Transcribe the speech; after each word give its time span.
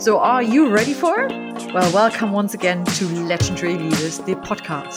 So, 0.00 0.18
are 0.18 0.42
you 0.42 0.70
ready 0.70 0.94
for 0.94 1.20
it? 1.20 1.30
Well, 1.74 1.92
welcome 1.92 2.32
once 2.32 2.54
again 2.54 2.86
to 2.86 3.04
Legendary 3.04 3.76
Leaders, 3.76 4.16
the 4.20 4.34
podcast. 4.34 4.96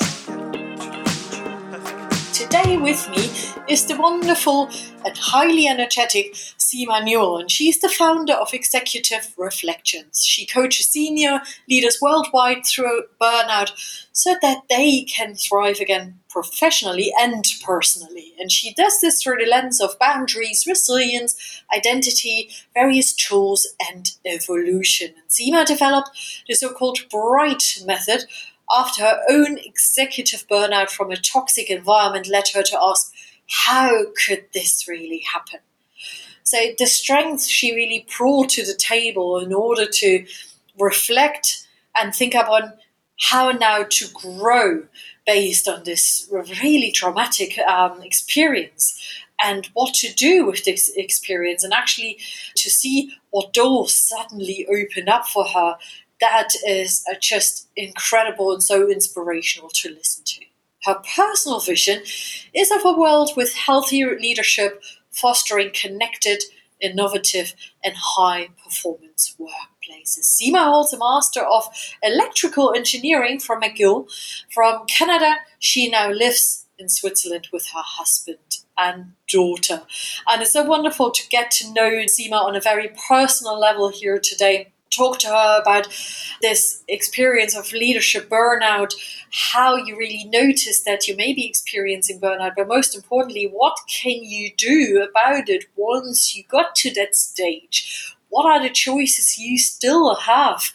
Today 2.34 2.77
with 2.77 3.09
me 3.09 3.29
is 3.67 3.85
the 3.85 3.98
wonderful 3.98 4.70
and 5.03 5.17
highly 5.17 5.67
energetic 5.67 6.35
Sima 6.57 7.03
Newell, 7.03 7.38
and 7.38 7.52
she's 7.52 7.81
the 7.81 7.89
founder 7.89 8.31
of 8.31 8.53
Executive 8.53 9.34
Reflections. 9.38 10.26
She 10.26 10.45
coaches 10.45 10.88
senior 10.88 11.41
leaders 11.67 11.99
worldwide 12.01 12.65
through 12.65 13.04
burnout 13.20 13.73
so 14.13 14.38
that 14.41 14.63
they 14.70 15.01
can 15.04 15.35
thrive 15.35 15.81
again 15.81 16.20
professionally 16.34 17.14
and 17.20 17.46
personally. 17.64 18.34
And 18.40 18.52
she 18.52 18.74
does 18.74 19.00
this 19.00 19.22
through 19.22 19.38
the 19.38 19.50
lens 19.50 19.80
of 19.80 20.00
boundaries, 20.00 20.66
resilience, 20.68 21.36
identity, 21.74 22.50
various 22.74 23.14
tools, 23.14 23.68
and 23.88 24.12
evolution. 24.26 25.13
And 25.16 25.30
Sima 25.30 25.63
developed 25.63 26.10
the 26.48 26.55
so 26.55 26.74
called 26.74 27.05
BRIGHT 27.12 27.85
method 27.85 28.26
after 28.76 29.04
her 29.04 29.22
own 29.30 29.60
executive 29.60 30.48
burnout 30.48 30.90
from 30.90 31.12
a 31.12 31.18
toxic 31.18 31.70
environment 31.70 32.27
led 32.27 32.48
her 32.55 32.63
to 32.63 32.79
ask, 32.82 33.13
how 33.48 34.05
could 34.26 34.46
this 34.54 34.88
really 34.88 35.24
happen? 35.32 35.60
So 36.44 36.57
the 36.77 36.88
strength 36.88 37.46
she 37.46 37.76
really 37.76 38.07
brought 38.18 38.50
to 38.50 38.66
the 38.66 38.74
table 38.74 39.40
in 39.40 39.54
order 39.54 39.85
to 39.85 40.26
reflect 40.79 41.68
and 41.96 42.13
think 42.13 42.34
upon 42.34 42.74
how 43.20 43.52
now 43.52 43.84
to 43.88 44.07
grow 44.13 44.84
based 45.26 45.68
on 45.68 45.84
this 45.84 46.27
really 46.32 46.91
traumatic 46.91 47.57
um, 47.60 48.02
experience 48.02 48.99
and 49.43 49.70
what 49.74 49.93
to 49.93 50.13
do 50.13 50.46
with 50.46 50.63
this 50.63 50.91
experience 50.96 51.63
and 51.63 51.74
actually 51.74 52.18
to 52.55 52.70
see 52.70 53.13
what 53.32 53.54
doors 53.54 53.94
suddenly 53.94 54.66
open 54.70 55.10
up 55.10 55.26
for 55.26 55.46
her 55.46 55.77
that 56.24 56.54
is 56.66 57.05
just 57.20 57.68
incredible 57.76 58.54
and 58.54 58.63
so 58.63 58.90
inspirational 58.90 59.70
to 59.70 59.90
listen 59.90 60.24
to. 60.24 60.46
Her 60.85 61.01
personal 61.16 61.60
vision 61.60 62.01
is 62.54 62.71
of 62.71 62.85
a 62.85 62.98
world 62.98 63.32
with 63.35 63.54
healthier 63.54 64.18
leadership 64.18 64.81
fostering 65.12 65.72
connected 65.74 66.41
innovative 66.84 67.56
and 67.84 67.95
high 67.97 68.50
performance 68.63 69.35
workplaces. 69.39 70.39
Sima 70.39 70.66
holds 70.66 70.94
a 70.94 71.00
Master 71.00 71.41
of 71.41 71.67
Electrical 72.03 72.73
Engineering 72.75 73.39
from 73.39 73.62
McGill. 73.62 74.07
From 74.53 74.85
Canada, 74.85 75.38
she 75.59 75.89
now 75.89 76.11
lives 76.11 76.66
in 76.78 76.89
Switzerland 76.89 77.47
with 77.53 77.67
her 77.73 77.81
husband 77.84 78.38
and 78.78 79.13
daughter. 79.31 79.84
And 80.28 80.41
it's 80.41 80.53
so 80.53 80.63
wonderful 80.63 81.11
to 81.11 81.29
get 81.29 81.51
to 81.51 81.73
know 81.73 81.89
Sima 82.06 82.44
on 82.44 82.56
a 82.56 82.61
very 82.61 82.89
personal 83.07 83.57
level 83.59 83.89
here 83.89 84.19
today 84.19 84.72
talk 84.96 85.19
to 85.19 85.28
her 85.28 85.59
about 85.62 85.88
this 86.41 86.84
experience 86.88 87.56
of 87.56 87.72
leadership 87.72 88.29
burnout, 88.29 88.94
how 89.31 89.75
you 89.75 89.97
really 89.97 90.25
notice 90.25 90.81
that 90.84 91.07
you 91.07 91.16
may 91.16 91.34
be 91.34 91.47
experiencing 91.47 92.19
burnout, 92.19 92.53
but 92.56 92.67
most 92.67 92.95
importantly, 92.95 93.50
what 93.51 93.78
can 93.90 94.23
you 94.23 94.51
do 94.57 95.07
about 95.09 95.50
it 95.50 95.66
once 95.75 96.35
you 96.35 96.44
got 96.50 96.75
to 96.75 96.94
that 96.94 97.16
stage? 97.16 98.16
What 98.29 98.45
are 98.45 98.62
the 98.62 98.69
choices 98.73 99.38
you 99.38 99.57
still 99.59 100.16
have? 100.16 100.72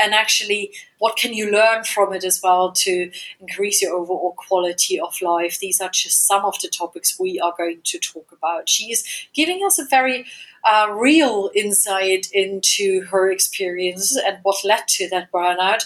And 0.00 0.14
actually, 0.14 0.72
what 0.98 1.16
can 1.16 1.34
you 1.34 1.50
learn 1.50 1.84
from 1.84 2.12
it 2.12 2.24
as 2.24 2.40
well 2.42 2.72
to 2.72 3.10
increase 3.40 3.82
your 3.82 3.94
overall 3.94 4.34
quality 4.36 4.98
of 4.98 5.20
life? 5.20 5.58
These 5.58 5.80
are 5.80 5.90
just 5.90 6.26
some 6.26 6.44
of 6.44 6.54
the 6.60 6.68
topics 6.68 7.18
we 7.18 7.40
are 7.40 7.54
going 7.56 7.80
to 7.84 7.98
talk 7.98 8.32
about. 8.32 8.68
She 8.68 8.92
is 8.92 9.04
giving 9.34 9.64
us 9.64 9.78
a 9.78 9.84
very 9.84 10.26
uh, 10.64 10.88
real 10.94 11.50
insight 11.54 12.28
into 12.32 13.04
her 13.10 13.30
experience 13.30 14.16
and 14.16 14.38
what 14.42 14.64
led 14.64 14.86
to 14.88 15.08
that 15.08 15.32
burnout 15.32 15.84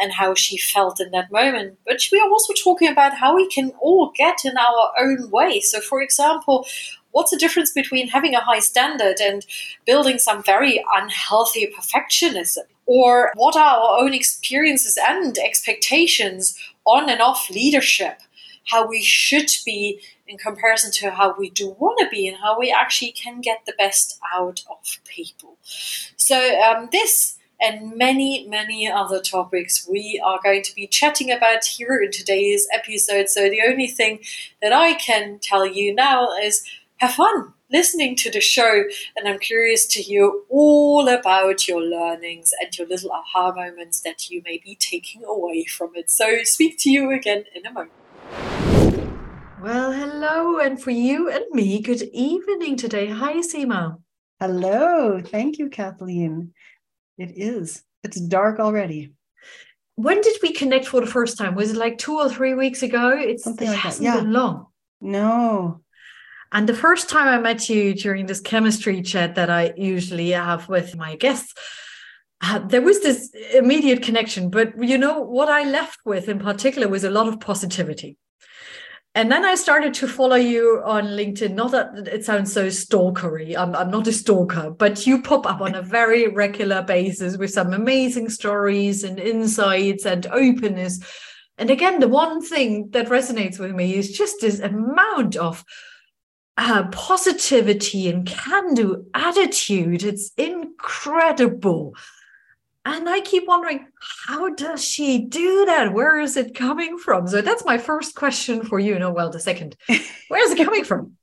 and 0.00 0.12
how 0.12 0.34
she 0.34 0.58
felt 0.58 1.00
in 1.00 1.10
that 1.12 1.30
moment. 1.30 1.78
But 1.86 2.00
we 2.10 2.18
are 2.20 2.30
also 2.30 2.52
talking 2.52 2.88
about 2.88 3.14
how 3.14 3.36
we 3.36 3.48
can 3.48 3.72
all 3.80 4.12
get 4.16 4.44
in 4.44 4.56
our 4.56 4.92
own 5.00 5.30
way. 5.30 5.60
So, 5.60 5.80
for 5.80 6.02
example, 6.02 6.66
what's 7.12 7.30
the 7.30 7.38
difference 7.38 7.72
between 7.72 8.08
having 8.08 8.34
a 8.34 8.40
high 8.40 8.60
standard 8.60 9.20
and 9.20 9.46
building 9.86 10.18
some 10.18 10.42
very 10.42 10.84
unhealthy 10.94 11.72
perfectionism? 11.72 12.64
Or 12.86 13.32
what 13.34 13.56
are 13.56 13.80
our 13.80 14.00
own 14.00 14.14
experiences 14.14 14.98
and 15.00 15.36
expectations 15.38 16.56
on 16.84 17.10
and 17.10 17.20
off 17.20 17.50
leadership? 17.50 18.20
How 18.68 18.86
we 18.86 19.02
should 19.02 19.50
be 19.64 20.00
in 20.26 20.38
comparison 20.38 20.90
to 20.90 21.10
how 21.10 21.34
we 21.38 21.50
do 21.50 21.76
want 21.78 21.98
to 22.00 22.08
be 22.08 22.26
and 22.26 22.36
how 22.38 22.58
we 22.58 22.72
actually 22.72 23.12
can 23.12 23.40
get 23.40 23.64
the 23.64 23.74
best 23.78 24.18
out 24.34 24.62
of 24.68 24.98
people. 25.04 25.56
So, 26.16 26.60
um, 26.60 26.88
this 26.90 27.38
and 27.60 27.96
many, 27.96 28.46
many 28.48 28.90
other 28.90 29.20
topics 29.20 29.88
we 29.88 30.20
are 30.24 30.40
going 30.42 30.62
to 30.62 30.74
be 30.74 30.86
chatting 30.86 31.30
about 31.30 31.64
here 31.64 32.00
in 32.02 32.10
today's 32.10 32.66
episode. 32.72 33.28
So, 33.28 33.48
the 33.48 33.62
only 33.66 33.86
thing 33.86 34.20
that 34.60 34.72
I 34.72 34.94
can 34.94 35.38
tell 35.40 35.66
you 35.66 35.94
now 35.94 36.32
is 36.36 36.64
have 36.98 37.12
fun 37.12 37.52
listening 37.70 38.16
to 38.16 38.30
the 38.30 38.40
show, 38.40 38.84
and 39.16 39.26
I'm 39.28 39.38
curious 39.38 39.86
to 39.88 40.02
hear 40.02 40.30
all 40.48 41.08
about 41.08 41.66
your 41.66 41.82
learnings 41.82 42.52
and 42.62 42.76
your 42.76 42.86
little 42.86 43.10
aha 43.10 43.52
moments 43.52 44.00
that 44.02 44.30
you 44.30 44.42
may 44.44 44.60
be 44.62 44.76
taking 44.76 45.24
away 45.24 45.64
from 45.64 45.90
it. 45.94 46.10
So, 46.10 46.38
speak 46.44 46.76
to 46.80 46.90
you 46.90 47.10
again 47.12 47.44
in 47.54 47.66
a 47.66 47.72
moment. 47.72 47.92
Well, 49.60 49.92
hello, 49.92 50.58
and 50.60 50.80
for 50.80 50.90
you 50.92 51.28
and 51.30 51.44
me, 51.50 51.80
good 51.80 52.02
evening 52.12 52.76
today. 52.76 53.06
Hi, 53.06 53.34
Sima. 53.38 53.96
Hello. 54.38 55.20
Thank 55.24 55.58
you, 55.58 55.68
Kathleen. 55.70 56.52
It 57.18 57.32
is. 57.36 57.82
It's 58.04 58.20
dark 58.20 58.60
already. 58.60 59.12
When 59.96 60.20
did 60.20 60.36
we 60.42 60.52
connect 60.52 60.86
for 60.86 61.00
the 61.00 61.06
first 61.06 61.38
time? 61.38 61.54
Was 61.54 61.72
it 61.72 61.78
like 61.78 61.96
two 61.96 62.16
or 62.18 62.28
three 62.28 62.52
weeks 62.54 62.82
ago? 62.82 63.16
It's 63.16 63.44
Something 63.44 63.68
it 63.68 63.70
like 63.72 63.80
hasn't 63.80 64.04
that. 64.06 64.14
Yeah. 64.16 64.20
been 64.20 64.32
long. 64.32 64.66
No. 65.00 65.80
And 66.52 66.68
the 66.68 66.74
first 66.74 67.08
time 67.08 67.28
I 67.28 67.38
met 67.38 67.68
you 67.68 67.94
during 67.94 68.26
this 68.26 68.40
chemistry 68.40 69.02
chat 69.02 69.34
that 69.34 69.50
I 69.50 69.72
usually 69.76 70.30
have 70.30 70.68
with 70.68 70.96
my 70.96 71.16
guests, 71.16 71.54
uh, 72.40 72.60
there 72.60 72.82
was 72.82 73.00
this 73.02 73.30
immediate 73.54 74.02
connection. 74.02 74.50
But 74.50 74.82
you 74.82 74.98
know, 74.98 75.20
what 75.20 75.48
I 75.48 75.64
left 75.64 76.00
with 76.04 76.28
in 76.28 76.38
particular 76.38 76.88
was 76.88 77.04
a 77.04 77.10
lot 77.10 77.28
of 77.28 77.40
positivity 77.40 78.16
and 79.16 79.32
then 79.32 79.46
I 79.46 79.54
started 79.54 79.94
to 79.94 80.08
follow 80.08 80.36
you 80.36 80.82
on 80.84 81.06
LinkedIn. 81.06 81.54
Not 81.54 81.70
that 81.70 82.06
it 82.06 82.26
sounds 82.26 82.52
so 82.52 82.66
stalkery. 82.66 83.56
I'm, 83.56 83.74
I'm 83.74 83.90
not 83.90 84.06
a 84.06 84.12
stalker, 84.12 84.68
but 84.68 85.06
you 85.06 85.22
pop 85.22 85.46
up 85.46 85.62
on 85.62 85.74
a 85.74 85.80
very 85.96 86.28
regular 86.28 86.82
basis 86.82 87.38
with 87.38 87.50
some 87.50 87.72
amazing 87.72 88.28
stories 88.28 89.04
and 89.04 89.18
insights 89.18 90.04
and 90.04 90.26
openness. 90.26 91.00
And 91.56 91.70
again, 91.70 91.98
the 91.98 92.08
one 92.08 92.42
thing 92.42 92.90
that 92.90 93.08
resonates 93.08 93.58
with 93.58 93.70
me 93.70 93.94
is 93.94 94.12
just 94.12 94.42
this 94.42 94.60
amount 94.60 95.36
of 95.36 95.64
uh, 96.56 96.88
positivity 96.88 98.08
and 98.08 98.26
can 98.26 98.74
do 98.74 99.06
attitude. 99.14 100.02
It's 100.02 100.30
incredible. 100.36 101.94
And 102.84 103.08
I 103.08 103.20
keep 103.20 103.48
wondering, 103.48 103.88
how 104.26 104.50
does 104.54 104.84
she 104.84 105.26
do 105.26 105.64
that? 105.66 105.92
Where 105.92 106.20
is 106.20 106.36
it 106.36 106.54
coming 106.54 106.98
from? 106.98 107.26
So 107.26 107.42
that's 107.42 107.64
my 107.64 107.78
first 107.78 108.14
question 108.14 108.62
for 108.62 108.78
you. 108.78 108.98
No, 108.98 109.10
well, 109.10 109.30
the 109.30 109.40
second, 109.40 109.76
where 110.28 110.44
is 110.44 110.52
it 110.52 110.64
coming 110.64 110.84
from? 110.84 111.16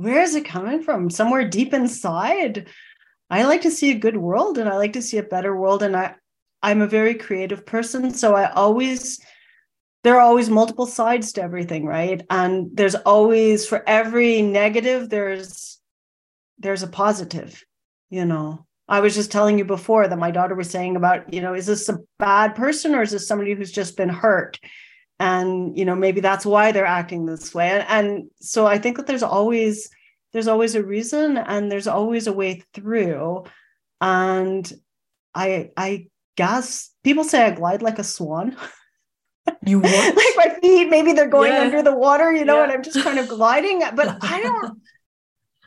where 0.00 0.22
is 0.22 0.34
it 0.34 0.46
coming 0.46 0.82
from? 0.82 1.10
Somewhere 1.10 1.46
deep 1.46 1.74
inside. 1.74 2.68
I 3.28 3.44
like 3.44 3.60
to 3.62 3.70
see 3.70 3.90
a 3.90 3.98
good 3.98 4.16
world 4.16 4.56
and 4.56 4.66
I 4.66 4.76
like 4.76 4.94
to 4.94 5.02
see 5.02 5.18
a 5.18 5.22
better 5.22 5.54
world. 5.54 5.82
And 5.82 5.94
I, 5.94 6.14
I'm 6.62 6.80
a 6.80 6.86
very 6.86 7.14
creative 7.14 7.66
person. 7.66 8.14
So 8.14 8.34
I 8.34 8.50
always, 8.52 9.20
there 10.02 10.16
are 10.16 10.20
always 10.20 10.48
multiple 10.48 10.86
sides 10.86 11.32
to 11.32 11.42
everything, 11.42 11.84
right? 11.84 12.22
And 12.30 12.70
there's 12.74 12.94
always, 12.94 13.66
for 13.66 13.86
every 13.88 14.42
negative, 14.42 15.10
there's, 15.10 15.78
there's 16.58 16.82
a 16.82 16.88
positive, 16.88 17.64
you 18.08 18.24
know 18.24 18.66
I 18.90 18.98
was 18.98 19.14
just 19.14 19.30
telling 19.30 19.56
you 19.56 19.64
before 19.64 20.08
that 20.08 20.18
my 20.18 20.32
daughter 20.32 20.56
was 20.56 20.68
saying 20.68 20.96
about, 20.96 21.32
you 21.32 21.40
know, 21.40 21.54
is 21.54 21.66
this 21.66 21.88
a 21.88 22.00
bad 22.18 22.56
person 22.56 22.92
or 22.92 23.02
is 23.02 23.12
this 23.12 23.26
somebody 23.26 23.54
who's 23.54 23.70
just 23.70 23.96
been 23.96 24.08
hurt? 24.08 24.58
And, 25.20 25.78
you 25.78 25.84
know, 25.84 25.94
maybe 25.94 26.20
that's 26.20 26.44
why 26.44 26.72
they're 26.72 26.84
acting 26.84 27.24
this 27.24 27.54
way. 27.54 27.70
And, 27.70 27.86
and 27.88 28.30
so 28.40 28.66
I 28.66 28.78
think 28.78 28.96
that 28.96 29.06
there's 29.06 29.22
always, 29.22 29.88
there's 30.32 30.48
always 30.48 30.74
a 30.74 30.82
reason 30.82 31.38
and 31.38 31.70
there's 31.70 31.86
always 31.86 32.26
a 32.26 32.32
way 32.32 32.64
through. 32.74 33.44
And 34.00 34.70
I 35.36 35.70
I 35.76 36.08
guess 36.36 36.90
people 37.04 37.22
say 37.22 37.44
I 37.44 37.52
glide 37.52 37.82
like 37.82 38.00
a 38.00 38.04
swan. 38.04 38.56
You 39.66 39.80
what? 39.80 40.16
like 40.38 40.48
my 40.48 40.58
feet, 40.60 40.88
maybe 40.88 41.12
they're 41.12 41.28
going 41.28 41.52
Yeah. 41.54 41.62
under 41.62 41.82
the 41.82 41.94
water, 41.94 42.32
you 42.32 42.44
know, 42.44 42.58
Yeah. 42.58 42.64
and 42.64 42.72
I'm 42.72 42.82
just 42.82 43.02
kind 43.02 43.18
of 43.18 43.28
gliding. 43.28 43.80
But 43.94 44.08
I 44.22 44.40
don't 44.40 44.82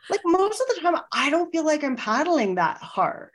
like 0.10 0.22
most 0.26 0.62
of 0.62 0.68
the 0.76 0.82
time, 0.82 0.98
I 1.12 1.30
don't 1.30 1.52
feel 1.52 1.66
like 1.66 1.84
I'm 1.84 1.96
paddling 1.96 2.56
that 2.56 2.78
hard. 2.78 3.32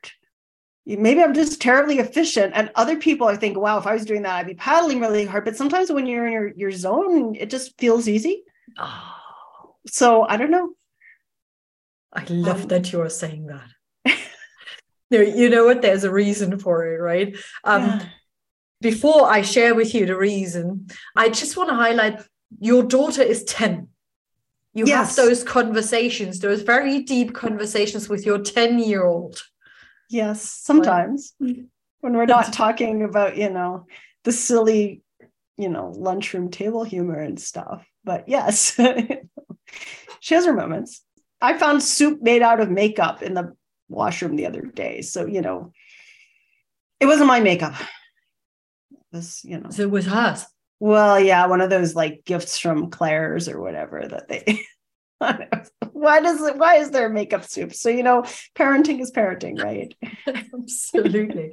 Maybe 0.87 1.23
I'm 1.23 1.35
just 1.35 1.61
terribly 1.61 1.99
efficient. 1.99 2.53
And 2.55 2.71
other 2.75 2.97
people, 2.97 3.27
I 3.27 3.37
think, 3.37 3.59
wow, 3.59 3.79
if 3.79 3.87
I 3.87 3.93
was 3.93 4.07
doing 4.07 4.23
that, 4.23 4.37
I'd 4.37 4.47
be 4.47 4.55
paddling 4.55 5.01
really 5.01 5.27
hard. 5.27 5.45
But 5.45 5.57
sometimes 5.57 5.93
when 5.93 6.07
you're 6.07 6.27
in 6.27 6.33
your, 6.33 6.49
your 6.57 6.71
zone, 6.73 7.35
it 7.35 7.51
just 7.51 7.79
feels 7.79 8.09
easy. 8.09 8.45
Oh, 8.79 9.75
So 9.87 10.23
I 10.23 10.37
don't 10.39 10.51
know. 10.51 10.71
I 12.13 12.25
love 12.31 12.63
Um, 12.63 12.69
that 12.69 12.91
you 12.93 13.03
are 13.03 13.11
saying 13.11 13.49
that. 13.49 14.17
you 15.11 15.51
know 15.51 15.67
what? 15.67 15.83
There's 15.83 16.05
a 16.05 16.11
reason 16.11 16.59
for 16.59 16.87
it, 16.87 16.99
right? 16.99 17.37
Um, 17.65 17.83
Yeah. 17.83 18.07
Before 18.81 19.29
I 19.29 19.43
share 19.43 19.75
with 19.75 19.95
you 19.95 20.07
the 20.07 20.17
reason, 20.17 20.87
I 21.17 21.31
just 21.31 21.57
want 21.57 21.69
to 21.71 21.75
highlight 21.75 22.21
your 22.61 22.85
daughter 22.85 23.23
is 23.23 23.43
10. 23.45 23.89
You 24.75 24.87
Yes. 24.87 25.17
have 25.17 25.27
those 25.27 25.43
conversations, 25.43 26.39
those 26.39 26.63
very 26.63 27.03
deep 27.03 27.35
conversations 27.35 28.09
with 28.09 28.25
your 28.25 28.39
10 28.39 28.79
year 28.79 29.05
old. 29.05 29.43
Yes, 30.09 30.43
sometimes 30.43 31.35
when 31.39 32.17
we're 32.17 32.27
not 32.27 32.53
talking 32.53 33.03
about, 33.03 33.37
you 33.37 33.51
know, 33.51 33.87
the 34.25 34.33
silly, 34.33 35.03
you 35.57 35.69
know, 35.69 35.93
lunchroom 35.97 36.51
table 36.51 36.85
humor 36.85 37.19
and 37.19 37.41
stuff. 37.41 37.85
But 38.05 38.29
yes, 38.29 38.79
she 40.21 40.35
has 40.35 40.47
her 40.47 40.53
moments. 40.55 41.03
I 41.41 41.59
found 41.59 41.83
soup 41.83 42.23
made 42.23 42.43
out 42.43 42.61
of 42.61 42.71
makeup 42.71 43.23
in 43.23 43.35
the 43.35 43.55
washroom 43.89 44.37
the 44.37 44.47
other 44.47 44.63
day. 44.63 45.03
So, 45.03 45.27
you 45.27 45.41
know, 45.41 45.73
it 47.01 47.07
wasn't 47.07 47.29
my 47.29 47.41
makeup. 47.41 47.75
Was, 49.13 49.41
you 49.45 49.59
know, 49.59 49.71
So 49.71 49.83
it 49.83 49.91
was 49.91 50.07
hers. 50.07 50.45
well, 50.81 51.19
yeah, 51.19 51.47
one 51.47 51.61
of 51.61 51.71
those 51.71 51.95
like 51.95 52.23
gifts 52.25 52.59
from 52.59 52.91
Claire's 52.91 53.49
or 53.49 53.61
whatever 53.61 54.07
that 54.07 54.29
they. 54.29 54.61
why 55.93 56.21
does 56.21 56.41
it? 56.43 56.57
Why 56.57 56.77
is 56.77 56.91
there 56.91 57.09
makeup 57.09 57.45
soup? 57.45 57.75
So 57.75 57.89
you 57.89 58.03
know, 58.03 58.23
parenting 58.55 59.01
is 59.01 59.11
parenting, 59.11 59.57
right? 59.59 59.95
Absolutely. 60.55 61.51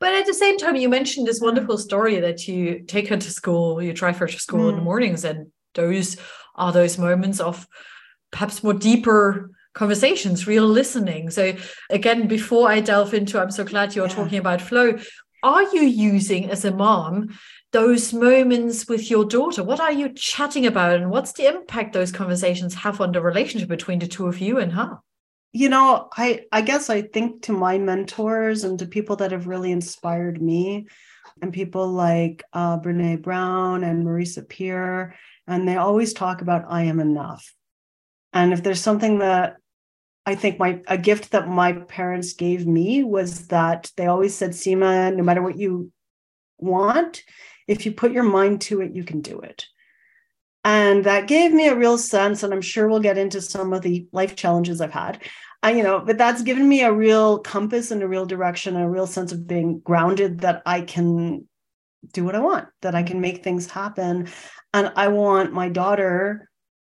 but 0.00 0.14
at 0.14 0.26
the 0.26 0.34
same 0.34 0.58
time, 0.58 0.76
you 0.76 0.88
mentioned 0.88 1.26
this 1.26 1.40
wonderful 1.40 1.78
story 1.78 2.20
that 2.20 2.46
you 2.48 2.80
take 2.80 3.08
her 3.08 3.16
to 3.16 3.30
school, 3.30 3.80
you 3.80 3.92
drive 3.92 4.18
her 4.18 4.26
to 4.26 4.38
school 4.38 4.68
in 4.68 4.76
the 4.76 4.80
Mm. 4.82 4.84
mornings, 4.84 5.24
and 5.24 5.46
those 5.74 6.16
are 6.56 6.72
those 6.72 6.98
moments 6.98 7.40
of 7.40 7.66
perhaps 8.32 8.62
more 8.62 8.74
deeper 8.74 9.50
conversations, 9.74 10.46
real 10.46 10.66
listening. 10.66 11.30
So, 11.30 11.54
again, 11.90 12.26
before 12.28 12.68
I 12.70 12.80
delve 12.80 13.14
into, 13.14 13.40
I'm 13.40 13.50
so 13.50 13.64
glad 13.64 13.94
you're 13.94 14.08
Yeah. 14.08 14.14
talking 14.14 14.38
about 14.38 14.60
flow. 14.60 14.98
Are 15.46 15.62
you 15.62 15.82
using 15.82 16.50
as 16.50 16.64
a 16.64 16.74
mom 16.74 17.38
those 17.70 18.12
moments 18.12 18.88
with 18.88 19.08
your 19.10 19.24
daughter? 19.24 19.62
What 19.62 19.78
are 19.78 19.92
you 19.92 20.08
chatting 20.08 20.66
about, 20.66 20.96
and 20.96 21.08
what's 21.08 21.32
the 21.34 21.46
impact 21.46 21.92
those 21.92 22.10
conversations 22.10 22.74
have 22.74 23.00
on 23.00 23.12
the 23.12 23.20
relationship 23.20 23.68
between 23.68 24.00
the 24.00 24.08
two 24.08 24.26
of 24.26 24.40
you 24.40 24.58
and 24.58 24.72
her? 24.72 24.98
you 25.56 25.70
know 25.70 26.08
i 26.14 26.44
i 26.52 26.60
guess 26.60 26.90
i 26.90 27.00
think 27.00 27.40
to 27.40 27.52
my 27.52 27.78
mentors 27.78 28.62
and 28.64 28.78
to 28.78 28.86
people 28.86 29.16
that 29.16 29.32
have 29.32 29.46
really 29.46 29.72
inspired 29.72 30.42
me 30.42 30.86
and 31.40 31.50
people 31.52 31.88
like 31.88 32.44
uh, 32.52 32.78
brene 32.78 33.22
brown 33.22 33.82
and 33.82 34.04
marisa 34.04 34.46
peer 34.46 35.14
and 35.46 35.66
they 35.66 35.76
always 35.76 36.12
talk 36.12 36.42
about 36.42 36.66
i 36.68 36.82
am 36.82 37.00
enough 37.00 37.54
and 38.34 38.52
if 38.52 38.62
there's 38.62 38.82
something 38.82 39.20
that 39.20 39.56
i 40.26 40.34
think 40.34 40.58
my 40.58 40.80
a 40.88 40.98
gift 40.98 41.30
that 41.30 41.48
my 41.48 41.72
parents 41.72 42.34
gave 42.34 42.66
me 42.66 43.02
was 43.02 43.46
that 43.48 43.90
they 43.96 44.06
always 44.06 44.34
said 44.34 44.50
sima 44.50 45.14
no 45.14 45.22
matter 45.22 45.42
what 45.42 45.58
you 45.58 45.90
want 46.58 47.22
if 47.66 47.86
you 47.86 47.92
put 47.92 48.12
your 48.12 48.24
mind 48.24 48.60
to 48.60 48.80
it 48.80 48.94
you 48.94 49.04
can 49.04 49.20
do 49.20 49.40
it. 49.40 49.66
And 50.64 51.04
that 51.04 51.28
gave 51.28 51.52
me 51.52 51.68
a 51.68 51.76
real 51.76 51.98
sense 51.98 52.42
and 52.42 52.52
i'm 52.52 52.62
sure 52.62 52.88
we'll 52.88 53.00
get 53.00 53.18
into 53.18 53.40
some 53.40 53.72
of 53.72 53.82
the 53.82 54.06
life 54.12 54.36
challenges 54.36 54.80
i've 54.80 54.92
had. 54.92 55.22
I, 55.62 55.72
you 55.72 55.82
know 55.82 56.00
but 56.00 56.18
that's 56.18 56.42
given 56.42 56.68
me 56.68 56.82
a 56.82 56.92
real 56.92 57.38
compass 57.38 57.90
and 57.90 58.02
a 58.02 58.08
real 58.08 58.26
direction 58.26 58.76
a 58.76 58.88
real 58.88 59.06
sense 59.06 59.32
of 59.32 59.46
being 59.46 59.80
grounded 59.80 60.40
that 60.40 60.62
i 60.66 60.80
can 60.80 61.48
do 62.12 62.24
what 62.24 62.34
i 62.34 62.40
want 62.40 62.68
that 62.82 62.94
i 62.94 63.02
can 63.02 63.20
make 63.20 63.42
things 63.42 63.70
happen. 63.70 64.28
And 64.74 64.92
i 64.96 65.08
want 65.08 65.52
my 65.52 65.68
daughter 65.68 66.48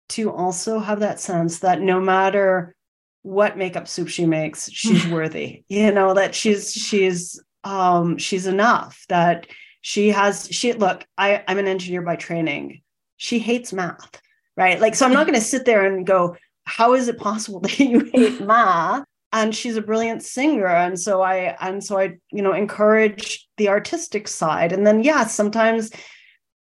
to 0.10 0.32
also 0.32 0.80
have 0.80 1.00
that 1.00 1.20
sense 1.20 1.60
that 1.60 1.82
no 1.82 2.00
matter 2.00 2.76
what 3.24 3.58
makeup 3.58 3.88
soup 3.88 4.10
she 4.10 4.26
makes 4.26 4.70
she's 4.72 5.08
worthy. 5.10 5.64
You 5.68 5.92
know 5.92 6.14
that 6.14 6.36
she's 6.36 6.72
she's 6.72 7.42
um 7.64 8.18
she's 8.18 8.46
enough 8.46 9.06
that 9.10 9.48
she 9.82 10.10
has 10.10 10.48
she 10.52 10.74
look 10.74 11.06
i 11.18 11.44
i'm 11.48 11.58
an 11.58 11.68
engineer 11.68 12.02
by 12.02 12.16
training. 12.16 12.82
She 13.18 13.40
hates 13.40 13.74
math 13.74 14.22
right? 14.56 14.80
Like 14.80 14.96
so 14.96 15.06
i'm 15.06 15.14
not 15.14 15.26
going 15.26 15.40
to 15.40 15.46
sit 15.46 15.66
there 15.66 15.86
and 15.86 16.06
go 16.06 16.36
how 16.66 16.94
is 16.94 17.08
it 17.08 17.18
possible 17.18 17.60
that 17.62 17.80
you 17.80 18.12
hate 18.14 18.42
math? 18.42 19.06
And 19.32 19.56
she's 19.56 19.78
a 19.78 19.82
brilliant 19.82 20.22
singer 20.22 20.68
and 20.68 21.00
so 21.00 21.22
i 21.22 21.56
and 21.60 21.84
so 21.84 21.98
i 21.98 22.18
you 22.32 22.42
know 22.42 22.54
encourage 22.54 23.48
the 23.58 23.70
artistic 23.70 24.28
side. 24.28 24.72
And 24.72 24.86
then 24.86 25.04
yeah 25.04 25.26
sometimes 25.26 25.90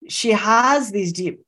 she 0.09 0.31
has 0.31 0.91
these 0.91 1.13
deep 1.13 1.41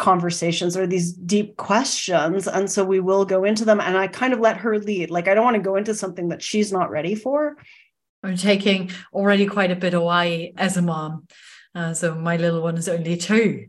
conversations 0.00 0.76
or 0.76 0.86
these 0.86 1.12
deep 1.12 1.56
questions 1.56 2.48
and 2.48 2.70
so 2.70 2.82
we 2.82 3.00
will 3.00 3.24
go 3.24 3.44
into 3.44 3.64
them 3.64 3.80
and 3.80 3.96
i 3.96 4.06
kind 4.08 4.32
of 4.32 4.40
let 4.40 4.56
her 4.56 4.78
lead 4.78 5.10
like 5.10 5.28
i 5.28 5.34
don't 5.34 5.44
want 5.44 5.56
to 5.56 5.62
go 5.62 5.76
into 5.76 5.94
something 5.94 6.28
that 6.30 6.42
she's 6.42 6.72
not 6.72 6.90
ready 6.90 7.14
for 7.14 7.56
I'm 8.22 8.36
taking 8.36 8.90
already 9.14 9.46
quite 9.46 9.70
a 9.70 9.76
bit 9.76 9.94
away 9.94 10.52
as 10.58 10.76
a 10.76 10.82
mom. 10.82 11.26
Uh, 11.74 11.94
so 11.94 12.14
my 12.14 12.36
little 12.36 12.60
one 12.60 12.76
is 12.76 12.86
only 12.86 13.16
two, 13.16 13.68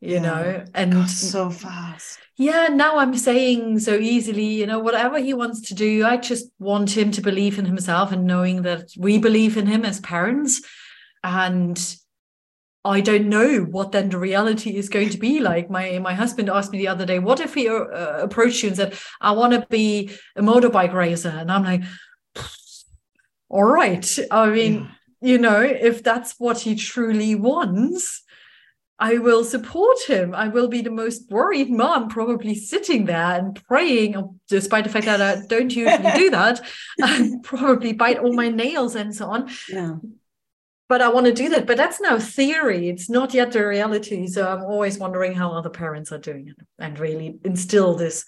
you 0.00 0.14
Yeah. 0.14 0.20
know, 0.20 0.64
and 0.76 0.92
God, 0.92 1.10
so 1.10 1.50
fast 1.50 2.20
yeah, 2.40 2.68
now 2.68 2.96
I'm 2.96 3.14
saying 3.18 3.80
so 3.80 3.96
easily, 3.96 4.46
you 4.46 4.66
know, 4.66 4.78
whatever 4.78 5.18
he 5.18 5.34
wants 5.34 5.60
to 5.68 5.74
do, 5.74 6.06
I 6.06 6.16
just 6.16 6.46
want 6.58 6.96
him 6.96 7.10
to 7.10 7.20
believe 7.20 7.58
in 7.58 7.66
himself 7.66 8.12
and 8.12 8.24
knowing 8.24 8.62
that 8.62 8.88
we 8.96 9.18
believe 9.18 9.58
in 9.58 9.66
him 9.66 9.84
as 9.84 10.00
parents. 10.00 10.62
And 11.22 11.78
I 12.84 13.00
don't 13.02 13.28
know 13.28 13.60
what 13.60 13.92
then 13.92 14.08
the 14.08 14.18
reality 14.18 14.74
is 14.76 14.88
going 14.88 15.10
to 15.10 15.18
be 15.18 15.38
like. 15.40 15.68
My 15.70 15.98
my 15.98 16.14
husband 16.14 16.48
asked 16.48 16.72
me 16.72 16.78
the 16.78 16.88
other 16.88 17.04
day, 17.04 17.18
"What 17.18 17.40
if 17.40 17.54
he 17.54 17.68
uh, 17.68 17.84
approached 18.22 18.62
you 18.62 18.68
and 18.68 18.76
said, 18.76 18.98
I 19.20 19.32
want 19.32 19.52
to 19.52 19.66
be 19.68 20.10
a 20.36 20.42
motorbike 20.42 20.94
racer?" 20.94 21.28
And 21.28 21.52
I'm 21.52 21.64
like, 21.64 21.82
"All 23.48 23.64
right." 23.64 24.18
I 24.30 24.48
mean, 24.50 24.74
Yeah. 24.74 24.88
you 25.32 25.38
know, 25.38 25.60
if 25.60 26.02
that's 26.02 26.34
what 26.38 26.60
he 26.60 26.74
truly 26.74 27.34
wants, 27.34 28.22
I 28.98 29.18
will 29.18 29.44
support 29.44 29.98
him. 30.06 30.34
I 30.34 30.48
will 30.48 30.68
be 30.68 30.82
the 30.82 30.90
most 30.90 31.30
worried 31.30 31.70
mom, 31.70 32.08
probably 32.08 32.54
sitting 32.54 33.06
there 33.06 33.38
and 33.38 33.60
praying, 33.66 34.16
uh, 34.16 34.22
despite 34.48 34.84
the 34.84 34.90
fact 34.90 35.06
that 35.06 35.20
I 35.20 35.42
don't 35.46 35.74
usually 35.74 36.10
do 36.16 36.30
that, 36.30 36.60
and 36.98 37.42
probably 37.42 37.92
bite 37.92 38.18
all 38.18 38.32
my 38.34 38.48
nails 38.48 38.94
and 38.96 39.14
so 39.14 39.26
on. 39.26 39.48
yeah 39.68 39.96
But 40.90 41.02
I 41.02 41.08
want 41.08 41.26
to 41.26 41.32
do 41.32 41.48
that. 41.50 41.68
But 41.68 41.76
that's 41.76 42.00
now 42.00 42.18
theory. 42.18 42.88
It's 42.88 43.08
not 43.08 43.32
yet 43.32 43.52
the 43.52 43.64
reality. 43.64 44.26
So 44.26 44.48
I'm 44.48 44.64
always 44.64 44.98
wondering 44.98 45.34
how 45.34 45.52
other 45.52 45.70
parents 45.70 46.10
are 46.10 46.18
doing 46.18 46.48
it 46.48 46.56
and 46.80 46.98
really 46.98 47.38
instill 47.44 47.94
this 47.94 48.24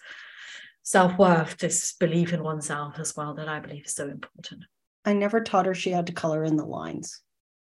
self 0.85 1.19
worth, 1.19 1.57
this 1.59 1.95
belief 1.95 2.33
in 2.33 2.45
oneself 2.45 3.01
as 3.01 3.17
well, 3.17 3.35
that 3.35 3.49
I 3.49 3.59
believe 3.59 3.87
is 3.87 3.95
so 3.95 4.07
important. 4.07 4.63
I 5.05 5.13
never 5.13 5.41
taught 5.41 5.67
her 5.67 5.75
she 5.75 5.91
had 5.91 6.07
to 6.07 6.13
color 6.13 6.45
in 6.45 6.55
the 6.55 6.65
lines. 6.65 7.21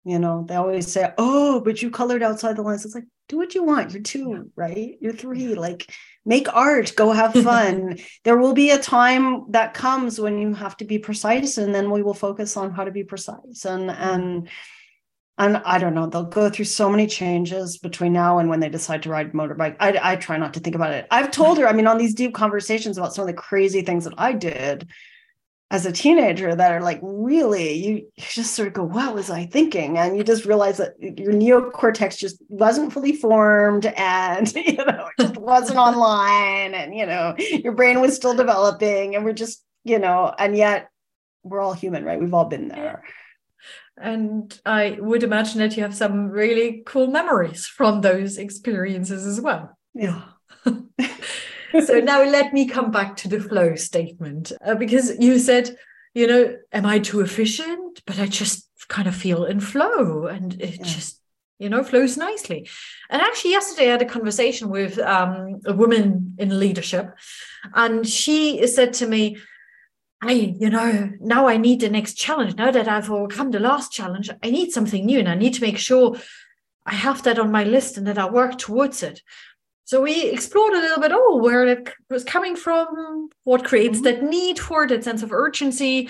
You 0.05 0.21
know, 0.21 0.47
they 0.49 0.55
always 0.55 0.87
say, 0.87 1.13
"Oh, 1.19 1.61
but 1.63 1.83
you 1.83 1.91
colored 1.91 2.23
outside 2.23 2.55
the 2.55 2.63
lines." 2.63 2.85
It's 2.85 2.95
like, 2.95 3.09
do 3.29 3.39
what 3.39 3.57
you 3.57 3.65
want. 3.65 3.93
You're 3.93 4.03
two, 4.03 4.53
right? 4.55 4.97
You're 5.01 5.13
three. 5.13 5.57
Like, 5.57 5.93
make 6.25 6.47
art. 6.55 6.93
Go 6.95 7.11
have 7.11 7.33
fun. 7.43 7.99
there 8.23 8.37
will 8.37 8.55
be 8.55 8.71
a 8.71 8.79
time 8.79 9.51
that 9.51 9.75
comes 9.75 10.21
when 10.21 10.39
you 10.39 10.55
have 10.55 10.77
to 10.77 10.85
be 10.85 11.01
precise, 11.01 11.59
and 11.59 11.75
then 11.75 11.91
we 11.91 12.03
will 12.03 12.15
focus 12.15 12.57
on 12.57 12.71
how 12.71 12.85
to 12.85 12.93
be 12.93 13.03
precise. 13.03 13.65
And 13.65 13.91
and 13.91 14.45
mm-hmm. 14.45 14.47
And 15.39 15.59
I 15.59 15.79
don't 15.79 15.95
know. 15.95 16.07
They'll 16.07 16.25
go 16.25 16.49
through 16.49 16.65
so 16.65 16.89
many 16.89 17.07
changes 17.07 17.79
between 17.79 18.13
now 18.13 18.39
and 18.39 18.49
when 18.49 18.61
they 18.61 18.71
decide 18.71 19.03
to 19.03 19.11
ride 19.11 19.33
motorbike. 19.33 19.77
I 19.81 20.13
I 20.13 20.17
try 20.17 20.37
not 20.39 20.55
to 20.55 20.61
think 20.61 20.77
about 20.77 20.93
it. 20.93 21.07
I've 21.11 21.27
hmm. 21.27 21.33
told 21.33 21.59
her. 21.59 21.69
I 21.69 21.73
mean, 21.73 21.87
on 21.87 21.99
these 21.99 22.15
deep 22.15 22.35
conversations 22.35 22.97
about 22.97 23.15
some 23.15 23.23
of 23.23 23.29
the 23.29 23.41
crazy 23.41 23.83
things 23.83 24.05
that 24.05 24.15
I 24.17 24.33
did 24.33 24.89
as 25.71 25.85
a 25.85 25.93
teenager 25.93 26.55
that 26.55 26.71
are 26.71 26.81
like 26.81 27.01
really 27.03 27.73
you, 27.73 27.95
you 27.95 28.11
just 28.17 28.55
sort 28.55 28.69
of 28.69 28.75
go 28.75 28.85
what 28.85 29.15
was 29.15 29.31
i 29.31 29.45
thinking 29.47 29.99
and 29.99 30.17
you 30.17 30.23
just 30.23 30.45
realize 30.45 30.77
that 30.77 30.95
your 31.01 31.33
neocortex 31.33 32.17
just 32.17 32.41
wasn't 32.49 32.93
fully 32.93 33.13
formed 33.13 33.87
and 33.97 34.55
you 34.55 34.77
know 34.77 35.09
it 35.19 35.23
just 35.23 35.37
wasn't 35.37 35.77
online 35.77 36.75
and 36.75 36.95
you 36.95 37.05
know 37.05 37.35
your 37.39 37.73
brain 37.73 38.01
was 38.01 38.15
still 38.15 38.35
developing 38.35 39.17
and 39.17 39.25
we're 39.25 39.33
just 39.33 39.65
you 39.83 39.99
know 39.99 40.33
and 40.39 40.57
yet 40.57 40.89
we're 41.43 41.61
all 41.61 41.73
human 41.73 42.05
right 42.05 42.21
we've 42.21 42.35
all 42.35 42.45
been 42.45 42.69
there 42.69 43.03
And 43.99 44.59
I 44.67 44.99
would 45.01 45.23
imagine 45.23 45.59
that 45.61 45.77
you 45.77 45.83
have 45.83 45.95
some 45.95 46.29
really 46.29 46.83
cool 46.85 47.07
memories 47.07 47.67
from 47.67 48.03
those 48.03 48.37
experiences 48.39 49.27
as 49.27 49.41
well. 49.41 49.77
yeah 49.95 50.23
so 51.85 52.01
now 52.01 52.23
let 52.25 52.53
me 52.53 52.67
come 52.67 52.91
back 52.91 53.17
to 53.17 53.29
the 53.29 53.41
flow 53.41 53.75
statement 53.77 54.53
uh, 54.65 54.75
because 54.75 55.17
you 55.19 55.39
said 55.39 55.77
you 56.17 56.27
know, 56.27 56.57
am 56.73 56.87
I 56.87 56.99
too 56.99 57.21
efficient? 57.21 58.01
But 58.07 58.19
I 58.19 58.25
just 58.25 58.71
kind 58.89 59.07
of 59.07 59.15
feel 59.15 59.45
in 59.45 59.61
flow 59.61 60.25
and 60.25 60.55
it 60.63 60.79
yeah. 60.79 60.83
just, 60.83 61.21
you 61.59 61.69
know, 61.69 61.85
flows 61.85 62.17
nicely. 62.17 62.67
And 63.11 63.21
actually, 63.21 63.51
yesterday 63.51 63.89
I 63.89 63.93
had 63.93 64.03
a 64.03 64.07
conversation 64.07 64.71
with 64.71 64.99
um, 64.99 65.61
a 65.67 65.75
woman 65.75 66.35
in 66.39 66.59
leadership, 66.59 67.15
and 67.75 68.09
she 68.09 68.67
said 68.67 68.95
to 68.95 69.07
me, 69.07 69.37
Hey, 70.25 70.57
you 70.59 70.71
know, 70.71 71.13
now 71.21 71.47
I 71.47 71.59
need 71.59 71.81
the 71.81 71.91
next 71.91 72.15
challenge. 72.15 72.55
Now 72.55 72.71
that 72.71 72.89
I've 72.89 73.11
overcome 73.11 73.51
the 73.51 73.61
last 73.61 73.93
challenge, 73.93 74.31
I 74.43 74.51
need 74.51 74.73
something 74.73 75.05
new 75.05 75.19
and 75.19 75.29
I 75.29 75.35
need 75.35 75.55
to 75.55 75.61
make 75.61 75.77
sure 75.77 76.17
I 76.87 76.95
have 76.95 77.23
that 77.25 77.39
on 77.39 77.53
my 77.53 77.65
list 77.65 77.99
and 77.99 78.07
that 78.07 78.17
I 78.17 78.31
work 78.31 78.59
towards 78.59 79.03
it. 79.03 79.21
So 79.85 80.01
we 80.01 80.31
explored 80.31 80.73
a 80.73 80.81
little 80.81 81.01
bit, 81.01 81.13
oh, 81.15 81.37
where 81.37 81.67
it 81.67 81.93
was 82.09 82.25
coming 82.25 82.57
from, 82.57 83.29
what 83.45 83.65
creates 83.65 84.01
mm-hmm. 84.01 84.05
that 84.05 84.23
need 84.23 84.59
for 84.59 84.87
that 84.89 85.05
sense 85.05 85.23
of 85.23 85.33
urgency. 85.33 86.09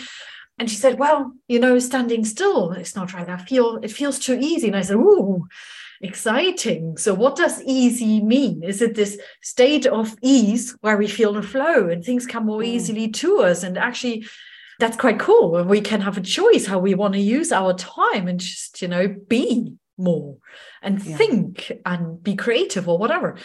And 0.59 0.71
she 0.71 0.77
said, 0.77 0.99
well, 0.99 1.33
you 1.49 1.59
know, 1.59 1.79
standing 1.79 2.25
still 2.25 2.73
is 2.73 2.97
not 2.97 3.13
right. 3.13 3.29
I 3.29 3.37
feel 3.37 3.77
it 3.83 3.91
feels 3.91 4.19
too 4.19 4.39
easy. 4.41 4.69
And 4.69 4.77
I 4.77 4.83
said, 4.83 4.97
ooh, 4.97 5.47
exciting. 6.01 6.97
So 6.97 7.15
what 7.15 7.37
does 7.37 7.63
easy 7.63 8.23
mean? 8.23 8.63
Is 8.63 8.83
it 8.83 8.95
this 8.95 9.19
state 9.43 9.87
of 9.87 10.17
ease 10.23 10.77
where 10.81 10.97
we 10.97 11.07
feel 11.07 11.33
the 11.33 11.43
flow 11.43 11.89
and 11.89 12.05
things 12.05 12.27
come 12.27 12.47
more 12.47 12.61
mm. 12.61 12.67
easily 12.67 13.09
to 13.09 13.41
us? 13.41 13.63
And 13.63 13.79
actually, 13.79 14.27
that's 14.79 14.97
quite 14.97 15.19
cool. 15.19 15.63
We 15.65 15.81
can 15.81 16.01
have 16.03 16.19
a 16.19 16.23
choice 16.23 16.67
how 16.67 16.79
we 16.79 16.95
want 16.95 17.15
to 17.15 17.21
use 17.21 17.53
our 17.53 17.75
time 17.75 18.29
and 18.29 18.39
just, 18.39 18.83
you 18.83 18.89
know, 18.89 19.09
be 19.29 19.75
more 19.99 20.37
and 20.83 21.03
yeah. 21.03 21.17
think 21.17 21.73
and 21.87 22.23
be 22.23 22.37
creative 22.37 22.89
or 22.89 22.99
whatever? 22.99 23.37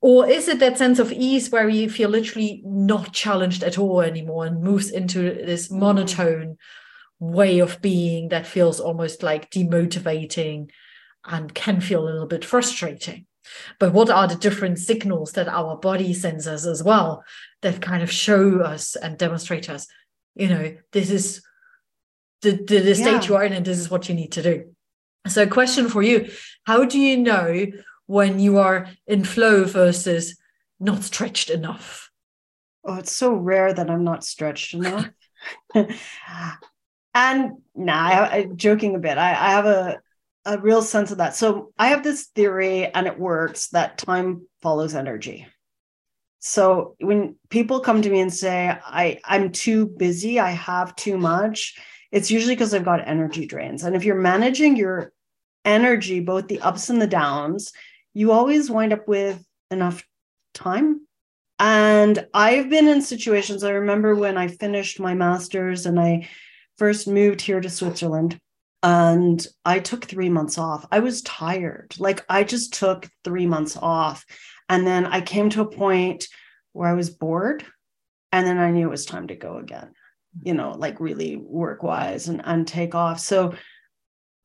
Or 0.00 0.28
is 0.28 0.48
it 0.48 0.58
that 0.58 0.76
sense 0.76 0.98
of 0.98 1.12
ease 1.12 1.50
where 1.50 1.68
you 1.68 1.88
feel 1.88 2.10
literally 2.10 2.62
not 2.66 3.12
challenged 3.12 3.62
at 3.62 3.78
all 3.78 4.02
anymore 4.02 4.44
and 4.44 4.62
moves 4.62 4.90
into 4.90 5.22
this 5.22 5.68
mm. 5.68 5.78
monotone 5.78 6.58
way 7.20 7.60
of 7.60 7.80
being 7.80 8.28
that 8.28 8.46
feels 8.46 8.80
almost 8.80 9.22
like 9.22 9.50
demotivating 9.50 10.68
and 11.26 11.54
can 11.54 11.80
feel 11.80 12.04
a 12.04 12.10
little 12.10 12.26
bit 12.26 12.44
frustrating? 12.44 13.26
But 13.78 13.92
what 13.92 14.10
are 14.10 14.26
the 14.26 14.36
different 14.36 14.78
signals 14.78 15.32
that 15.32 15.48
our 15.48 15.76
body 15.76 16.14
sends 16.14 16.46
us 16.46 16.66
as 16.66 16.82
well 16.82 17.24
that 17.62 17.82
kind 17.82 18.02
of 18.02 18.10
show 18.10 18.60
us 18.60 18.96
and 18.96 19.18
demonstrate 19.18 19.68
us, 19.68 19.86
you 20.34 20.48
know, 20.48 20.76
this 20.92 21.10
is 21.10 21.42
the, 22.42 22.52
the, 22.52 22.80
the 22.80 22.94
state 22.94 23.22
yeah. 23.22 23.22
you 23.22 23.36
are 23.36 23.44
in 23.44 23.52
and 23.52 23.64
this 23.64 23.78
is 23.78 23.90
what 23.90 24.08
you 24.08 24.14
need 24.14 24.32
to 24.32 24.42
do? 24.42 24.74
So, 25.26 25.46
question 25.46 25.88
for 25.88 26.02
you 26.02 26.30
How 26.64 26.84
do 26.84 26.98
you 26.98 27.16
know 27.16 27.66
when 28.06 28.38
you 28.38 28.58
are 28.58 28.88
in 29.06 29.24
flow 29.24 29.64
versus 29.64 30.36
not 30.80 31.02
stretched 31.02 31.50
enough? 31.50 32.10
Oh, 32.84 32.96
it's 32.96 33.12
so 33.12 33.32
rare 33.32 33.72
that 33.72 33.90
I'm 33.90 34.04
not 34.04 34.24
stretched 34.24 34.74
enough. 34.74 35.08
and 37.14 37.52
nah, 37.74 38.08
I, 38.08 38.36
I, 38.36 38.44
joking 38.54 38.94
a 38.94 38.98
bit. 38.98 39.16
I, 39.16 39.30
I 39.30 39.50
have 39.50 39.66
a 39.66 40.00
a 40.44 40.58
real 40.58 40.82
sense 40.82 41.10
of 41.10 41.18
that. 41.18 41.34
So 41.34 41.72
I 41.78 41.88
have 41.88 42.02
this 42.02 42.26
theory, 42.34 42.86
and 42.86 43.06
it 43.06 43.18
works 43.18 43.68
that 43.68 43.98
time 43.98 44.46
follows 44.62 44.94
energy. 44.94 45.46
So 46.40 46.94
when 47.00 47.36
people 47.48 47.80
come 47.80 48.02
to 48.02 48.10
me 48.10 48.20
and 48.20 48.32
say, 48.32 48.68
I, 48.84 49.20
I'm 49.24 49.50
too 49.50 49.86
busy, 49.86 50.38
I 50.38 50.50
have 50.50 50.94
too 50.94 51.16
much, 51.16 51.78
it's 52.12 52.30
usually 52.30 52.54
because 52.54 52.74
I've 52.74 52.84
got 52.84 53.08
energy 53.08 53.46
drains. 53.46 53.82
And 53.82 53.96
if 53.96 54.04
you're 54.04 54.14
managing 54.14 54.76
your 54.76 55.12
energy, 55.64 56.20
both 56.20 56.46
the 56.48 56.60
ups 56.60 56.90
and 56.90 57.00
the 57.00 57.06
downs, 57.06 57.72
you 58.12 58.30
always 58.30 58.70
wind 58.70 58.92
up 58.92 59.08
with 59.08 59.42
enough 59.70 60.04
time. 60.52 61.06
And 61.58 62.26
I've 62.34 62.68
been 62.68 62.88
in 62.88 63.00
situations, 63.00 63.64
I 63.64 63.70
remember 63.70 64.14
when 64.14 64.36
I 64.36 64.48
finished 64.48 65.00
my 65.00 65.14
master's 65.14 65.86
and 65.86 65.98
I 65.98 66.28
first 66.76 67.08
moved 67.08 67.40
here 67.40 67.60
to 67.60 67.70
Switzerland 67.70 68.38
and 68.84 69.44
I 69.64 69.80
took 69.80 70.04
three 70.04 70.28
months 70.28 70.58
off. 70.58 70.86
I 70.92 71.00
was 71.00 71.22
tired. 71.22 71.94
Like 71.98 72.24
I 72.28 72.44
just 72.44 72.74
took 72.74 73.08
three 73.24 73.46
months 73.46 73.76
off. 73.76 74.24
And 74.68 74.86
then 74.86 75.06
I 75.06 75.20
came 75.20 75.50
to 75.50 75.62
a 75.62 75.66
point 75.66 76.28
where 76.72 76.88
I 76.88 76.94
was 76.94 77.10
bored. 77.10 77.64
And 78.30 78.46
then 78.46 78.58
I 78.58 78.70
knew 78.70 78.86
it 78.86 78.90
was 78.90 79.06
time 79.06 79.28
to 79.28 79.36
go 79.36 79.56
again 79.56 79.90
you 80.42 80.54
know, 80.54 80.72
like 80.72 81.00
really 81.00 81.36
work 81.36 81.82
wise 81.82 82.28
and, 82.28 82.40
and 82.44 82.66
take 82.66 82.94
off. 82.94 83.20
So 83.20 83.54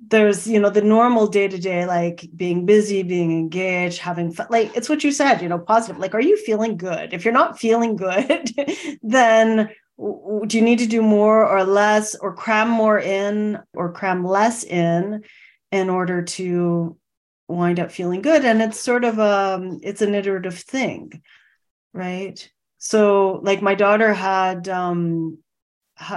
there's, 0.07 0.47
you 0.47 0.59
know, 0.59 0.69
the 0.69 0.81
normal 0.81 1.27
day 1.27 1.47
to 1.47 1.57
day, 1.57 1.85
like 1.85 2.27
being 2.35 2.65
busy, 2.65 3.03
being 3.03 3.31
engaged, 3.31 3.99
having 3.99 4.31
fun. 4.31 4.47
Like 4.49 4.75
it's 4.75 4.89
what 4.89 5.03
you 5.03 5.11
said, 5.11 5.41
you 5.41 5.49
know, 5.49 5.59
positive. 5.59 5.99
Like, 5.99 6.15
are 6.15 6.21
you 6.21 6.37
feeling 6.37 6.77
good? 6.77 7.13
If 7.13 7.25
you're 7.25 7.33
not 7.33 7.59
feeling 7.59 7.95
good, 7.95 8.49
then 9.01 9.69
do 9.99 10.57
you 10.57 10.63
need 10.63 10.79
to 10.79 10.87
do 10.87 11.01
more 11.01 11.45
or 11.45 11.63
less 11.63 12.15
or 12.15 12.33
cram 12.33 12.69
more 12.69 12.99
in 12.99 13.59
or 13.73 13.91
cram 13.91 14.23
less 14.23 14.63
in 14.63 15.23
in 15.71 15.89
order 15.89 16.23
to 16.23 16.97
wind 17.47 17.79
up 17.79 17.91
feeling 17.91 18.21
good? 18.21 18.45
And 18.45 18.61
it's 18.61 18.79
sort 18.79 19.03
of 19.03 19.19
um 19.19 19.79
it's 19.83 20.01
an 20.01 20.15
iterative 20.15 20.57
thing 20.57 21.21
right? 21.93 22.49
So 22.77 23.39
like 23.43 23.61
my 23.61 23.75
daughter 23.75 24.13
had 24.13 24.69
um 24.69 25.39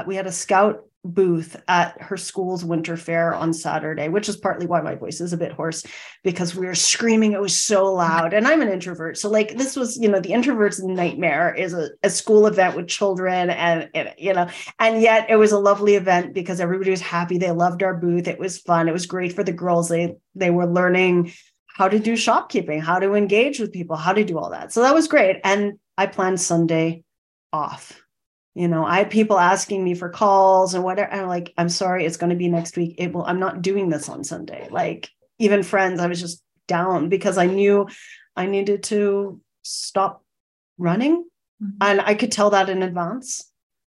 we 0.07 0.17
had 0.17 0.27
a 0.27 0.33
scout 0.33 0.85
booth 1.05 1.61
at 1.67 2.01
her 2.01 2.17
school's 2.17 2.65
winter 2.65 2.97
fair 2.97 3.35
on 3.35 3.53
Saturday, 3.53 4.09
which 4.09 4.29
is 4.29 4.37
partly 4.37 4.67
why 4.67 4.81
my 4.81 4.95
voice 4.95 5.21
is 5.21 5.33
a 5.33 5.37
bit 5.37 5.53
hoarse 5.53 5.85
because 6.23 6.55
we 6.55 6.67
were 6.67 6.75
screaming. 6.75 7.33
It 7.33 7.41
was 7.41 7.57
so 7.57 7.93
loud. 7.93 8.33
And 8.33 8.47
I'm 8.47 8.63
an 8.63 8.69
introvert. 8.69 9.19
So, 9.19 9.29
like, 9.29 9.57
this 9.57 9.75
was, 9.75 9.97
you 9.99 10.09
know, 10.09 10.21
the 10.21 10.33
introvert's 10.33 10.83
nightmare 10.83 11.53
is 11.55 11.75
a, 11.75 11.91
a 12.03 12.11
school 12.11 12.47
event 12.47 12.77
with 12.77 12.89
children. 12.89 13.51
And, 13.51 13.89
and, 13.95 14.15
you 14.17 14.33
know, 14.33 14.49
and 14.79 15.03
yet 15.03 15.29
it 15.29 15.37
was 15.37 15.53
a 15.53 15.59
lovely 15.59 15.97
event 15.97 16.35
because 16.35 16.61
everybody 16.61 16.91
was 16.91 17.01
happy. 17.01 17.37
They 17.37 17.51
loved 17.51 17.83
our 17.83 17.95
booth. 17.95 18.29
It 18.29 18.39
was 18.39 18.59
fun. 18.59 18.89
It 18.89 18.93
was 18.93 19.07
great 19.07 19.33
for 19.33 19.43
the 19.43 19.53
girls. 19.53 19.89
They, 19.89 20.15
they 20.35 20.51
were 20.51 20.67
learning 20.67 21.33
how 21.67 21.89
to 21.89 21.99
do 21.99 22.17
shopkeeping, 22.17 22.81
how 22.81 22.99
to 22.99 23.15
engage 23.15 23.59
with 23.59 23.73
people, 23.73 23.97
how 23.97 24.13
to 24.13 24.25
do 24.25 24.39
all 24.39 24.51
that. 24.51 24.73
So 24.73 24.83
that 24.83 24.95
was 24.95 25.09
great. 25.09 25.41
And 25.43 25.79
I 25.99 26.07
planned 26.07 26.41
Sunday 26.41 27.03
off 27.53 28.02
you 28.55 28.69
know 28.69 28.85
i 28.85 28.99
had 28.99 29.11
people 29.11 29.39
asking 29.39 29.83
me 29.83 29.95
for 29.95 30.09
calls 30.09 30.75
and 30.75 30.85
whatever 30.85 31.13
I'm 31.13 31.29
like 31.29 31.53
i'm 31.57 31.69
sorry 31.69 32.05
it's 32.05 32.17
going 32.17 32.31
to 32.31 32.37
be 32.37 32.49
next 32.49 32.77
week 32.77 32.97
it 32.99 33.13
will 33.13 33.25
i'm 33.25 33.41
not 33.41 33.63
doing 33.63 33.89
this 33.89 34.09
on 34.09 34.25
sunday. 34.25 34.69
Like 34.71 35.11
even 35.39 35.63
friends 35.63 36.01
i 36.01 36.07
was 36.07 36.21
just 36.21 36.43
down 36.69 37.09
because 37.09 37.39
i 37.39 37.47
knew 37.47 37.89
i 38.37 38.47
needed 38.47 38.83
to 38.85 39.41
stop 39.63 40.25
running. 40.79 41.25
Mm-hmm. 41.63 41.77
and 41.81 42.01
i 42.01 42.15
could 42.15 42.33
tell 42.33 42.51
that 42.51 42.69
in 42.69 42.83
advance. 42.83 43.51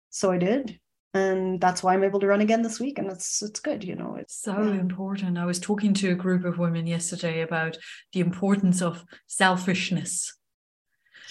So 0.09 0.31
i 0.31 0.37
did. 0.37 0.79
And 1.13 1.59
that's 1.59 1.81
why 1.81 1.93
i'm 1.93 2.03
able 2.03 2.19
to 2.19 2.27
run 2.27 2.41
again 2.41 2.61
this 2.61 2.79
week. 2.79 2.99
And 2.99 3.09
it's 3.11 3.41
it's 3.41 3.59
good 3.59 3.83
you 3.83 3.95
know 3.95 4.15
it's 4.15 4.35
so 4.41 4.61
yeah. 4.61 4.79
important. 4.79 5.37
I 5.37 5.45
was 5.45 5.59
talking 5.59 5.93
to 5.95 6.11
a 6.11 6.15
group 6.15 6.45
of 6.45 6.59
women 6.59 6.85
yesterday 6.85 7.41
about 7.41 7.77
the 8.13 8.19
importance 8.19 8.81
of 8.81 9.05
selfishness 9.27 10.38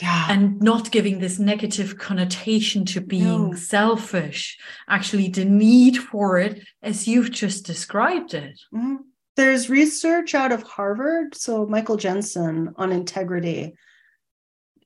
yeah. 0.00 0.26
and 0.30 0.60
not 0.60 0.90
giving 0.90 1.18
this 1.18 1.38
negative 1.38 1.98
connotation 1.98 2.84
to 2.84 3.00
being 3.00 3.50
no. 3.50 3.52
selfish 3.54 4.58
actually 4.88 5.28
the 5.28 5.44
need 5.44 5.96
for 5.96 6.38
it 6.38 6.62
as 6.82 7.08
you've 7.08 7.30
just 7.30 7.66
described 7.66 8.34
it 8.34 8.60
mm-hmm. 8.74 8.96
there's 9.36 9.70
research 9.70 10.34
out 10.34 10.52
of 10.52 10.62
harvard 10.62 11.34
so 11.34 11.66
michael 11.66 11.96
jensen 11.96 12.72
on 12.76 12.92
integrity 12.92 13.74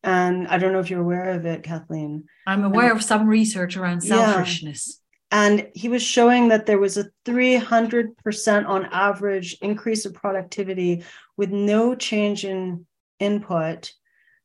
and 0.03 0.49
i 0.49 0.59
don't 0.59 0.73
know 0.73 0.81
if 0.81 0.91
you're 0.91 1.01
aware 1.01 1.31
of 1.31 1.47
it 1.47 1.63
kathleen 1.63 2.25
i'm 2.47 2.65
aware 2.65 2.91
and, 2.91 2.99
of 2.99 3.05
some 3.05 3.27
research 3.27 3.77
around 3.77 4.01
selfishness 4.01 4.89
yeah. 4.89 4.99
And 5.35 5.69
he 5.75 5.89
was 5.89 6.03
showing 6.03 6.49
that 6.49 6.67
there 6.67 6.79
was 6.79 6.99
a 6.99 7.07
300% 7.25 8.69
on 8.69 8.85
average 8.85 9.57
increase 9.63 10.05
of 10.05 10.13
productivity 10.13 11.05
with 11.39 11.51
no 11.51 11.95
change 11.95 12.45
in 12.45 12.85
input 13.19 13.95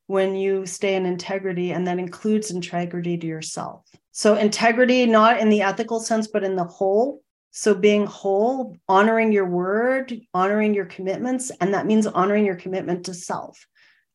when 0.08 0.34
you 0.34 0.64
stay 0.64 0.96
in 0.96 1.04
integrity, 1.04 1.70
and 1.70 1.86
that 1.86 1.98
includes 1.98 2.50
integrity 2.50 3.16
to 3.18 3.26
yourself. 3.26 3.86
So, 4.10 4.36
integrity, 4.36 5.06
not 5.06 5.38
in 5.38 5.50
the 5.50 5.62
ethical 5.62 6.00
sense, 6.00 6.26
but 6.26 6.42
in 6.42 6.56
the 6.56 6.64
whole. 6.64 7.22
So, 7.50 7.74
being 7.74 8.06
whole, 8.06 8.74
honoring 8.88 9.32
your 9.32 9.44
word, 9.44 10.18
honoring 10.32 10.74
your 10.74 10.86
commitments, 10.86 11.52
and 11.60 11.74
that 11.74 11.86
means 11.86 12.06
honoring 12.06 12.46
your 12.46 12.56
commitment 12.56 13.04
to 13.04 13.14
self 13.14 13.66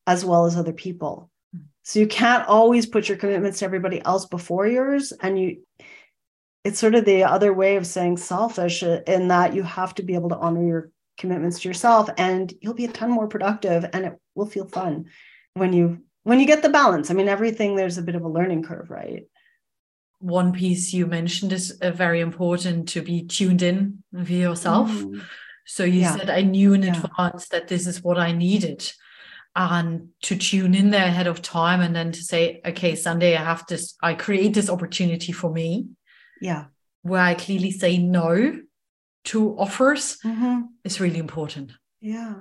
as 0.06 0.24
well 0.24 0.46
as 0.46 0.56
other 0.56 0.72
people. 0.72 1.30
So, 1.84 2.00
you 2.00 2.08
can't 2.08 2.46
always 2.48 2.86
put 2.86 3.08
your 3.08 3.16
commitments 3.16 3.60
to 3.60 3.64
everybody 3.64 4.04
else 4.04 4.26
before 4.26 4.66
yours. 4.66 5.12
And 5.22 5.40
you, 5.40 5.62
it's 6.64 6.80
sort 6.80 6.96
of 6.96 7.04
the 7.04 7.22
other 7.22 7.52
way 7.52 7.76
of 7.76 7.86
saying 7.86 8.16
selfish 8.16 8.82
in 8.82 9.28
that 9.28 9.54
you 9.54 9.62
have 9.62 9.94
to 9.94 10.02
be 10.02 10.14
able 10.14 10.30
to 10.30 10.38
honor 10.38 10.66
your 10.66 10.90
commitments 11.16 11.60
to 11.60 11.68
yourself 11.68 12.10
and 12.18 12.52
you'll 12.60 12.74
be 12.74 12.86
a 12.86 12.90
ton 12.90 13.08
more 13.08 13.28
productive 13.28 13.86
and 13.92 14.04
it 14.04 14.18
will 14.34 14.46
feel 14.46 14.66
fun 14.66 15.04
when 15.54 15.72
you 15.72 15.98
when 16.24 16.40
you 16.40 16.46
get 16.46 16.62
the 16.62 16.68
balance 16.68 17.10
i 17.10 17.14
mean 17.14 17.28
everything 17.28 17.74
there's 17.74 17.98
a 17.98 18.02
bit 18.02 18.14
of 18.14 18.22
a 18.22 18.28
learning 18.28 18.62
curve 18.62 18.90
right 18.90 19.24
one 20.20 20.52
piece 20.52 20.92
you 20.92 21.06
mentioned 21.06 21.52
is 21.52 21.72
uh, 21.82 21.90
very 21.90 22.20
important 22.20 22.88
to 22.88 23.02
be 23.02 23.22
tuned 23.26 23.62
in 23.62 24.02
for 24.24 24.32
yourself 24.32 24.90
mm. 24.90 25.22
so 25.66 25.84
you 25.84 26.00
yeah. 26.00 26.16
said 26.16 26.30
i 26.30 26.42
knew 26.42 26.72
in 26.72 26.82
yeah. 26.82 27.00
advance 27.02 27.48
that 27.48 27.68
this 27.68 27.86
is 27.86 28.02
what 28.02 28.18
i 28.18 28.32
needed 28.32 28.92
and 29.56 30.08
to 30.20 30.34
tune 30.36 30.74
in 30.74 30.90
there 30.90 31.06
ahead 31.06 31.28
of 31.28 31.40
time 31.40 31.80
and 31.80 31.94
then 31.94 32.10
to 32.10 32.22
say 32.22 32.60
okay 32.66 32.94
sunday 32.96 33.36
i 33.36 33.42
have 33.42 33.64
this 33.68 33.94
i 34.02 34.12
create 34.14 34.54
this 34.54 34.68
opportunity 34.70 35.32
for 35.32 35.52
me 35.52 35.86
Yeah. 36.40 36.64
where 37.02 37.22
I 37.22 37.34
clearly 37.34 37.70
say 37.70 37.98
no 37.98 38.60
to 39.24 39.56
offers 39.58 40.18
Mm-hmm. 40.24 40.62
is 40.84 41.00
really 41.00 41.18
important. 41.18 41.72
Yeah. 42.00 42.34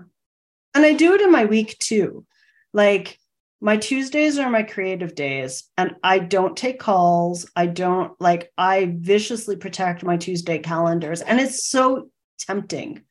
And 0.73 0.85
I 0.85 0.93
do 0.93 1.13
it 1.13 1.21
in 1.21 1.31
my 1.31 1.45
week 1.45 1.77
too. 1.79 2.25
Like 2.73 3.19
my 3.61 3.77
Tuesdays 3.77 4.37
are 4.37 4.49
my 4.49 4.63
creative 4.63 5.15
days, 5.15 5.63
and 5.77 5.95
I 6.03 6.19
don't 6.19 6.57
take 6.57 6.79
calls. 6.79 7.49
I 7.55 7.67
don't 7.67 8.19
like, 8.19 8.51
I 8.57 8.93
viciously 8.97 9.55
protect 9.55 10.03
my 10.03 10.17
Tuesday 10.17 10.59
calendars. 10.59 11.21
And 11.21 11.39
it's 11.39 11.65
so 11.69 12.09
tempting 12.39 13.03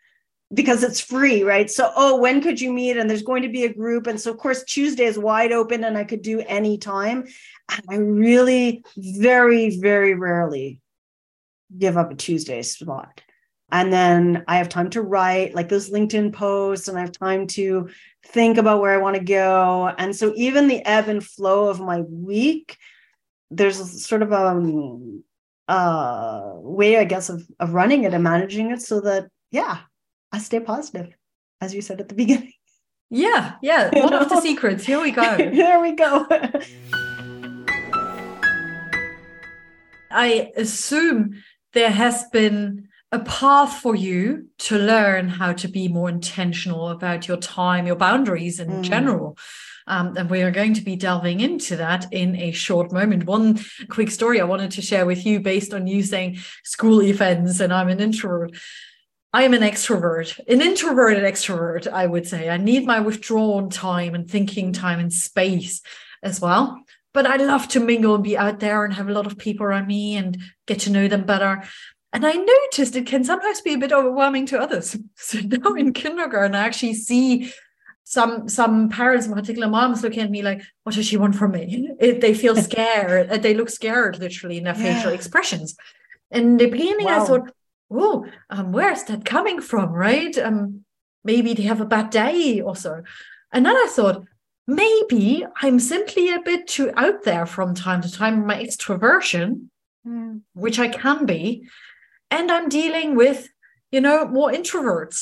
because 0.52 0.83
it's 0.83 1.00
free, 1.00 1.42
right? 1.42 1.71
So, 1.71 1.90
oh, 1.97 2.19
when 2.19 2.42
could 2.42 2.61
you 2.61 2.71
meet? 2.71 2.99
And 2.99 3.09
there's 3.09 3.23
going 3.23 3.42
to 3.45 3.49
be 3.49 3.64
a 3.64 3.73
group. 3.73 4.07
And 4.07 4.21
so, 4.21 4.31
of 4.31 4.37
course, 4.37 4.62
Tuesday 4.64 5.04
is 5.04 5.19
wide 5.19 5.52
open 5.52 5.85
and 5.85 5.97
I 5.97 6.04
could 6.04 6.23
do 6.23 6.40
any 6.40 6.76
time. 6.76 7.25
And 7.71 7.83
I 7.88 7.97
really, 7.97 8.85
very, 8.97 9.78
very 9.78 10.14
rarely 10.14 10.81
give 11.76 11.97
up 11.97 12.12
a 12.12 12.14
Tuesday 12.14 12.62
spot. 12.62 13.23
And 13.73 13.91
then 13.91 14.45
I 14.47 14.59
have 14.59 14.69
time 14.69 14.91
to 14.91 15.00
write 15.00 15.55
like 15.55 15.71
those 15.71 15.91
LinkedIn 15.91 16.35
posts, 16.35 16.88
and 16.88 16.99
I 16.99 17.00
have 17.00 17.12
time 17.12 17.47
to 17.49 17.88
think 18.26 18.59
about 18.59 18.83
where 18.83 18.93
I 18.93 18.99
want 18.99 19.17
to 19.17 19.25
go. 19.25 19.91
And 19.97 20.14
so, 20.14 20.35
even 20.37 20.69
the 20.69 20.85
ebb 20.85 21.09
and 21.09 21.25
flow 21.25 21.69
of 21.69 21.81
my 21.81 22.02
week, 22.02 22.76
there's 23.50 24.05
sort 24.07 24.21
of 24.21 24.31
a 24.31 24.49
um, 24.49 25.25
uh, 25.69 26.52
way, 26.57 26.99
I 26.99 27.05
guess, 27.05 27.31
of, 27.31 27.47
of 27.59 27.73
running 27.73 28.05
it 28.05 28.12
and 28.12 28.23
managing 28.23 28.71
it 28.71 28.83
so 28.83 29.00
that, 29.00 29.29
yeah, 29.50 29.79
I 30.31 30.38
stay 30.38 30.61
positive, 30.61 31.14
as 31.62 31.75
you 31.75 31.81
said 31.81 31.99
at 32.00 32.11
the 32.11 32.14
beginning. 32.23 32.52
Yeah, 33.09 33.55
yeah. 33.62 33.91
You 33.97 34.02
One 34.02 34.12
of 34.12 34.29
the 34.29 34.41
secrets. 34.43 34.85
Here 34.85 35.00
we 35.00 35.12
go. 35.12 35.37
Here 35.50 35.81
we 35.81 35.93
go. 35.93 36.26
I 40.11 40.52
assume 40.57 41.43
there 41.73 41.91
has 41.91 42.25
been 42.33 42.88
a 43.12 43.19
path 43.21 43.75
for 43.75 43.95
you 43.95 44.49
to 44.59 44.78
learn 44.78 45.28
how 45.28 45.52
to 45.52 45.69
be 45.69 45.87
more 45.87 46.09
intentional 46.09 46.88
about 46.88 47.28
your 47.28 47.37
time, 47.37 47.87
your 47.87 47.97
boundaries 47.97 48.59
in 48.59 48.69
Mm. 48.69 48.83
general. 48.83 49.37
Um, 49.87 50.16
and 50.16 50.31
we 50.31 50.42
are 50.42 50.50
going 50.50 50.75
to 50.75 50.81
be 50.81 50.97
delving 50.97 51.40
into 51.40 51.76
that 51.76 52.07
in 52.11 52.37
a 52.37 52.52
short 52.52 52.92
moment. 52.92 53.26
One 53.26 53.59
quick 53.88 54.11
story 54.11 54.40
I 54.40 54.45
wanted 54.45 54.71
to 54.73 54.83
share 54.83 55.04
with 55.04 55.26
you 55.26 55.40
based 55.40 55.75
on 55.75 55.87
you 55.87 56.02
saying 56.02 56.38
school 56.64 57.02
events 57.02 57.61
and 57.61 57.73
I'm 57.73 57.88
an 57.88 58.00
introvert. 58.00 58.52
I 59.35 59.42
am 59.42 59.54
an 59.54 59.62
extrovert, 59.62 60.38
an 60.47 60.61
introverted 60.62 61.25
extrovert, 61.25 61.90
I 61.90 62.07
would 62.07 62.26
say. 62.26 62.49
I 62.49 62.59
need 62.59 62.87
my 62.87 63.00
withdrawn 63.00 63.71
time 63.71 64.14
and 64.14 64.31
thinking 64.31 64.73
time 64.73 65.00
and 65.00 65.12
space 65.12 65.83
as 66.23 66.40
well. 66.40 66.83
But 67.14 67.26
I 67.26 67.37
love 67.37 67.69
to 67.69 67.81
mingle 67.81 68.14
and 68.14 68.25
be 68.25 68.38
out 68.38 68.61
there 68.61 68.85
and 68.85 68.95
have 68.95 69.09
a 69.09 69.12
lot 69.12 69.26
of 69.26 69.37
people 69.37 69.66
around 69.66 69.87
me 69.87 70.16
and 70.16 70.38
get 70.66 70.81
to 70.81 70.90
know 70.90 71.09
them 71.09 71.25
better. 71.25 71.62
And 72.12 72.26
I 72.26 72.33
noticed 72.33 72.95
it 72.95 73.07
can 73.07 73.25
sometimes 73.25 73.61
be 73.62 73.73
a 73.75 73.78
bit 73.78 73.92
overwhelming 73.92 74.47
to 74.47 74.61
others. 74.61 74.97
So 75.16 75.38
now 75.40 75.73
in 75.75 75.92
kindergarten, 75.92 76.54
I 76.54 76.61
actually 76.66 76.95
see 76.95 77.52
some 78.04 78.49
some 78.49 78.88
parents, 78.90 79.26
in 79.26 79.33
particular 79.33 79.69
moms, 79.69 80.02
looking 80.02 80.23
at 80.23 80.31
me 80.31 80.42
like, 80.42 80.61
"What 80.83 80.95
does 80.97 81.07
she 81.07 81.16
want 81.16 81.37
from 81.37 81.52
me?" 81.52 81.88
It, 82.00 82.21
they 82.21 82.35
feel 82.35 82.57
scared. 82.69 83.31
uh, 83.31 83.38
they 83.38 83.54
look 83.54 83.71
scared, 83.71 84.19
literally, 84.19 84.59
in 84.59 84.64
their 84.64 84.75
facial 84.75 85.12
expressions. 85.12 85.76
In 86.31 86.57
the 86.57 86.66
beginning, 86.69 87.09
I 87.09 87.25
thought, 87.25 87.50
"Oh, 87.90 88.26
um, 88.50 88.73
where's 88.73 89.04
that 89.04 89.25
coming 89.25 89.61
from?" 89.61 89.92
Right? 89.92 90.37
Um, 90.37 90.85
maybe 91.25 91.54
they 91.54 91.62
have 91.62 91.81
a 91.81 91.87
bad 91.87 92.11
day 92.11 92.61
or 92.61 92.75
so. 92.76 93.02
And 93.52 93.64
then 93.64 93.76
I 93.76 93.87
thought, 93.88 94.25
maybe 94.66 95.47
I'm 95.62 95.78
simply 95.78 96.31
a 96.35 96.40
bit 96.40 96.66
too 96.66 96.90
out 96.97 97.23
there 97.25 97.47
from 97.47 97.75
time 97.75 98.00
to 98.02 98.11
time. 98.12 98.47
My 98.47 98.62
extroversion 98.62 99.69
Mm. 100.04 100.40
which 100.54 100.81
I 100.81 100.88
can 100.88 101.26
be, 101.26 101.62
and 102.33 102.51
I'm 102.51 102.69
dealing 102.69 103.14
with, 103.14 103.49
you 103.95 104.01
know, 104.01 104.27
more 104.27 104.51
introverts 104.51 105.18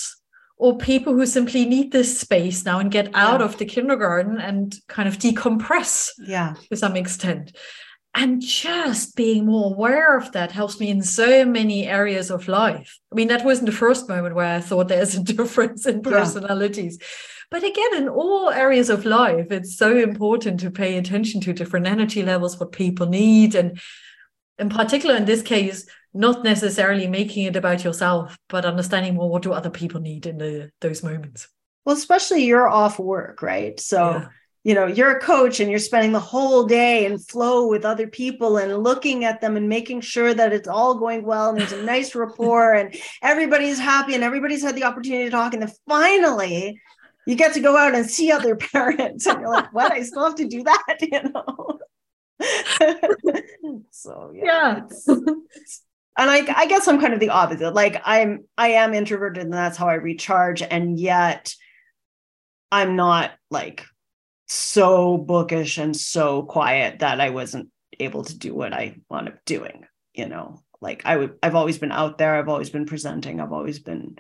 or 0.57 0.77
people 0.79 1.13
who 1.15 1.27
simply 1.27 1.65
need 1.65 1.91
this 1.91 2.21
space 2.21 2.65
now 2.65 2.79
and 2.79 2.91
get 2.91 3.09
out 3.15 3.41
Yeah. 3.41 3.47
of 3.47 3.57
the 3.59 3.65
kindergarten 3.65 4.39
and 4.39 4.75
kind 4.89 5.09
of 5.09 5.19
decompress 5.19 6.11
Yeah. 6.35 6.55
to 6.71 6.77
some 6.77 6.97
extent. 6.97 7.57
And 8.15 8.41
just 8.43 9.17
being 9.17 9.47
more 9.47 9.73
aware 9.75 10.17
of 10.19 10.33
that 10.33 10.53
helps 10.53 10.81
me 10.81 10.89
in 10.91 11.03
so 11.03 11.45
many 11.45 11.87
areas 11.87 12.31
of 12.31 12.49
life. 12.49 12.99
I 13.13 13.15
mean, 13.15 13.29
that 13.29 13.45
wasn't 13.45 13.67
the 13.71 13.81
first 13.85 14.09
moment 14.09 14.35
where 14.35 14.57
I 14.57 14.61
thought 14.61 14.89
there's 14.89 15.15
a 15.15 15.23
difference 15.35 15.87
in 15.87 15.97
Yeah. 16.05 16.11
personalities. 16.19 16.99
But 17.51 17.65
again, 17.65 17.95
in 17.97 18.09
all 18.09 18.51
areas 18.51 18.91
of 18.91 19.05
life, 19.05 19.49
it's 19.51 19.77
so 19.77 19.97
important 19.97 20.61
to 20.61 20.71
pay 20.71 20.97
attention 20.99 21.41
to 21.43 21.53
different 21.53 21.87
energy 21.87 22.23
levels, 22.23 22.59
what 22.61 22.71
people 22.73 23.07
need. 23.07 23.55
And 23.55 23.81
in 24.59 24.69
particular, 24.69 25.17
in 25.17 25.25
this 25.25 25.43
case, 25.43 25.87
not 26.13 26.43
necessarily 26.45 27.07
making 27.07 27.45
it 27.47 27.57
about 27.57 27.85
yourself, 27.85 28.37
but 28.49 28.65
understanding 28.65 29.17
well, 29.17 29.29
what 29.29 29.43
do 29.43 29.53
other 29.53 29.71
people 29.71 30.01
need 30.01 30.27
in 30.27 30.39
the, 30.39 30.71
those 30.81 31.03
moments. 31.03 31.49
Well, 31.85 31.97
especially 31.97 32.45
you're 32.45 32.69
off 32.69 32.99
work, 32.99 33.43
right? 33.43 33.79
So, 33.81 34.11
Yeah. 34.11 34.27
you 34.65 34.75
know, 34.75 34.87
you're 34.87 35.17
a 35.17 35.21
coach 35.21 35.61
and 35.61 35.71
you're 35.71 35.79
spending 35.79 36.13
the 36.13 36.21
whole 36.21 36.65
day 36.67 37.07
in 37.07 37.19
flow 37.19 37.69
with 37.69 37.85
other 37.85 38.07
people 38.07 38.59
and 38.59 38.83
looking 38.83 39.25
at 39.25 39.41
them 39.41 39.57
and 39.57 39.69
making 39.69 40.01
sure 40.03 40.35
that 40.35 40.53
it's 40.53 40.69
all 40.69 40.97
going 40.99 41.25
well 41.25 41.51
and 41.51 41.59
there's 41.61 41.73
a 41.73 41.83
nice 41.97 42.15
rapport 42.15 42.75
and 42.75 42.95
everybody's 43.23 43.79
happy 43.79 44.15
and 44.15 44.25
everybody's 44.25 44.63
had 44.63 44.75
the 44.75 44.85
opportunity 44.85 45.25
to 45.25 45.31
talk. 45.31 45.55
And 45.55 45.63
then 45.63 45.73
finally, 45.89 46.81
you 47.27 47.35
get 47.37 47.55
to 47.55 47.61
go 47.61 47.77
out 47.77 47.95
and 47.95 48.11
see 48.11 48.31
other 48.33 48.57
parents 48.73 49.27
and 49.27 49.41
you're 49.41 49.49
like, 49.49 49.73
what? 49.73 49.93
I 49.93 50.03
still 50.03 50.25
have 50.25 50.35
to 50.37 50.49
do 50.49 50.65
that, 50.65 50.97
you 51.01 51.23
know? 51.23 51.79
so, 53.91 54.33
yeah. 54.35 54.45
Yeah. 54.45 54.77
it's- 54.85 55.83
and 56.19 56.31
I, 56.31 56.45
I 56.55 56.67
guess 56.67 56.89
I'm 56.89 57.01
kind 57.01 57.15
of 57.15 57.21
the 57.21 57.31
opposite. 57.31 57.75
Like 57.75 58.01
I'm, 58.05 58.45
I 58.59 58.69
am 58.69 58.95
introverted, 58.95 59.45
and 59.45 59.53
that's 59.53 59.77
how 59.77 59.89
I 59.89 59.95
recharge. 59.95 60.63
And 60.63 60.99
yet, 60.99 61.55
I'm 62.73 62.97
not 62.97 63.33
like 63.51 63.85
so 64.47 65.17
bookish 65.17 65.79
and 65.79 65.97
so 65.97 66.43
quiet 66.43 67.01
that 67.01 67.21
I 67.21 67.31
wasn't 67.31 67.69
able 67.99 68.25
to 68.25 68.37
do 68.37 68.55
what 68.55 68.73
I 68.73 68.97
wound 69.09 69.29
up 69.29 69.45
doing. 69.45 69.87
You 70.15 70.29
know, 70.29 70.63
like 70.81 71.03
I 71.05 71.17
would, 71.17 71.37
I've 71.43 71.55
always 71.55 71.79
been 71.79 71.93
out 71.93 72.19
there. 72.19 72.35
I've 72.35 72.49
always 72.49 72.71
been 72.71 72.87
presenting. 72.87 73.41
I've 73.41 73.53
always 73.53 73.79
been, 73.79 74.17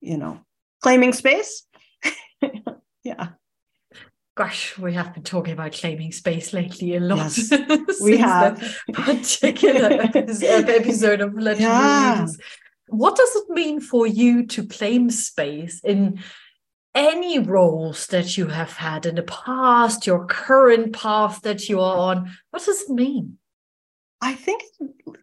you 0.00 0.18
know, 0.18 0.40
claiming 0.82 1.12
space. 1.12 1.64
yeah, 3.02 3.28
Gosh, 4.36 4.76
we 4.76 4.92
have 4.92 5.14
been 5.14 5.22
talking 5.22 5.54
about 5.54 5.72
claiming 5.72 6.12
space 6.12 6.52
lately 6.52 6.94
a 6.94 7.00
lot. 7.00 7.34
Yes, 7.38 8.00
we 8.02 8.18
have. 8.18 8.62
particular 8.92 9.90
episode 10.14 11.22
of 11.22 11.32
Legendary 11.32 11.58
Yeah. 11.62 12.26
What 12.88 13.16
does 13.16 13.34
it 13.34 13.48
mean 13.48 13.80
for 13.80 14.06
you 14.06 14.46
to 14.48 14.66
claim 14.66 15.08
space 15.08 15.80
in 15.82 16.22
any 16.94 17.38
roles 17.38 18.08
that 18.08 18.36
you 18.36 18.48
have 18.48 18.74
had 18.74 19.06
in 19.06 19.14
the 19.14 19.22
past, 19.22 20.06
your 20.06 20.26
current 20.26 20.92
path 20.92 21.40
that 21.40 21.70
you 21.70 21.80
are 21.80 21.96
on? 21.96 22.30
What 22.50 22.62
does 22.62 22.82
it 22.82 22.90
mean? 22.90 23.38
I 24.20 24.34
think 24.34 24.62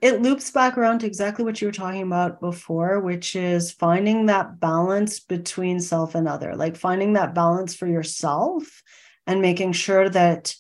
it 0.02 0.24
loops 0.24 0.50
back 0.50 0.76
around 0.76 1.00
to 1.00 1.06
exactly 1.06 1.46
what 1.46 1.62
you 1.62 1.68
were 1.68 1.72
talking 1.72 2.02
about 2.02 2.42
before, 2.42 3.00
which 3.00 3.36
is 3.36 3.72
finding 3.72 4.26
that 4.26 4.60
balance 4.60 5.20
between 5.20 5.80
self 5.80 6.16
and 6.16 6.28
other, 6.28 6.56
like 6.56 6.76
finding 6.76 7.14
that 7.14 7.36
balance 7.36 7.76
for 7.76 7.86
yourself 7.86 8.82
and 9.28 9.42
making 9.42 9.74
sure 9.74 10.10
that, 10.10 10.56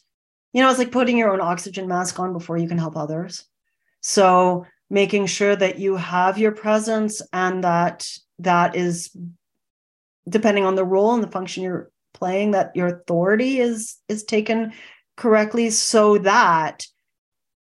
you 0.53 0.61
know, 0.61 0.69
it's 0.69 0.79
like 0.79 0.91
putting 0.91 1.17
your 1.17 1.31
own 1.31 1.41
oxygen 1.41 1.87
mask 1.87 2.19
on 2.19 2.33
before 2.33 2.57
you 2.57 2.67
can 2.67 2.77
help 2.77 2.95
others. 2.95 3.45
So 4.01 4.65
making 4.89 5.25
sure 5.25 5.55
that 5.55 5.79
you 5.79 5.95
have 5.95 6.37
your 6.37 6.51
presence 6.51 7.21
and 7.31 7.63
that 7.63 8.07
that 8.39 8.75
is 8.75 9.15
depending 10.27 10.65
on 10.65 10.75
the 10.75 10.85
role 10.85 11.13
and 11.13 11.23
the 11.23 11.31
function 11.31 11.63
you're 11.63 11.91
playing 12.13 12.51
that 12.51 12.75
your 12.75 12.87
authority 12.87 13.59
is 13.59 13.97
is 14.07 14.23
taken 14.23 14.71
correctly 15.17 15.69
so 15.69 16.17
that 16.19 16.85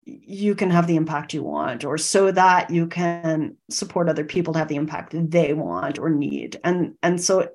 you 0.04 0.56
can 0.56 0.72
have 0.72 0.88
the 0.88 0.96
impact 0.96 1.34
you 1.34 1.44
want 1.44 1.86
or 1.86 1.98
so 1.98 2.32
that 2.32 2.70
you 2.72 2.88
can 2.88 3.56
support 3.70 4.10
other 4.10 4.26
people 4.26 4.54
to 4.54 4.60
have 4.60 4.68
the 4.68 4.76
impact 4.76 5.14
they 5.30 5.54
want 5.54 6.00
or 6.00 6.10
need 6.10 6.60
and 6.64 6.96
and 7.04 7.22
so 7.22 7.48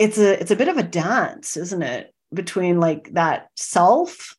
it's 0.00 0.18
a 0.18 0.40
it's 0.40 0.50
a 0.50 0.56
bit 0.56 0.68
of 0.68 0.78
a 0.78 0.82
dance 0.82 1.56
isn't 1.56 1.82
it 1.82 2.12
between 2.34 2.80
like 2.80 3.12
that 3.12 3.48
self 3.54 4.34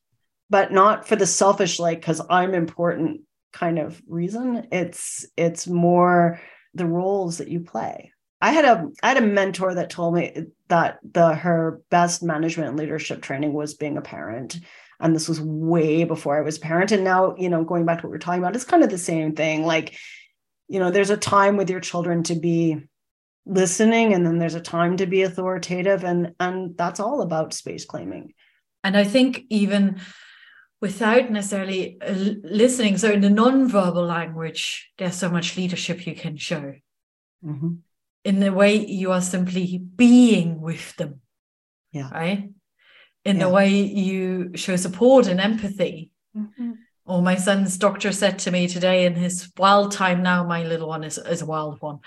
but 0.50 0.72
not 0.72 1.06
for 1.08 1.16
the 1.16 1.26
selfish 1.26 1.78
like 1.78 2.00
because 2.00 2.20
i'm 2.28 2.52
important 2.52 3.22
kind 3.52 3.78
of 3.78 4.02
reason 4.06 4.66
it's 4.72 5.24
it's 5.36 5.66
more 5.66 6.40
the 6.74 6.86
roles 6.86 7.38
that 7.38 7.48
you 7.48 7.60
play 7.60 8.12
i 8.40 8.50
had 8.50 8.64
a 8.64 8.88
i 9.02 9.08
had 9.08 9.22
a 9.22 9.26
mentor 9.26 9.74
that 9.74 9.88
told 9.88 10.14
me 10.14 10.46
that 10.68 10.98
the 11.12 11.34
her 11.34 11.80
best 11.90 12.22
management 12.22 12.70
and 12.70 12.78
leadership 12.78 13.22
training 13.22 13.52
was 13.52 13.74
being 13.74 13.96
a 13.96 14.02
parent 14.02 14.58
and 14.98 15.16
this 15.16 15.28
was 15.28 15.40
way 15.40 16.04
before 16.04 16.38
I 16.38 16.42
was 16.42 16.58
parent. 16.58 16.92
And 16.92 17.02
now, 17.02 17.34
you 17.36 17.48
know, 17.48 17.64
going 17.64 17.84
back 17.84 17.98
to 17.98 18.06
what 18.06 18.12
we're 18.12 18.18
talking 18.18 18.40
about, 18.40 18.54
it's 18.54 18.64
kind 18.64 18.84
of 18.84 18.90
the 18.90 18.98
same 18.98 19.34
thing. 19.34 19.66
Like, 19.66 19.98
you 20.68 20.78
know, 20.78 20.92
there's 20.92 21.10
a 21.10 21.16
time 21.16 21.56
with 21.56 21.68
your 21.68 21.80
children 21.80 22.22
to 22.24 22.36
be 22.36 22.78
listening, 23.46 24.14
and 24.14 24.24
then 24.24 24.38
there's 24.38 24.54
a 24.54 24.60
time 24.60 24.96
to 24.98 25.06
be 25.06 25.22
authoritative, 25.22 26.04
and 26.04 26.34
and 26.38 26.76
that's 26.76 27.00
all 27.00 27.22
about 27.22 27.54
space 27.54 27.84
claiming. 27.84 28.32
And 28.84 28.96
I 28.96 29.04
think 29.04 29.42
even 29.50 30.00
without 30.80 31.30
necessarily 31.30 31.96
uh, 32.02 32.12
listening. 32.42 32.98
So 32.98 33.10
in 33.10 33.20
the 33.20 33.30
non-verbal 33.30 34.04
language, 34.04 34.90
there's 34.98 35.14
so 35.14 35.30
much 35.30 35.56
leadership 35.56 36.06
you 36.06 36.14
can 36.14 36.36
show. 36.36 36.74
Mm-hmm. 37.44 37.74
In 38.24 38.40
the 38.40 38.52
way 38.52 38.84
you 38.84 39.12
are 39.12 39.20
simply 39.20 39.78
being 39.78 40.60
with 40.60 40.94
them. 40.96 41.20
Yeah. 41.92 42.10
Right. 42.10 42.50
In 43.24 43.36
Yeah. 43.36 43.44
the 43.44 43.50
way 43.50 43.68
you 43.70 44.56
show 44.56 44.76
support 44.76 45.28
and 45.28 45.40
empathy. 45.40 46.10
Mm-hmm. 46.36 46.72
Oh, 47.12 47.20
my 47.20 47.36
son's 47.36 47.76
doctor 47.76 48.10
said 48.10 48.38
to 48.38 48.50
me 48.50 48.66
today 48.66 49.04
in 49.04 49.14
his 49.14 49.52
wild 49.58 49.92
time 49.92 50.22
now, 50.22 50.44
my 50.44 50.62
little 50.62 50.88
one 50.88 51.04
is, 51.04 51.18
is 51.18 51.42
a 51.42 51.46
wild 51.46 51.76
one, 51.82 51.98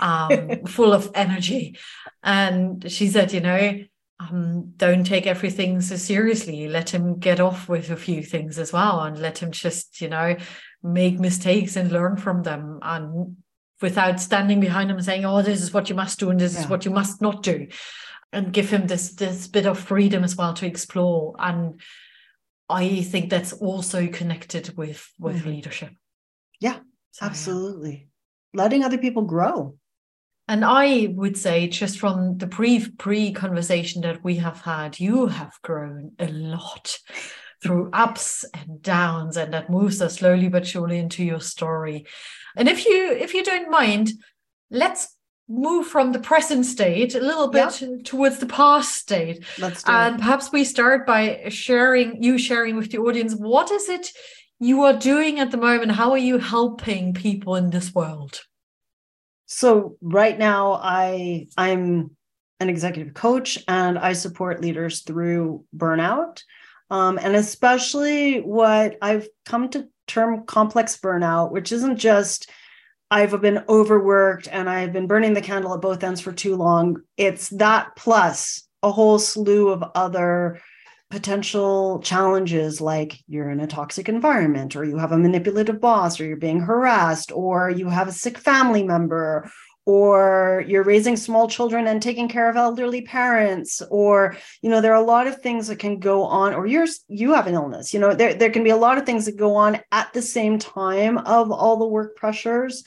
um, 0.00 0.64
full 0.66 0.92
of 0.92 1.12
energy. 1.14 1.78
And 2.24 2.90
she 2.90 3.06
said, 3.06 3.32
you 3.32 3.40
know, 3.40 3.78
um, 4.18 4.72
don't 4.76 5.04
take 5.04 5.28
everything 5.28 5.80
so 5.80 5.94
seriously. 5.94 6.66
Let 6.66 6.90
him 6.90 7.20
get 7.20 7.38
off 7.38 7.68
with 7.68 7.90
a 7.90 7.96
few 7.96 8.20
things 8.20 8.58
as 8.58 8.72
well 8.72 9.02
and 9.02 9.16
let 9.22 9.38
him 9.38 9.52
just, 9.52 10.00
you 10.00 10.08
know, 10.08 10.34
make 10.82 11.20
mistakes 11.20 11.76
and 11.76 11.92
learn 11.92 12.16
from 12.16 12.42
them 12.42 12.80
and 12.82 13.36
without 13.80 14.18
standing 14.18 14.58
behind 14.58 14.90
him 14.90 14.96
and 14.96 15.06
saying, 15.06 15.24
oh, 15.24 15.40
this 15.40 15.62
is 15.62 15.72
what 15.72 15.88
you 15.88 15.94
must 15.94 16.18
do 16.18 16.30
and 16.30 16.40
this 16.40 16.58
is 16.58 16.66
what 16.66 16.84
you 16.84 16.90
must 16.90 17.22
not 17.22 17.44
do. 17.44 17.68
And 18.32 18.52
give 18.52 18.70
him 18.70 18.88
this 18.88 19.12
this 19.12 19.46
bit 19.46 19.66
of 19.66 19.78
freedom 19.78 20.24
as 20.24 20.34
well 20.34 20.52
to 20.54 20.66
explore. 20.66 21.36
And 21.38 21.80
I 22.68 23.02
think 23.02 23.30
that's 23.30 23.52
also 23.52 24.08
connected 24.08 24.76
with 24.76 25.10
with 25.18 25.42
Mhm. 25.42 25.46
leadership. 25.46 25.92
Yeah, 26.60 26.80
So, 27.12 27.24
yeah. 27.24 27.30
Absolutely. 27.30 28.08
Letting 28.54 28.84
other 28.84 28.98
people 28.98 29.22
grow. 29.22 29.78
And 30.48 30.64
I 30.64 31.08
would 31.14 31.36
say, 31.36 31.68
just 31.68 31.98
from 31.98 32.38
the 32.38 32.46
brief 32.46 32.96
pre 32.96 33.32
conversation 33.32 34.02
that 34.02 34.24
we 34.24 34.36
have 34.36 34.62
had, 34.62 34.98
you 34.98 35.26
have 35.26 35.52
grown 35.62 36.12
a 36.18 36.28
lot 36.28 36.98
through 37.62 37.90
ups 37.92 38.44
and 38.54 38.80
downs, 38.80 39.36
and 39.36 39.52
that 39.52 39.68
moves 39.70 40.00
us 40.00 40.16
slowly 40.16 40.48
but 40.48 40.66
surely 40.66 40.98
into 40.98 41.22
your 41.24 41.40
story. 41.40 42.06
And 42.56 42.68
if 42.68 42.86
you 42.86 43.12
if 43.12 43.34
you 43.34 43.44
don't 43.44 43.70
mind, 43.70 44.12
let's 44.70 45.14
move 45.48 45.86
from 45.86 46.12
the 46.12 46.18
present 46.18 46.66
state 46.66 47.14
a 47.14 47.20
little 47.20 47.50
Yeah. 47.54 47.70
bit 47.80 48.04
towards 48.04 48.38
the 48.38 48.46
past 48.46 48.94
state. 48.94 49.44
Let's 49.58 49.82
do 49.82 49.90
And 49.90 50.16
it. 50.16 50.18
perhaps 50.18 50.52
we 50.52 50.64
start 50.64 51.06
by 51.06 51.48
sharing 51.48 52.22
you 52.22 52.36
sharing 52.38 52.76
with 52.76 52.90
the 52.90 52.98
audience 52.98 53.34
what 53.34 53.70
is 53.70 53.88
it 53.88 54.12
you 54.60 54.82
are 54.82 54.92
doing 54.92 55.40
at 55.40 55.50
the 55.50 55.56
moment? 55.56 55.92
How 55.92 56.10
are 56.12 56.18
you 56.18 56.38
helping 56.38 57.14
people 57.14 57.56
in 57.56 57.70
this 57.70 57.94
world? 57.94 58.40
So 59.46 59.96
right 60.02 60.38
now 60.38 60.72
I 60.82 61.46
I'm 61.56 62.10
an 62.60 62.68
executive 62.68 63.14
coach 63.14 63.58
and 63.68 63.98
I 63.98 64.12
support 64.12 64.60
leaders 64.60 65.02
through 65.02 65.64
burnout. 65.74 66.42
Um, 66.90 67.18
and 67.22 67.36
especially 67.36 68.40
what 68.40 68.96
I've 69.00 69.28
come 69.46 69.68
to 69.70 69.88
term 70.06 70.44
complex 70.44 70.96
burnout, 70.98 71.52
which 71.52 71.70
isn't 71.72 71.98
just 71.98 72.50
I've 73.10 73.40
been 73.40 73.64
overworked 73.68 74.48
and 74.50 74.68
I've 74.68 74.92
been 74.92 75.06
burning 75.06 75.32
the 75.32 75.40
candle 75.40 75.74
at 75.74 75.80
both 75.80 76.02
ends 76.02 76.20
for 76.20 76.32
too 76.32 76.56
long. 76.56 76.98
It's 77.16 77.48
that 77.50 77.96
plus 77.96 78.68
a 78.82 78.92
whole 78.92 79.18
slew 79.18 79.70
of 79.70 79.82
other 79.94 80.60
potential 81.10 82.00
challenges 82.00 82.82
like 82.82 83.18
you're 83.26 83.48
in 83.48 83.60
a 83.60 83.66
toxic 83.66 84.10
environment 84.10 84.76
or 84.76 84.84
you 84.84 84.98
have 84.98 85.12
a 85.12 85.18
manipulative 85.18 85.80
boss 85.80 86.20
or 86.20 86.26
you're 86.26 86.36
being 86.36 86.60
harassed 86.60 87.32
or 87.32 87.70
you 87.70 87.88
have 87.88 88.08
a 88.08 88.12
sick 88.12 88.36
family 88.36 88.82
member 88.82 89.50
or 89.88 90.62
you're 90.68 90.82
raising 90.82 91.16
small 91.16 91.48
children 91.48 91.86
and 91.86 92.02
taking 92.02 92.28
care 92.28 92.50
of 92.50 92.56
elderly 92.56 93.00
parents 93.00 93.80
or 93.90 94.36
you 94.60 94.68
know 94.68 94.82
there 94.82 94.92
are 94.92 95.02
a 95.02 95.06
lot 95.06 95.26
of 95.26 95.40
things 95.40 95.66
that 95.66 95.78
can 95.78 95.98
go 95.98 96.24
on 96.24 96.52
or 96.52 96.66
you're 96.66 96.86
you 97.08 97.32
have 97.32 97.46
an 97.46 97.54
illness 97.54 97.94
you 97.94 97.98
know 97.98 98.12
there, 98.12 98.34
there 98.34 98.50
can 98.50 98.62
be 98.62 98.68
a 98.68 98.76
lot 98.76 98.98
of 98.98 99.06
things 99.06 99.24
that 99.24 99.38
go 99.38 99.56
on 99.56 99.80
at 99.90 100.12
the 100.12 100.20
same 100.20 100.58
time 100.58 101.16
of 101.16 101.50
all 101.50 101.78
the 101.78 101.88
work 101.88 102.16
pressures 102.16 102.84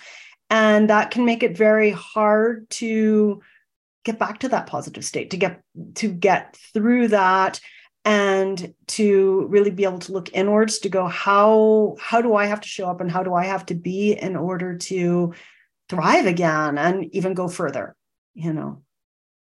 and 0.51 0.91
that 0.91 1.09
can 1.09 1.25
make 1.25 1.41
it 1.41 1.57
very 1.57 1.89
hard 1.89 2.69
to 2.69 3.41
get 4.05 4.19
back 4.19 4.37
to 4.37 4.49
that 4.49 4.67
positive 4.67 5.03
state 5.03 5.31
to 5.31 5.37
get 5.37 5.59
to 5.95 6.07
get 6.07 6.55
through 6.71 7.07
that 7.07 7.59
and 8.05 8.75
to 8.85 9.47
really 9.49 9.71
be 9.71 9.85
able 9.85 9.97
to 9.97 10.11
look 10.11 10.29
inwards 10.33 10.77
to 10.77 10.89
go 10.89 11.07
how 11.07 11.95
how 11.99 12.21
do 12.21 12.35
i 12.35 12.45
have 12.45 12.61
to 12.61 12.67
show 12.67 12.87
up 12.87 13.01
and 13.01 13.11
how 13.11 13.23
do 13.23 13.33
i 13.33 13.43
have 13.43 13.65
to 13.65 13.73
be 13.73 14.13
in 14.13 14.35
order 14.35 14.77
to 14.77 15.33
Mm-hmm. 15.91 16.01
thrive 16.01 16.25
again 16.25 16.77
and 16.77 17.13
even 17.13 17.33
go 17.33 17.47
further 17.47 17.95
you 18.33 18.53
know? 18.53 18.81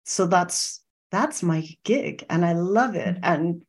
So 0.05 0.27
that's 0.27 0.81
that's 1.09 1.41
my 1.41 1.65
gig 1.83 2.25
and 2.29 2.45
i 2.45 2.53
love 2.53 2.95
it. 2.95 3.15
Mm-hmm. 3.15 3.23
And 3.23 3.61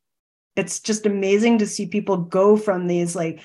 it's 0.57 0.81
just 0.81 1.07
amazing 1.07 1.59
to 1.59 1.67
see 1.67 1.87
people 1.87 2.17
go 2.17 2.57
from 2.57 2.87
these 2.87 3.15
like 3.15 3.41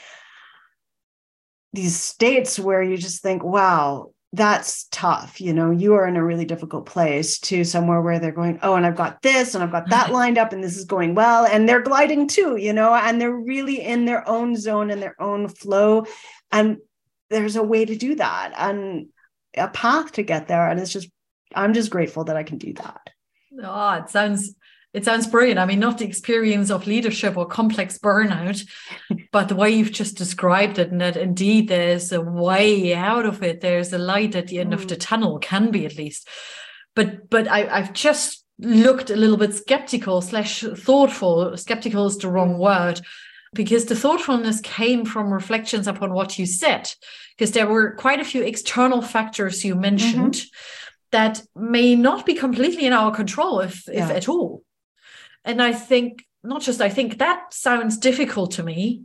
these 1.74 2.00
states 2.00 2.60
where 2.60 2.84
you 2.84 2.98
just 2.98 3.22
think 3.22 3.44
wow 3.44 4.12
that's 4.36 4.88
tough. 4.90 5.40
You 5.40 5.54
know 5.54 5.70
you 5.70 5.94
are 5.94 6.08
in 6.08 6.16
a 6.16 6.24
really 6.24 6.46
difficult 6.46 6.88
place 6.88 7.40
to 7.42 7.64
somewhere 7.64 8.02
where 8.02 8.20
they're 8.20 8.32
going 8.32 8.60
oh 8.64 8.76
and 8.76 8.86
i've 8.86 8.96
got 8.96 9.22
this 9.22 9.54
and 9.54 9.64
i've 9.64 9.72
got 9.72 9.90
that 9.90 10.06
mm-hmm. 10.06 10.14
lined 10.14 10.38
up 10.40 10.54
and 10.54 10.64
this 10.64 10.78
is 10.78 10.86
going 10.86 11.16
well. 11.16 11.46
And 11.46 11.68
they're 11.68 11.82
gliding 11.82 12.28
too 12.28 12.58
you 12.58 12.74
know 12.74 12.94
and 12.94 13.20
they're 13.20 13.36
really 13.36 13.82
in 13.82 14.06
their 14.06 14.28
own 14.28 14.56
zone 14.56 14.90
and 14.92 15.02
their 15.02 15.20
own 15.22 15.48
flow. 15.48 16.06
And 16.52 16.78
there's 17.30 17.56
a 17.56 17.64
way 17.64 17.86
to 17.86 17.96
do 17.96 18.16
that. 18.16 18.54
And 18.56 19.08
a 19.58 19.68
path 19.68 20.12
to 20.14 20.24
get 20.24 20.48
there 20.48 20.68
and 20.70 20.80
it's 20.80 20.92
just 20.92 21.10
i'm 21.56 21.74
just 21.74 21.90
grateful 21.90 22.24
that 22.24 22.38
i 22.38 22.44
can 22.44 22.58
do 22.58 22.74
that 22.74 23.10
Oh, 23.62 23.94
it 23.94 24.10
sounds 24.10 24.56
it 24.94 25.06
sounds 25.06 25.26
brilliant. 25.26 25.60
I 25.60 25.66
mean, 25.66 25.80
not 25.80 25.98
the 25.98 26.06
experience 26.06 26.70
of 26.70 26.86
leadership 26.86 27.36
or 27.36 27.48
complex 27.48 27.98
burnout, 27.98 28.64
but 29.32 29.50
the 29.50 29.56
way 29.56 29.72
you've 29.72 29.92
just 29.92 30.18
described 30.18 30.78
it, 30.78 30.92
and 30.92 31.02
that 31.02 31.18
indeed 31.18 31.68
there's 31.68 32.12
a 32.12 32.22
way 32.22 32.94
out 32.94 33.26
of 33.26 33.42
it. 33.42 33.62
There's 33.62 33.92
a 33.92 33.98
light 33.98 34.36
at 34.36 34.48
the 34.48 34.60
end 34.60 34.74
of 34.74 34.88
the 34.88 34.96
mm. 34.96 35.00
tunnel, 35.00 35.40
can 35.40 35.72
be 35.72 35.86
at 35.86 35.98
least. 35.98 36.28
But 36.96 37.30
but 37.30 37.48
I, 37.48 37.68
I've 37.68 37.94
just 37.94 38.46
looked 38.60 39.10
a 39.10 39.16
little 39.16 39.38
bit 39.38 39.56
skeptical 39.56 40.22
slash 40.22 40.62
thoughtful. 40.62 41.58
Skeptical 41.58 42.06
is 42.06 42.18
the 42.18 42.30
wrong 42.30 42.58
word. 42.58 43.02
Because 43.56 43.86
the 43.86 43.96
thoughtfulness 43.96 44.62
came 44.62 45.06
from 45.06 45.32
reflections 45.32 45.88
upon 45.88 46.12
what 46.12 46.40
you 46.40 46.48
said, 46.48 46.92
because 47.38 47.52
there 47.52 47.68
were 47.68 47.92
quite 47.92 48.20
a 48.20 48.26
few 48.26 48.44
external 48.44 49.02
factors 49.02 49.64
you 49.66 49.76
mentioned 49.76 50.42
that 51.12 51.42
may 51.56 51.96
not 51.96 52.26
be 52.26 52.34
completely 52.34 52.86
in 52.86 52.94
our 52.94 53.12
control, 53.12 53.60
if, 53.60 53.88
if 53.90 54.10
at 54.10 54.28
all. 54.30 54.64
And 55.46 55.62
I 55.62 55.74
think, 55.74 56.26
not 56.44 56.62
just 56.62 56.82
I 56.82 56.90
think, 56.90 57.18
that 57.20 57.54
sounds 57.54 57.98
difficult 57.98 58.52
to 58.52 58.64
me 58.64 59.04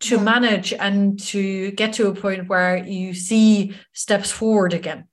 to 0.00 0.16
Yeah. 0.16 0.22
manage 0.22 0.72
and 0.72 1.18
to 1.26 1.70
get 1.72 1.94
to 1.94 2.08
a 2.08 2.14
point 2.14 2.48
where 2.48 2.76
you 2.76 3.14
see 3.14 3.74
steps 3.92 4.30
forward 4.30 4.72
again. 4.74 5.08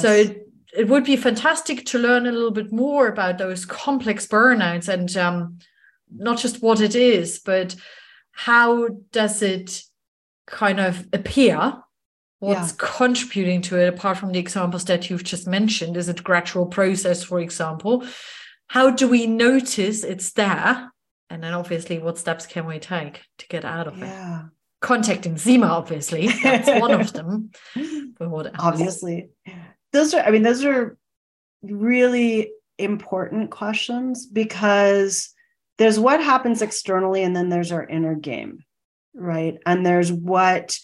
So 0.00 0.10
it, 0.10 0.46
it 0.76 0.88
would 0.88 1.04
be 1.04 1.16
fantastic 1.16 1.84
to 1.86 1.98
learn 1.98 2.26
a 2.26 2.32
little 2.32 2.50
bit 2.50 2.72
more 2.72 3.08
about 3.08 3.36
those 3.36 3.66
complex 3.66 4.26
burnouts 4.26 4.88
and 4.88 5.14
um, 5.16 5.58
not 6.10 6.38
just 6.38 6.62
what 6.62 6.80
it 6.80 6.94
is, 6.94 7.40
but 7.40 7.76
how 8.32 8.88
does 9.10 9.42
it 9.42 9.82
kind 10.52 10.78
of 10.78 11.08
appear? 11.12 11.82
What's 12.38 12.72
contributing 12.72 13.62
to 13.62 13.78
it, 13.78 13.88
apart 13.88 14.18
from 14.18 14.32
the 14.32 14.38
examples 14.38 14.84
that 14.86 15.08
you've 15.08 15.22
just 15.22 15.46
mentioned? 15.46 15.96
Is 15.96 16.08
it 16.08 16.20
a 16.20 16.22
gradual 16.24 16.66
process, 16.66 17.22
for 17.22 17.38
example? 17.40 18.04
How 18.66 18.90
do 18.90 19.06
we 19.06 19.28
notice 19.28 20.02
it's 20.02 20.32
there? 20.32 20.92
And 21.30 21.42
then 21.42 21.54
obviously, 21.54 22.00
what 22.00 22.18
steps 22.18 22.46
can 22.46 22.66
we 22.66 22.80
take 22.80 23.22
to 23.38 23.46
get 23.46 23.64
out 23.64 23.86
of 23.86 24.02
it? 24.02 24.12
Contacting 24.80 25.36
Sima, 25.36 25.68
obviously, 25.68 26.26
that's 26.42 26.68
one 26.80 26.90
of 27.00 27.12
them. 27.12 27.50
But 28.18 28.28
what 28.28 28.46
else? 28.46 28.56
obviously 28.58 29.30
those 29.92 30.14
are 30.14 30.22
i 30.22 30.30
mean 30.30 30.42
those 30.42 30.64
are 30.64 30.96
really 31.62 32.50
important 32.78 33.50
questions 33.50 34.26
because 34.26 35.30
there's 35.78 35.98
what 35.98 36.22
happens 36.22 36.62
externally 36.62 37.22
and 37.22 37.34
then 37.36 37.48
there's 37.48 37.72
our 37.72 37.86
inner 37.86 38.14
game 38.14 38.64
right? 39.14 39.58
And 39.66 39.84
there's 39.84 40.12
what 40.12 40.78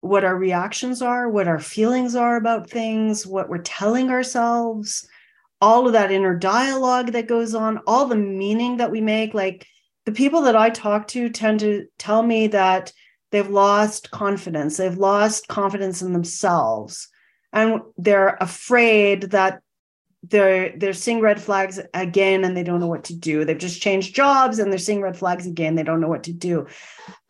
what 0.00 0.24
our 0.24 0.36
reactions 0.36 1.02
are 1.02 1.28
what 1.28 1.48
our 1.48 1.58
feelings 1.58 2.14
are 2.14 2.36
about 2.36 2.70
things 2.70 3.26
what 3.26 3.48
we're 3.48 3.58
telling 3.58 4.08
ourselves 4.10 5.08
all 5.60 5.86
of 5.86 5.94
that 5.94 6.12
inner 6.12 6.36
dialogue 6.36 7.12
that 7.12 7.26
goes 7.26 7.54
on 7.54 7.80
all 7.86 8.06
the 8.06 8.14
meaning 8.14 8.76
that 8.76 8.90
we 8.90 9.00
make. 9.00 9.32
Like 9.34 9.66
the 10.06 10.12
people 10.12 10.42
that 10.42 10.56
i 10.56 10.70
talk 10.70 11.08
to 11.08 11.28
tend 11.28 11.60
to 11.60 11.86
tell 11.98 12.22
me 12.22 12.46
that 12.46 12.92
they've 13.32 13.50
lost 13.50 14.10
confidence 14.10 14.76
they've 14.76 14.96
lost 14.96 15.48
confidence 15.48 16.00
in 16.00 16.12
themselves 16.12 17.08
and 17.52 17.80
they're 17.98 18.36
afraid 18.40 19.22
that 19.32 19.60
they're 20.28 20.76
they're 20.76 20.92
seeing 20.92 21.20
red 21.20 21.40
flags 21.40 21.80
again 21.94 22.44
and 22.44 22.56
they 22.56 22.62
don't 22.62 22.80
know 22.80 22.86
what 22.86 23.04
to 23.04 23.14
do. 23.14 23.44
They've 23.44 23.58
just 23.58 23.82
changed 23.82 24.14
jobs 24.14 24.58
and 24.58 24.70
they're 24.70 24.78
seeing 24.78 25.02
red 25.02 25.16
flags 25.16 25.46
again. 25.46 25.74
They 25.74 25.82
don't 25.82 26.00
know 26.00 26.08
what 26.08 26.24
to 26.24 26.32
do. 26.32 26.66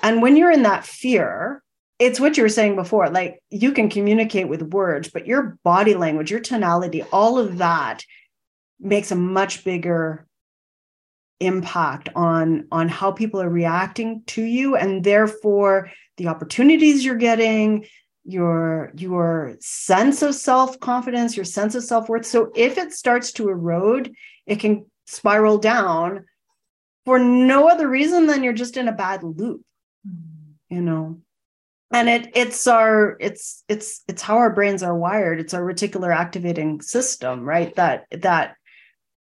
And 0.02 0.22
when 0.22 0.36
you're 0.36 0.50
in 0.50 0.62
that 0.62 0.84
fear 0.84 1.62
it's 1.98 2.20
what 2.20 2.36
you 2.36 2.42
were 2.42 2.48
saying 2.48 2.76
before 2.76 3.08
like 3.08 3.42
you 3.50 3.72
can 3.72 3.88
communicate 3.88 4.48
with 4.48 4.62
words 4.62 5.08
but 5.08 5.26
your 5.26 5.58
body 5.64 5.94
language 5.94 6.30
your 6.30 6.40
tonality 6.40 7.02
all 7.04 7.38
of 7.38 7.58
that 7.58 8.04
makes 8.78 9.10
a 9.10 9.16
much 9.16 9.64
bigger 9.64 10.26
impact 11.40 12.08
on 12.14 12.66
on 12.70 12.88
how 12.88 13.12
people 13.12 13.40
are 13.40 13.48
reacting 13.48 14.22
to 14.26 14.42
you 14.42 14.76
and 14.76 15.04
therefore 15.04 15.90
the 16.16 16.28
opportunities 16.28 17.04
you're 17.04 17.14
getting 17.14 17.84
your 18.26 18.92
your 18.96 19.56
sense 19.60 20.22
of 20.22 20.34
self-confidence 20.34 21.36
your 21.36 21.44
sense 21.44 21.74
of 21.74 21.84
self-worth. 21.84 22.26
So 22.26 22.50
if 22.56 22.76
it 22.76 22.92
starts 22.92 23.32
to 23.32 23.48
erode 23.48 24.14
it 24.46 24.56
can 24.56 24.86
spiral 25.06 25.58
down 25.58 26.24
for 27.04 27.18
no 27.18 27.68
other 27.68 27.88
reason 27.88 28.26
than 28.26 28.42
you're 28.42 28.52
just 28.52 28.76
in 28.76 28.88
a 28.88 28.92
bad 28.92 29.22
loop 29.22 29.62
mm. 30.06 30.54
you 30.68 30.80
know? 30.80 31.20
And 31.92 32.08
it 32.08 32.32
it's 32.34 32.66
our 32.66 33.16
it's 33.20 33.62
it's 33.68 34.02
it's 34.08 34.20
how 34.20 34.38
our 34.38 34.52
brains 34.52 34.82
are 34.82 34.98
wired. 34.98 35.38
It's 35.38 35.54
our 35.54 35.62
reticular 35.62 36.14
activating 36.14 36.80
system 36.80 37.42
right 37.42 37.72
that 37.76 38.06
that 38.10 38.56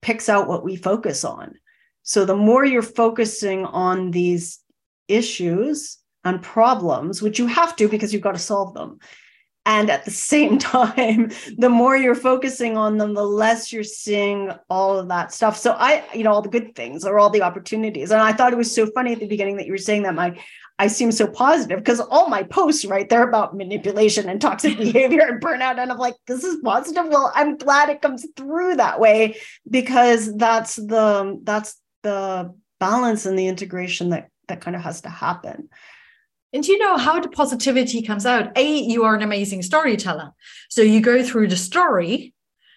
picks 0.01 0.27
out 0.27 0.47
what 0.47 0.63
we 0.63 0.75
focus 0.75 1.23
on. 1.23 1.53
So 2.01 2.25
the 2.25 2.35
more 2.35 2.65
you're 2.65 2.81
focusing 2.81 3.65
on 3.65 4.11
these 4.11 4.59
issues 5.07 5.99
and 6.27 6.41
problems 6.41 7.21
which 7.21 7.39
you 7.39 7.47
have 7.47 7.75
to 7.75 7.87
because 7.87 8.13
you've 8.13 8.21
got 8.21 8.33
to 8.33 8.39
solve 8.39 8.73
them 8.73 8.99
and 9.65 9.89
at 9.89 10.05
the 10.05 10.11
same 10.11 10.57
time 10.75 11.31
the 11.57 11.69
more 11.69 11.97
you're 11.97 12.15
focusing 12.15 12.77
on 12.77 12.97
them 12.97 13.13
the 13.13 13.23
less 13.23 13.73
you're 13.73 13.83
seeing 13.83 14.51
all 14.69 14.97
of 14.97 15.07
that 15.07 15.33
stuff 15.33 15.57
so 15.57 15.71
i 15.73 16.03
you 16.13 16.23
know 16.23 16.31
all 16.31 16.41
the 16.41 16.49
good 16.49 16.75
things 16.75 17.05
or 17.05 17.17
all 17.17 17.29
the 17.29 17.41
opportunities 17.41 18.11
and 18.11 18.21
i 18.21 18.31
thought 18.31 18.53
it 18.53 18.57
was 18.57 18.73
so 18.73 18.85
funny 18.91 19.13
at 19.13 19.19
the 19.19 19.27
beginning 19.27 19.57
that 19.57 19.65
you 19.65 19.71
were 19.71 19.77
saying 19.77 20.03
that 20.03 20.15
my 20.15 20.37
I 20.79 20.87
seem 20.87 21.11
so 21.11 21.27
positive 21.27 21.79
because 21.79 21.99
all 21.99 22.29
my 22.29 22.43
posts, 22.43 22.85
right, 22.85 23.09
they're 23.09 23.27
about 23.27 23.57
manipulation 23.57 24.29
and 24.29 24.39
toxic 24.39 24.77
behavior 24.77 25.21
and 25.21 25.41
burnout. 25.41 25.79
And 25.79 25.91
I'm 25.91 25.97
like, 25.97 26.15
this 26.27 26.43
is 26.43 26.61
positive. 26.63 27.07
Well, 27.07 27.31
I'm 27.33 27.57
glad 27.57 27.89
it 27.89 28.01
comes 28.01 28.27
through 28.35 28.75
that 28.75 28.99
way 28.99 29.37
because 29.69 30.35
that's 30.35 30.75
the 30.75 31.39
that's 31.43 31.81
the 32.03 32.53
balance 32.79 33.25
and 33.25 33.37
the 33.37 33.47
integration 33.47 34.09
that 34.09 34.29
that 34.47 34.61
kind 34.61 34.75
of 34.75 34.83
has 34.83 35.01
to 35.01 35.09
happen. 35.09 35.69
And 36.53 36.65
you 36.65 36.77
know 36.77 36.97
how 36.97 37.19
the 37.19 37.29
positivity 37.29 38.01
comes 38.01 38.25
out? 38.25 38.57
A, 38.57 38.65
you 38.65 39.03
are 39.03 39.15
an 39.15 39.21
amazing 39.21 39.61
storyteller. 39.63 40.31
So 40.69 40.81
you 40.81 41.01
go 41.01 41.23
through 41.23 41.49
the 41.49 41.57
story 41.57 42.33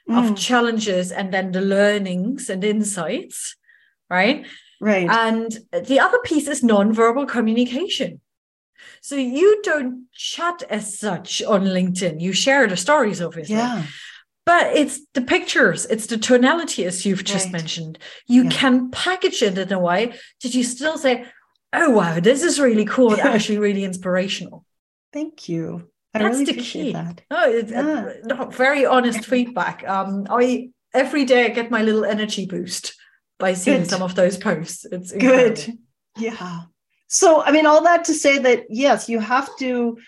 mm. 0.09 0.31
of 0.31 0.37
challenges 0.37 1.13
and 1.13 1.33
then 1.33 1.53
the 1.53 1.61
learnings 1.61 2.51
and 2.51 2.65
insights, 2.65 3.57
right? 4.09 4.47
Right. 4.81 5.09
And 5.09 5.57
the 5.73 6.01
other 6.01 6.19
piece 6.25 6.49
is 6.49 6.63
non-verbal 6.63 7.27
communication. 7.27 8.21
So 9.03 9.15
you 9.15 9.61
don't 9.63 10.07
chat 10.13 10.63
as 10.69 10.99
such 10.99 11.43
on 11.43 11.65
LinkedIn. 11.65 12.21
You 12.21 12.33
share 12.33 12.67
the 12.67 12.77
stories, 12.77 13.21
obviously. 13.23 13.57
Yeah. 13.57 13.85
But 14.47 14.75
it's 14.75 15.01
the 15.15 15.21
pictures, 15.21 15.87
it's 15.87 16.07
the 16.07 16.17
tonality, 16.17 16.85
as 16.87 17.07
you've 17.07 17.25
just 17.25 17.47
right. 17.47 17.53
mentioned. 17.53 17.99
You 18.27 18.45
yeah. 18.45 18.51
can 18.51 18.91
package 18.91 19.43
it 19.43 19.57
in 19.59 19.73
a 19.73 19.79
way 19.79 20.15
that 20.43 20.55
you 20.55 20.65
still 20.65 20.99
say, 20.99 21.27
oh, 21.73 21.91
wow, 21.91 22.21
this 22.21 22.43
is 22.43 22.61
really 22.61 22.85
cool 22.85 23.13
and 23.13 23.21
actually 23.21 23.59
really 23.59 23.85
inspirational. 23.85 24.65
Thank 25.13 25.49
you. 25.49 25.89
I 26.15 26.19
That's 26.19 26.39
really 26.39 26.53
the 26.53 26.61
key. 26.61 26.93
That. 26.93 27.23
Oh, 27.31 27.51
it's 27.51 27.71
yeah. 27.71 28.13
uh, 28.31 28.47
very 28.47 28.85
honest 28.85 29.25
feedback. 29.25 29.89
Um, 29.89 30.27
I 30.29 30.71
every 30.93 31.25
day 31.25 31.47
I 31.47 31.49
get 31.51 31.71
my 31.71 31.83
little 31.83 32.05
energy 32.05 32.47
boost 32.47 32.95
by 33.39 33.55
seeing 33.55 33.83
good. 33.83 33.91
some 33.91 34.03
of 34.03 34.15
those 34.15 34.37
posts. 34.37 34.85
It's 34.91 35.13
incredible. 35.13 35.55
good. 35.55 35.79
Yeah. 36.19 36.63
So, 37.07 37.43
I 37.43 37.53
mean, 37.53 37.67
all 37.67 37.83
that 37.85 38.05
to 38.05 38.15
say 38.15 38.39
that 38.39 38.65
yes, 38.71 39.09
you 39.09 39.21
have 39.21 39.49
to 39.59 39.99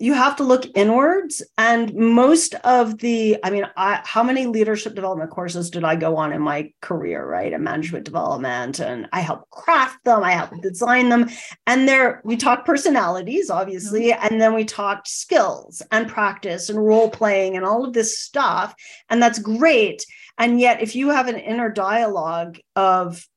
you 0.00 0.14
have 0.14 0.34
to 0.36 0.42
look 0.42 0.64
inwards 0.74 1.42
and 1.58 1.94
most 1.94 2.54
of 2.64 2.98
the 2.98 3.36
i 3.44 3.50
mean 3.50 3.66
I, 3.76 4.00
how 4.04 4.22
many 4.22 4.46
leadership 4.46 4.94
development 4.94 5.30
courses 5.30 5.70
did 5.70 5.84
i 5.84 5.94
go 5.94 6.16
on 6.16 6.32
in 6.32 6.42
my 6.42 6.72
career 6.80 7.24
right 7.24 7.52
and 7.52 7.62
management 7.62 8.04
development 8.04 8.80
and 8.80 9.08
i 9.12 9.20
help 9.20 9.48
craft 9.50 10.02
them 10.04 10.24
i 10.24 10.32
help 10.32 10.50
design 10.62 11.08
them 11.08 11.28
and 11.66 11.86
there 11.86 12.20
we 12.24 12.36
talked 12.36 12.66
personalities 12.66 13.50
obviously 13.50 14.10
mm-hmm. 14.10 14.26
and 14.26 14.40
then 14.40 14.54
we 14.54 14.64
talked 14.64 15.06
skills 15.06 15.82
and 15.92 16.08
practice 16.08 16.68
and 16.70 16.84
role 16.84 17.10
playing 17.10 17.56
and 17.56 17.64
all 17.64 17.84
of 17.84 17.92
this 17.92 18.18
stuff 18.18 18.74
and 19.10 19.22
that's 19.22 19.38
great 19.38 20.04
and 20.40 20.58
yet, 20.58 20.80
if 20.80 20.96
you 20.96 21.10
have 21.10 21.28
an 21.28 21.36
inner 21.36 21.68
dialogue 21.68 22.58
of, 22.74 23.28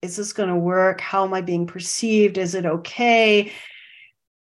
is 0.00 0.16
this 0.16 0.32
going 0.32 0.48
to 0.48 0.56
work? 0.56 0.98
How 0.98 1.24
am 1.24 1.34
I 1.34 1.42
being 1.42 1.66
perceived? 1.66 2.38
Is 2.38 2.54
it 2.54 2.64
okay? 2.64 3.52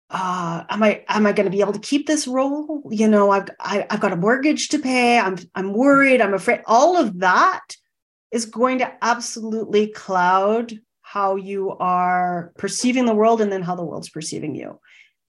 Uh, 0.10 0.64
am 0.70 0.84
I 0.84 1.04
am 1.10 1.26
I 1.26 1.34
going 1.34 1.46
to 1.46 1.52
be 1.52 1.60
able 1.60 1.74
to 1.74 1.80
keep 1.80 2.08
this 2.08 2.28
role? 2.28 2.82
You 2.90 3.08
know, 3.08 3.32
I've 3.32 3.50
I, 3.60 3.76
have 3.76 3.88
i 3.90 3.94
have 3.94 4.00
got 4.00 4.14
a 4.14 4.18
mortgage 4.18 4.70
to 4.70 4.80
pay. 4.80 5.20
I'm 5.20 5.38
I'm 5.54 5.74
worried. 5.74 6.22
I'm 6.22 6.34
afraid. 6.34 6.62
All 6.66 6.98
of 6.98 7.20
that 7.20 7.76
is 8.32 8.46
going 8.46 8.80
to 8.80 8.94
absolutely 9.02 9.88
cloud 9.88 10.74
how 11.02 11.36
you 11.36 11.72
are 11.72 12.54
perceiving 12.58 13.06
the 13.06 13.16
world 13.16 13.42
and 13.42 13.52
then 13.52 13.62
how 13.62 13.76
the 13.76 13.84
world's 13.84 14.10
perceiving 14.10 14.56
you. 14.56 14.80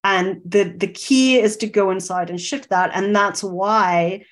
And 0.05 0.41
the 0.45 0.64
the 0.64 0.88
key 0.88 1.41
is 1.41 1.57
to 1.59 1.67
go 1.67 1.91
inside 1.91 2.31
and 2.31 2.41
shift 2.41 2.71
that. 2.71 2.91
And 2.95 3.14
that's 3.14 3.43
why 3.43 4.25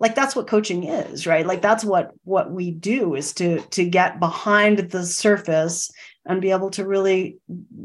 like 0.00 0.14
that's 0.14 0.36
what 0.36 0.48
coaching 0.48 0.84
is 0.84 1.26
right 1.26 1.46
like 1.46 1.62
that's 1.62 1.84
what 1.84 2.10
what 2.24 2.50
we 2.50 2.70
do 2.70 3.14
is 3.14 3.32
to 3.32 3.60
to 3.70 3.88
get 3.88 4.18
behind 4.18 4.78
the 4.90 5.06
surface 5.06 5.90
and 6.26 6.40
be 6.40 6.50
able 6.50 6.70
to 6.70 6.86
really 6.86 7.38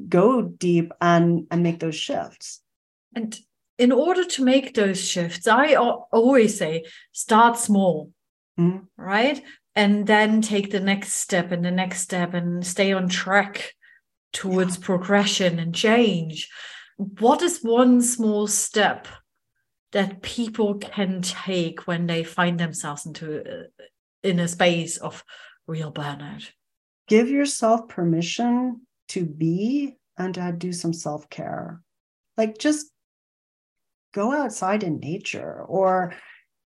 go 0.07 0.41
deep 0.41 0.91
and 1.01 1.47
and 1.51 1.63
make 1.63 1.79
those 1.79 1.95
shifts 1.95 2.61
and 3.15 3.39
in 3.77 3.91
order 3.91 4.25
to 4.25 4.43
make 4.43 4.73
those 4.73 5.03
shifts 5.05 5.47
i 5.47 5.75
always 5.75 6.57
say 6.57 6.83
start 7.11 7.57
small 7.57 8.11
mm-hmm. 8.59 8.79
right 8.97 9.41
and 9.75 10.07
then 10.07 10.41
take 10.41 10.71
the 10.71 10.79
next 10.79 11.13
step 11.13 11.51
and 11.51 11.63
the 11.63 11.71
next 11.71 12.01
step 12.01 12.33
and 12.33 12.65
stay 12.65 12.91
on 12.91 13.07
track 13.07 13.73
towards 14.33 14.77
yeah. 14.77 14.85
progression 14.85 15.59
and 15.59 15.73
change 15.75 16.49
what 16.97 17.41
is 17.41 17.59
one 17.61 18.01
small 18.01 18.45
step 18.47 19.07
that 19.91 20.21
people 20.21 20.75
can 20.75 21.21
take 21.21 21.87
when 21.87 22.05
they 22.05 22.23
find 22.23 22.59
themselves 22.59 23.05
into 23.05 23.65
in 24.21 24.39
a 24.39 24.47
space 24.47 24.97
of 24.97 25.23
real 25.65 25.91
burnout 25.91 26.49
give 27.09 27.29
yourself 27.29 27.89
permission 27.89 28.81
to 29.09 29.25
be 29.25 29.97
and 30.17 30.33
to 30.35 30.53
do 30.57 30.71
some 30.71 30.93
self-care. 30.93 31.81
Like 32.37 32.57
just 32.57 32.87
go 34.13 34.31
outside 34.31 34.83
in 34.83 34.99
nature 34.99 35.63
or 35.67 36.13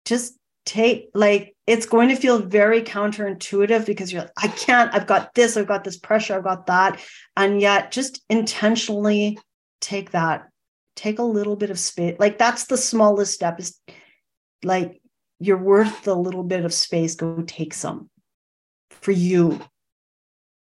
just 0.04 0.34
take 0.64 1.10
like 1.14 1.54
it's 1.66 1.86
going 1.86 2.08
to 2.08 2.16
feel 2.16 2.40
very 2.40 2.82
counterintuitive 2.82 3.84
because 3.84 4.12
you're 4.12 4.22
like, 4.22 4.32
I 4.42 4.48
can't, 4.48 4.94
I've 4.94 5.06
got 5.06 5.34
this, 5.34 5.56
I've 5.56 5.66
got 5.66 5.84
this 5.84 5.98
pressure, 5.98 6.36
I've 6.36 6.44
got 6.44 6.66
that. 6.66 7.00
And 7.36 7.60
yet 7.60 7.92
just 7.92 8.22
intentionally 8.30 9.38
take 9.80 10.12
that 10.12 10.48
take 10.98 11.20
a 11.20 11.22
little 11.22 11.54
bit 11.54 11.70
of 11.70 11.78
space. 11.78 12.16
Like 12.18 12.38
that's 12.38 12.64
the 12.64 12.76
smallest 12.76 13.32
step 13.32 13.60
is 13.60 13.80
like 14.64 15.00
you're 15.38 15.62
worth 15.62 16.08
a 16.08 16.14
little 16.14 16.42
bit 16.42 16.64
of 16.64 16.74
space 16.74 17.14
go 17.14 17.42
take 17.46 17.72
some 17.72 18.10
for 18.90 19.12
you 19.12 19.60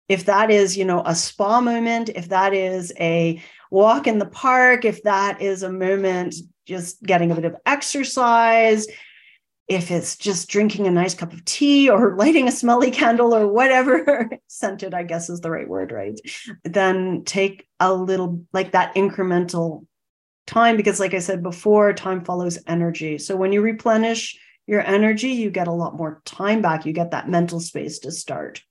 if 0.08 0.26
that 0.26 0.50
is 0.50 0.76
you 0.76 0.84
know 0.84 1.02
a 1.04 1.14
spa 1.14 1.60
moment 1.60 2.08
if 2.10 2.28
that 2.28 2.54
is 2.54 2.92
a 2.98 3.42
walk 3.70 4.06
in 4.06 4.18
the 4.18 4.26
park 4.26 4.84
if 4.84 5.02
that 5.02 5.40
is 5.40 5.62
a 5.62 5.72
moment 5.72 6.34
just 6.66 7.02
getting 7.02 7.30
a 7.30 7.34
bit 7.34 7.44
of 7.44 7.56
exercise 7.66 8.86
if 9.68 9.90
it's 9.90 10.16
just 10.16 10.48
drinking 10.48 10.86
a 10.86 10.90
nice 10.92 11.14
cup 11.14 11.32
of 11.32 11.44
tea 11.44 11.90
or 11.90 12.16
lighting 12.18 12.48
a 12.48 12.52
smelly 12.52 12.90
candle 12.90 13.34
or 13.34 13.48
whatever 13.48 14.28
scented 14.46 14.94
i 14.94 15.02
guess 15.02 15.28
is 15.28 15.40
the 15.40 15.50
right 15.50 15.68
word 15.68 15.92
right? 15.92 16.18
Then 16.64 17.24
take 17.24 17.66
a 17.80 17.92
little 17.92 18.44
like 18.52 18.72
that 18.72 18.94
incremental 18.94 19.86
time 20.46 20.76
because 20.76 21.00
like 21.00 21.14
i 21.14 21.18
said 21.18 21.42
before 21.42 21.92
time 21.92 22.24
follows 22.24 22.58
energy. 22.66 23.18
So 23.18 23.36
when 23.36 23.52
you 23.52 23.60
replenish 23.62 24.38
your 24.66 24.80
energy 24.80 25.30
you 25.30 25.50
get 25.50 25.68
a 25.68 25.72
lot 25.72 25.96
more 25.96 26.22
time 26.24 26.62
back. 26.62 26.86
You 26.86 26.92
get 26.92 27.10
that 27.12 27.28
mental 27.28 27.60
space 27.60 28.00
to 28.00 28.10
start. 28.10 28.62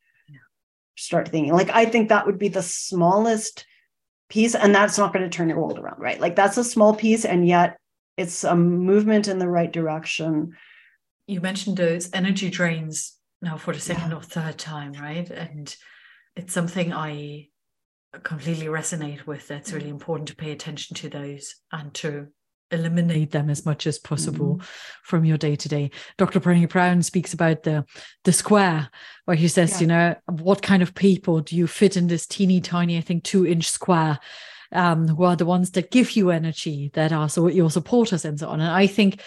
Start 0.96 1.30
thinking 1.30 1.54
like 1.54 1.70
i 1.70 1.86
think 1.86 2.10
that 2.10 2.26
would 2.26 2.40
be 2.40 2.48
the 2.48 2.64
smallest 2.64 3.66
piece 4.30 4.56
and 4.56 4.74
that's 4.74 4.98
not 4.98 5.14
going 5.14 5.24
to 5.24 5.36
turn 5.36 5.50
your 5.50 5.60
world 5.60 5.78
around 5.78 6.00
right 6.00 6.20
like 6.20 6.36
that's 6.36 6.58
a 6.58 6.64
small 6.64 6.96
piece 6.96 7.26
and 7.26 7.48
yet 7.48 7.78
it's 8.18 8.44
a 8.44 8.56
movement 8.56 9.28
in 9.28 9.40
the 9.40 9.50
right 9.50 9.72
direction 9.72 10.54
you 11.28 11.42
mentioned 11.42 11.78
those 11.78 12.10
energy 12.14 12.50
drains 12.50 13.16
now 13.42 13.58
for 13.58 13.74
the 13.74 13.80
second 13.80 14.12
yeah. 14.12 14.18
or 14.18 14.22
third 14.22 14.58
time 14.58 14.94
right 14.94 15.30
and 15.30 15.76
it's 16.36 16.54
something 16.54 16.92
i 16.92 17.48
completely 18.24 18.68
resonate 18.68 19.26
with. 19.26 19.52
It's 19.52 19.74
really 19.74 19.88
mm. 19.88 19.94
important 19.94 20.30
to 20.30 20.36
pay 20.36 20.52
attention 20.52 20.96
to 20.98 21.10
those 21.10 21.56
and 21.72 21.94
to 21.96 22.28
eliminate 22.72 23.32
them 23.32 23.50
as 23.50 23.66
much 23.66 23.88
as 23.88 24.00
possible 24.00 24.58
mm 24.58 24.66
from 25.04 25.24
your 25.24 25.38
day 25.38 25.56
to 25.56 25.70
day. 25.70 25.92
Dr. 26.18 26.40
Brené 26.40 26.68
Brown 26.68 27.04
speaks 27.04 27.32
about 27.32 27.62
the 27.62 27.86
the 28.24 28.34
square, 28.34 28.90
where 29.26 29.38
he 29.38 29.48
says, 29.48 29.74
yeah. 29.74 29.80
you 29.80 29.88
know, 29.88 30.16
what 30.28 30.64
kind 30.64 30.82
of 30.82 30.96
people 30.96 31.42
do 31.42 31.56
you 31.56 31.68
fit 31.68 31.96
in 31.96 32.08
this 32.08 32.26
teeny 32.26 32.60
tiny, 32.60 32.98
I 32.98 33.02
think, 33.02 33.24
two 33.24 33.46
inch 33.46 33.70
square? 33.70 34.20
Um, 34.72 35.08
who 35.08 35.24
are 35.24 35.36
the 35.36 35.46
ones 35.46 35.72
that 35.72 35.92
give 35.92 36.16
you 36.16 36.32
energy, 36.32 36.90
that 36.96 37.14
are 37.14 37.30
so 37.30 37.48
your 37.48 37.70
supporters 37.70 38.26
and 38.26 38.40
so 38.40 38.50
on. 38.50 38.60
And 38.60 38.72
I 38.72 38.88
think 38.88 39.22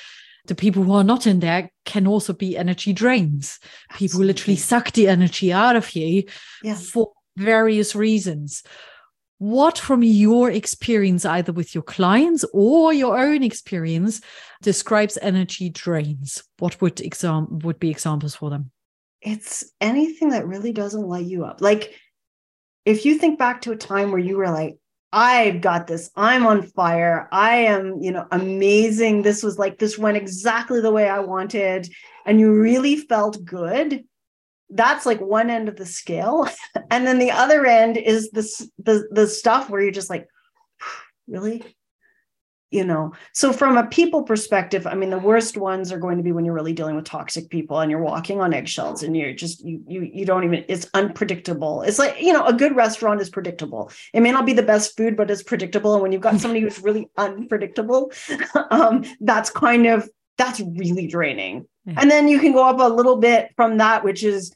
the 0.48 0.57
people 0.57 0.83
who 0.83 0.92
are 0.92 1.05
not 1.05 1.27
in 1.27 1.38
there 1.38 1.70
can 1.85 2.07
also 2.07 2.33
be 2.33 2.57
energy 2.57 2.92
drains. 2.92 3.61
People 3.94 4.20
literally 4.20 4.57
suck 4.57 4.92
the 4.92 5.07
energy 5.07 5.53
out 5.53 5.77
of 5.77 5.94
you 5.94 6.24
Yeah. 6.62 6.74
for 6.74 7.12
various 7.37 7.94
reasons. 7.94 8.64
What, 9.38 9.79
from 9.79 10.03
your 10.03 10.51
experience, 10.51 11.24
either 11.24 11.53
with 11.53 11.74
your 11.74 11.83
clients 11.83 12.44
or 12.53 12.92
your 12.92 13.18
own 13.18 13.42
experience, 13.42 14.20
describes 14.62 15.16
energy 15.22 15.70
drains? 15.70 16.42
What 16.59 16.81
would 16.81 17.01
exam 17.01 17.61
would 17.61 17.79
be 17.79 17.90
examples 17.90 18.35
for 18.35 18.51
them? 18.51 18.72
it's 19.20 19.64
anything 19.81 20.31
that 20.31 20.46
really 20.46 20.72
doesn't 20.72 21.07
light 21.07 21.27
you 21.27 21.44
up. 21.44 21.61
Like 21.61 21.94
if 22.85 23.05
you 23.05 23.18
think 23.18 23.38
back 23.38 23.62
to 23.62 23.72
a 23.72 23.77
time 23.77 24.11
where 24.11 24.20
you 24.20 24.37
were 24.37 24.51
like, 24.51 24.79
I've 25.11 25.62
got 25.62 25.87
this, 25.87 26.11
I'm 26.16 26.46
on 26.46 26.62
fire, 26.62 27.29
I 27.33 27.57
am, 27.57 27.98
you 28.03 28.12
know, 28.12 28.27
amazing. 28.31 29.22
This 29.22 29.42
was 29.42 29.59
like, 29.59 29.79
this 29.79 29.98
went 29.98 30.18
exactly 30.18 30.83
the 30.83 30.92
way 30.92 31.09
I 31.09 31.20
wanted, 31.20 31.88
and 32.27 32.38
you 32.38 32.53
really 32.53 32.96
felt 32.96 33.42
good. 33.42 34.05
That's 34.71 35.07
like 35.07 35.21
one 35.21 35.51
end 35.51 35.69
of 35.69 35.77
the 35.77 35.87
scale. 35.87 36.49
And 36.91 37.07
then 37.07 37.19
the 37.19 37.33
other 37.33 37.67
end 37.67 37.97
is 37.97 38.31
this 38.31 38.67
the 38.79 39.07
the 39.11 39.27
stuff 39.27 39.69
where 39.69 39.83
you're 39.83 39.91
just 39.91 40.11
like, 40.11 40.27
really? 41.29 41.63
you 42.71 42.85
know 42.85 43.13
so 43.33 43.53
from 43.53 43.77
a 43.77 43.87
people 43.87 44.23
perspective 44.23 44.87
i 44.87 44.95
mean 44.95 45.11
the 45.11 45.19
worst 45.19 45.57
ones 45.57 45.91
are 45.91 45.99
going 45.99 46.17
to 46.17 46.23
be 46.23 46.33
when 46.33 46.45
you're 46.45 46.55
really 46.55 46.73
dealing 46.73 46.97
with 46.97 47.05
toxic 47.05 47.49
people 47.49 47.81
and 47.81 47.91
you're 47.91 48.03
walking 48.03 48.41
on 48.41 48.53
eggshells 48.53 49.03
and 49.03 49.17
you're 49.17 49.33
just 49.33 49.65
you 49.65 49.83
you 49.87 50.03
you 50.03 50.27
don't 50.27 50.45
even 50.45 50.65
it's 50.69 50.89
unpredictable 50.95 51.83
it's 51.83 51.99
like 51.99 52.21
you 52.21 52.33
know 52.33 52.45
a 52.47 52.53
good 52.53 52.77
restaurant 52.77 53.21
is 53.21 53.31
predictable 53.31 53.91
it 54.13 54.21
may 54.21 54.31
not 54.31 54.47
be 54.47 54.53
the 54.53 54.63
best 54.63 54.97
food 54.97 55.17
but 55.17 55.31
it's 55.31 55.43
predictable 55.43 55.95
and 55.95 56.03
when 56.03 56.13
you've 56.13 56.21
got 56.21 56.39
somebody 56.41 56.61
who's 56.61 56.83
really 56.83 57.09
unpredictable 57.17 58.13
um 58.71 59.05
that's 59.21 59.51
kind 59.51 59.87
of 59.87 60.09
that's 60.37 60.61
really 60.61 61.07
draining 61.07 61.67
And 61.96 62.11
then 62.11 62.29
you 62.29 62.38
can 62.38 62.53
go 62.53 62.64
up 62.64 62.79
a 62.81 62.94
little 62.94 63.16
bit 63.16 63.51
from 63.57 63.79
that 63.79 64.05
which 64.05 64.22
is 64.22 64.53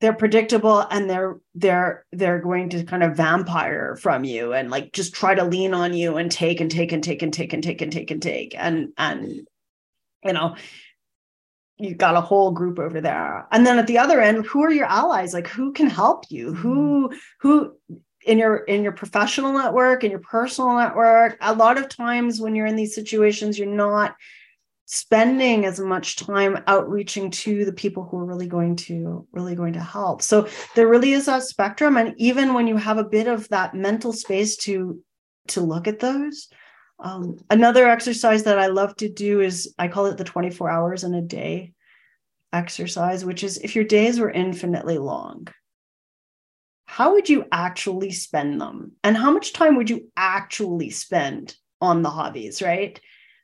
they're 0.00 0.14
predictable 0.14 0.80
and 0.90 1.10
they're 1.10 1.38
they're 1.54 2.06
they're 2.12 2.40
going 2.40 2.70
to 2.70 2.84
kind 2.84 3.02
of 3.02 3.16
vampire 3.16 3.96
from 3.96 4.24
you 4.24 4.52
and 4.54 4.70
like 4.70 4.92
just 4.92 5.14
try 5.14 5.34
to 5.34 5.44
lean 5.44 5.74
on 5.74 5.92
you 5.92 6.16
and 6.16 6.32
take 6.32 6.60
and 6.60 6.70
take 6.70 6.92
and 6.92 7.04
take 7.04 7.22
and 7.22 7.32
take 7.34 7.52
and 7.52 7.62
take 7.62 7.82
and 7.82 7.92
take 7.92 8.10
and 8.10 8.22
take. 8.22 8.54
And 8.56 8.92
and 8.96 9.46
you 10.24 10.32
know 10.32 10.56
you've 11.78 11.98
got 11.98 12.16
a 12.16 12.20
whole 12.20 12.50
group 12.50 12.78
over 12.78 13.00
there. 13.00 13.46
And 13.52 13.66
then 13.66 13.78
at 13.78 13.86
the 13.86 13.98
other 13.98 14.20
end 14.20 14.46
who 14.46 14.62
are 14.62 14.72
your 14.72 14.86
allies? 14.86 15.34
Like 15.34 15.48
who 15.48 15.72
can 15.72 15.88
help 15.88 16.24
you? 16.30 16.52
Mm-hmm. 16.52 16.60
Who 16.60 17.12
who 17.40 17.72
in 18.24 18.38
your 18.38 18.58
in 18.58 18.82
your 18.82 18.92
professional 18.92 19.52
network 19.52 20.04
in 20.04 20.10
your 20.10 20.20
personal 20.20 20.76
network 20.76 21.38
a 21.40 21.54
lot 21.54 21.78
of 21.78 21.88
times 21.88 22.38
when 22.38 22.54
you're 22.54 22.66
in 22.66 22.76
these 22.76 22.94
situations 22.94 23.58
you're 23.58 23.66
not 23.66 24.14
spending 24.92 25.64
as 25.64 25.78
much 25.78 26.16
time 26.16 26.62
outreaching 26.66 27.30
to 27.30 27.64
the 27.64 27.72
people 27.72 28.04
who 28.04 28.18
are 28.18 28.24
really 28.24 28.48
going 28.48 28.74
to 28.74 29.26
really 29.32 29.54
going 29.54 29.72
to 29.74 29.80
help. 29.80 30.20
So 30.20 30.48
there 30.74 30.88
really 30.88 31.12
is 31.12 31.28
a 31.28 31.40
spectrum. 31.40 31.96
And 31.96 32.14
even 32.18 32.54
when 32.54 32.66
you 32.66 32.76
have 32.76 32.98
a 32.98 33.04
bit 33.04 33.28
of 33.28 33.48
that 33.50 33.74
mental 33.74 34.12
space 34.12 34.56
to 34.58 35.00
to 35.48 35.60
look 35.60 35.88
at 35.88 36.00
those 36.00 36.48
um, 37.00 37.38
another 37.48 37.88
exercise 37.88 38.42
that 38.42 38.58
i 38.58 38.66
love 38.66 38.94
to 38.94 39.08
do 39.08 39.40
is 39.40 39.74
i 39.78 39.88
call 39.88 40.04
it 40.06 40.18
the 40.18 40.22
24 40.22 40.70
hours 40.70 41.02
in 41.02 41.14
a 41.14 41.22
day 41.22 41.72
exercise 42.52 43.24
which 43.24 43.42
is 43.42 43.56
if 43.56 43.74
your 43.74 43.84
days 43.84 44.20
were 44.20 44.30
infinitely 44.30 44.98
long 44.98 45.48
how 46.90 47.12
would 47.12 47.28
you 47.28 47.44
actually 47.52 48.10
spend 48.10 48.60
them? 48.60 48.90
And 49.04 49.16
how 49.16 49.30
much 49.30 49.52
time 49.52 49.76
would 49.76 49.88
you 49.88 50.10
actually 50.16 50.90
spend 50.90 51.54
on 51.80 52.02
the 52.02 52.10
hobbies 52.10 52.60
right? 52.60 53.00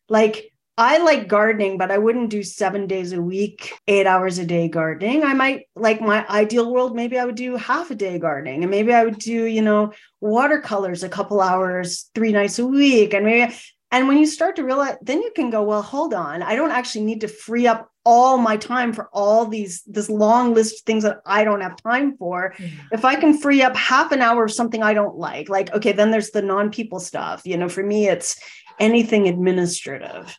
Like 0.08 0.52
I 0.78 0.98
like 0.98 1.26
gardening, 1.26 1.78
but 1.78 1.90
I 1.90 1.96
wouldn't 1.96 2.28
do 2.28 2.42
seven 2.42 2.86
days 2.86 3.12
a 3.12 3.22
week, 3.22 3.72
eight 3.88 4.06
hours 4.06 4.38
a 4.38 4.44
day 4.44 4.68
gardening. 4.68 5.24
I 5.24 5.32
might 5.32 5.68
like 5.74 6.02
my 6.02 6.26
ideal 6.28 6.70
world, 6.70 6.94
maybe 6.94 7.18
I 7.18 7.24
would 7.24 7.34
do 7.34 7.56
half 7.56 7.90
a 7.90 7.94
day 7.94 8.18
gardening 8.18 8.62
and 8.62 8.70
maybe 8.70 8.92
I 8.92 9.04
would 9.04 9.18
do, 9.18 9.46
you 9.46 9.62
know, 9.62 9.92
watercolors 10.20 11.02
a 11.02 11.08
couple 11.08 11.40
hours, 11.40 12.10
three 12.14 12.30
nights 12.30 12.58
a 12.58 12.66
week. 12.66 13.14
And 13.14 13.24
maybe, 13.24 13.54
and 13.90 14.06
when 14.06 14.18
you 14.18 14.26
start 14.26 14.56
to 14.56 14.64
realize, 14.64 14.96
then 15.00 15.22
you 15.22 15.32
can 15.34 15.48
go, 15.48 15.62
well, 15.62 15.80
hold 15.80 16.12
on. 16.12 16.42
I 16.42 16.54
don't 16.54 16.72
actually 16.72 17.06
need 17.06 17.22
to 17.22 17.28
free 17.28 17.66
up 17.66 17.90
all 18.04 18.36
my 18.36 18.58
time 18.58 18.92
for 18.92 19.08
all 19.14 19.46
these, 19.46 19.82
this 19.86 20.10
long 20.10 20.52
list 20.52 20.80
of 20.80 20.84
things 20.84 21.04
that 21.04 21.20
I 21.24 21.44
don't 21.44 21.62
have 21.62 21.82
time 21.82 22.18
for. 22.18 22.54
If 22.92 23.06
I 23.06 23.14
can 23.14 23.38
free 23.38 23.62
up 23.62 23.74
half 23.74 24.12
an 24.12 24.20
hour 24.20 24.44
of 24.44 24.52
something 24.52 24.82
I 24.82 24.92
don't 24.92 25.16
like, 25.16 25.48
like, 25.48 25.72
okay, 25.72 25.92
then 25.92 26.10
there's 26.10 26.32
the 26.32 26.42
non 26.42 26.70
people 26.70 27.00
stuff. 27.00 27.42
You 27.46 27.56
know, 27.56 27.70
for 27.70 27.82
me, 27.82 28.08
it's 28.08 28.38
anything 28.78 29.26
administrative 29.26 30.36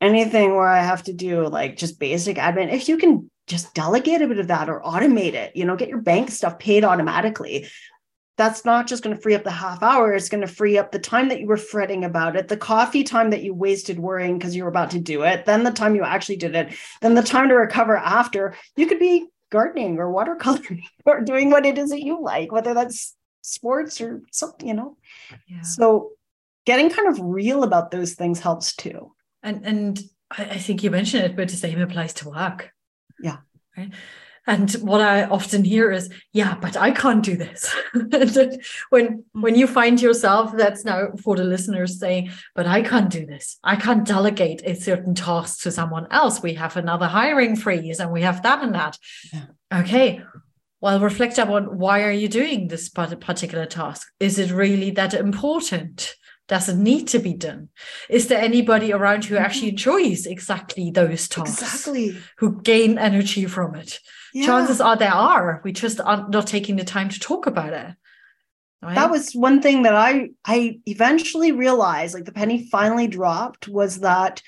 anything 0.00 0.54
where 0.54 0.68
I 0.68 0.82
have 0.82 1.02
to 1.04 1.12
do 1.12 1.46
like 1.48 1.76
just 1.76 1.98
basic 1.98 2.36
admin, 2.36 2.72
if 2.72 2.88
you 2.88 2.98
can 2.98 3.30
just 3.46 3.74
delegate 3.74 4.22
a 4.22 4.28
bit 4.28 4.38
of 4.38 4.48
that 4.48 4.68
or 4.68 4.82
automate 4.82 5.34
it, 5.34 5.56
you 5.56 5.64
know, 5.64 5.76
get 5.76 5.88
your 5.88 6.00
bank 6.00 6.30
stuff 6.30 6.58
paid 6.58 6.84
automatically. 6.84 7.66
That's 8.36 8.64
not 8.64 8.86
just 8.86 9.02
going 9.02 9.16
to 9.16 9.20
free 9.20 9.34
up 9.34 9.42
the 9.42 9.50
half 9.50 9.82
hour, 9.82 10.14
it's 10.14 10.28
going 10.28 10.42
to 10.42 10.46
free 10.46 10.78
up 10.78 10.92
the 10.92 11.00
time 11.00 11.28
that 11.28 11.40
you 11.40 11.46
were 11.46 11.56
fretting 11.56 12.04
about 12.04 12.36
it, 12.36 12.46
the 12.46 12.56
coffee 12.56 13.02
time 13.02 13.30
that 13.30 13.42
you 13.42 13.52
wasted 13.52 13.98
worrying 13.98 14.38
because 14.38 14.54
you 14.54 14.62
were 14.62 14.68
about 14.68 14.92
to 14.92 15.00
do 15.00 15.22
it, 15.22 15.44
then 15.44 15.64
the 15.64 15.72
time 15.72 15.96
you 15.96 16.04
actually 16.04 16.36
did 16.36 16.54
it, 16.54 16.72
then 17.00 17.14
the 17.14 17.22
time 17.22 17.48
to 17.48 17.54
recover 17.54 17.96
after. 17.96 18.54
You 18.76 18.86
could 18.86 19.00
be 19.00 19.26
gardening 19.50 19.98
or 19.98 20.12
watercoloring 20.12 20.82
or 21.04 21.22
doing 21.22 21.50
what 21.50 21.66
it 21.66 21.78
is 21.78 21.90
that 21.90 22.04
you 22.04 22.22
like, 22.22 22.52
whether 22.52 22.74
that's 22.74 23.16
sports 23.42 24.00
or 24.00 24.22
something, 24.30 24.68
you 24.68 24.74
know. 24.74 24.96
Yeah. 25.48 25.62
So 25.62 26.12
getting 26.64 26.90
kind 26.90 27.08
of 27.08 27.18
real 27.20 27.64
about 27.64 27.90
those 27.90 28.14
things 28.14 28.38
helps 28.38 28.76
too. 28.76 29.12
And 29.42 29.64
and 29.64 30.00
I, 30.30 30.44
I 30.44 30.58
think 30.58 30.82
you 30.82 30.90
mentioned 30.90 31.24
it, 31.24 31.36
but 31.36 31.48
the 31.48 31.56
same 31.56 31.80
applies 31.80 32.14
to 32.14 32.30
work. 32.30 32.70
Yeah. 33.20 33.38
Right. 33.76 33.92
And 34.48 34.72
what 34.80 35.02
I 35.02 35.24
often 35.24 35.62
hear 35.62 35.92
is, 35.92 36.08
yeah, 36.32 36.56
but 36.58 36.74
I 36.74 36.90
can't 36.90 37.22
do 37.22 37.36
this. 37.36 37.70
when 37.92 38.08
mm. 38.08 39.22
when 39.32 39.54
you 39.54 39.66
find 39.66 40.00
yourself, 40.00 40.56
that's 40.56 40.86
now 40.86 41.08
for 41.22 41.36
the 41.36 41.44
listeners 41.44 42.00
saying, 42.00 42.30
but 42.54 42.66
I 42.66 42.80
can't 42.80 43.10
do 43.10 43.26
this. 43.26 43.58
I 43.62 43.76
can't 43.76 44.06
delegate 44.06 44.62
a 44.64 44.74
certain 44.74 45.14
task 45.14 45.62
to 45.64 45.70
someone 45.70 46.06
else. 46.10 46.42
We 46.42 46.54
have 46.54 46.78
another 46.78 47.06
hiring 47.06 47.56
freeze 47.56 48.00
and 48.00 48.10
we 48.10 48.22
have 48.22 48.42
that 48.42 48.62
and 48.62 48.74
that. 48.74 48.98
Yeah. 49.34 49.80
Okay. 49.80 50.22
Well, 50.80 50.98
reflect 51.00 51.36
upon 51.36 51.76
why 51.76 52.04
are 52.04 52.12
you 52.12 52.28
doing 52.28 52.68
this 52.68 52.88
particular 52.88 53.66
task? 53.66 54.08
Is 54.18 54.38
it 54.38 54.50
really 54.50 54.92
that 54.92 55.12
important? 55.12 56.14
Does 56.48 56.68
it 56.68 56.76
need 56.76 57.08
to 57.08 57.18
be 57.18 57.34
done? 57.34 57.68
Is 58.08 58.28
there 58.28 58.40
anybody 58.40 58.92
around 58.92 59.26
who 59.26 59.36
actually 59.36 59.68
mm-hmm. 59.68 59.88
enjoys 59.88 60.26
exactly 60.26 60.90
those 60.90 61.28
tasks? 61.28 61.62
Exactly. 61.62 62.18
Who 62.38 62.60
gain 62.62 62.98
energy 62.98 63.44
from 63.44 63.74
it? 63.74 64.00
Yeah. 64.32 64.46
Chances 64.46 64.80
are 64.80 64.96
there 64.96 65.12
are. 65.12 65.60
We 65.62 65.72
just 65.72 66.00
are 66.00 66.26
not 66.28 66.46
taking 66.46 66.76
the 66.76 66.84
time 66.84 67.10
to 67.10 67.20
talk 67.20 67.46
about 67.46 67.74
it. 67.74 67.94
Right? 68.80 68.94
that 68.94 69.10
was 69.10 69.32
one 69.32 69.60
thing 69.60 69.82
that 69.82 69.94
I 69.96 70.30
I 70.44 70.78
eventually 70.86 71.50
realized, 71.50 72.14
like 72.14 72.26
the 72.26 72.32
penny 72.32 72.68
finally 72.70 73.08
dropped, 73.08 73.66
was 73.66 74.00
that 74.00 74.40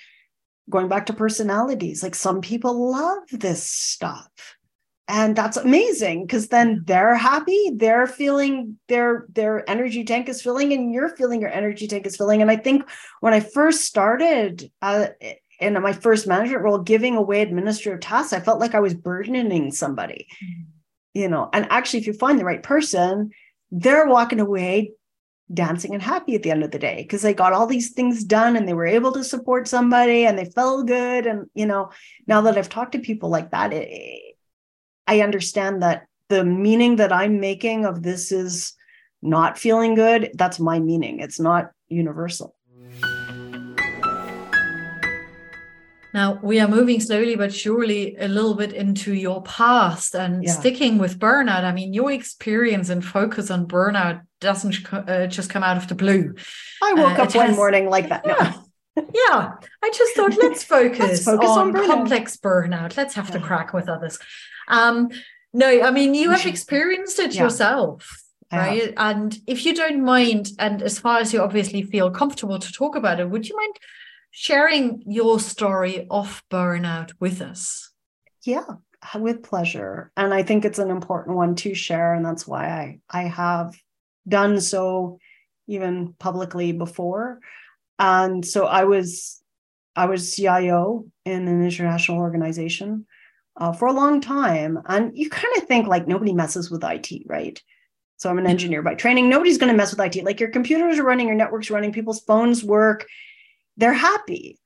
going 0.70 0.88
back 0.88 1.06
to 1.06 1.12
personalities, 1.12 2.02
like 2.02 2.14
some 2.14 2.40
people 2.40 2.92
love 2.92 3.24
this 3.32 3.68
stuff. 3.68 4.30
And 5.10 5.34
that's 5.34 5.56
amazing 5.56 6.26
because 6.26 6.48
then 6.48 6.84
they're 6.86 7.16
happy, 7.16 7.72
they're 7.74 8.06
feeling 8.06 8.78
their 8.88 9.26
their 9.32 9.68
energy 9.68 10.04
tank 10.04 10.28
is 10.28 10.40
filling, 10.40 10.72
and 10.72 10.94
you're 10.94 11.16
feeling 11.16 11.40
your 11.40 11.50
energy 11.50 11.86
tank 11.88 12.06
is 12.06 12.16
filling. 12.16 12.40
And 12.42 12.50
I 12.50 12.56
think 12.56 12.88
when 13.20 13.34
I 13.34 13.40
first 13.40 13.80
started 13.84 14.70
uh, 14.80 15.08
in 15.58 15.74
my 15.82 15.92
first 15.92 16.26
management 16.28 16.62
role, 16.62 16.78
giving 16.78 17.16
away 17.16 17.42
administrative 17.42 18.00
tasks, 18.00 18.32
I 18.32 18.40
felt 18.40 18.60
like 18.60 18.74
I 18.74 18.80
was 18.80 18.94
burdening 18.94 19.72
somebody 19.72 20.26
Mm. 20.42 20.64
you 21.14 21.28
know 21.28 21.48
and 21.52 21.66
actually 21.70 22.00
if 22.00 22.06
you 22.06 22.12
find 22.12 22.38
the 22.38 22.44
right 22.44 22.62
person 22.62 23.30
they're 23.72 24.06
walking 24.06 24.40
away 24.40 24.92
dancing 25.52 25.92
and 25.94 26.02
happy 26.02 26.34
at 26.36 26.42
the 26.44 26.50
end 26.50 26.62
of 26.62 26.70
the 26.70 26.78
day 26.78 27.02
because 27.02 27.22
they 27.22 27.34
got 27.34 27.52
all 27.52 27.66
these 27.66 27.90
things 27.90 28.22
done 28.24 28.56
and 28.56 28.68
they 28.68 28.72
were 28.74 28.86
able 28.86 29.12
to 29.12 29.24
support 29.24 29.66
somebody 29.66 30.24
and 30.24 30.38
they 30.38 30.44
felt 30.44 30.86
good 30.86 31.26
and 31.26 31.46
you 31.54 31.66
know 31.66 31.90
now 32.28 32.40
that 32.40 32.56
i've 32.56 32.68
talked 32.68 32.92
to 32.92 33.00
people 33.00 33.28
like 33.28 33.50
that 33.50 33.72
it, 33.72 34.29
i 35.12 35.20
understand 35.28 35.82
that 35.82 35.98
the 36.28 36.44
meaning 36.44 36.96
that 36.96 37.12
i'm 37.12 37.34
making 37.40 37.84
of 37.90 38.02
this 38.02 38.30
is 38.32 38.74
not 39.22 39.58
feeling 39.64 39.94
good 39.94 40.30
that's 40.40 40.58
my 40.70 40.78
meaning 40.78 41.14
it's 41.20 41.40
not 41.40 41.62
universal 41.88 42.54
Now 46.12 46.40
we 46.42 46.58
are 46.58 46.66
moving 46.66 46.98
slowly 47.00 47.36
but 47.36 47.52
surely 47.54 48.16
a 48.16 48.26
little 48.26 48.54
bit 48.62 48.72
into 48.72 49.14
your 49.14 49.42
past 49.44 50.16
and 50.16 50.42
Yeah. 50.42 50.52
sticking 50.60 50.98
with 50.98 51.20
burnout. 51.20 51.62
I 51.62 51.72
mean, 51.72 51.94
your 51.94 52.10
experience 52.10 52.88
and 52.88 53.04
focus 53.04 53.48
on 53.48 53.68
burnout 53.68 54.16
doesn't 54.40 54.74
uh, 54.92 55.28
just 55.28 55.50
come 55.50 55.62
out 55.62 55.76
of 55.76 55.86
the 55.86 55.94
blue. 55.94 56.34
i 56.82 56.92
woke 56.94 57.16
Uh, 57.18 57.22
up 57.22 57.34
one 57.36 57.46
has- 57.50 57.56
morning 57.56 57.86
like 57.88 58.08
that 58.08 58.26
no. 58.26 58.34
Yeah. 58.40 58.52
Yeah, 59.14 59.52
I 59.84 59.88
just 60.00 60.12
thought 60.16 60.34
let's 60.42 60.64
focus, 60.76 61.24
focus 61.24 61.48
on, 61.50 61.68
on 61.68 61.72
burnout. 61.74 61.86
complex 61.86 62.36
burnout. 62.36 62.96
Let's 62.96 63.14
have 63.14 63.30
Yeah. 63.30 63.38
crack 63.48 63.72
with 63.72 63.88
others. 63.88 64.18
Um, 64.70 65.10
no, 65.52 65.82
I 65.82 65.90
mean 65.90 66.14
you 66.14 66.30
have 66.30 66.46
experienced 66.46 67.18
it 67.18 67.34
Yeah. 67.34 67.44
yourself, 67.44 68.22
right? 68.52 68.94
And 68.96 69.36
if 69.46 69.66
you 69.66 69.74
don't 69.74 70.04
mind, 70.04 70.50
and 70.58 70.80
as 70.82 70.98
far 70.98 71.18
as 71.18 71.32
you 71.32 71.42
obviously 71.42 71.82
feel 71.82 72.10
comfortable 72.10 72.58
to 72.58 72.72
talk 72.72 72.96
about 72.96 73.20
it, 73.20 73.28
would 73.28 73.48
you 73.48 73.56
mind 73.56 73.74
sharing 74.30 75.02
your 75.06 75.40
story 75.40 76.06
of 76.10 76.42
burnout 76.50 77.12
with 77.20 77.40
us. 77.40 77.90
Yeah, 78.44 78.64
with 79.16 79.42
pleasure. 79.42 80.12
And 80.16 80.32
I 80.32 80.42
think 80.42 80.64
it's 80.64 80.78
an 80.78 80.90
important 80.90 81.36
one 81.36 81.56
to 81.56 81.74
share. 81.74 82.14
And 82.14 82.24
that's 82.24 82.46
why 82.46 82.68
I, 82.68 83.00
I 83.10 83.22
have 83.24 83.76
done 84.28 84.60
so 84.60 85.18
even 85.66 86.14
publicly 86.18 86.72
before. 86.72 87.40
And 87.98 88.44
so 88.44 88.66
I 88.66 88.84
was 88.84 89.42
I 89.96 90.06
was 90.06 90.34
CIO 90.34 91.06
in 91.24 91.48
an 91.48 91.64
international 91.64 92.18
organization 92.18 93.06
uh, 93.60 93.72
for 93.72 93.86
a 93.86 93.92
long 93.92 94.20
time. 94.20 94.78
And 94.86 95.16
you 95.16 95.30
kind 95.30 95.56
of 95.56 95.64
think 95.64 95.86
like 95.86 96.08
nobody 96.08 96.32
messes 96.32 96.70
with 96.70 96.82
IT, 96.82 97.22
right? 97.26 97.62
So 98.16 98.28
I'm 98.28 98.38
an 98.38 98.46
engineer 98.46 98.82
by 98.82 98.94
training. 98.94 99.28
Nobody's 99.28 99.58
going 99.58 99.72
to 99.72 99.76
mess 99.76 99.94
with 99.94 100.04
IT. 100.04 100.24
Like 100.24 100.40
your 100.40 100.50
computers 100.50 100.98
are 100.98 101.04
running, 101.04 101.28
your 101.28 101.36
networks 101.36 101.70
running, 101.70 101.92
people's 101.92 102.20
phones 102.20 102.64
work. 102.64 103.06
They're 103.76 103.92
happy. 103.92 104.58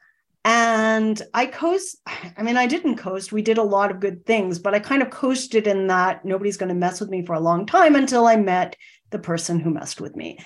And 0.45 1.21
I 1.33 1.47
coast, 1.47 1.99
I 2.37 2.43
mean, 2.43 2.57
I 2.57 2.67
didn't 2.67 2.97
coast. 2.97 3.33
We 3.33 3.43
did 3.43 3.59
a 3.59 3.63
lot 3.63 3.91
of 3.91 4.01
good 4.01 4.25
things, 4.27 4.59
but 4.59 4.75
I 4.75 4.79
kind 4.79 5.03
of 5.03 5.11
coasted 5.11 5.67
in 5.67 5.89
that 5.89 6.25
nobody's 6.25 6.57
going 6.57 6.69
to 6.69 6.75
mess 6.75 7.01
with 7.01 7.11
me 7.11 7.25
for 7.25 7.35
a 7.35 7.41
long 7.41 7.67
time 7.67 7.97
until 7.97 8.27
I 8.27 8.37
met 8.37 8.77
the 9.11 9.19
person 9.19 9.59
who 9.61 9.71
messed 9.71 10.01
with 10.01 10.17
me. 10.17 10.39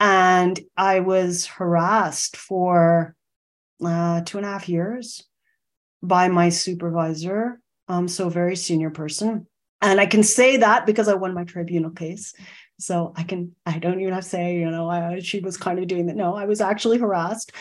And 0.00 0.58
I 0.76 1.00
was 1.00 1.46
harassed 1.46 2.36
for 2.36 3.14
uh, 3.84 4.22
two 4.22 4.38
and 4.38 4.46
a 4.46 4.50
half 4.50 4.68
years 4.68 5.22
by 6.02 6.28
my 6.28 6.48
supervisor. 6.48 7.60
Um, 7.88 8.08
so, 8.08 8.28
very 8.28 8.56
senior 8.56 8.90
person. 8.90 9.46
And 9.82 10.00
I 10.00 10.06
can 10.06 10.22
say 10.22 10.58
that 10.58 10.86
because 10.86 11.08
I 11.08 11.14
won 11.14 11.34
my 11.34 11.44
tribunal 11.44 11.90
case. 11.90 12.34
So 12.78 13.12
I 13.16 13.22
can, 13.22 13.54
I 13.66 13.78
don't 13.78 14.00
even 14.00 14.14
have 14.14 14.24
to 14.24 14.28
say, 14.28 14.56
you 14.56 14.70
know, 14.70 14.88
I, 14.88 15.20
she 15.20 15.40
was 15.40 15.56
kind 15.56 15.78
of 15.78 15.86
doing 15.86 16.06
that. 16.06 16.16
No, 16.16 16.34
I 16.34 16.46
was 16.46 16.60
actually 16.60 16.98
harassed. 16.98 17.52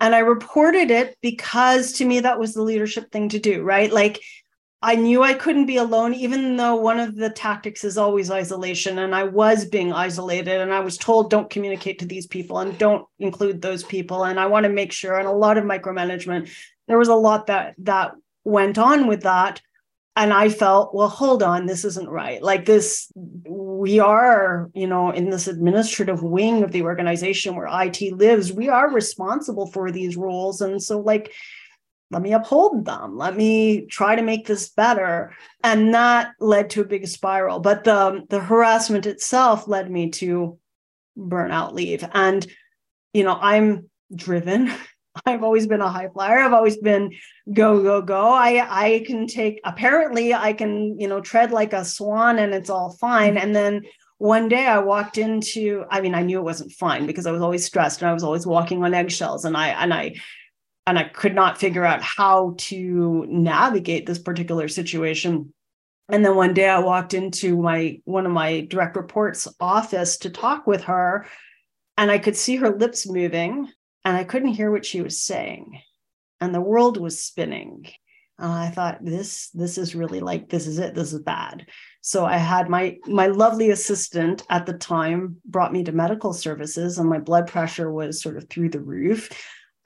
And 0.00 0.14
I 0.14 0.18
reported 0.18 0.90
it 0.90 1.16
because 1.22 1.92
to 1.94 2.04
me, 2.04 2.20
that 2.20 2.38
was 2.38 2.54
the 2.54 2.62
leadership 2.62 3.10
thing 3.10 3.28
to 3.30 3.38
do, 3.38 3.62
right? 3.62 3.92
Like 3.92 4.20
I 4.80 4.94
knew 4.94 5.22
I 5.24 5.34
couldn't 5.34 5.66
be 5.66 5.76
alone, 5.76 6.14
even 6.14 6.56
though 6.56 6.76
one 6.76 7.00
of 7.00 7.16
the 7.16 7.30
tactics 7.30 7.82
is 7.82 7.98
always 7.98 8.30
isolation. 8.30 9.00
And 9.00 9.12
I 9.12 9.24
was 9.24 9.64
being 9.64 9.92
isolated, 9.92 10.60
and 10.60 10.72
I 10.72 10.80
was 10.80 10.96
told, 10.96 11.30
don't 11.30 11.50
communicate 11.50 11.98
to 11.98 12.06
these 12.06 12.28
people 12.28 12.60
and 12.60 12.78
don't 12.78 13.04
include 13.18 13.60
those 13.60 13.82
people. 13.82 14.24
And 14.24 14.38
I 14.38 14.46
want 14.46 14.64
to 14.64 14.70
make 14.70 14.92
sure, 14.92 15.18
and 15.18 15.26
a 15.26 15.32
lot 15.32 15.58
of 15.58 15.64
micromanagement, 15.64 16.50
there 16.86 16.98
was 16.98 17.08
a 17.08 17.14
lot 17.14 17.48
that 17.48 17.74
that 17.78 18.12
went 18.44 18.78
on 18.78 19.08
with 19.08 19.22
that. 19.22 19.60
And 20.18 20.34
I 20.34 20.48
felt, 20.50 20.94
well, 20.94 21.08
hold 21.08 21.42
on, 21.42 21.64
this 21.64 21.84
isn't 21.84 22.08
right. 22.08 22.42
Like 22.42 22.66
this, 22.66 23.10
we 23.14 24.00
are, 24.00 24.68
you 24.74 24.86
know, 24.86 25.10
in 25.10 25.30
this 25.30 25.46
administrative 25.46 26.22
wing 26.22 26.62
of 26.62 26.72
the 26.72 26.82
organization 26.82 27.54
where 27.54 27.68
IT 27.70 28.00
lives, 28.12 28.52
we 28.52 28.68
are 28.68 28.92
responsible 28.92 29.68
for 29.68 29.90
these 29.90 30.16
roles. 30.16 30.60
And 30.60 30.82
so, 30.82 30.98
like, 31.00 31.32
let 32.10 32.20
me 32.20 32.32
uphold 32.32 32.84
them. 32.84 33.16
Let 33.16 33.36
me 33.36 33.86
try 33.86 34.16
to 34.16 34.22
make 34.22 34.46
this 34.46 34.68
better. 34.68 35.34
And 35.62 35.94
that 35.94 36.32
led 36.40 36.70
to 36.70 36.82
a 36.82 36.86
big 36.86 37.06
spiral. 37.06 37.60
But 37.60 37.84
the 37.84 38.24
the 38.28 38.40
harassment 38.40 39.06
itself 39.06 39.68
led 39.68 39.90
me 39.90 40.10
to 40.10 40.58
burnout 41.16 41.72
leave. 41.72 42.04
And 42.12 42.46
you 43.12 43.24
know 43.24 43.38
i'm 43.40 43.88
driven 44.14 44.70
i've 45.26 45.42
always 45.42 45.66
been 45.66 45.80
a 45.80 45.88
high 45.88 46.08
flyer. 46.08 46.38
I've 46.38 46.52
always 46.52 46.76
been 46.76 47.12
go 47.52 47.82
go 47.82 48.02
go. 48.02 48.30
I 48.30 48.66
i 48.84 49.04
can 49.06 49.26
take 49.26 49.60
apparently 49.64 50.34
i 50.34 50.52
can 50.52 50.98
you 50.98 51.08
know 51.08 51.20
tread 51.20 51.50
like 51.50 51.72
a 51.72 51.84
swan 51.84 52.38
and 52.38 52.54
it's 52.54 52.70
all 52.70 52.90
fine. 52.92 53.36
And 53.36 53.54
then 53.54 53.82
one 54.18 54.48
day 54.48 54.66
I 54.66 54.80
walked 54.80 55.16
into, 55.16 55.84
I 55.90 56.00
mean, 56.00 56.14
I 56.14 56.22
knew 56.22 56.38
it 56.38 56.44
wasn't 56.44 56.72
fine 56.72 57.06
because 57.06 57.24
I 57.26 57.30
was 57.30 57.40
always 57.40 57.64
stressed 57.64 58.02
and 58.02 58.10
I 58.10 58.12
was 58.12 58.24
always 58.24 58.46
walking 58.46 58.82
on 58.82 58.92
eggshells 58.92 59.44
and 59.44 59.56
I 59.56 59.68
and 59.68 59.94
I 59.94 60.16
and 60.86 60.98
I 60.98 61.04
could 61.04 61.34
not 61.34 61.58
figure 61.58 61.84
out 61.84 62.02
how 62.02 62.54
to 62.58 63.26
navigate 63.28 64.06
this 64.06 64.18
particular 64.18 64.68
situation. 64.68 65.52
And 66.08 66.24
then 66.24 66.34
one 66.34 66.54
day 66.54 66.68
I 66.68 66.80
walked 66.80 67.14
into 67.14 67.60
my 67.60 68.00
one 68.06 68.26
of 68.26 68.32
my 68.32 68.62
direct 68.62 68.96
reports 68.96 69.46
office 69.60 70.16
to 70.18 70.30
talk 70.30 70.66
with 70.66 70.84
her 70.84 71.26
and 71.96 72.10
I 72.10 72.18
could 72.18 72.36
see 72.36 72.56
her 72.56 72.70
lips 72.70 73.08
moving 73.08 73.68
and 74.04 74.16
I 74.16 74.24
couldn't 74.24 74.54
hear 74.54 74.70
what 74.70 74.86
she 74.86 75.02
was 75.02 75.22
saying. 75.22 75.80
And 76.40 76.54
the 76.54 76.60
world 76.60 76.98
was 76.98 77.22
spinning. 77.22 77.86
And 78.38 78.52
I 78.52 78.70
thought 78.70 79.04
this 79.04 79.50
this 79.50 79.78
is 79.78 79.96
really 79.96 80.20
like 80.20 80.48
this 80.48 80.68
is 80.68 80.78
it 80.78 80.94
this 80.94 81.12
is 81.12 81.20
bad. 81.20 81.66
So 82.00 82.24
I 82.24 82.36
had 82.36 82.68
my 82.68 82.98
my 83.06 83.26
lovely 83.26 83.70
assistant 83.70 84.44
at 84.48 84.64
the 84.64 84.74
time 84.74 85.36
brought 85.44 85.72
me 85.72 85.82
to 85.84 85.92
medical 85.92 86.32
services 86.32 86.98
and 86.98 87.08
my 87.08 87.18
blood 87.18 87.48
pressure 87.48 87.92
was 87.92 88.22
sort 88.22 88.36
of 88.36 88.48
through 88.48 88.70
the 88.70 88.80
roof 88.80 89.30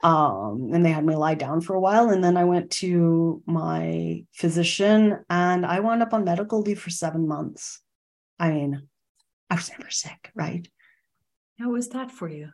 um, 0.03 0.71
and 0.73 0.85
they 0.85 0.91
had 0.91 1.05
me 1.05 1.15
lie 1.15 1.33
down 1.33 1.61
for 1.61 1.75
a 1.75 1.79
while. 1.79 2.09
And 2.09 2.23
then 2.23 2.35
I 2.35 2.43
went 2.43 2.69
to 2.71 3.41
my 3.45 4.25
physician 4.33 5.23
and 5.29 5.65
I 5.65 5.79
wound 5.79 6.03
up 6.03 6.13
on 6.13 6.25
medical 6.25 6.61
leave 6.61 6.79
for 6.79 6.89
seven 6.89 7.27
months. 7.27 7.79
I 8.37 8.51
mean, 8.51 8.87
I 9.49 9.55
was 9.55 9.71
never 9.71 9.89
sick, 9.89 10.29
right? 10.35 10.67
How 11.57 11.69
was 11.69 11.89
that 11.89 12.11
for 12.11 12.27
you? 12.27 12.49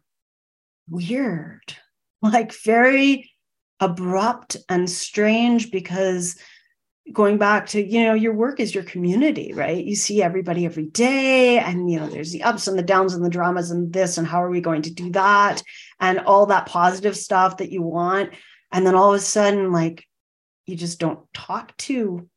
Weird, 0.90 1.76
like 2.22 2.54
very 2.54 3.32
abrupt 3.80 4.58
and 4.68 4.90
strange 4.90 5.72
because 5.72 6.38
going 7.14 7.38
back 7.38 7.66
to 7.66 7.84
you 7.84 8.04
know 8.04 8.14
your 8.14 8.34
work 8.34 8.60
is 8.60 8.76
your 8.76 8.84
community 8.84 9.52
right? 9.54 9.84
You 9.84 9.96
see 9.96 10.22
everybody 10.22 10.66
every 10.66 10.86
day 10.86 11.58
and 11.58 11.90
you 11.90 12.00
know 12.00 12.08
there's 12.08 12.32
the 12.32 12.44
ups 12.44 12.68
and 12.68 12.78
the 12.78 12.84
downs 12.84 13.14
and 13.14 13.24
the 13.24 13.30
dramas 13.30 13.72
and 13.72 13.92
this 13.92 14.18
and 14.18 14.28
how 14.28 14.44
are 14.44 14.50
we 14.50 14.62
going 14.62 14.84
to 14.84 14.94
do 14.94 15.12
that? 15.12 15.64
And 16.00 16.20
all 16.20 16.46
that 16.48 16.68
positive 16.68 17.18
stuff 17.18 17.58
that 17.58 17.72
you 17.72 17.82
want. 17.82 18.34
And 18.72 18.86
then 18.86 18.96
all 18.96 19.14
of 19.14 19.20
a 19.20 19.24
sudden 19.24 19.72
like 19.72 20.06
you 20.66 20.76
just 20.76 21.00
don't 21.00 21.22
talk 21.34 21.76
to 21.78 22.28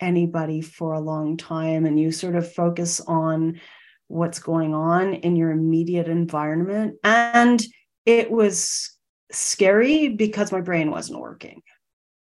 anybody 0.00 0.60
for 0.60 0.92
a 0.92 1.00
long 1.00 1.36
time 1.36 1.86
and 1.86 1.98
you 1.98 2.12
sort 2.12 2.36
of 2.36 2.52
focus 2.52 3.00
on 3.00 3.60
what's 4.12 4.38
going 4.38 4.74
on 4.74 5.14
in 5.14 5.36
your 5.36 5.50
immediate 5.50 6.08
environment 6.08 6.94
and 7.02 7.64
it 8.04 8.30
was 8.30 8.96
scary 9.30 10.08
because 10.08 10.52
my 10.52 10.60
brain 10.60 10.90
wasn't 10.90 11.18
working 11.18 11.62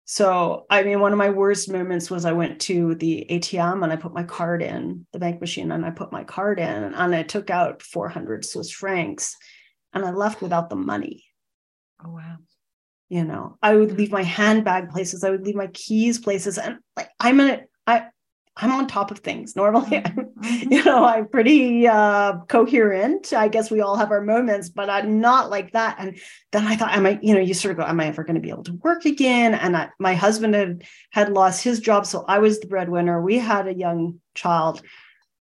so, 0.08 0.68
I 0.70 0.84
mean, 0.84 1.00
one 1.00 1.12
of 1.12 1.18
my 1.18 1.32
worst 1.32 1.70
moments 1.70 2.12
was 2.12 2.26
I 2.26 2.32
went 2.32 2.62
to 2.62 2.94
the 2.96 3.26
ATM 3.28 3.84
and 3.84 3.92
I 3.92 3.96
put 3.96 4.14
my 4.14 4.24
card 4.24 4.62
in 4.62 5.08
the 5.12 5.18
bank 5.18 5.42
machine 5.42 5.72
and 5.72 5.84
I 5.84 5.90
put 5.90 6.12
my 6.12 6.24
card 6.24 6.60
in 6.60 6.94
and 6.94 7.16
I 7.16 7.24
took 7.24 7.50
out 7.50 7.82
400 7.82 8.46
Swiss 8.46 8.70
francs 8.70 9.36
and 9.94 10.06
I 10.06 10.12
left 10.12 10.44
without 10.44 10.70
the 10.70 10.76
money. 10.76 11.26
Oh, 12.04 12.12
wow. 12.12 12.38
You 13.10 13.24
know, 13.24 13.58
I 13.64 13.76
would 13.76 13.92
hmm. 13.92 13.98
leave 13.98 14.12
my 14.12 14.22
handbag 14.22 14.90
places, 14.90 15.24
I 15.24 15.32
would 15.32 15.44
leave 15.44 15.56
my 15.56 15.68
keys 15.68 16.20
places. 16.20 16.60
And 16.60 16.78
like, 16.96 17.10
I'm 17.20 17.40
in 17.40 17.48
it, 17.48 17.70
I, 17.88 18.08
I'm 18.58 18.72
on 18.72 18.88
top 18.88 19.12
of 19.12 19.20
things. 19.20 19.56
Normally, 19.56 20.01
mm-hmm. 20.01 20.72
you 20.72 20.84
know, 20.84 21.03
I'm 21.03 21.28
pretty 21.28 21.88
uh, 21.88 22.38
coherent. 22.47 23.34
I 23.34 23.49
guess 23.49 23.70
we 23.70 23.82
all 23.82 23.97
have 23.97 24.12
our 24.12 24.22
moments, 24.22 24.70
but 24.70 24.89
I'm 24.89 25.20
not 25.20 25.49
like 25.49 25.74
that. 25.74 25.97
And 25.99 26.18
then 26.53 26.66
I 26.66 26.78
thought, 26.78 26.93
am 26.93 27.06
I, 27.06 27.20
you 27.22 27.34
know, 27.34 27.41
you 27.41 27.53
sort 27.53 27.74
of 27.74 27.78
go, 27.78 27.84
am 27.84 27.99
I 27.99 28.08
ever 28.08 28.24
going 28.24 28.36
to 28.36 28.41
be 28.41 28.49
able 28.49 28.64
to 28.64 28.74
work 28.76 29.03
again? 29.06 29.56
And 29.56 29.76
I, 29.76 29.89
my 29.99 30.14
husband 30.14 30.56
had 30.56 30.84
had 31.12 31.34
lost 31.34 31.64
his 31.64 31.82
job, 31.82 32.06
so 32.06 32.24
I 32.28 32.39
was 32.39 32.60
the 32.60 32.68
breadwinner. 32.68 33.22
We 33.22 33.38
had 33.38 33.68
a 33.68 33.74
young 33.74 34.22
child. 34.36 34.82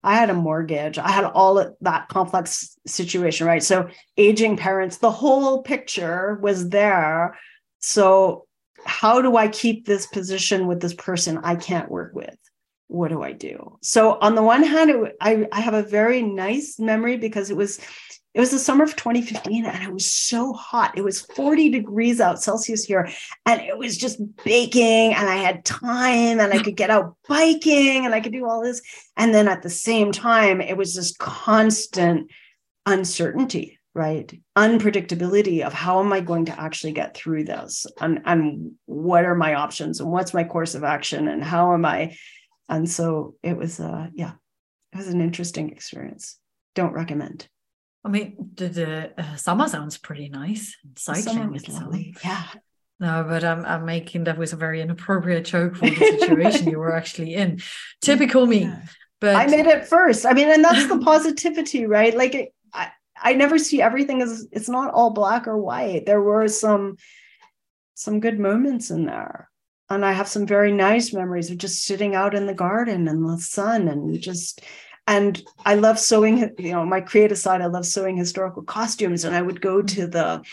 I 0.03 0.15
had 0.15 0.29
a 0.29 0.33
mortgage. 0.33 0.97
I 0.97 1.09
had 1.09 1.25
all 1.25 1.57
of 1.59 1.75
that 1.81 2.09
complex 2.09 2.77
situation, 2.85 3.47
right? 3.47 3.63
So 3.63 3.89
aging 4.17 4.57
parents, 4.57 4.97
the 4.97 5.11
whole 5.11 5.63
picture 5.63 6.39
was 6.41 6.69
there. 6.69 7.37
So 7.79 8.45
how 8.85 9.21
do 9.21 9.35
I 9.35 9.47
keep 9.47 9.85
this 9.85 10.05
position 10.07 10.67
with 10.67 10.81
this 10.81 10.93
person 10.93 11.39
I 11.39 11.55
can't 11.55 11.89
work 11.89 12.13
with? 12.13 12.37
What 12.87 13.09
do 13.09 13.21
I 13.21 13.33
do? 13.33 13.77
So 13.81 14.17
on 14.19 14.35
the 14.35 14.43
one 14.43 14.63
hand, 14.63 14.89
it, 14.89 15.15
I, 15.19 15.47
I 15.51 15.59
have 15.59 15.73
a 15.73 15.83
very 15.83 16.21
nice 16.21 16.79
memory 16.79 17.17
because 17.17 17.49
it 17.49 17.57
was 17.57 17.79
it 18.33 18.39
was 18.39 18.51
the 18.51 18.59
summer 18.59 18.83
of 18.83 18.95
2015 18.95 19.65
and 19.65 19.83
it 19.83 19.91
was 19.91 20.11
so 20.11 20.53
hot. 20.53 20.95
It 20.95 21.03
was 21.03 21.21
40 21.21 21.71
degrees 21.71 22.21
out 22.21 22.39
Celsius 22.39 22.83
here 22.83 23.09
and 23.47 23.61
it 23.61 23.75
was 23.75 23.97
just 23.97 24.19
baking 24.45 25.15
and 25.15 25.27
I 25.27 25.37
had 25.37 25.65
time 25.65 26.39
and 26.39 26.53
I 26.53 26.61
could 26.61 26.75
get 26.75 26.91
out 26.91 27.17
biking 27.27 28.05
and 28.05 28.13
I 28.13 28.21
could 28.21 28.33
do 28.33 28.45
all 28.45 28.61
this. 28.61 28.79
And 29.15 29.33
then 29.33 29.47
at 29.47 29.63
the 29.63 29.71
same 29.71 30.11
time, 30.11 30.61
it 30.61 30.77
was 30.77 30.93
this 30.93 31.15
constant 31.17 32.29
uncertainty, 32.85 33.79
right? 33.95 34.31
Unpredictability 34.55 35.61
of 35.61 35.73
how 35.73 35.99
am 35.99 36.13
I 36.13 36.19
going 36.19 36.45
to 36.45 36.61
actually 36.61 36.93
get 36.93 37.17
through 37.17 37.45
this 37.45 37.87
and, 37.99 38.21
and 38.25 38.73
what 38.85 39.25
are 39.25 39.33
my 39.33 39.55
options 39.55 39.99
and 39.99 40.11
what's 40.11 40.35
my 40.35 40.43
course 40.43 40.75
of 40.75 40.83
action 40.83 41.27
and 41.27 41.43
how 41.43 41.73
am 41.73 41.85
I 41.85 42.15
and 42.69 42.89
so 42.89 43.35
it 43.43 43.57
was 43.57 43.79
uh 43.79 44.07
yeah 44.13 44.33
it 44.93 44.97
was 44.97 45.07
an 45.07 45.21
interesting 45.21 45.69
experience 45.71 46.37
don't 46.75 46.93
recommend 46.93 47.47
i 48.05 48.09
mean 48.09 48.51
the, 48.55 48.67
the 48.67 49.21
uh, 49.21 49.35
summer 49.35 49.67
sounds 49.67 49.97
pretty 49.97 50.29
nice 50.29 50.75
cycling 50.95 51.53
is 51.55 51.67
lovely 51.67 52.15
yeah 52.23 52.47
no, 52.99 53.23
but 53.27 53.43
I'm, 53.43 53.63
I'm 53.65 53.85
making 53.85 54.23
that 54.23 54.37
was 54.37 54.53
a 54.53 54.57
very 54.57 54.81
inappropriate 54.81 55.45
joke 55.45 55.75
for 55.75 55.87
the 55.87 55.95
situation 55.95 56.69
you 56.69 56.79
were 56.79 56.95
actually 56.95 57.35
in. 57.35 57.61
Typical 58.01 58.47
me. 58.47 58.61
Yeah. 58.61 58.81
But 59.19 59.35
I 59.35 59.47
made 59.47 59.67
it 59.67 59.87
first. 59.87 60.25
I 60.25 60.33
mean, 60.33 60.49
and 60.49 60.63
that's 60.63 60.87
the 60.87 60.99
positivity, 60.99 61.85
right? 61.85 62.15
Like, 62.15 62.35
it, 62.35 62.53
I, 62.73 62.89
I 63.15 63.33
never 63.33 63.57
see 63.57 63.81
everything 63.81 64.21
as 64.21 64.47
it's 64.51 64.69
not 64.69 64.93
all 64.93 65.11
black 65.11 65.47
or 65.47 65.57
white. 65.57 66.05
There 66.05 66.21
were 66.21 66.47
some 66.47 66.97
some 67.93 68.19
good 68.19 68.39
moments 68.39 68.91
in 68.91 69.05
there. 69.05 69.49
And 69.89 70.05
I 70.05 70.11
have 70.11 70.27
some 70.27 70.45
very 70.45 70.71
nice 70.71 71.13
memories 71.13 71.49
of 71.49 71.57
just 71.57 71.85
sitting 71.85 72.13
out 72.13 72.35
in 72.35 72.45
the 72.45 72.53
garden 72.53 73.07
and 73.07 73.27
the 73.27 73.37
sun 73.37 73.87
and 73.87 74.19
just 74.19 74.61
and 75.09 75.41
I 75.65 75.75
love 75.75 75.97
sewing, 75.97 76.53
you 76.59 76.73
know, 76.73 76.85
my 76.85 76.99
creative 76.99 77.37
side, 77.37 77.61
I 77.61 77.67
love 77.67 77.85
sewing 77.85 78.17
historical 78.17 78.61
costumes. 78.61 79.23
And 79.23 79.33
I 79.33 79.41
would 79.41 79.61
go 79.61 79.81
to 79.81 80.07
the 80.07 80.43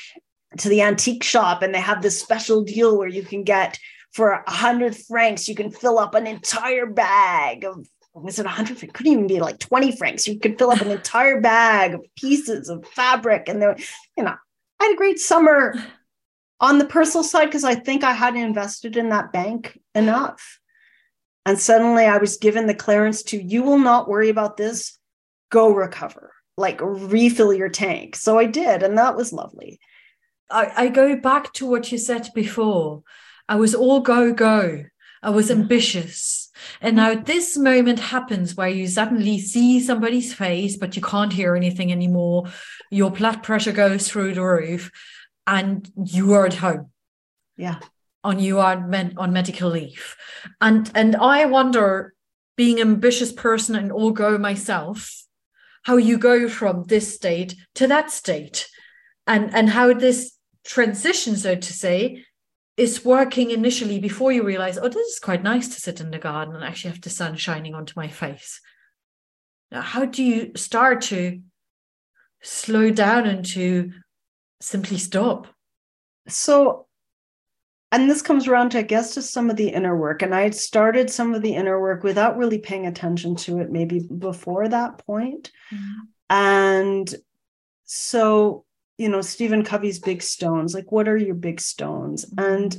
to 0.58 0.68
the 0.68 0.82
antique 0.82 1.24
shop 1.24 1.62
and 1.62 1.74
they 1.74 1.80
have 1.80 2.00
this 2.00 2.20
special 2.20 2.62
deal 2.62 2.96
where 2.96 3.08
you 3.08 3.24
can 3.24 3.42
get 3.42 3.76
for 4.12 4.30
a 4.30 4.50
hundred 4.50 4.96
francs, 4.96 5.48
you 5.48 5.56
can 5.56 5.72
fill 5.72 5.98
up 5.98 6.14
an 6.14 6.28
entire 6.28 6.86
bag 6.86 7.64
of 7.64 7.84
was 8.14 8.38
it 8.38 8.46
100 8.46 8.80
it 8.80 8.94
couldn't 8.94 9.12
even 9.12 9.26
be 9.26 9.40
like 9.40 9.58
20 9.58 9.96
francs. 9.96 10.28
You 10.28 10.38
could 10.38 10.56
fill 10.56 10.70
up 10.70 10.80
an 10.80 10.92
entire 10.92 11.40
bag 11.40 11.94
of 11.94 12.06
pieces 12.16 12.68
of 12.68 12.86
fabric 12.86 13.48
and 13.48 13.60
there 13.60 13.76
you 14.16 14.22
know 14.22 14.34
i 14.80 14.84
had 14.84 14.94
a 14.94 14.96
great 14.96 15.18
summer 15.18 15.74
on 16.64 16.78
the 16.78 16.86
personal 16.86 17.22
side 17.22 17.44
because 17.44 17.64
i 17.64 17.74
think 17.74 18.02
i 18.02 18.12
hadn't 18.12 18.40
invested 18.40 18.96
in 18.96 19.10
that 19.10 19.32
bank 19.32 19.78
enough. 19.94 20.58
And 21.46 21.58
suddenly 21.58 22.04
i 22.06 22.16
was 22.16 22.38
given 22.38 22.66
the 22.66 22.74
clearance 22.74 23.22
to 23.24 23.42
you 23.42 23.62
will 23.62 23.78
not 23.78 24.08
worry 24.08 24.30
about 24.30 24.56
this. 24.56 24.98
Go 25.50 25.74
recover. 25.74 26.32
Like 26.56 26.80
refill 26.80 27.52
your 27.52 27.68
tank. 27.68 28.16
So 28.16 28.38
i 28.38 28.46
did 28.46 28.82
and 28.82 28.96
that 28.96 29.16
was 29.16 29.32
lovely. 29.32 29.78
I, 30.50 30.72
I 30.76 30.88
go 30.88 31.16
back 31.16 31.52
to 31.54 31.66
what 31.66 31.92
you 31.92 31.98
said 31.98 32.28
before. 32.34 33.02
I 33.46 33.56
was 33.56 33.74
all 33.74 34.00
go 34.00 34.32
go. 34.32 34.84
I 35.22 35.30
was 35.30 35.50
ambitious. 35.50 36.50
And 36.80 36.96
now 36.96 37.14
this 37.14 37.56
moment 37.56 37.98
happens 37.98 38.54
where 38.54 38.68
you 38.68 38.86
suddenly 38.86 39.38
see 39.38 39.80
somebody's 39.80 40.32
face, 40.32 40.76
but 40.76 40.96
you 40.96 41.02
can't 41.02 41.32
hear 41.32 41.56
anything 41.56 41.90
anymore. 41.90 42.44
Your 42.90 43.10
blood 43.10 43.42
pressure 43.42 43.72
goes 43.72 44.08
through 44.08 44.34
the 44.34 44.42
roof, 44.42 44.90
and 45.46 45.90
you 45.96 46.32
are 46.34 46.46
at 46.46 46.54
home. 46.54 46.90
Yeah. 47.56 47.78
And 48.22 48.40
you 48.40 48.58
are 48.58 48.86
med- 48.86 49.14
on 49.16 49.32
medical 49.32 49.70
leave. 49.70 50.16
And 50.60 50.90
and 50.94 51.16
I 51.16 51.44
wonder, 51.44 52.14
being 52.56 52.80
an 52.80 52.88
ambitious 52.88 53.32
person 53.32 53.74
and 53.76 53.92
all 53.92 54.12
go 54.12 54.38
myself, 54.38 55.24
how 55.82 55.96
you 55.96 56.18
go 56.18 56.48
from 56.48 56.84
this 56.84 57.14
state 57.14 57.54
to 57.74 57.86
that 57.88 58.10
state. 58.10 58.68
And 59.26 59.54
and 59.54 59.68
how 59.70 59.92
this 59.92 60.36
transition, 60.64 61.36
so 61.36 61.54
to 61.54 61.72
say, 61.72 62.24
is 62.76 63.04
working 63.04 63.50
initially 63.50 63.98
before 64.00 64.32
you 64.32 64.42
realize, 64.42 64.78
oh, 64.78 64.88
this 64.88 65.06
is 65.06 65.18
quite 65.18 65.42
nice 65.42 65.68
to 65.68 65.80
sit 65.80 66.00
in 66.00 66.10
the 66.10 66.18
garden 66.18 66.54
and 66.54 66.64
actually 66.64 66.90
have 66.90 67.00
the 67.00 67.10
sun 67.10 67.36
shining 67.36 67.74
onto 67.74 67.92
my 67.96 68.08
face. 68.08 68.60
Now, 69.70 69.82
how 69.82 70.04
do 70.04 70.22
you 70.22 70.52
start 70.56 71.02
to 71.02 71.40
slow 72.42 72.90
down 72.90 73.26
and 73.26 73.44
to 73.46 73.92
simply 74.64 74.98
stop? 74.98 75.46
So, 76.28 76.86
and 77.92 78.10
this 78.10 78.22
comes 78.22 78.48
around 78.48 78.70
to, 78.70 78.78
I 78.78 78.82
guess, 78.82 79.14
to 79.14 79.22
some 79.22 79.50
of 79.50 79.56
the 79.56 79.68
inner 79.68 79.96
work. 79.96 80.22
And 80.22 80.34
I 80.34 80.50
started 80.50 81.10
some 81.10 81.34
of 81.34 81.42
the 81.42 81.54
inner 81.54 81.80
work 81.80 82.02
without 82.02 82.36
really 82.36 82.58
paying 82.58 82.86
attention 82.86 83.36
to 83.36 83.60
it, 83.60 83.70
maybe 83.70 84.00
before 84.00 84.68
that 84.68 84.98
point. 84.98 85.52
Mm-hmm. 85.72 86.00
And 86.30 87.14
so 87.84 88.64
you 88.98 89.08
know 89.08 89.20
stephen 89.20 89.64
covey's 89.64 89.98
big 89.98 90.22
stones 90.22 90.74
like 90.74 90.90
what 90.90 91.08
are 91.08 91.16
your 91.16 91.34
big 91.34 91.60
stones 91.60 92.26
and 92.38 92.76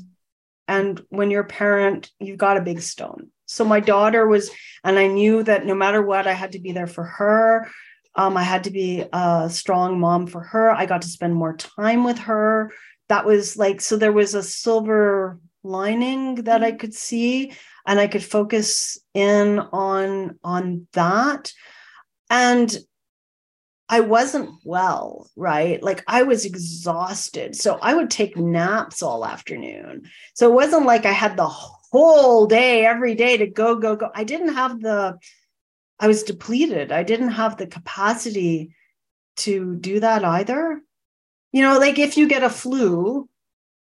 and 0.68 1.02
when 1.10 1.30
you're 1.30 1.42
a 1.42 1.48
parent 1.48 2.12
you've 2.20 2.38
got 2.38 2.58
a 2.58 2.62
big 2.62 2.82
stone 2.82 3.30
so 3.46 3.64
my 3.64 3.80
daughter 3.80 4.28
was 4.28 4.50
and 4.84 4.98
i 4.98 5.08
knew 5.08 5.44
that 5.44 5.66
no 5.66 5.76
matter 5.76 6.02
what 6.02 6.28
i 6.28 6.34
had 6.34 6.54
to 6.54 6.60
be 6.60 6.72
there 6.72 6.88
for 6.88 7.04
her 7.04 7.70
um, 8.16 8.38
i 8.38 8.44
had 8.44 8.64
to 8.64 8.72
be 8.72 9.04
a 9.14 9.50
strong 9.50 10.00
mom 10.00 10.28
for 10.28 10.42
her 10.42 10.72
i 10.72 10.86
got 10.86 11.02
to 11.02 11.08
spend 11.08 11.34
more 11.34 11.56
time 11.56 12.04
with 12.04 12.18
her 12.18 12.72
that 13.10 13.26
was 13.26 13.58
like 13.58 13.82
so 13.82 13.98
there 13.98 14.12
was 14.12 14.34
a 14.36 14.44
silver 14.44 15.40
lining 15.64 16.36
that 16.36 16.64
i 16.64 16.72
could 16.72 16.94
see 16.94 17.52
and 17.88 18.00
i 18.00 18.08
could 18.08 18.24
focus 18.24 18.98
in 19.14 19.60
on 19.60 20.38
on 20.44 20.88
that 20.94 21.52
and 22.30 22.78
I 23.88 24.00
wasn't 24.00 24.50
well, 24.64 25.30
right? 25.36 25.82
Like 25.82 26.04
I 26.08 26.24
was 26.24 26.46
exhausted. 26.46 27.56
So 27.56 27.78
I 27.82 27.94
would 27.94 28.10
take 28.10 28.36
naps 28.36 29.04
all 29.04 29.26
afternoon. 29.26 30.10
So 30.34 30.50
it 30.50 30.56
wasn't 30.56 30.86
like 30.86 31.06
I 31.06 31.12
had 31.12 31.38
the 31.38 31.48
whole 31.48 32.48
day 32.48 32.86
every 32.86 33.14
day 33.14 33.38
to 33.38 33.48
go, 33.48 33.76
go, 33.76 33.96
go. 33.96 34.10
I 34.14 34.24
didn't 34.24 34.56
have 34.56 34.82
the, 34.82 35.18
I 36.00 36.08
was 36.08 36.24
depleted. 36.24 36.92
I 36.92 37.04
didn't 37.04 37.32
have 37.32 37.58
the 37.58 37.68
capacity 37.68 38.76
to 39.38 39.76
do 39.76 40.00
that 40.00 40.24
either. 40.24 40.82
You 41.52 41.62
know, 41.62 41.78
like 41.78 42.00
if 42.00 42.18
you 42.18 42.28
get 42.28 42.44
a 42.44 42.50
flu, 42.50 43.30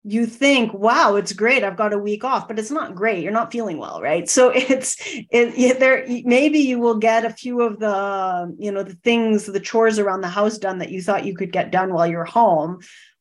you 0.05 0.27
think 0.27 0.73
wow 0.75 1.15
it's 1.15 1.33
great 1.33 1.63
i've 1.63 1.77
got 1.77 1.93
a 1.93 1.99
week 1.99 2.25
off 2.25 2.49
but 2.49 2.59
it's 2.59 2.71
not 2.71 2.95
great 2.95 3.23
you're 3.23 3.33
not 3.33 3.53
feeling 3.53 3.79
well 3.79 4.01
right 4.03 4.29
so 4.29 4.51
it's 4.55 4.97
it, 5.05 5.79
there 5.79 6.05
maybe 6.25 6.59
you 6.59 6.79
will 6.79 6.99
get 6.99 7.25
a 7.25 7.31
few 7.31 7.63
of 7.63 7.79
the 7.79 8.55
you 8.59 8.73
know 8.73 8.83
the 8.83 8.95
things 8.97 9.47
the 9.47 9.61
chores 9.61 9.99
around 9.99 10.21
the 10.21 10.29
house 10.29 10.59
done 10.59 10.79
that 10.79 10.91
you 10.91 11.01
thought 11.01 11.25
you 11.25 11.35
could 11.37 11.53
get 11.53 11.71
done 11.71 11.93
while 11.93 12.07
you're 12.07 12.25
home 12.25 12.81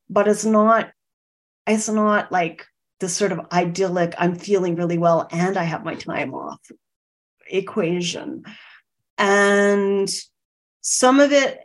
but 0.09 0.27
it's 0.27 0.45
not 0.45 0.91
it's 1.67 1.89
not 1.89 2.31
like 2.31 2.65
the 2.99 3.09
sort 3.09 3.31
of 3.31 3.41
idyllic 3.51 4.15
i'm 4.17 4.35
feeling 4.35 4.75
really 4.75 4.97
well 4.97 5.27
and 5.31 5.57
i 5.57 5.63
have 5.63 5.85
my 5.85 5.95
time 5.95 6.33
off 6.33 6.59
equation 7.47 8.43
and 9.21 10.09
some 10.81 11.19
of 11.19 11.31
it 11.31 11.59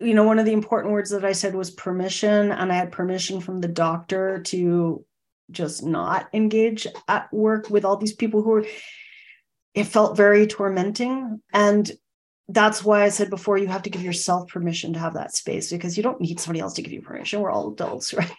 you 0.00 0.14
know, 0.14 0.24
one 0.24 0.38
of 0.38 0.46
the 0.46 0.52
important 0.52 0.94
words 0.94 1.10
that 1.10 1.24
I 1.26 1.32
said 1.32 1.54
was 1.54 1.70
permission, 1.70 2.50
and 2.50 2.72
I 2.72 2.74
had 2.74 2.90
permission 2.90 3.40
from 3.40 3.60
the 3.60 3.68
doctor 3.68 4.40
to 4.44 5.04
just 5.50 5.82
not 5.84 6.28
engage 6.32 6.86
at 7.06 7.32
work 7.32 7.68
with 7.68 7.84
all 7.84 7.96
these 7.96 8.14
people 8.14 8.42
who 8.42 8.50
were, 8.50 8.66
it 9.74 9.84
felt 9.84 10.16
very 10.16 10.46
tormenting. 10.46 11.42
And 11.52 11.90
that's 12.52 12.84
why 12.84 13.02
I 13.02 13.08
said 13.08 13.30
before, 13.30 13.58
you 13.58 13.66
have 13.66 13.82
to 13.82 13.90
give 13.90 14.02
yourself 14.02 14.48
permission 14.48 14.92
to 14.92 14.98
have 14.98 15.14
that 15.14 15.34
space 15.34 15.70
because 15.70 15.96
you 15.96 16.02
don't 16.02 16.20
need 16.20 16.40
somebody 16.40 16.60
else 16.60 16.74
to 16.74 16.82
give 16.82 16.92
you 16.92 17.02
permission. 17.02 17.40
We're 17.40 17.50
all 17.50 17.72
adults, 17.72 18.14
right? 18.14 18.30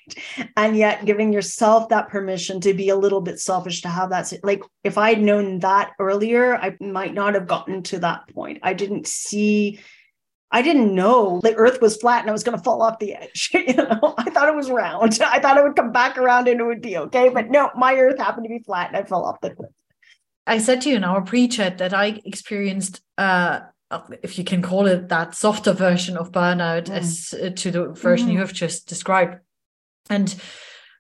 And 0.58 0.78
yet, 0.78 1.06
giving 1.06 1.34
yourself 1.34 1.90
that 1.90 2.10
permission 2.10 2.62
to 2.62 2.74
be 2.74 2.90
a 2.90 2.96
little 2.96 3.22
bit 3.22 3.40
selfish, 3.40 3.82
to 3.82 3.90
have 3.90 4.10
that, 4.12 4.32
like, 4.44 4.64
if 4.84 4.98
I'd 4.98 5.22
known 5.22 5.60
that 5.60 5.92
earlier, 6.00 6.56
I 6.56 6.78
might 6.80 7.14
not 7.14 7.34
have 7.34 7.48
gotten 7.48 7.84
to 7.84 8.00
that 8.00 8.28
point. 8.34 8.60
I 8.64 8.74
didn't 8.74 9.08
see 9.08 9.80
I 10.52 10.62
didn't 10.62 10.94
know 10.94 11.40
the 11.42 11.56
earth 11.56 11.82
was 11.82 11.96
flat 11.96 12.22
and 12.22 12.30
I 12.30 12.34
was 12.34 12.44
going 12.44 12.58
to 12.58 12.64
fall 12.64 12.82
off 12.82 13.00
the 13.00 13.16
edge. 13.16 13.52
you 13.54 13.74
know, 13.74 14.14
I 14.18 14.30
thought 14.30 14.50
it 14.50 14.56
was 14.56 14.70
round. 14.70 15.18
I 15.26 15.40
thought 15.40 15.58
it 15.58 15.64
would 15.64 15.76
come 15.76 15.92
back 15.92 16.18
around 16.18 16.48
and 16.48 16.60
it 16.60 16.64
would 16.64 16.82
be 16.82 16.98
okay. 16.98 17.30
But 17.30 17.50
no, 17.50 17.72
my 17.76 17.96
earth 17.96 18.20
happened 18.20 18.44
to 18.44 18.50
be 18.50 18.60
flat 18.60 18.90
and 18.90 18.98
I 18.98 19.04
fell 19.04 19.24
off 19.24 19.40
the 19.42 19.52
cliff. 19.52 19.72
I 20.46 20.58
said 20.58 20.82
to 20.82 20.90
you 20.90 20.96
in 20.96 21.04
our 21.04 21.22
pre-chat 21.22 21.78
that 21.78 21.94
I 21.94 22.20
experienced, 22.26 23.02
uh, 23.18 23.62
if 24.22 24.38
you 24.38 24.44
can 24.44 24.62
call 24.62 24.88
it 24.88 25.10
that, 25.10 25.36
softer 25.36 25.74
version 25.74 26.18
of 26.18 26.32
burnout 26.32 26.86
mm. 26.86 26.96
as 26.96 27.34
uh, 27.34 27.50
to 27.56 27.72
the 27.72 27.90
version 27.90 28.30
mm. 28.30 28.34
you 28.34 28.40
have 28.40 28.54
just 28.54 28.88
described. 28.88 29.38
And 30.10 30.36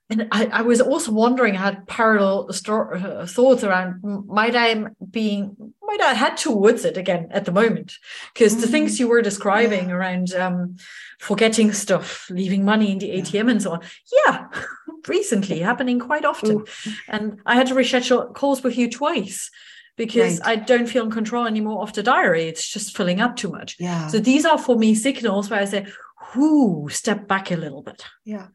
and 0.10 0.28
I, 0.34 0.48
I, 0.48 0.62
was 0.62 0.82
also 0.82 1.14
wondering, 1.14 1.56
I 1.56 1.62
had 1.62 1.88
parallel 1.88 2.50
uh, 2.50 3.26
thoughts 3.26 3.64
around 3.64 4.02
might 4.28 4.56
I 4.58 4.88
being 5.10 5.56
might 5.82 6.02
I 6.02 6.14
head 6.14 6.36
towards 6.36 6.84
it 6.84 6.98
again 6.98 7.30
at 7.32 7.46
the 7.46 7.54
moment 7.54 7.94
because 8.34 8.56
mm. 8.56 8.62
the 8.62 8.68
things 8.68 9.00
you 9.00 9.08
were 9.08 9.22
describing 9.22 9.88
yeah. 9.88 9.96
around 9.96 10.34
um, 10.34 10.76
forgetting 11.20 11.72
stuff, 11.72 12.30
leaving 12.30 12.66
money 12.66 12.92
in 12.92 13.00
the 13.00 13.10
ATM, 13.10 13.34
yeah. 13.34 13.50
and 13.52 13.62
so 13.62 13.72
on. 13.72 13.82
Yeah, 14.26 14.48
recently 15.08 15.60
happening 15.60 15.98
quite 15.98 16.26
often, 16.26 16.58
Ooh. 16.58 16.66
and 17.08 17.40
I 17.46 17.56
had 17.56 17.68
to 17.68 17.74
reschedule 17.74 18.34
calls 18.34 18.64
with 18.64 18.78
you 18.78 18.90
twice 18.90 19.50
because 19.98 20.40
right. 20.40 20.50
I 20.50 20.56
don't 20.56 20.88
feel 20.88 21.06
in 21.06 21.12
control 21.12 21.46
anymore 21.46 21.84
of 21.84 21.94
the 21.94 22.04
diary. 22.04 22.46
It's 22.46 22.68
just 22.68 22.96
filling 22.96 23.22
up 23.22 23.36
too 23.36 23.50
much. 23.50 23.78
Yeah. 23.80 24.08
So 24.08 24.20
these 24.20 24.46
are 24.46 24.58
for 24.58 24.76
me 24.78 24.96
signals 24.96 25.50
where 25.50 25.62
I 25.62 25.66
say, 25.66 25.88
"Whoo, 26.36 26.90
step 26.90 27.28
back 27.28 27.52
a 27.52 27.56
little 27.56 27.84
bit." 27.84 28.04
Yeah 28.26 28.48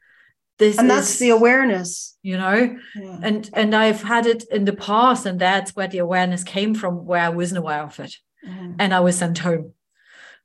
this 0.58 0.78
and 0.78 0.88
that's 0.88 1.14
is, 1.14 1.18
the 1.18 1.30
awareness 1.30 2.16
you 2.22 2.36
know 2.36 2.76
yeah. 2.94 3.18
and 3.22 3.50
and 3.52 3.74
i've 3.74 4.02
had 4.02 4.26
it 4.26 4.44
in 4.50 4.64
the 4.64 4.72
past 4.72 5.26
and 5.26 5.40
that's 5.40 5.74
where 5.76 5.88
the 5.88 5.98
awareness 5.98 6.42
came 6.42 6.74
from 6.74 7.04
where 7.04 7.22
i 7.22 7.28
wasn't 7.28 7.58
aware 7.58 7.82
of 7.82 7.98
it 8.00 8.16
mm-hmm. 8.46 8.72
and 8.78 8.94
i 8.94 9.00
was 9.00 9.18
sent 9.18 9.38
home 9.38 9.72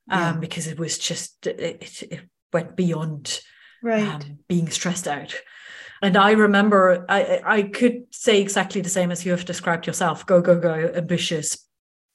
um, 0.09 0.19
yeah. 0.19 0.33
because 0.33 0.67
it 0.67 0.79
was 0.79 0.97
just 0.97 1.47
it, 1.47 2.03
it 2.03 2.21
went 2.51 2.75
beyond 2.75 3.41
right 3.81 4.03
um, 4.25 4.39
being 4.47 4.69
stressed 4.69 5.07
out 5.07 5.35
and 6.01 6.17
i 6.17 6.31
remember 6.31 7.05
i 7.09 7.41
i 7.45 7.61
could 7.63 8.03
say 8.11 8.41
exactly 8.41 8.81
the 8.81 8.89
same 8.89 9.11
as 9.11 9.25
you 9.25 9.31
have 9.31 9.45
described 9.45 9.87
yourself 9.87 10.25
go 10.25 10.41
go 10.41 10.59
go 10.59 10.91
ambitious 10.95 11.67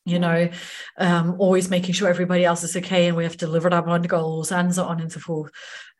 you 0.05 0.19
know 0.19 0.49
um, 0.99 1.35
always 1.39 1.69
making 1.69 1.93
sure 1.93 2.09
everybody 2.09 2.45
else 2.45 2.63
is 2.63 2.77
okay 2.77 3.09
and 3.09 3.17
we 3.17 3.25
have 3.25 3.37
delivered 3.37 3.75
our 3.75 3.99
goals 3.99 4.53
and 4.53 4.75
so 4.75 4.85
on 4.85 5.01
and 5.01 5.11
so 5.11 5.19
forth 5.19 5.51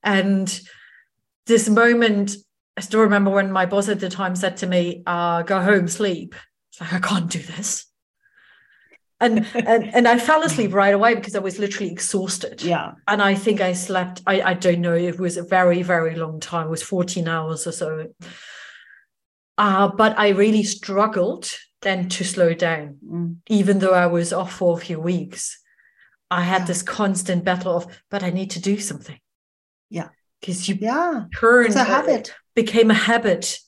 and 0.03 0.61
this 1.47 1.69
moment, 1.69 2.37
I 2.77 2.81
still 2.81 3.01
remember 3.01 3.31
when 3.31 3.51
my 3.51 3.67
boss 3.67 3.89
at 3.89 4.01
the 4.01 4.09
time 4.09 4.37
said 4.37 4.59
to 4.59 4.67
me, 4.67 5.03
uh, 5.07 5.43
go 5.43 5.61
home, 5.63 5.89
sleep. 5.89 6.35
It's 6.71 6.81
like, 6.81 6.93
I 6.93 6.99
can't 6.99 7.31
do 7.31 7.39
this. 7.39 7.87
And 9.21 9.47
and 9.55 9.95
and 9.95 10.07
I 10.09 10.19
fell 10.19 10.43
asleep 10.43 10.75
right 10.75 10.95
away 10.95 11.15
because 11.15 11.35
I 11.35 11.39
was 11.41 11.59
literally 11.59 11.91
exhausted. 11.91 12.63
Yeah. 12.63 12.93
And 13.09 13.23
I 13.23 13.35
think 13.35 13.61
I 13.61 13.73
slept, 13.73 14.23
I, 14.27 14.41
I 14.43 14.55
don't 14.55 14.81
know, 14.81 14.95
it 14.95 15.19
was 15.19 15.37
a 15.37 15.43
very, 15.43 15.83
very 15.83 16.15
long 16.17 16.39
time. 16.41 16.67
It 16.67 16.71
was 16.71 16.83
14 16.83 17.27
hours 17.29 17.67
or 17.67 17.73
so. 17.73 18.07
Uh, 19.59 19.89
but 19.89 20.19
I 20.19 20.29
really 20.31 20.63
struggled 20.63 21.51
then 21.83 22.09
to 22.11 22.25
slow 22.25 22.53
down, 22.55 22.99
Mm. 23.07 23.37
even 23.49 23.79
though 23.79 23.95
I 23.95 24.07
was 24.07 24.33
off 24.33 24.53
for 24.53 24.77
a 24.77 24.81
few 24.81 25.01
weeks. 25.01 25.59
I 26.31 26.43
had 26.43 26.63
Yeah. 26.63 26.67
this 26.67 26.83
constant 26.83 27.45
battle 27.45 27.77
of, 27.77 27.87
but 28.11 28.23
I 28.23 28.31
need 28.31 28.51
to 28.51 28.61
do 28.61 28.79
something. 28.79 29.19
Yeah. 29.89 30.09
Because 30.41 30.69
you 30.69 30.77
Yeah. 30.81 31.25
turn 31.39 31.67
It's 31.67 31.77
a 31.77 31.81
uh, 31.83 31.85
habit. 31.85 32.35
became 32.55 32.91
a 32.91 32.95
habit 32.95 33.59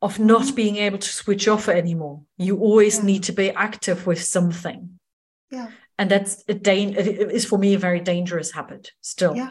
of 0.00 0.18
not 0.18 0.54
being 0.54 0.76
able 0.76 0.98
to 0.98 1.08
switch 1.08 1.48
off 1.48 1.68
anymore. 1.68 2.22
You 2.36 2.58
always 2.58 2.98
Yeah. 2.98 3.04
need 3.04 3.22
to 3.24 3.32
be 3.32 3.50
active 3.50 4.06
with 4.06 4.22
something. 4.22 4.98
Yeah. 5.50 5.70
And 5.98 6.10
that's 6.10 6.44
a 6.48 6.54
dan- 6.54 6.94
it 6.94 7.32
is 7.32 7.44
for 7.44 7.58
me 7.58 7.74
a 7.74 7.78
very 7.78 8.00
dangerous 8.00 8.52
habit 8.52 8.92
still. 9.00 9.36
Yeah. 9.36 9.50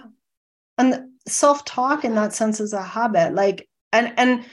And 0.77 1.09
self-talk 1.27 2.05
in 2.05 2.15
that 2.15 2.33
sense 2.33 2.59
is 2.61 2.71
a 2.71 2.81
habit. 2.81 3.33
Like, 3.33 3.67
and 3.91 4.13
and 4.17 4.45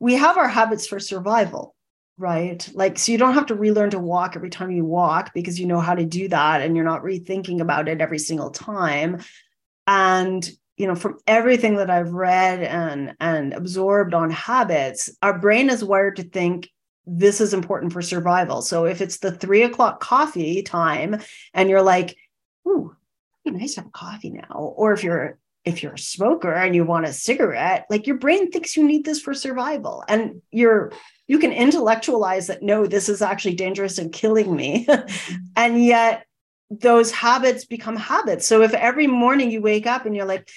we 0.00 0.14
have 0.14 0.38
our 0.38 0.48
habits 0.48 0.86
for 0.86 1.00
survival, 1.00 1.74
right? 2.16 2.66
Like, 2.72 2.98
so 2.98 3.12
you 3.12 3.18
don't 3.18 3.34
have 3.34 3.46
to 3.46 3.54
relearn 3.54 3.90
to 3.90 3.98
walk 3.98 4.36
every 4.36 4.50
time 4.50 4.70
you 4.70 4.84
walk 4.84 5.34
because 5.34 5.58
you 5.60 5.66
know 5.66 5.80
how 5.80 5.94
to 5.94 6.04
do 6.04 6.28
that 6.28 6.62
and 6.62 6.76
you're 6.76 6.84
not 6.84 7.02
rethinking 7.02 7.60
about 7.60 7.88
it 7.88 8.00
every 8.00 8.18
single 8.18 8.50
time. 8.50 9.22
And 9.86 10.48
you 10.76 10.86
know, 10.86 10.94
from 10.94 11.18
everything 11.26 11.76
that 11.76 11.90
I've 11.90 12.12
read 12.12 12.62
and 12.62 13.14
and 13.20 13.52
absorbed 13.54 14.14
on 14.14 14.30
habits, 14.30 15.10
our 15.22 15.38
brain 15.38 15.70
is 15.70 15.82
wired 15.82 16.16
to 16.16 16.22
think 16.22 16.70
this 17.06 17.40
is 17.40 17.54
important 17.54 17.92
for 17.92 18.02
survival. 18.02 18.62
So 18.62 18.84
if 18.84 19.00
it's 19.00 19.18
the 19.18 19.32
three 19.32 19.62
o'clock 19.62 20.00
coffee 20.00 20.62
time 20.62 21.20
and 21.54 21.70
you're 21.70 21.82
like, 21.82 22.16
ooh, 22.66 22.94
be 23.44 23.52
nice 23.52 23.74
to 23.74 23.82
have 23.82 23.92
coffee 23.92 24.30
now. 24.30 24.74
Or 24.76 24.92
if 24.92 25.02
you're 25.04 25.38
if 25.64 25.82
you're 25.82 25.94
a 25.94 25.98
smoker 25.98 26.52
and 26.52 26.76
you 26.76 26.84
want 26.84 27.06
a 27.06 27.12
cigarette, 27.12 27.86
like 27.90 28.06
your 28.06 28.18
brain 28.18 28.50
thinks 28.50 28.76
you 28.76 28.84
need 28.84 29.04
this 29.04 29.20
for 29.20 29.34
survival. 29.34 30.04
And 30.08 30.42
you're 30.50 30.92
you 31.26 31.38
can 31.38 31.52
intellectualize 31.52 32.48
that 32.48 32.62
no, 32.62 32.86
this 32.86 33.08
is 33.08 33.22
actually 33.22 33.54
dangerous 33.54 33.98
and 33.98 34.12
killing 34.12 34.54
me. 34.54 34.86
and 35.56 35.84
yet 35.84 36.26
those 36.70 37.10
habits 37.12 37.64
become 37.64 37.96
habits. 37.96 38.46
So 38.46 38.62
if 38.62 38.74
every 38.74 39.06
morning 39.06 39.50
you 39.50 39.62
wake 39.62 39.86
up 39.86 40.06
and 40.06 40.16
you're 40.16 40.26
like, 40.26 40.48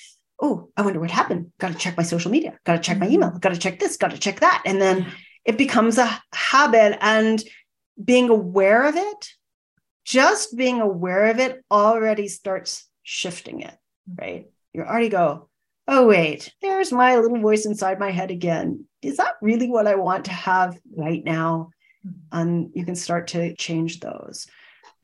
oh, 0.42 0.70
I 0.78 0.82
wonder 0.82 1.00
what 1.00 1.12
happened. 1.12 1.52
Got 1.60 1.74
to 1.74 1.78
check 1.78 1.98
my 1.98 2.04
social 2.04 2.32
media, 2.32 2.58
got 2.66 2.74
to 2.74 2.80
check 2.80 2.98
my 2.98 3.06
mm-hmm. 3.06 3.16
email, 3.16 3.32
got 3.32 3.54
to 3.54 3.60
check 3.60 3.80
this, 3.80 3.98
got 3.98 4.12
to 4.12 4.18
check 4.18 4.40
that. 4.40 4.64
And 4.66 4.82
then 4.82 5.00
Yeah. 5.00 5.10
it 5.46 5.58
becomes 5.58 5.98
a 5.98 6.22
habit. 6.34 6.98
And 7.02 7.44
being 8.04 8.30
aware 8.30 8.86
of 8.88 8.96
it, 8.96 9.30
just 10.06 10.56
being 10.56 10.80
aware 10.80 11.28
of 11.28 11.40
it 11.40 11.64
already 11.70 12.28
starts 12.28 12.88
shifting 13.04 13.62
it, 13.62 13.76
right? 14.18 14.48
You 14.74 14.84
already 14.84 15.10
go, 15.10 15.50
oh, 15.88 16.08
wait, 16.08 16.54
there's 16.62 16.92
my 16.92 17.18
little 17.18 17.40
voice 17.40 17.66
inside 17.66 18.00
my 18.00 18.12
head 18.12 18.32
again. 18.32 18.86
Is 19.02 19.18
that 19.18 19.34
really 19.42 19.70
what 19.70 19.88
I 19.88 19.96
want 19.96 20.26
to 20.26 20.32
have 20.32 20.80
right 20.96 21.24
now? 21.24 21.72
And 22.32 22.72
you 22.74 22.86
can 22.86 22.96
start 22.96 23.28
to 23.30 23.56
change 23.56 24.00
those. 24.00 24.48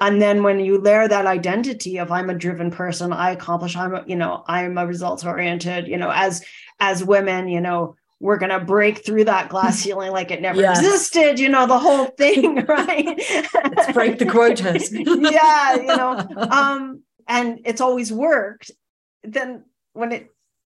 And 0.02 0.22
then 0.22 0.44
when 0.44 0.60
you 0.60 0.80
layer 0.80 1.08
that 1.08 1.26
identity 1.26 1.98
of 2.00 2.12
I'm 2.12 2.30
a 2.30 2.34
driven 2.36 2.70
person, 2.72 3.14
I 3.14 3.32
accomplish, 3.32 3.76
I'm, 3.78 3.96
a, 3.96 4.04
you 4.06 4.16
know, 4.18 4.44
I'm 4.48 4.78
a 4.78 4.86
results 4.86 5.24
oriented, 5.26 5.88
you 5.88 5.98
know, 5.98 6.12
as 6.14 6.44
as 6.80 7.04
women, 7.04 7.48
you 7.48 7.62
know, 7.62 7.96
we're 8.20 8.38
gonna 8.38 8.60
break 8.60 9.06
through 9.06 9.26
that 9.26 9.48
glass 9.50 9.80
ceiling 9.84 10.12
like 10.12 10.32
it 10.32 10.42
never 10.42 10.60
Yes. 10.62 10.80
existed, 10.80 11.40
you 11.40 11.48
know, 11.50 11.66
the 11.68 11.80
whole 11.80 12.06
thing, 12.08 12.56
right? 12.68 13.22
Let's 13.54 13.94
break 13.94 14.20
the 14.20 14.26
quotas. 14.26 14.92
yeah, 14.94 15.76
you 15.76 15.86
know, 15.88 16.28
um, 16.52 17.02
and 17.28 17.62
it's 17.66 17.82
always 17.82 18.12
worked. 18.12 18.72
Then 19.24 19.64
when 19.94 20.12
it 20.12 20.28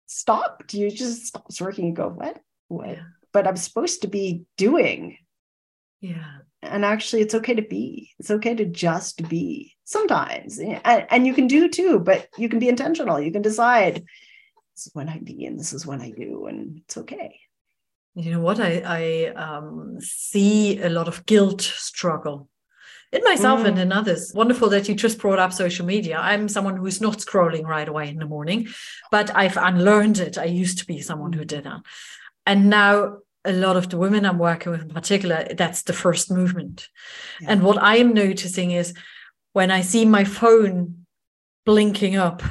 stopped, 0.06 0.74
you 0.74 0.92
just 0.92 1.26
stops 1.28 1.62
working. 1.62 1.88
You 1.88 1.94
go, 1.94 2.10
what? 2.10 2.40
What? 2.68 2.98
But 3.32 3.48
I'm 3.48 3.56
supposed 3.58 4.02
to 4.02 4.08
be 4.08 4.44
doing. 4.58 5.18
yeah. 6.02 6.40
And 6.64 6.86
actually, 6.86 7.22
it's 7.22 7.36
okay 7.36 7.54
to 7.56 7.62
be. 7.62 8.12
It's 8.20 8.32
okay 8.32 8.56
to 8.56 8.66
just 8.66 9.28
be 9.30 9.76
sometimes. 9.84 10.60
And, 10.60 11.06
and 11.10 11.28
you 11.28 11.34
can 11.34 11.48
do 11.48 11.70
too, 11.70 12.00
but 12.00 12.28
you 12.38 12.50
can 12.50 12.60
be 12.60 12.70
intentional. 12.70 13.20
You 13.20 13.32
can 13.32 13.42
decide 13.42 14.04
this 14.76 14.88
is 14.88 14.92
when 14.94 15.10
I 15.10 15.20
be 15.20 15.46
and 15.46 15.60
this 15.60 15.74
is 15.74 15.86
when 15.86 16.02
I 16.02 16.12
do, 16.12 16.48
and 16.48 16.78
it's 16.78 16.98
okay. 16.98 17.40
You 18.16 18.32
know 18.32 18.42
what? 18.42 18.60
I, 18.60 18.82
I 18.86 19.34
um, 19.34 19.98
see 20.00 20.80
a 20.82 20.90
lot 20.90 21.08
of 21.08 21.26
guilt 21.26 21.62
struggle 21.62 22.50
in 23.12 23.24
myself 23.24 23.64
and 23.66 23.78
Mm. 23.78 23.82
in 23.82 23.92
others. 23.92 24.32
Wonderful 24.34 24.70
that 24.70 24.88
you 24.88 24.96
just 24.96 25.20
brought 25.20 25.40
up 25.40 25.54
social 25.54 25.86
media. 25.86 26.18
I'm 26.18 26.48
someone 26.50 26.78
who's 26.78 27.02
not 27.02 27.18
scrolling 27.20 27.66
right 27.66 27.88
away 27.88 28.10
in 28.10 28.18
the 28.18 28.26
morning, 28.26 28.68
but 29.12 29.36
I've 29.36 29.58
unlearned 29.58 30.20
it. 30.20 30.38
I 30.38 30.46
used 30.46 30.80
to 30.80 30.86
be 30.86 31.02
someone 31.02 31.34
who 31.34 31.46
did 31.46 31.66
that. 31.66 31.82
And 32.46 32.70
now 32.70 33.20
a 33.46 33.52
lot 33.54 33.76
of 33.76 33.90
the 33.90 33.98
women 33.98 34.26
I'm 34.26 34.38
working 34.40 34.72
with 34.72 34.82
in 34.82 34.90
particular, 34.90 35.48
that's 35.56 35.84
the 35.84 35.94
first 35.94 36.32
movement. 36.32 36.88
Yeah. 37.42 37.52
And 37.52 37.64
what 37.64 37.78
I 37.82 37.98
am 37.98 38.14
noticing 38.14 38.72
is 38.72 38.94
when 39.54 39.70
I 39.72 39.82
see 39.82 40.06
my 40.06 40.24
phone 40.24 41.06
blinking 41.66 42.16
up 42.16 42.42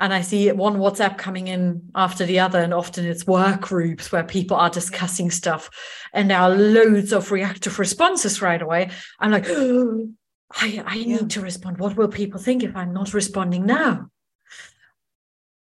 and 0.00 0.14
I 0.14 0.20
see 0.22 0.50
one 0.52 0.76
WhatsApp 0.76 1.18
coming 1.18 1.48
in 1.48 1.90
after 1.94 2.24
the 2.24 2.38
other, 2.38 2.60
and 2.60 2.72
often 2.72 3.04
it's 3.04 3.26
work 3.26 3.62
groups 3.62 4.12
where 4.12 4.22
people 4.22 4.56
are 4.56 4.70
discussing 4.70 5.28
stuff, 5.30 5.68
and 6.12 6.30
there 6.30 6.38
are 6.38 6.50
loads 6.50 7.12
of 7.12 7.32
reactive 7.32 7.80
responses 7.80 8.40
right 8.40 8.62
away. 8.62 8.90
I'm 9.18 9.32
like, 9.32 9.46
oh, 9.48 10.08
I, 10.52 10.82
I 10.86 10.94
Yeah. 10.94 11.16
need 11.16 11.30
to 11.30 11.40
respond. 11.40 11.78
What 11.78 11.96
will 11.96 12.06
people 12.08 12.38
think 12.40 12.62
if 12.62 12.76
I'm 12.76 12.92
not 12.92 13.12
responding 13.12 13.66
now? 13.66 14.08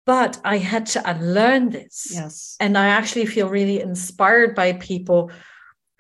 But 0.07 0.41
I 0.45 0.59
had 0.59 0.87
to 0.87 1.11
unlearn 1.11 1.71
this. 1.71 2.09
Yes. 2.13 2.57
And 2.61 2.79
I 2.79 2.87
actually 2.87 3.27
feel 3.27 3.49
really 3.49 3.81
inspired 3.81 4.55
by 4.55 4.73
people 4.75 5.31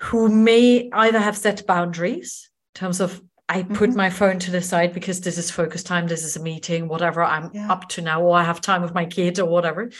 who 0.00 0.28
may 0.28 0.88
either 0.92 1.18
have 1.18 1.36
set 1.36 1.66
boundaries 1.66 2.48
in 2.74 2.78
terms 2.80 3.00
of 3.00 3.20
I 3.48 3.62
put 3.62 3.90
Mhm. 3.90 3.96
my 3.96 4.10
phone 4.10 4.38
to 4.40 4.50
the 4.50 4.60
side 4.60 4.92
because 4.92 5.20
this 5.20 5.38
is 5.38 5.52
focus 5.52 5.84
time, 5.84 6.08
this 6.08 6.24
is 6.24 6.34
a 6.36 6.42
meeting, 6.42 6.88
whatever 6.88 7.22
I'm 7.22 7.50
Yeah. 7.54 7.70
up 7.70 7.88
to 7.90 8.00
now, 8.02 8.20
or 8.22 8.36
I 8.36 8.42
have 8.42 8.60
time 8.60 8.82
with 8.82 8.92
my 8.92 9.04
kid 9.06 9.38
or 9.38 9.46
whatever. 9.46 9.90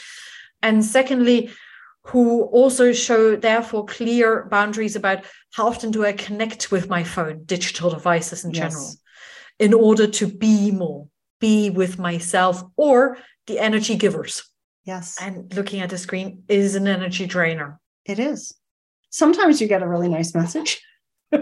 And 0.61 0.83
secondly, 0.83 1.49
who 2.07 2.43
also 2.43 2.91
show 2.91 3.35
therefore 3.37 3.85
clear 3.85 4.47
boundaries 4.51 4.95
about 4.97 5.23
how 5.53 5.67
often 5.67 5.91
do 5.91 6.05
I 6.05 6.11
connect 6.13 6.71
with 6.71 6.89
my 6.89 7.03
phone, 7.05 7.43
digital 7.45 7.89
devices 7.89 8.43
in 8.43 8.51
Yes. 8.51 8.59
general, 8.59 8.93
in 9.59 9.73
order 9.73 10.07
to 10.07 10.27
be 10.27 10.71
more, 10.71 11.07
be 11.39 11.69
with 11.69 11.97
myself 11.97 12.63
or 12.75 13.17
the 13.47 13.59
energy 13.59 13.95
givers 13.95 14.43
Yes. 14.85 15.17
and 15.21 15.53
looking 15.55 15.81
at 15.81 15.89
the 15.89 15.97
screen 15.97 16.43
is 16.47 16.75
an 16.75 16.87
energy 16.87 17.25
drainer. 17.25 17.79
It 18.05 18.19
is. 18.19 18.53
Sometimes 19.09 19.59
you 19.61 19.67
get 19.67 19.83
a 19.83 19.87
really 19.87 20.09
nice 20.09 20.33
message. 20.35 20.81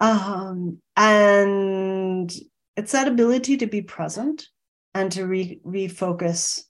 um, 0.00 0.78
and 0.96 2.32
it's 2.76 2.92
that 2.92 3.08
ability 3.08 3.56
to 3.58 3.66
be 3.66 3.82
present 3.82 4.46
and 4.94 5.10
to 5.12 5.26
re- 5.26 5.60
refocus. 5.64 6.62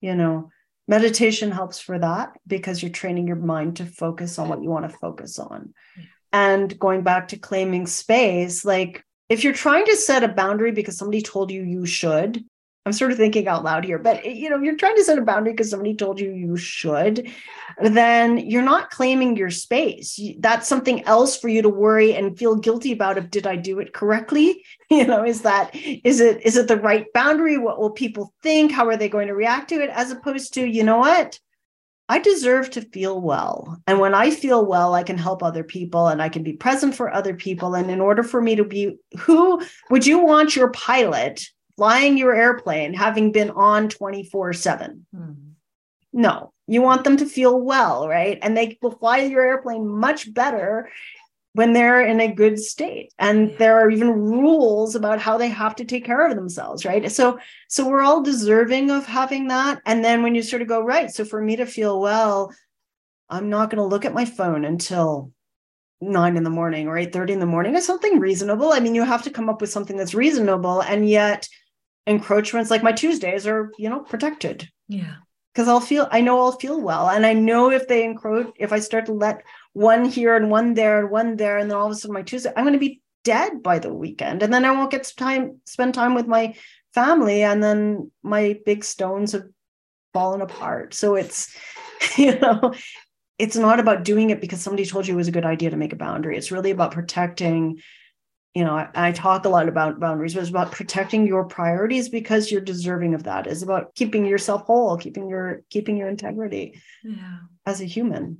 You 0.00 0.14
know, 0.14 0.50
meditation 0.86 1.50
helps 1.50 1.80
for 1.80 1.98
that 1.98 2.32
because 2.46 2.82
you're 2.82 2.92
training 2.92 3.26
your 3.26 3.36
mind 3.36 3.76
to 3.76 3.86
focus 3.86 4.38
on 4.38 4.48
what 4.48 4.62
you 4.62 4.68
want 4.70 4.90
to 4.90 4.96
focus 4.98 5.38
on. 5.38 5.72
And 6.32 6.76
going 6.78 7.02
back 7.02 7.28
to 7.28 7.36
claiming 7.38 7.86
space, 7.86 8.64
like 8.64 9.04
if 9.34 9.42
you're 9.42 9.52
trying 9.52 9.84
to 9.86 9.96
set 9.96 10.22
a 10.22 10.28
boundary 10.28 10.70
because 10.70 10.96
somebody 10.96 11.20
told 11.20 11.50
you 11.50 11.62
you 11.62 11.86
should, 11.86 12.44
I'm 12.86 12.92
sort 12.92 13.10
of 13.10 13.16
thinking 13.16 13.48
out 13.48 13.64
loud 13.64 13.84
here, 13.84 13.98
but 13.98 14.24
you 14.24 14.48
know, 14.48 14.60
you're 14.60 14.76
trying 14.76 14.94
to 14.94 15.02
set 15.02 15.18
a 15.18 15.22
boundary 15.22 15.54
because 15.54 15.70
somebody 15.70 15.96
told 15.96 16.20
you 16.20 16.30
you 16.30 16.56
should, 16.56 17.32
then 17.82 18.38
you're 18.38 18.62
not 18.62 18.90
claiming 18.90 19.36
your 19.36 19.50
space. 19.50 20.20
That's 20.38 20.68
something 20.68 21.02
else 21.04 21.36
for 21.36 21.48
you 21.48 21.62
to 21.62 21.68
worry 21.68 22.14
and 22.14 22.38
feel 22.38 22.54
guilty 22.54 22.92
about 22.92 23.18
if 23.18 23.28
did 23.28 23.44
I 23.44 23.56
do 23.56 23.80
it 23.80 23.92
correctly? 23.92 24.64
You 24.90 25.06
know, 25.06 25.24
is 25.24 25.42
that 25.42 25.74
is 25.74 26.20
it 26.20 26.44
is 26.44 26.56
it 26.56 26.68
the 26.68 26.76
right 26.76 27.06
boundary? 27.14 27.58
What 27.58 27.80
will 27.80 27.90
people 27.90 28.32
think? 28.42 28.70
How 28.70 28.86
are 28.86 28.96
they 28.96 29.08
going 29.08 29.26
to 29.26 29.34
react 29.34 29.70
to 29.70 29.82
it? 29.82 29.90
As 29.90 30.12
opposed 30.12 30.54
to, 30.54 30.64
you 30.64 30.84
know 30.84 30.98
what? 30.98 31.40
I 32.08 32.18
deserve 32.18 32.70
to 32.70 32.82
feel 32.82 33.20
well. 33.20 33.80
And 33.86 33.98
when 33.98 34.14
I 34.14 34.30
feel 34.30 34.64
well, 34.64 34.94
I 34.94 35.02
can 35.02 35.16
help 35.16 35.42
other 35.42 35.64
people 35.64 36.08
and 36.08 36.20
I 36.20 36.28
can 36.28 36.42
be 36.42 36.52
present 36.52 36.94
for 36.94 37.12
other 37.12 37.34
people. 37.34 37.74
And 37.74 37.90
in 37.90 38.00
order 38.00 38.22
for 38.22 38.42
me 38.42 38.56
to 38.56 38.64
be 38.64 38.96
who 39.18 39.62
would 39.90 40.06
you 40.06 40.18
want 40.18 40.54
your 40.54 40.70
pilot 40.70 41.42
flying 41.76 42.16
your 42.16 42.34
airplane 42.34 42.94
having 42.94 43.32
been 43.32 43.50
on 43.50 43.88
24 43.88 44.52
7? 44.52 45.06
Hmm. 45.14 45.32
No, 46.12 46.52
you 46.66 46.82
want 46.82 47.04
them 47.04 47.16
to 47.16 47.26
feel 47.26 47.58
well, 47.60 48.06
right? 48.06 48.38
And 48.42 48.56
they 48.56 48.78
will 48.82 48.92
fly 48.92 49.18
your 49.18 49.44
airplane 49.44 49.88
much 49.88 50.32
better 50.32 50.90
when 51.54 51.72
they're 51.72 52.04
in 52.04 52.20
a 52.20 52.32
good 52.32 52.58
state. 52.58 53.12
And 53.18 53.56
there 53.58 53.78
are 53.78 53.90
even 53.90 54.10
rules 54.10 54.94
about 54.94 55.20
how 55.20 55.38
they 55.38 55.48
have 55.48 55.76
to 55.76 55.84
take 55.84 56.04
care 56.04 56.28
of 56.28 56.36
themselves, 56.36 56.84
right? 56.84 57.10
So 57.10 57.38
so 57.68 57.88
we're 57.88 58.02
all 58.02 58.22
deserving 58.22 58.90
of 58.90 59.06
having 59.06 59.48
that. 59.48 59.80
And 59.86 60.04
then 60.04 60.22
when 60.22 60.34
you 60.34 60.42
sort 60.42 60.62
of 60.62 60.68
go, 60.68 60.82
right, 60.82 61.10
so 61.10 61.24
for 61.24 61.40
me 61.40 61.56
to 61.56 61.66
feel 61.66 62.00
well, 62.00 62.52
I'm 63.30 63.48
not 63.48 63.70
going 63.70 63.78
to 63.78 63.84
look 63.84 64.04
at 64.04 64.14
my 64.14 64.24
phone 64.24 64.64
until 64.64 65.32
nine 66.00 66.36
in 66.36 66.42
the 66.42 66.50
morning 66.50 66.88
or 66.88 66.98
8 66.98 67.12
30 67.12 67.34
in 67.34 67.40
the 67.40 67.46
morning 67.46 67.74
is 67.76 67.86
something 67.86 68.18
reasonable. 68.18 68.72
I 68.72 68.80
mean, 68.80 68.94
you 68.94 69.04
have 69.04 69.22
to 69.22 69.30
come 69.30 69.48
up 69.48 69.60
with 69.60 69.70
something 69.70 69.96
that's 69.96 70.14
reasonable. 70.14 70.82
And 70.82 71.08
yet 71.08 71.48
encroachments 72.06 72.70
like 72.70 72.82
my 72.82 72.92
Tuesdays 72.92 73.46
are, 73.46 73.70
you 73.78 73.88
know, 73.88 74.00
protected. 74.00 74.68
Yeah. 74.88 75.14
Because 75.54 75.68
I'll 75.68 75.80
feel 75.80 76.08
I 76.10 76.20
know 76.20 76.40
I'll 76.40 76.52
feel 76.52 76.80
well. 76.80 77.08
And 77.08 77.24
I 77.24 77.32
know 77.32 77.70
if 77.70 77.86
they 77.86 78.04
encroach, 78.04 78.52
if 78.58 78.72
I 78.72 78.80
start 78.80 79.06
to 79.06 79.12
let 79.12 79.44
one 79.72 80.04
here 80.04 80.34
and 80.34 80.50
one 80.50 80.74
there 80.74 81.00
and 81.00 81.10
one 81.10 81.36
there, 81.36 81.58
and 81.58 81.70
then 81.70 81.78
all 81.78 81.86
of 81.86 81.92
a 81.92 81.94
sudden 81.94 82.14
my 82.14 82.22
Tuesday, 82.22 82.52
I'm 82.56 82.64
going 82.64 82.72
to 82.72 82.78
be 82.78 83.00
dead 83.22 83.62
by 83.62 83.78
the 83.78 83.92
weekend. 83.92 84.42
And 84.42 84.52
then 84.52 84.64
I 84.64 84.72
won't 84.72 84.90
get 84.90 85.10
time 85.16 85.60
spend 85.64 85.94
time 85.94 86.14
with 86.14 86.26
my 86.26 86.54
family. 86.92 87.42
And 87.42 87.62
then 87.62 88.10
my 88.22 88.58
big 88.66 88.84
stones 88.84 89.32
have 89.32 89.44
fallen 90.12 90.40
apart. 90.40 90.94
So 90.94 91.14
it's, 91.14 91.56
you 92.16 92.38
know, 92.38 92.74
it's 93.38 93.56
not 93.56 93.80
about 93.80 94.04
doing 94.04 94.30
it 94.30 94.40
because 94.40 94.60
somebody 94.60 94.86
told 94.86 95.06
you 95.06 95.14
it 95.14 95.16
was 95.16 95.28
a 95.28 95.32
good 95.32 95.44
idea 95.44 95.70
to 95.70 95.76
make 95.76 95.92
a 95.92 95.96
boundary. 95.96 96.36
It's 96.36 96.52
really 96.52 96.70
about 96.70 96.92
protecting. 96.92 97.80
You 98.54 98.64
know, 98.64 98.76
I, 98.76 98.88
I 98.94 99.12
talk 99.12 99.44
a 99.44 99.48
lot 99.48 99.68
about 99.68 99.98
boundaries, 99.98 100.34
but 100.34 100.40
it's 100.40 100.50
about 100.50 100.70
protecting 100.70 101.26
your 101.26 101.44
priorities 101.44 102.08
because 102.08 102.50
you're 102.52 102.60
deserving 102.60 103.14
of 103.14 103.24
that. 103.24 103.48
It's 103.48 103.62
about 103.62 103.94
keeping 103.96 104.24
yourself 104.24 104.62
whole, 104.62 104.96
keeping 104.96 105.28
your 105.28 105.62
keeping 105.70 105.96
your 105.96 106.08
integrity 106.08 106.80
Yeah. 107.02 107.38
as 107.66 107.80
a 107.80 107.84
human. 107.84 108.38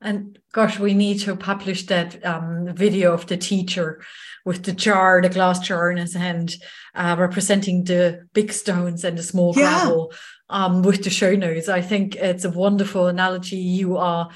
And 0.00 0.38
gosh, 0.52 0.78
we 0.78 0.92
need 0.94 1.20
to 1.20 1.36
publish 1.36 1.86
that 1.86 2.24
um, 2.26 2.74
video 2.74 3.12
of 3.12 3.26
the 3.26 3.36
teacher 3.36 4.02
with 4.44 4.64
the 4.64 4.72
jar, 4.72 5.20
the 5.22 5.28
glass 5.28 5.60
jar 5.60 5.90
in 5.90 5.98
his 5.98 6.14
hand, 6.14 6.56
uh, 6.94 7.16
representing 7.18 7.84
the 7.84 8.26
big 8.32 8.52
stones 8.52 9.04
and 9.04 9.16
the 9.18 9.22
small 9.22 9.54
Yeah. 9.56 9.62
gravel 9.84 10.12
um, 10.50 10.82
with 10.82 11.04
the 11.04 11.10
show 11.10 11.34
notes. 11.34 11.68
I 11.68 11.80
think 11.82 12.16
it's 12.16 12.44
a 12.44 12.50
wonderful 12.50 13.06
analogy 13.06 13.56
you 13.56 13.96
are 13.96 14.28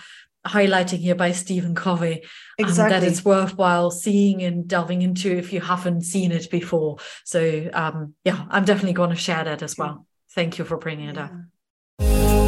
highlighting 0.49 0.99
here 0.99 1.14
by 1.14 1.32
Stephen 1.32 1.74
Covey. 1.74 2.24
um, 2.80 2.88
that 2.90 3.05
it's 3.05 3.24
worthwhile 3.24 3.90
seeing 3.90 4.42
and 4.42 4.66
delving 4.66 5.03
into 5.03 5.36
if 5.36 5.53
you 5.53 5.61
haven't 5.61 6.03
seen 6.03 6.32
it 6.32 6.51
before. 6.51 6.99
So, 7.24 7.70
um, 7.72 8.14
yeah, 8.24 8.46
I'm 8.51 8.64
definitely 8.64 8.94
going 8.94 9.11
to 9.11 9.16
share 9.16 9.44
that 9.44 9.62
as 9.62 9.76
well. 9.76 10.07
Thank 10.34 10.59
you 10.59 10.64
for 10.64 10.76
bringing 10.76 11.09
it 11.09 11.18
up. 11.18 12.47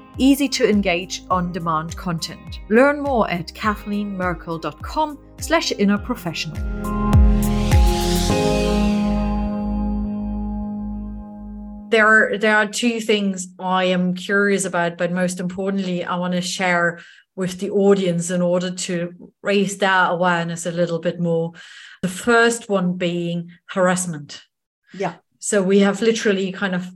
easy 0.17 0.47
to 0.49 0.69
engage 0.69 1.23
on-demand 1.29 1.95
content. 1.97 2.59
Learn 2.69 3.01
more 3.01 3.29
at 3.29 3.47
kathleenmerkel.com 3.47 5.19
slash 5.39 5.71
inner 5.71 5.97
professional. 5.97 6.57
There 11.89 12.07
are, 12.07 12.37
there 12.37 12.55
are 12.55 12.67
two 12.67 13.01
things 13.01 13.49
I 13.59 13.83
am 13.85 14.13
curious 14.13 14.63
about, 14.63 14.97
but 14.97 15.11
most 15.11 15.39
importantly, 15.41 16.05
I 16.05 16.15
want 16.15 16.33
to 16.33 16.41
share 16.41 16.99
with 17.35 17.59
the 17.59 17.69
audience 17.69 18.29
in 18.29 18.41
order 18.41 18.71
to 18.71 19.13
raise 19.41 19.77
that 19.79 20.11
awareness 20.11 20.65
a 20.65 20.71
little 20.71 20.99
bit 20.99 21.19
more. 21.19 21.51
The 22.01 22.07
first 22.07 22.69
one 22.69 22.97
being 22.97 23.51
harassment. 23.67 24.41
Yeah. 24.93 25.15
So 25.39 25.61
we 25.61 25.79
have 25.79 26.01
literally 26.01 26.51
kind 26.51 26.75
of 26.75 26.87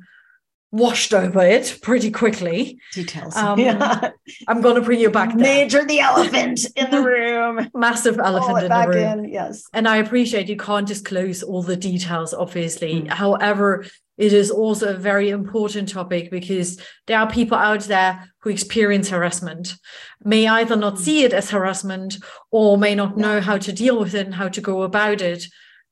washed 0.72 1.14
over 1.14 1.42
it 1.42 1.80
pretty 1.82 2.12
quickly. 2.12 2.78
Details. 2.94 3.36
Um, 3.36 3.60
yeah. 3.60 4.12
I'm 4.48 4.62
going 4.62 4.76
to 4.76 4.82
bring 4.82 5.00
you 5.00 5.10
back 5.10 5.30
there. 5.30 5.38
Major 5.38 5.86
the 5.86 6.00
elephant 6.00 6.66
in 6.76 6.92
the 6.92 7.02
room. 7.04 7.70
Massive 7.74 8.20
elephant 8.20 8.64
in 8.64 8.70
the 8.70 8.88
room. 8.88 9.20
in. 9.26 9.32
Yes. 9.32 9.64
And 9.74 9.88
I 9.88 9.98
appreciate 9.98 10.50
you 10.50 10.58
can't 10.58 10.88
disclose 10.88 11.44
all 11.44 11.62
the 11.64 11.78
details, 11.78 12.34
obviously. 12.34 13.04
Mm. 13.04 13.08
However, 13.10 13.86
it 14.18 14.32
is 14.34 14.50
also 14.52 14.94
a 14.94 14.98
very 14.98 15.30
important 15.30 15.90
topic 15.90 16.32
because 16.32 16.80
there 17.08 17.20
are 17.20 17.30
people 17.30 17.58
out 17.58 17.82
there 17.82 18.30
who 18.40 18.50
experience 18.50 19.10
harassment, 19.10 19.76
may 20.24 20.48
either 20.48 20.76
not 20.76 20.96
Mm. 20.96 21.00
see 21.00 21.24
it 21.24 21.34
as 21.34 21.50
harassment 21.50 22.18
or 22.52 22.78
may 22.78 22.96
not 22.96 23.18
know 23.18 23.40
how 23.42 23.58
to 23.58 23.72
deal 23.74 24.00
with 24.00 24.14
it 24.16 24.26
and 24.26 24.36
how 24.36 24.48
to 24.50 24.62
go 24.62 24.84
about 24.84 25.22
it. 25.22 25.46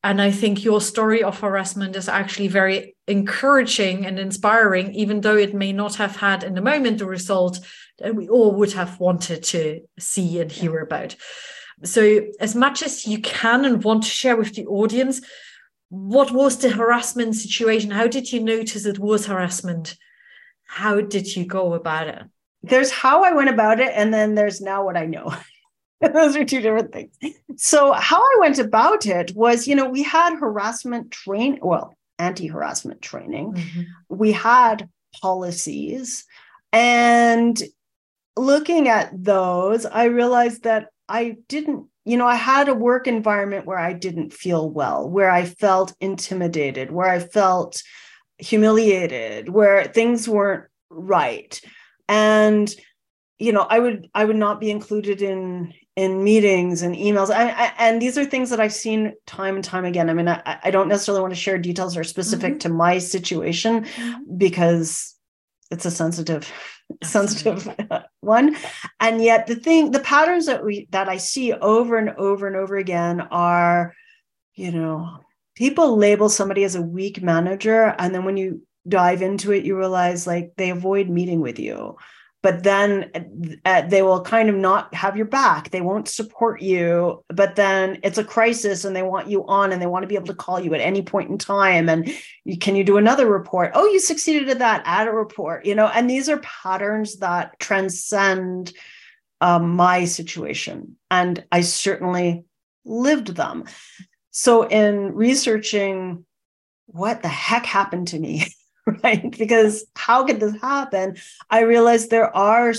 And 0.04 0.22
I 0.22 0.32
think 0.32 0.66
your 0.66 0.82
story 0.82 1.24
of 1.24 1.40
harassment 1.40 1.96
is 1.96 2.10
actually 2.10 2.50
very 2.50 2.96
encouraging 3.08 4.06
and 4.06 4.20
inspiring, 4.20 4.94
even 4.94 5.22
though 5.22 5.38
it 5.38 5.54
may 5.54 5.72
not 5.72 5.96
have 5.96 6.18
had 6.18 6.44
in 6.44 6.56
the 6.56 6.62
moment 6.62 6.98
the 6.98 7.06
result 7.06 7.60
that 8.00 8.14
we 8.14 8.28
all 8.28 8.54
would 8.56 8.74
have 8.74 9.00
wanted 9.00 9.44
to 9.44 9.82
see 9.98 10.42
and 10.42 10.52
hear 10.52 10.80
about. 10.80 11.16
So, 11.84 12.28
as 12.40 12.54
much 12.54 12.84
as 12.84 13.08
you 13.08 13.20
can 13.20 13.64
and 13.66 13.84
want 13.84 14.04
to 14.04 14.10
share 14.10 14.36
with 14.36 14.56
the 14.56 14.66
audience, 14.66 15.22
what 15.90 16.32
was 16.32 16.58
the 16.58 16.70
harassment 16.70 17.36
situation? 17.36 17.92
How 17.92 18.08
did 18.08 18.32
you 18.32 18.42
notice 18.42 18.86
it 18.86 19.00
was 19.00 19.26
harassment? 19.26 19.96
How 20.66 21.02
did 21.02 21.36
you 21.36 21.46
go 21.46 21.74
about 21.74 22.08
it? 22.08 22.24
There's 22.62 22.92
how 22.92 23.24
I 23.24 23.34
went 23.34 23.50
about 23.50 23.80
it, 23.80 23.92
and 23.94 24.14
then 24.14 24.36
there's 24.36 24.60
now 24.60 24.84
what 24.84 24.98
I 24.98 25.06
know. 25.06 25.34
Those 26.14 26.36
are 26.36 26.46
two 26.46 26.62
different 26.62 26.92
things. 26.92 27.16
So, 27.56 27.94
how 27.94 28.22
I 28.22 28.36
went 28.40 28.60
about 28.60 29.06
it 29.06 29.36
was, 29.36 29.68
you 29.68 29.76
know, 29.76 29.90
we 29.90 30.04
had 30.04 30.38
harassment 30.38 31.12
train, 31.12 31.60
well, 31.62 31.96
anti-harassment 32.20 33.02
training. 33.02 33.54
Mm-hmm. 33.54 33.82
we 34.10 34.32
had 34.32 34.90
policies 35.22 36.26
and 36.72 37.62
looking 38.36 38.88
at 38.88 39.12
those 39.14 39.86
i 39.86 40.06
realized 40.06 40.64
that 40.64 40.88
i 41.08 41.38
didn't 41.48 41.86
you 42.04 42.18
know 42.18 42.26
i 42.26 42.36
had 42.36 42.68
a 42.68 42.74
work 42.74 43.06
environment 43.06 43.68
where 43.68 43.78
i 43.78 43.94
didn't 43.94 44.34
feel 44.34 44.68
well 44.70 45.08
where 45.08 45.30
i 45.30 45.46
felt 45.46 45.96
intimidated 46.02 46.92
where 46.92 47.08
i 47.08 47.20
felt 47.20 47.84
humiliated 48.40 49.50
where 49.50 49.86
things 49.86 50.28
weren't 50.28 50.66
right 50.90 51.62
and 52.10 52.76
you 53.38 53.52
know 53.52 53.68
i 53.70 53.78
would 53.78 54.10
i 54.16 54.26
would 54.26 54.36
not 54.36 54.60
be 54.60 54.72
included 54.72 55.22
in 55.22 55.72
in 55.96 56.24
meetings 56.24 56.82
and 56.82 56.96
emails. 56.96 57.30
I, 57.30 57.50
I, 57.52 57.74
and 57.78 58.02
these 58.02 58.18
are 58.18 58.26
things 58.26 58.50
that 58.50 58.60
i've 58.60 58.74
seen 58.74 59.14
time 59.28 59.56
and 59.56 59.64
time 59.64 59.86
again. 59.86 60.10
I 60.10 60.14
mean 60.14 60.28
i, 60.28 60.60
I 60.64 60.72
don't 60.72 60.88
necessarily 60.88 61.22
want 61.22 61.34
to 61.34 61.40
share 61.40 61.58
details 61.60 61.94
that 61.94 62.00
are 62.00 62.04
specific 62.04 62.56
Mhm. 62.56 62.60
to 62.62 62.70
my 62.70 62.98
situation 62.98 63.86
because 64.38 65.16
it's 65.70 65.86
a 65.86 65.92
sensitive 65.92 66.52
sensitive 67.04 67.68
one. 68.22 68.56
And 69.00 69.22
yet 69.24 69.48
the 69.48 69.56
thing 69.56 69.92
the 69.92 70.00
patterns 70.00 70.48
that 70.48 70.66
we 70.66 70.88
that 70.92 71.10
i 71.10 71.18
see 71.18 71.54
over 71.54 71.98
and 71.98 72.10
over 72.12 72.48
and 72.48 72.56
over 72.56 72.76
again 72.78 73.22
are 73.22 73.94
you 74.56 74.72
know 74.72 75.20
people 75.56 75.96
label 75.98 76.30
somebody 76.30 76.64
as 76.64 76.76
a 76.76 76.82
weak 76.82 77.22
manager 77.22 77.94
and 78.00 78.14
then 78.16 78.26
when 78.26 78.38
you 78.38 78.62
dive 78.88 79.22
into 79.22 79.52
it 79.52 79.64
you 79.64 79.78
realize 79.78 80.26
like 80.28 80.54
they 80.58 80.70
avoid 80.72 81.08
meeting 81.10 81.40
with 81.40 81.58
you 81.60 81.96
but 82.44 82.62
then 82.62 83.10
uh, 83.66 83.82
they 83.82 84.04
will 84.04 84.22
kind 84.22 84.50
of 84.50 84.56
not 84.56 84.94
have 84.94 85.18
your 85.18 85.26
back. 85.26 85.72
They 85.72 85.82
won't 85.82 86.08
support 86.08 86.62
you 86.62 87.24
but 87.30 87.56
then 87.56 88.00
it's 88.04 88.20
a 88.20 88.24
crisis 88.24 88.86
and 88.86 88.96
they 88.96 89.02
want 89.02 89.30
you 89.30 89.46
on 89.48 89.72
and 89.72 89.82
they 89.82 89.88
want 89.88 90.04
to 90.04 90.08
be 90.08 90.16
able 90.16 90.28
to 90.28 90.36
call 90.36 90.60
you 90.60 90.74
at 90.76 90.82
any 90.82 91.02
point 91.02 91.32
in 91.32 91.38
time. 91.38 91.90
And 91.90 92.14
you, 92.44 92.58
can 92.58 92.76
you 92.76 92.84
do 92.84 92.98
another 92.98 93.26
report? 93.28 93.72
Oh 93.74 93.86
you 93.88 94.00
succeeded 94.00 94.50
at 94.50 94.60
that 94.60 94.84
add 94.86 95.08
a 95.08 95.12
report 95.12 95.66
you 95.66 95.74
know 95.74 95.88
and 95.88 96.08
these 96.10 96.30
are 96.30 96.38
patterns 96.38 97.18
that 97.18 97.58
transcend 97.60 98.74
um, 99.42 99.76
my 99.76 100.06
situation. 100.06 100.98
And 101.10 101.44
i 101.52 101.62
certainly 101.62 102.46
lived 102.86 103.36
them. 103.36 103.64
So 104.32 104.68
in 104.68 105.14
researching 105.14 106.26
what 106.88 107.22
the 107.22 107.30
heck 107.30 107.66
happened 107.66 108.10
to 108.10 108.20
me 108.20 108.48
right? 109.04 109.36
Because 109.38 109.86
how 109.96 110.26
could 110.26 110.40
this 110.40 110.60
happen? 110.62 111.18
I 111.50 111.62
realized 111.62 112.10
there 112.10 112.36
are 112.36 112.74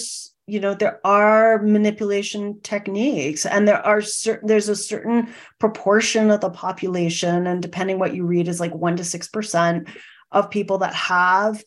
you 0.46 0.60
know 0.60 0.74
there 0.74 1.00
are 1.06 1.62
manipulation 1.62 2.60
techniques 2.60 3.46
and 3.46 3.66
there 3.66 3.84
are 3.84 4.02
certain 4.02 4.46
there's 4.46 4.68
a 4.68 4.76
certain 4.76 5.32
proportion 5.58 6.30
of 6.30 6.42
the 6.42 6.50
population 6.50 7.46
and 7.46 7.62
depending 7.62 7.98
what 7.98 8.14
you 8.14 8.26
read 8.26 8.46
is 8.46 8.60
like 8.60 8.74
1 8.74 8.96
to 8.96 9.02
6% 9.02 9.88
of 10.32 10.50
people 10.50 10.78
that 10.78 10.94
have 10.94 11.62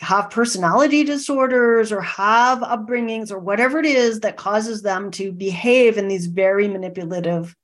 have 0.00 0.30
personality 0.30 1.04
disorders 1.04 1.90
or 1.90 2.02
have 2.02 2.58
upbringings 2.58 3.30
or 3.30 3.38
whatever 3.38 3.78
it 3.78 3.86
is 3.86 4.20
that 4.20 4.36
causes 4.36 4.82
them 4.82 5.10
to 5.12 5.32
behave 5.32 5.96
in 5.96 6.08
these 6.08 6.26
very 6.26 6.68
manipulative 6.68 7.56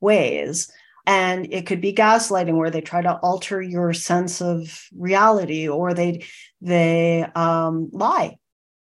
ways 0.00 0.70
and 1.06 1.52
it 1.52 1.66
could 1.66 1.80
be 1.80 1.92
gaslighting 1.94 2.56
where 2.56 2.70
they 2.70 2.80
try 2.80 3.02
to 3.02 3.14
alter 3.16 3.62
your 3.62 3.92
sense 3.92 4.42
of 4.42 4.86
reality 4.96 5.68
or 5.68 5.94
they 5.94 6.24
they 6.60 7.22
um, 7.34 7.90
lie 7.92 8.36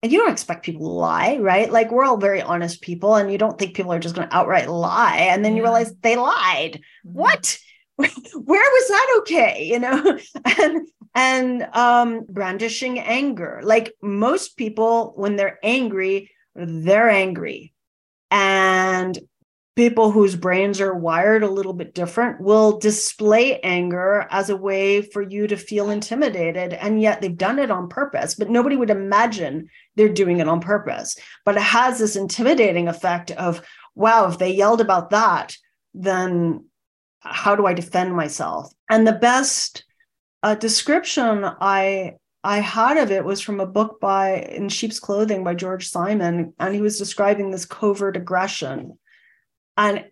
and 0.03 0.13
you 0.13 0.19
don't 0.19 0.33
expect 0.33 0.67
people 0.67 0.83
to 0.83 0.93
lie, 0.93 1.39
right? 1.39 1.73
Like 1.73 1.91
we're 1.91 2.05
all 2.05 2.19
very 2.19 2.43
honest 2.43 2.83
people, 2.83 3.17
and 3.17 3.33
you 3.33 3.39
don't 3.39 3.59
think 3.59 3.75
people 3.75 3.91
are 3.91 3.99
just 3.99 4.15
going 4.15 4.29
to 4.29 4.37
outright 4.37 4.69
lie, 4.69 5.29
and 5.31 5.43
then 5.43 5.57
you 5.57 5.63
realize 5.63 5.95
they 6.03 6.17
lied. 6.17 6.75
Mhm. 6.75 6.81
What? 7.05 7.59
Where 7.97 8.11
was 8.37 8.89
that 8.89 9.17
okay? 9.21 9.65
You 9.65 9.79
know, 9.79 10.19
and 10.59 10.87
and 11.15 11.63
um, 11.75 12.27
brandishing 12.29 12.99
anger. 12.99 13.61
Like 13.65 13.95
most 14.03 14.59
people, 14.59 15.15
when 15.17 15.37
they're 15.37 15.59
angry, 15.63 16.31
they're 16.55 17.09
angry, 17.09 17.73
and 18.31 19.19
people 19.77 20.11
whose 20.11 20.37
brains 20.37 20.81
are 20.81 20.95
wired 20.95 21.43
a 21.43 21.51
little 21.51 21.73
bit 21.73 21.95
different 21.95 22.41
will 22.41 22.79
display 22.79 23.59
anger 23.61 24.27
as 24.31 24.49
a 24.51 24.57
way 24.57 25.03
for 25.03 25.23
you 25.23 25.47
to 25.47 25.57
feel 25.57 25.91
intimidated 25.91 26.73
and 26.73 27.03
yet 27.03 27.21
they've 27.21 27.37
done 27.37 27.59
it 27.59 27.71
on 27.71 27.89
purpose. 27.89 28.35
But 28.35 28.51
nobody 28.51 28.77
would 28.77 28.91
imagine 28.91 29.69
they're 29.97 30.09
doing 30.09 30.39
it 30.39 30.49
on 30.49 30.61
purpose. 30.61 31.17
But 31.45 31.57
it 31.57 31.63
has 31.63 31.99
this 31.99 32.17
intimidating 32.17 32.89
effect 32.89 33.33
of 33.33 33.63
wow 33.95 34.29
if 34.29 34.39
they 34.39 34.53
yelled 34.53 34.81
about 34.81 35.11
that 35.11 35.57
then 35.95 36.65
how 37.21 37.57
do 37.57 37.67
i 37.67 37.73
defend 37.73 38.15
myself? 38.15 38.73
And 38.91 39.07
the 39.07 39.13
best 39.13 39.85
uh, 40.43 40.55
description 40.55 41.45
i 41.61 42.15
I 42.47 42.59
had 42.59 42.99
of 42.99 43.11
it 43.11 43.25
was 43.25 43.41
from 43.41 43.59
a 43.59 43.67
book 43.67 43.99
by 44.01 44.35
In 44.35 44.69
Sheep's 44.69 45.01
Clothing 45.01 45.45
by 45.45 45.55
George 45.55 45.89
Simon, 45.89 46.53
and 46.59 46.75
he 46.75 46.83
was 46.83 46.99
describing 46.99 47.51
this 47.51 47.65
covert 47.65 48.19
aggression. 48.19 48.99
And 49.77 50.07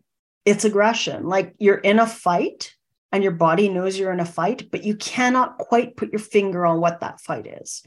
it's 0.44 0.64
aggression. 0.64 1.26
Like 1.26 1.54
you're 1.58 1.76
in 1.76 1.98
a 1.98 2.06
fight 2.06 2.74
and 3.12 3.22
your 3.22 3.32
body 3.32 3.68
knows 3.68 3.98
you're 3.98 4.12
in 4.12 4.20
a 4.20 4.24
fight, 4.24 4.70
but 4.70 4.84
you 4.84 4.96
cannot 4.96 5.58
quite 5.58 5.96
put 5.96 6.12
your 6.12 6.18
finger 6.18 6.66
on 6.66 6.80
what 6.80 7.00
that 7.00 7.20
fight 7.20 7.46
is. 7.46 7.82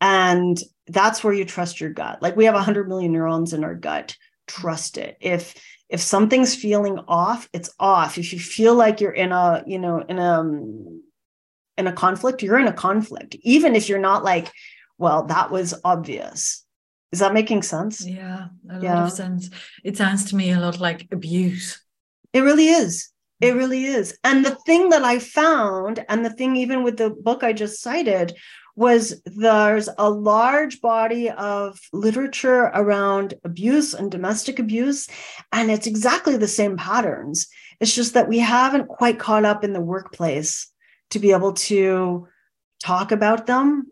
And 0.00 0.60
that's 0.86 1.24
where 1.24 1.32
you 1.32 1.44
trust 1.44 1.80
your 1.80 1.90
gut. 1.90 2.20
Like 2.20 2.36
we 2.36 2.44
have 2.44 2.54
100 2.54 2.88
million 2.88 3.12
neurons 3.12 3.52
in 3.52 3.64
our 3.64 3.74
gut. 3.74 4.16
Trust 4.46 4.98
it. 4.98 5.16
If 5.20 5.54
if 5.88 6.00
something's 6.00 6.54
feeling 6.54 6.98
off, 7.08 7.48
it's 7.52 7.70
off. 7.78 8.18
If 8.18 8.32
you 8.32 8.38
feel 8.38 8.74
like 8.74 9.00
you're 9.00 9.12
in 9.12 9.32
a, 9.32 9.62
you 9.66 9.78
know, 9.78 10.00
in 10.00 10.18
a 10.18 10.40
um, 10.40 11.02
in 11.76 11.86
a 11.86 11.92
conflict, 11.92 12.42
you're 12.42 12.58
in 12.58 12.66
a 12.66 12.72
conflict. 12.72 13.36
Even 13.42 13.74
if 13.74 13.88
you're 13.88 13.98
not 13.98 14.24
like, 14.24 14.50
well, 14.98 15.24
that 15.26 15.50
was 15.50 15.74
obvious. 15.84 16.63
Is 17.14 17.20
that 17.20 17.32
making 17.32 17.62
sense? 17.62 18.04
Yeah, 18.04 18.48
a 18.68 18.72
lot 18.72 18.82
Yeah. 18.82 19.04
of 19.04 19.12
sense. 19.12 19.48
It 19.84 19.96
sounds 19.96 20.24
to 20.26 20.36
me 20.36 20.50
a 20.50 20.58
lot 20.58 20.80
like 20.80 21.06
abuse. 21.12 21.80
It 22.32 22.40
really 22.40 22.68
is. 22.70 23.10
It 23.40 23.54
mm. 23.54 23.58
really 23.58 23.84
is. 23.84 24.18
And 24.24 24.44
the 24.44 24.56
thing 24.66 24.88
that 24.88 25.04
I 25.04 25.20
found, 25.20 26.04
and 26.08 26.24
the 26.24 26.34
thing 26.38 26.56
even 26.56 26.82
with 26.82 26.96
the 26.96 27.10
book 27.10 27.44
I 27.44 27.52
just 27.52 27.80
cited, 27.80 28.36
was 28.74 29.22
there's 29.26 29.88
a 29.96 30.10
large 30.10 30.80
body 30.80 31.30
of 31.30 31.78
literature 31.92 32.62
around 32.74 33.34
abuse 33.44 33.94
and 33.94 34.10
domestic 34.10 34.58
abuse. 34.58 35.06
And 35.52 35.70
it's 35.70 35.86
exactly 35.86 36.36
the 36.36 36.48
same 36.48 36.76
patterns. 36.76 37.46
It's 37.78 37.94
just 37.94 38.14
that 38.14 38.28
we 38.28 38.40
haven't 38.40 38.88
quite 38.88 39.20
caught 39.20 39.44
up 39.44 39.62
in 39.62 39.72
the 39.72 39.88
workplace 39.94 40.68
to 41.10 41.20
be 41.20 41.30
able 41.30 41.52
to 41.70 42.26
talk 42.82 43.12
about 43.12 43.46
them 43.46 43.86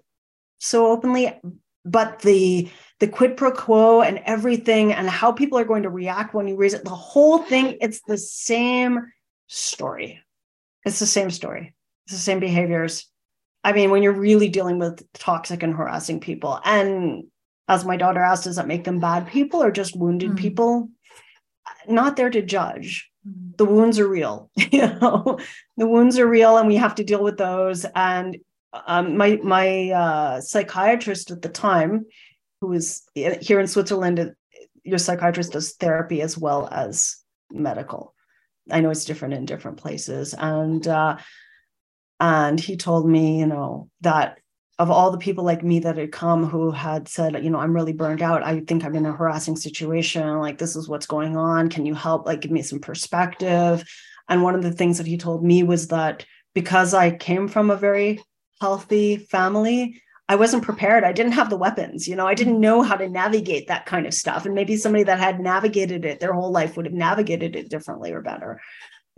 so 0.59 0.87
openly. 0.87 1.41
But 1.85 2.21
the 2.21 2.69
the 3.03 3.09
quid 3.09 3.37
pro 3.37 3.51
quo 3.51 4.01
and 4.01 4.21
everything 4.27 4.93
and 4.93 5.11
how 5.11 5.33
people 5.33 5.59
are 5.59 5.65
going 5.65 5.83
to 5.83 5.91
react 5.91 6.35
when 6.35 6.47
you 6.47 6.55
raise 6.55 6.73
it, 6.73 6.85
the 6.85 6.91
whole 6.91 7.39
thing, 7.39 7.77
it's 7.81 8.01
the 8.03 8.17
same 8.17 9.01
story. 9.49 10.21
It's 10.85 11.01
the 11.01 11.07
same 11.07 11.29
story. 11.33 11.75
It's 12.07 12.15
the 12.15 12.21
same 12.21 12.39
behaviors. 12.39 13.11
I 13.65 13.73
mean, 13.73 13.91
when 13.91 14.05
you're 14.05 14.13
really 14.13 14.49
dealing 14.49 14.79
with 14.79 15.03
toxic 15.15 15.65
and 15.65 15.75
harassing 15.75 16.21
people, 16.21 16.61
and 16.65 17.25
as 17.67 17.85
my 17.85 17.97
daughter 17.97 18.21
asked, 18.21 18.45
does 18.45 18.55
that 18.55 18.69
make 18.69 18.85
them 18.85 19.01
bad 19.01 19.27
people 19.27 19.61
or 19.61 19.73
just 19.73 19.97
wounded 19.97 20.31
Mm. 20.31 20.37
people? 20.39 20.89
Not 21.89 22.15
there 22.15 22.31
to 22.31 22.41
judge. 22.41 23.11
The 23.57 23.65
wounds 23.65 23.99
are 23.99 24.07
real. 24.09 24.49
You 24.71 24.87
know, 25.01 25.41
the 25.77 25.89
wounds 25.89 26.21
are 26.21 26.27
real, 26.29 26.57
and 26.57 26.69
we 26.69 26.77
have 26.77 26.95
to 26.95 27.05
deal 27.05 27.25
with 27.25 27.37
those. 27.37 27.85
And 27.97 28.39
um, 28.87 29.17
my 29.17 29.41
my 29.43 29.91
uh, 29.91 30.41
psychiatrist 30.41 31.33
at 31.33 31.43
the 31.43 31.49
time, 31.49 32.07
who 32.63 32.69
was 32.69 33.03
here 33.15 33.59
in 33.59 33.67
Switzerland, 33.67 34.35
your 34.85 34.99
psychiatrist 34.99 35.53
does 35.53 35.73
therapy 35.73 36.23
as 36.23 36.39
well 36.39 36.69
as 36.71 37.17
medical. 37.51 38.15
I 38.71 38.81
know 38.81 38.91
it's 38.91 39.05
different 39.05 39.35
in 39.35 39.47
different 39.47 39.79
places, 39.79 40.33
and 40.33 40.87
uh, 40.87 41.17
and 42.21 42.61
he 42.61 42.77
told 42.77 43.09
me, 43.09 43.41
you 43.41 43.47
know, 43.47 43.91
that 44.03 44.39
of 44.79 44.93
all 44.93 45.11
the 45.11 45.19
people 45.19 45.43
like 45.43 45.65
me 45.65 45.81
that 45.81 45.97
had 45.97 46.13
come 46.13 46.49
who 46.49 46.71
had 46.71 47.09
said, 47.09 47.43
you 47.43 47.51
know, 47.51 47.59
I'm 47.59 47.75
really 47.75 47.93
burned 47.93 48.23
out. 48.23 48.45
I 48.45 48.61
think 48.61 48.85
I'm 48.85 48.95
in 48.95 49.07
a 49.07 49.13
harassing 49.13 49.57
situation. 49.57 50.39
Like, 50.39 50.59
this 50.59 50.77
is 50.77 50.89
what's 50.89 51.07
going 51.07 51.37
on. 51.37 51.69
Can 51.69 51.85
you 51.85 51.95
help? 51.95 52.27
Like, 52.27 52.43
give 52.43 52.53
me 52.53 52.63
some 52.63 52.79
perspective. 52.79 53.85
And 54.29 54.45
one 54.45 54.55
of 54.55 54.63
the 54.63 54.73
things 54.73 54.99
that 54.99 55.07
he 55.09 55.19
told 55.19 55.45
me 55.45 55.65
was 55.65 55.89
that 55.89 56.25
because 56.55 56.95
I 56.95 57.11
came 57.11 57.49
from 57.49 57.71
a 57.71 57.77
very 57.77 58.23
healthy 58.61 59.17
family, 59.17 60.01
I 60.33 60.35
wasn't 60.37 60.63
prepared. 60.63 61.05
I 61.05 61.13
didn't 61.13 61.33
have 61.33 61.51
the 61.51 61.59
weapons. 61.59 62.09
You 62.09 62.17
know, 62.17 62.27
I 62.27 62.33
didn't 62.33 62.59
know 62.59 62.81
how 62.81 62.97
to 62.97 63.07
navigate 63.07 63.69
that 63.69 63.85
kind 63.85 64.07
of 64.07 64.15
stuff. 64.15 64.47
And 64.47 64.55
maybe 64.55 64.79
somebody 64.79 65.05
that 65.05 65.19
had 65.19 65.41
navigated 65.41 66.07
it 66.07 66.21
their 66.21 66.33
whole 66.33 66.51
life 66.51 66.75
would 66.75 66.87
have 66.87 66.95
navigated 66.95 67.55
it 67.55 67.69
differently 67.69 68.13
or 68.13 68.23
better. 68.23 68.59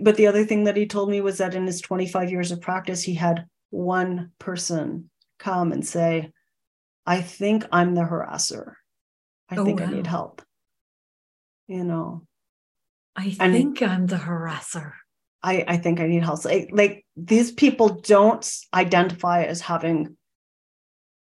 But 0.00 0.16
the 0.16 0.26
other 0.26 0.44
thing 0.44 0.64
that 0.64 0.76
he 0.76 0.86
told 0.86 1.08
me 1.10 1.20
was 1.20 1.38
that 1.38 1.54
in 1.54 1.66
his 1.68 1.80
25 1.80 2.32
years 2.32 2.50
of 2.50 2.60
practice, 2.60 3.00
he 3.00 3.14
had 3.14 3.46
one 3.70 4.32
person 4.40 5.08
come 5.38 5.70
and 5.70 5.86
say, 5.86 6.32
I 7.06 7.20
think 7.20 7.64
I'm 7.70 7.94
the 7.94 8.02
harasser. 8.02 8.72
I 9.48 9.54
Oh, 9.54 9.64
think 9.64 9.82
I 9.82 9.86
need 9.86 10.08
help. 10.08 10.42
You 11.68 11.84
know, 11.84 12.26
I 13.14 13.36
And- 13.38 13.52
think 13.54 13.82
I'm 13.82 14.06
the 14.08 14.16
harasser. 14.16 14.94
I, 15.44 15.64
I 15.68 15.76
think 15.76 16.00
I 16.00 16.08
need 16.08 16.24
help. 16.24 16.44
Like, 16.44 16.70
like 16.72 17.06
these 17.16 17.52
people 17.52 18.00
don't 18.00 18.44
identify 18.74 19.44
as 19.44 19.60
having 19.60 20.16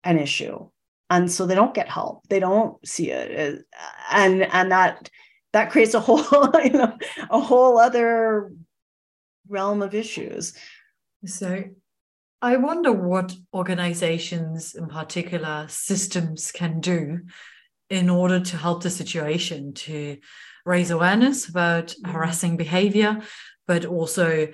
an 0.03 0.19
issue. 0.19 0.69
And 1.09 1.29
so 1.31 1.45
they 1.45 1.55
don't 1.55 1.73
get 1.73 1.89
help. 1.89 2.23
They 2.29 2.39
don't 2.39 2.85
see 2.87 3.11
it. 3.11 3.31
as- 3.31 3.63
And 4.11 4.43
and 4.43 4.71
that 4.71 5.09
that 5.53 5.71
creates 5.71 5.93
a 5.93 5.99
whole, 5.99 6.23
you 6.63 6.71
know, 6.71 6.97
a 7.29 7.39
whole 7.39 7.77
other 7.77 8.51
realm 9.49 9.81
of 9.81 9.93
issues. 9.93 10.53
So 11.25 11.63
I 12.41 12.55
wonder 12.57 12.91
what 12.91 13.35
organizations, 13.53 14.73
in 14.73 14.87
particular 14.87 15.65
systems, 15.69 16.51
can 16.51 16.79
do 16.79 17.21
in 17.89 18.09
order 18.09 18.39
to 18.39 18.57
help 18.57 18.81
the 18.83 18.89
situation 18.89 19.73
to 19.73 20.17
raise 20.65 20.91
awareness 20.91 21.49
about 21.49 21.87
Mhm. 21.87 22.11
harassing 22.11 22.55
behavior, 22.57 23.21
but 23.67 23.85
also 23.85 24.47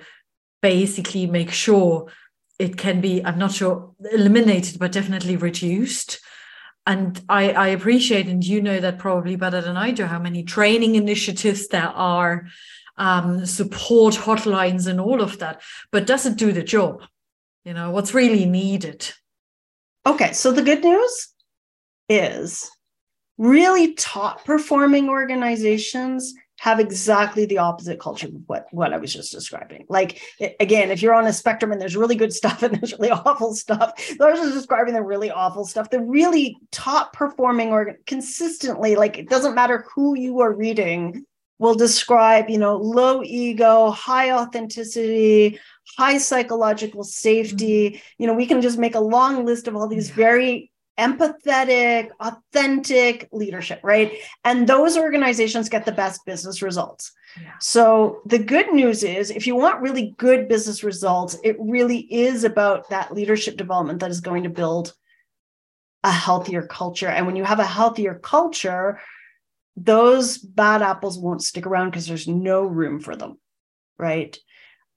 basically 0.60 1.26
make 1.26 1.52
sure 1.52 2.10
it 2.58 2.76
can 2.76 3.00
be, 3.00 3.24
I'm 3.24 3.38
not 3.38 3.52
sure 3.52 3.94
eliminated, 4.12 4.78
but 4.78 4.92
definitely 4.92 5.36
reduced. 5.36 6.20
And 6.86 7.20
I, 7.28 7.52
I 7.52 7.68
appreciate, 7.68 8.26
and 8.28 8.44
you 8.44 8.62
know 8.62 8.80
that 8.80 8.98
probably 8.98 9.36
better 9.36 9.60
than 9.60 9.76
I 9.76 9.90
do, 9.90 10.04
how 10.04 10.18
many 10.18 10.42
training 10.42 10.94
initiatives 10.94 11.68
there 11.68 11.88
are, 11.88 12.46
um, 12.96 13.46
support 13.46 14.14
hotlines, 14.14 14.86
and 14.86 15.00
all 15.00 15.20
of 15.20 15.38
that. 15.38 15.60
But 15.92 16.06
does 16.06 16.26
it 16.26 16.36
do 16.36 16.50
the 16.50 16.62
job? 16.62 17.02
You 17.64 17.74
know, 17.74 17.90
what's 17.90 18.14
really 18.14 18.46
needed? 18.46 19.12
Okay, 20.06 20.32
so 20.32 20.50
the 20.50 20.62
good 20.62 20.82
news 20.82 21.28
is 22.08 22.70
really 23.36 23.94
top 23.94 24.44
performing 24.44 25.08
organizations 25.08 26.34
have 26.58 26.80
exactly 26.80 27.46
the 27.46 27.58
opposite 27.58 28.00
culture 28.00 28.26
of 28.26 28.34
what, 28.46 28.66
what 28.72 28.92
I 28.92 28.98
was 28.98 29.12
just 29.12 29.32
describing. 29.32 29.86
Like, 29.88 30.20
again, 30.58 30.90
if 30.90 31.00
you're 31.00 31.14
on 31.14 31.26
a 31.26 31.32
spectrum 31.32 31.70
and 31.70 31.80
there's 31.80 31.96
really 31.96 32.16
good 32.16 32.32
stuff 32.32 32.62
and 32.64 32.74
there's 32.74 32.92
really 32.98 33.10
awful 33.10 33.54
stuff, 33.54 33.92
I 34.20 34.30
was 34.30 34.40
just 34.40 34.54
describing 34.54 34.94
the 34.94 35.02
really 35.02 35.30
awful 35.30 35.64
stuff. 35.64 35.90
The 35.90 36.00
really 36.00 36.56
top 36.72 37.12
performing 37.12 37.70
or 37.70 37.96
consistently, 38.06 38.96
like, 38.96 39.18
it 39.18 39.28
doesn't 39.28 39.54
matter 39.54 39.86
who 39.94 40.16
you 40.16 40.40
are 40.40 40.52
reading, 40.52 41.24
will 41.58 41.74
describe, 41.74 42.48
you 42.48 42.58
know, 42.58 42.76
low 42.76 43.22
ego, 43.24 43.90
high 43.90 44.32
authenticity, 44.32 45.58
high 45.96 46.18
psychological 46.18 47.04
safety. 47.04 47.90
Mm-hmm. 47.90 47.98
You 48.18 48.26
know, 48.26 48.34
we 48.34 48.46
can 48.46 48.60
just 48.60 48.78
make 48.78 48.94
a 48.94 49.00
long 49.00 49.44
list 49.44 49.68
of 49.68 49.76
all 49.76 49.88
these 49.88 50.10
very 50.10 50.70
empathetic, 50.98 52.10
authentic 52.20 53.28
leadership, 53.32 53.80
right? 53.82 54.12
And 54.44 54.66
those 54.68 54.96
organizations 54.96 55.68
get 55.68 55.84
the 55.84 55.92
best 55.92 56.24
business 56.26 56.60
results. 56.60 57.12
Yeah. 57.40 57.52
So 57.60 58.20
the 58.26 58.38
good 58.38 58.72
news 58.72 59.04
is 59.04 59.30
if 59.30 59.46
you 59.46 59.54
want 59.54 59.80
really 59.80 60.14
good 60.18 60.48
business 60.48 60.82
results, 60.82 61.36
it 61.44 61.56
really 61.60 62.00
is 62.12 62.44
about 62.44 62.90
that 62.90 63.14
leadership 63.14 63.56
development 63.56 64.00
that 64.00 64.10
is 64.10 64.20
going 64.20 64.42
to 64.42 64.50
build 64.50 64.94
a 66.04 66.10
healthier 66.10 66.66
culture. 66.66 67.08
And 67.08 67.26
when 67.26 67.36
you 67.36 67.44
have 67.44 67.60
a 67.60 67.64
healthier 67.64 68.14
culture, 68.14 69.00
those 69.76 70.38
bad 70.38 70.82
apples 70.82 71.18
won't 71.18 71.42
stick 71.42 71.66
around 71.66 71.90
because 71.90 72.06
there's 72.06 72.28
no 72.28 72.62
room 72.64 73.00
for 73.00 73.14
them, 73.14 73.38
right? 73.98 74.36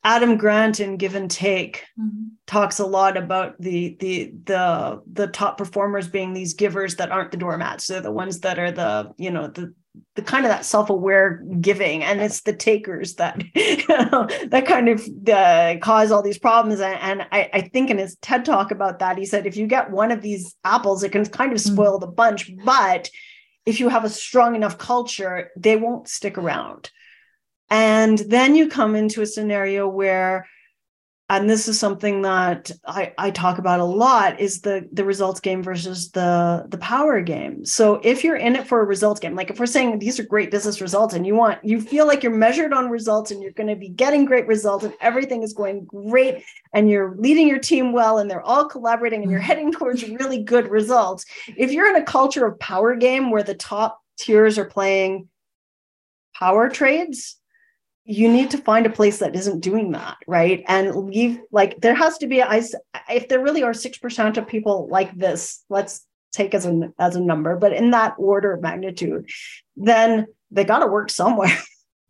Adam 0.03 0.37
Grant 0.37 0.79
in 0.79 0.97
Give 0.97 1.15
and 1.15 1.29
Take 1.29 1.85
mm-hmm. 1.99 2.29
talks 2.47 2.79
a 2.79 2.85
lot 2.85 3.17
about 3.17 3.59
the 3.59 3.95
the 3.99 4.33
the 4.45 5.01
the 5.11 5.27
top 5.27 5.57
performers 5.57 6.07
being 6.07 6.33
these 6.33 6.53
givers 6.53 6.95
that 6.95 7.11
aren't 7.11 7.31
the 7.31 7.37
doormats. 7.37 7.87
They're 7.87 8.01
the 8.01 8.11
ones 8.11 8.39
that 8.39 8.57
are 8.57 8.71
the 8.71 9.13
you 9.17 9.29
know 9.29 9.47
the 9.47 9.73
the 10.15 10.21
kind 10.21 10.45
of 10.45 10.49
that 10.51 10.65
self-aware 10.65 11.43
giving 11.59 12.03
and 12.03 12.21
it's 12.21 12.41
the 12.41 12.53
takers 12.53 13.15
that 13.15 13.43
you 13.55 13.85
know, 13.89 14.27
that 14.47 14.65
kind 14.65 14.87
of 14.87 15.05
uh, 15.29 15.75
cause 15.81 16.11
all 16.11 16.21
these 16.21 16.37
problems 16.37 16.79
and, 16.79 16.97
and 17.01 17.27
I, 17.31 17.49
I, 17.53 17.61
think 17.61 17.89
in 17.89 17.97
his 17.97 18.15
ted 18.21 18.45
talk 18.45 18.71
about 18.71 18.99
that 18.99 19.17
he 19.17 19.25
said 19.25 19.45
if 19.45 19.57
you 19.57 19.67
get 19.67 19.91
one 19.91 20.11
of 20.11 20.21
these 20.21 20.55
apples 20.63 21.03
it 21.03 21.11
can 21.11 21.25
kind 21.25 21.51
of 21.51 21.57
mm. 21.57 21.71
spoil 21.73 21.99
the 21.99 22.07
bunch 22.07 22.51
but 22.63 23.09
if 23.65 23.79
you 23.81 23.89
have 23.89 24.05
a 24.05 24.09
strong 24.09 24.55
enough 24.55 24.77
culture 24.77 25.51
they 25.57 25.75
won't 25.75 26.07
stick 26.07 26.37
around 26.37 26.89
and 27.71 28.19
then 28.19 28.53
you 28.55 28.67
come 28.67 28.95
into 28.95 29.21
a 29.21 29.25
scenario 29.25 29.87
where 29.87 30.45
and 31.29 31.49
this 31.49 31.69
is 31.69 31.79
something 31.79 32.23
that 32.23 32.69
I, 32.85 33.13
I 33.17 33.31
talk 33.31 33.57
about 33.57 33.79
a 33.79 33.85
lot 33.85 34.41
is 34.41 34.59
the 34.59 34.89
the 34.91 35.05
results 35.05 35.39
game 35.39 35.63
versus 35.63 36.11
the 36.11 36.65
the 36.67 36.77
power 36.77 37.21
game 37.21 37.63
so 37.65 38.01
if 38.03 38.23
you're 38.23 38.35
in 38.35 38.57
it 38.57 38.67
for 38.67 38.81
a 38.81 38.85
results 38.85 39.21
game 39.21 39.33
like 39.33 39.49
if 39.49 39.57
we're 39.57 39.65
saying 39.65 39.97
these 39.97 40.19
are 40.19 40.23
great 40.23 40.51
business 40.51 40.81
results 40.81 41.13
and 41.13 41.25
you 41.25 41.33
want 41.33 41.63
you 41.63 41.79
feel 41.79 42.05
like 42.05 42.21
you're 42.21 42.35
measured 42.35 42.73
on 42.73 42.89
results 42.89 43.31
and 43.31 43.41
you're 43.41 43.53
going 43.53 43.69
to 43.69 43.77
be 43.77 43.87
getting 43.87 44.25
great 44.25 44.45
results 44.45 44.83
and 44.83 44.93
everything 44.99 45.41
is 45.41 45.53
going 45.53 45.85
great 45.85 46.43
and 46.73 46.89
you're 46.89 47.15
leading 47.17 47.47
your 47.47 47.59
team 47.59 47.93
well 47.93 48.17
and 48.17 48.29
they're 48.29 48.41
all 48.41 48.65
collaborating 48.65 49.21
and 49.21 49.31
you're 49.31 49.39
mm-hmm. 49.39 49.47
heading 49.47 49.71
towards 49.71 50.07
really 50.09 50.43
good 50.43 50.69
results 50.69 51.25
if 51.55 51.71
you're 51.71 51.89
in 51.89 51.95
a 51.95 52.03
culture 52.03 52.45
of 52.45 52.59
power 52.59 52.93
game 52.93 53.31
where 53.31 53.43
the 53.43 53.55
top 53.55 54.01
tiers 54.17 54.57
are 54.57 54.65
playing 54.65 55.29
power 56.35 56.67
trades 56.67 57.37
you 58.03 58.31
need 58.31 58.49
to 58.51 58.57
find 58.57 58.85
a 58.85 58.89
place 58.89 59.19
that 59.19 59.35
isn't 59.35 59.59
doing 59.59 59.91
that 59.91 60.17
right? 60.27 60.63
And 60.67 60.95
leave 60.95 61.39
like 61.51 61.79
there 61.81 61.95
has 61.95 62.17
to 62.19 62.27
be 62.27 62.41
i 62.41 62.61
if 63.09 63.27
there 63.27 63.43
really 63.43 63.63
are 63.63 63.71
6% 63.73 64.37
of 64.37 64.47
people 64.47 64.87
like 64.89 65.15
this 65.17 65.63
let's 65.69 66.05
take 66.31 66.53
as 66.53 66.65
a 66.65 66.93
as 66.97 67.15
a 67.15 67.21
number 67.21 67.57
but 67.57 67.73
in 67.73 67.91
that 67.91 68.15
order 68.17 68.53
of 68.53 68.61
magnitude 68.61 69.29
then 69.75 70.25
they 70.49 70.63
got 70.63 70.79
to 70.79 70.87
work 70.87 71.09
somewhere 71.09 71.57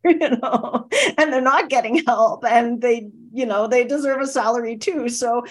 you 0.04 0.18
know? 0.18 0.88
And 1.18 1.32
they're 1.32 1.42
not 1.42 1.70
getting 1.70 2.04
help 2.06 2.46
and 2.46 2.82
they 2.82 3.10
you 3.34 3.46
know 3.46 3.68
they 3.68 3.84
deserve 3.84 4.22
a 4.22 4.28
salary 4.28 4.78
too. 4.78 5.10
So 5.10 5.46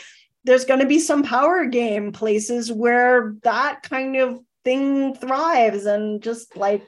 there's 0.45 0.65
going 0.65 0.81
to 0.81 0.87
be 0.87 0.99
some 0.99 1.23
power 1.23 1.67
game 1.67 2.13
places 2.13 2.73
where 2.73 3.35
that 3.43 3.83
kind 3.83 4.17
of 4.17 4.41
thing 4.65 5.15
thrives 5.15 5.87
and 5.87 6.23
just 6.23 6.57
like 6.57 6.83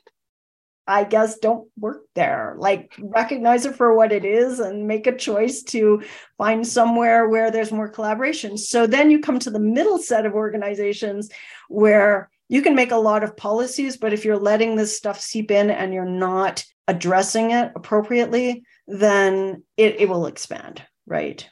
I 0.86 1.04
guess 1.04 1.38
don't 1.38 1.68
work 1.78 2.02
there. 2.14 2.56
Like 2.58 2.94
recognize 2.98 3.66
it 3.66 3.76
for 3.76 3.94
what 3.94 4.12
it 4.12 4.24
is 4.24 4.58
and 4.58 4.88
make 4.88 5.06
a 5.06 5.16
choice 5.16 5.62
to 5.64 6.02
find 6.38 6.66
somewhere 6.66 7.28
where 7.28 7.50
there's 7.50 7.72
more 7.72 7.88
collaboration. 7.88 8.58
So 8.58 8.86
then 8.86 9.10
you 9.10 9.20
come 9.20 9.38
to 9.40 9.50
the 9.50 9.60
middle 9.60 9.98
set 9.98 10.26
of 10.26 10.34
organizations 10.34 11.30
where 11.68 12.30
you 12.48 12.62
can 12.62 12.74
make 12.74 12.90
a 12.90 12.96
lot 12.96 13.22
of 13.22 13.36
policies, 13.36 13.96
but 13.96 14.12
if 14.12 14.24
you're 14.24 14.36
letting 14.36 14.76
this 14.76 14.96
stuff 14.96 15.20
seep 15.20 15.50
in 15.50 15.70
and 15.70 15.94
you're 15.94 16.04
not 16.04 16.64
addressing 16.88 17.52
it 17.52 17.72
appropriately, 17.76 18.64
then 18.88 19.62
it, 19.76 20.00
it 20.00 20.08
will 20.08 20.26
expand, 20.26 20.82
right? 21.06 21.48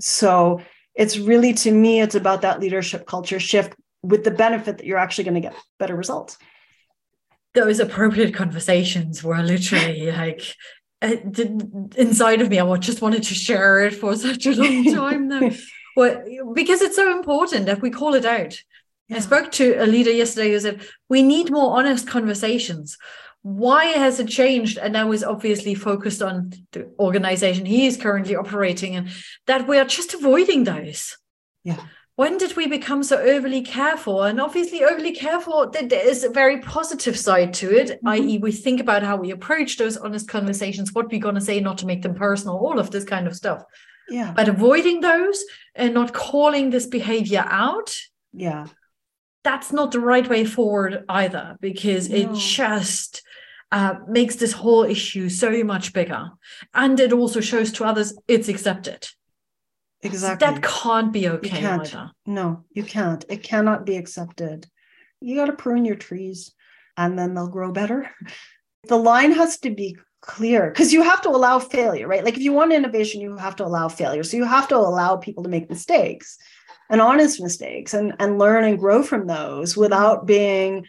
So 0.00 0.62
it's 0.94 1.18
really 1.18 1.52
to 1.54 1.72
me, 1.72 2.00
it's 2.00 2.14
about 2.14 2.42
that 2.42 2.60
leadership 2.60 3.06
culture 3.06 3.40
shift 3.40 3.74
with 4.02 4.22
the 4.22 4.30
benefit 4.30 4.78
that 4.78 4.86
you're 4.86 4.98
actually 4.98 5.24
going 5.24 5.34
to 5.34 5.40
get 5.40 5.56
better 5.78 5.96
results 5.96 6.38
those 7.58 7.80
appropriate 7.80 8.34
conversations 8.34 9.24
were 9.24 9.42
literally 9.42 10.12
like 10.24 10.54
uh, 11.02 11.16
inside 11.96 12.40
of 12.40 12.48
me. 12.48 12.60
I 12.60 12.76
just 12.76 13.02
wanted 13.02 13.24
to 13.24 13.34
share 13.34 13.80
it 13.80 13.94
for 13.94 14.16
such 14.16 14.46
a 14.46 14.52
long 14.52 14.84
time 14.94 15.28
now. 15.28 15.50
well, 15.96 16.22
because 16.54 16.80
it's 16.80 16.96
so 16.96 17.16
important 17.16 17.66
that 17.66 17.82
we 17.82 17.90
call 17.90 18.14
it 18.14 18.24
out. 18.24 18.56
Yeah. 19.08 19.16
I 19.16 19.20
spoke 19.20 19.50
to 19.52 19.74
a 19.74 19.86
leader 19.86 20.10
yesterday 20.10 20.52
who 20.52 20.60
said, 20.60 20.82
We 21.08 21.22
need 21.22 21.50
more 21.50 21.78
honest 21.78 22.06
conversations. 22.06 22.96
Why 23.42 23.86
has 23.86 24.20
it 24.20 24.28
changed? 24.28 24.78
And 24.78 24.92
now 24.92 25.12
is 25.12 25.24
obviously 25.24 25.74
focused 25.74 26.22
on 26.22 26.52
the 26.72 26.92
organization 26.98 27.64
he 27.64 27.86
is 27.86 27.96
currently 27.96 28.36
operating 28.36 28.96
and 28.96 29.08
that 29.46 29.66
we 29.66 29.78
are 29.78 29.84
just 29.84 30.14
avoiding 30.14 30.64
those. 30.64 31.16
Yeah 31.64 31.80
when 32.18 32.36
did 32.36 32.56
we 32.56 32.66
become 32.66 33.04
so 33.04 33.16
overly 33.16 33.62
careful? 33.62 34.24
And 34.24 34.40
obviously, 34.40 34.82
overly 34.82 35.12
careful, 35.12 35.70
there 35.70 35.86
is 36.04 36.24
a 36.24 36.28
very 36.28 36.58
positive 36.58 37.16
side 37.16 37.54
to 37.54 37.72
it, 37.72 37.90
mm-hmm. 37.90 38.08
i.e., 38.08 38.38
we 38.38 38.50
think 38.50 38.80
about 38.80 39.04
how 39.04 39.14
we 39.14 39.30
approach 39.30 39.76
those 39.76 39.96
honest 39.96 40.26
conversations, 40.26 40.92
what 40.92 41.12
we're 41.12 41.20
going 41.20 41.36
to 41.36 41.40
say, 41.40 41.60
not 41.60 41.78
to 41.78 41.86
make 41.86 42.02
them 42.02 42.16
personal, 42.16 42.56
all 42.56 42.80
of 42.80 42.90
this 42.90 43.04
kind 43.04 43.28
of 43.28 43.36
stuff. 43.36 43.62
Yeah. 44.10 44.32
But 44.34 44.48
avoiding 44.48 45.00
those 45.00 45.44
and 45.76 45.94
not 45.94 46.12
calling 46.12 46.70
this 46.70 46.88
behavior 46.88 47.44
out. 47.46 47.94
Yeah. 48.32 48.66
That's 49.44 49.72
not 49.72 49.92
the 49.92 50.00
right 50.00 50.28
way 50.28 50.44
forward 50.44 51.04
either, 51.08 51.56
because 51.60 52.08
no. 52.08 52.16
it 52.16 52.34
just 52.34 53.22
uh, 53.70 53.94
makes 54.08 54.34
this 54.34 54.50
whole 54.50 54.82
issue 54.82 55.28
so 55.28 55.62
much 55.62 55.92
bigger. 55.92 56.30
And 56.74 56.98
it 56.98 57.12
also 57.12 57.40
shows 57.40 57.70
to 57.74 57.84
others 57.84 58.18
it's 58.26 58.48
accepted. 58.48 59.06
Exactly. 60.02 60.46
That 60.46 60.62
can't 60.62 61.12
be 61.12 61.28
okay 61.28 61.48
you 61.48 61.56
can't. 61.56 61.94
either. 61.94 62.10
No, 62.26 62.64
you 62.70 62.84
can't. 62.84 63.24
It 63.28 63.42
cannot 63.42 63.84
be 63.84 63.96
accepted. 63.96 64.66
You 65.20 65.36
got 65.36 65.46
to 65.46 65.52
prune 65.52 65.84
your 65.84 65.96
trees 65.96 66.52
and 66.96 67.18
then 67.18 67.34
they'll 67.34 67.48
grow 67.48 67.72
better. 67.72 68.10
The 68.86 68.96
line 68.96 69.32
has 69.32 69.58
to 69.58 69.70
be 69.70 69.96
clear 70.20 70.70
because 70.70 70.92
you 70.92 71.02
have 71.02 71.22
to 71.22 71.30
allow 71.30 71.58
failure, 71.58 72.06
right? 72.06 72.24
Like 72.24 72.34
if 72.34 72.42
you 72.42 72.52
want 72.52 72.72
innovation, 72.72 73.20
you 73.20 73.36
have 73.36 73.56
to 73.56 73.64
allow 73.64 73.88
failure. 73.88 74.22
So 74.22 74.36
you 74.36 74.44
have 74.44 74.68
to 74.68 74.76
allow 74.76 75.16
people 75.16 75.42
to 75.42 75.48
make 75.48 75.68
mistakes 75.68 76.38
and 76.90 77.00
honest 77.00 77.40
mistakes 77.40 77.94
and, 77.94 78.14
and 78.18 78.38
learn 78.38 78.64
and 78.64 78.78
grow 78.78 79.02
from 79.02 79.26
those 79.26 79.76
without 79.76 80.26
being 80.26 80.86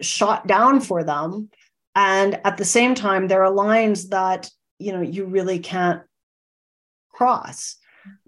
shot 0.00 0.46
down 0.46 0.80
for 0.80 1.04
them. 1.04 1.50
And 1.94 2.40
at 2.44 2.56
the 2.56 2.64
same 2.64 2.94
time, 2.94 3.28
there 3.28 3.42
are 3.44 3.50
lines 3.50 4.08
that, 4.08 4.50
you 4.78 4.92
know, 4.92 5.00
you 5.00 5.24
really 5.24 5.58
can't 5.58 6.02
cross 7.12 7.76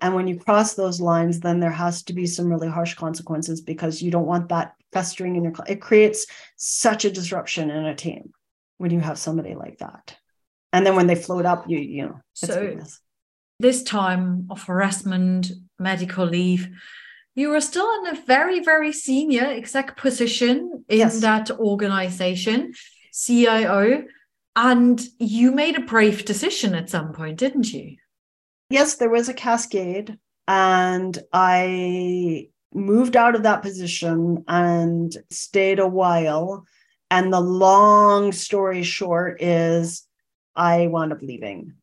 and 0.00 0.14
when 0.14 0.26
you 0.26 0.38
cross 0.38 0.74
those 0.74 1.00
lines, 1.00 1.40
then 1.40 1.60
there 1.60 1.70
has 1.70 2.02
to 2.04 2.12
be 2.12 2.26
some 2.26 2.48
really 2.48 2.68
harsh 2.68 2.94
consequences 2.94 3.60
because 3.60 4.02
you 4.02 4.10
don't 4.10 4.26
want 4.26 4.48
that 4.48 4.74
festering 4.92 5.36
in 5.36 5.44
your. 5.44 5.52
It 5.66 5.80
creates 5.80 6.26
such 6.56 7.04
a 7.04 7.10
disruption 7.10 7.70
in 7.70 7.86
a 7.86 7.94
team 7.94 8.32
when 8.78 8.90
you 8.90 9.00
have 9.00 9.18
somebody 9.18 9.54
like 9.54 9.78
that. 9.78 10.16
And 10.72 10.86
then 10.86 10.96
when 10.96 11.06
they 11.06 11.14
float 11.14 11.46
up, 11.46 11.68
you 11.68 11.78
you 11.78 12.02
know. 12.06 12.20
so 12.34 12.78
this 13.60 13.82
time 13.82 14.48
of 14.50 14.62
harassment, 14.64 15.52
medical 15.78 16.26
leave, 16.26 16.68
you 17.34 17.50
were 17.50 17.60
still 17.60 17.88
in 18.00 18.16
a 18.16 18.20
very 18.22 18.60
very 18.60 18.92
senior 18.92 19.44
exec 19.44 19.96
position 19.96 20.84
in 20.88 20.98
yes. 20.98 21.20
that 21.20 21.50
organization, 21.50 22.72
CIO, 23.12 24.04
and 24.56 25.00
you 25.18 25.52
made 25.52 25.76
a 25.76 25.82
brave 25.82 26.24
decision 26.24 26.74
at 26.74 26.90
some 26.90 27.12
point, 27.12 27.38
didn't 27.38 27.72
you? 27.72 27.96
Yes, 28.72 28.96
there 28.96 29.10
was 29.10 29.28
a 29.28 29.34
cascade, 29.34 30.18
and 30.48 31.18
I 31.32 32.48
moved 32.74 33.16
out 33.16 33.34
of 33.34 33.42
that 33.42 33.62
position 33.62 34.44
and 34.48 35.14
stayed 35.30 35.78
a 35.78 35.86
while. 35.86 36.64
And 37.10 37.32
the 37.32 37.40
long 37.40 38.32
story 38.32 38.82
short 38.82 39.42
is 39.42 40.06
I 40.56 40.86
wound 40.86 41.12
up 41.12 41.20
leaving. 41.20 41.74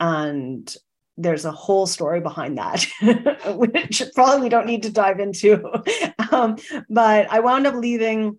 And 0.00 0.74
there's 1.18 1.44
a 1.44 1.52
whole 1.52 1.86
story 1.86 2.20
behind 2.20 2.56
that, 2.58 2.86
which 3.56 4.02
probably 4.14 4.42
we 4.42 4.48
don't 4.48 4.66
need 4.66 4.84
to 4.84 4.90
dive 4.90 5.20
into. 5.20 5.62
um, 6.32 6.56
but 6.88 7.30
I 7.30 7.40
wound 7.40 7.66
up 7.66 7.74
leaving 7.74 8.38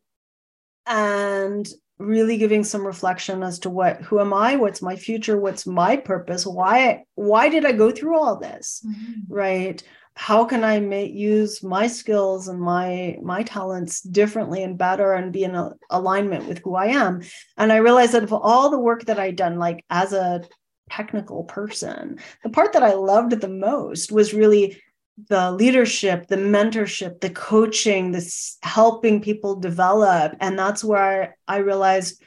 and 0.87 1.67
really 1.99 2.37
giving 2.37 2.63
some 2.63 2.87
reflection 2.87 3.43
as 3.43 3.59
to 3.59 3.69
what 3.69 4.01
who 4.01 4.19
am 4.19 4.33
i? 4.33 4.55
What's 4.55 4.81
my 4.81 4.95
future? 4.95 5.37
What's 5.37 5.67
my 5.67 5.97
purpose? 5.97 6.45
Why 6.45 7.03
why 7.15 7.49
did 7.49 7.65
i 7.65 7.73
go 7.73 7.91
through 7.91 8.17
all 8.17 8.37
this? 8.37 8.83
Mm-hmm. 8.87 9.33
right? 9.33 9.83
How 10.15 10.45
can 10.45 10.63
i 10.63 10.79
make 10.79 11.13
use 11.13 11.61
my 11.61 11.87
skills 11.87 12.47
and 12.47 12.59
my 12.59 13.17
my 13.21 13.43
talents 13.43 14.01
differently 14.01 14.63
and 14.63 14.77
better 14.77 15.13
and 15.13 15.33
be 15.33 15.43
in 15.43 15.55
a, 15.55 15.71
alignment 15.89 16.47
with 16.47 16.59
who 16.59 16.75
i 16.75 16.87
am? 16.87 17.21
And 17.57 17.71
i 17.71 17.77
realized 17.77 18.13
that 18.13 18.23
of 18.23 18.33
all 18.33 18.69
the 18.69 18.79
work 18.79 19.05
that 19.05 19.19
i'd 19.19 19.35
done 19.35 19.59
like 19.59 19.83
as 19.89 20.13
a 20.13 20.41
technical 20.89 21.43
person 21.43 22.17
the 22.41 22.49
part 22.49 22.73
that 22.73 22.81
i 22.81 22.93
loved 22.93 23.31
the 23.39 23.47
most 23.47 24.11
was 24.11 24.33
really 24.33 24.81
the 25.27 25.51
leadership, 25.51 26.27
the 26.27 26.37
mentorship, 26.37 27.19
the 27.19 27.29
coaching, 27.29 28.11
this 28.11 28.57
helping 28.61 29.21
people 29.21 29.55
develop. 29.55 30.35
And 30.39 30.57
that's 30.57 30.83
where 30.83 31.37
I 31.47 31.57
realized, 31.57 32.21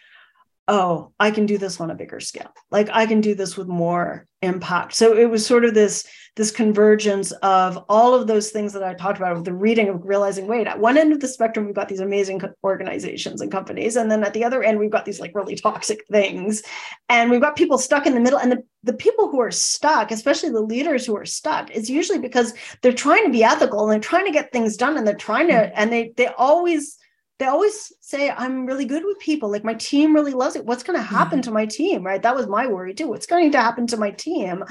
oh, 0.69 1.13
I 1.19 1.31
can 1.31 1.47
do 1.47 1.59
this 1.59 1.81
on 1.81 1.91
a 1.91 1.95
bigger 1.95 2.21
scale. 2.21 2.53
Like 2.71 2.89
I 2.93 3.07
can 3.07 3.21
do 3.21 3.35
this 3.35 3.57
with 3.57 3.69
more 3.69 4.27
impact. 4.43 4.95
So 4.95 5.17
it 5.17 5.31
was 5.31 5.47
sort 5.47 5.65
of 5.65 5.75
this 5.75 6.07
this 6.35 6.51
convergence 6.51 7.31
of 7.43 7.85
all 7.91 8.15
of 8.15 8.27
those 8.27 8.51
things 8.51 8.73
that 8.73 8.83
I 8.83 8.95
talked 8.95 9.19
about 9.19 9.37
with 9.37 9.45
the 9.45 9.53
reading 9.53 9.91
of 9.91 10.01
realizing, 10.03 10.47
wait, 10.47 10.67
at 10.67 10.81
one 10.81 10.97
end 10.97 11.13
of 11.13 11.21
the 11.21 11.29
spectrum, 11.29 11.67
we've 11.67 11.75
got 11.75 11.91
these 11.91 12.01
amazing 12.01 12.41
organizations 12.65 13.43
and 13.43 13.53
companies. 13.53 13.97
And 13.97 14.11
then 14.11 14.25
at 14.25 14.33
the 14.33 14.43
other 14.43 14.63
end, 14.63 14.79
we've 14.79 14.91
got 14.91 15.05
these 15.05 15.21
like 15.21 15.35
really 15.35 15.57
toxic 15.57 16.07
things. 16.11 16.63
And 17.11 17.31
we've 17.31 17.43
got 17.43 17.55
people 17.55 17.77
stuck 17.77 18.07
in 18.07 18.15
the 18.15 18.21
middle. 18.21 18.39
And 18.39 18.51
the, 18.51 18.65
the 18.83 18.95
people 18.95 19.31
who 19.31 19.41
are 19.41 19.51
stuck, 19.51 20.11
especially 20.11 20.49
the 20.49 20.63
leaders 20.63 21.05
who 21.05 21.15
are 21.19 21.27
stuck, 21.27 21.71
is 21.71 21.91
usually 21.91 22.19
because 22.19 22.55
they're 22.81 22.95
trying 22.95 23.25
to 23.25 23.31
be 23.31 23.45
ethical 23.45 23.83
and 23.83 23.93
they're 23.93 24.01
trying 24.01 24.25
to 24.25 24.33
get 24.33 24.53
things 24.53 24.79
done 24.79 24.97
and 24.97 25.07
they're 25.07 25.15
trying 25.15 25.49
to, 25.49 25.79
and 25.79 25.93
they 25.93 26.15
they 26.17 26.29
always 26.29 26.97
they 27.43 27.49
always 27.49 27.93
say 28.01 28.31
i'm 28.31 28.67
really 28.67 28.85
good 28.85 29.05
with 29.05 29.19
people 29.19 29.51
like 29.51 29.65
my 29.65 29.75
team 29.75 30.15
really 30.15 30.33
loves 30.33 30.57
it 30.57 30.65
what's 30.65 30.83
going 30.83 30.99
to 30.99 31.03
happen 31.03 31.41
mm-hmm. 31.41 31.51
to 31.51 31.51
my 31.51 31.67
team 31.67 32.05
right 32.05 32.23
that 32.23 32.35
was 32.35 32.47
my 32.47 32.67
worry 32.67 32.95
too 32.95 33.09
what's 33.09 33.27
going 33.27 33.51
to 33.51 33.61
happen 33.61 33.87
to 33.87 33.97
my 33.97 34.11
team 34.11 34.65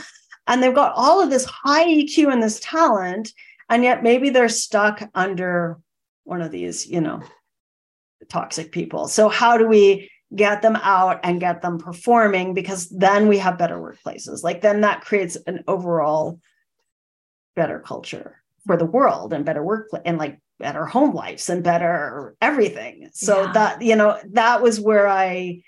and 0.47 0.61
they've 0.61 0.76
got 0.76 0.93
all 0.95 1.22
of 1.22 1.30
this 1.30 1.45
high 1.45 1.86
EQ 1.86 2.32
and 2.32 2.41
this 2.41 2.59
talent, 2.59 3.32
and 3.69 3.84
yet 3.84 4.03
maybe 4.03 4.30
they're 4.30 4.49
stuck 4.49 5.01
under 5.13 5.80
one 6.24 6.41
of 6.41 6.51
these, 6.51 6.88
you 6.88 7.01
know, 7.01 7.22
toxic 8.30 8.72
people. 8.72 9.07
So 9.07 9.30
how 9.30 9.57
do 9.57 9.67
we 9.67 10.09
get 10.36 10.61
them 10.61 10.76
out 10.78 11.19
and 11.24 11.39
get 11.39 11.61
them 11.61 11.78
performing? 11.78 12.53
Because 12.53 12.89
then 12.89 13.28
we 13.28 13.38
have 13.38 13.57
better 13.57 13.78
workplaces. 13.78 14.43
Like 14.43 14.61
then 14.61 14.82
that 14.82 15.01
creates 15.01 15.38
an 15.47 15.63
overall 15.67 16.39
better 17.55 17.80
culture 17.80 18.41
for 18.65 18.78
the 18.78 18.86
world 18.86 19.34
and 19.34 19.45
better 19.45 19.63
work 19.63 19.89
and 20.05 20.17
like 20.17 20.39
better 20.62 20.86
home 20.86 21.14
lives 21.14 21.49
and 21.49 21.64
better 21.64 22.36
everything. 22.41 23.09
So 23.14 23.43
yeah. 23.43 23.51
that, 23.53 23.82
you 23.82 23.95
know, 23.95 24.18
that 24.32 24.62
was 24.62 24.80
where 24.80 25.07
I 25.07 25.64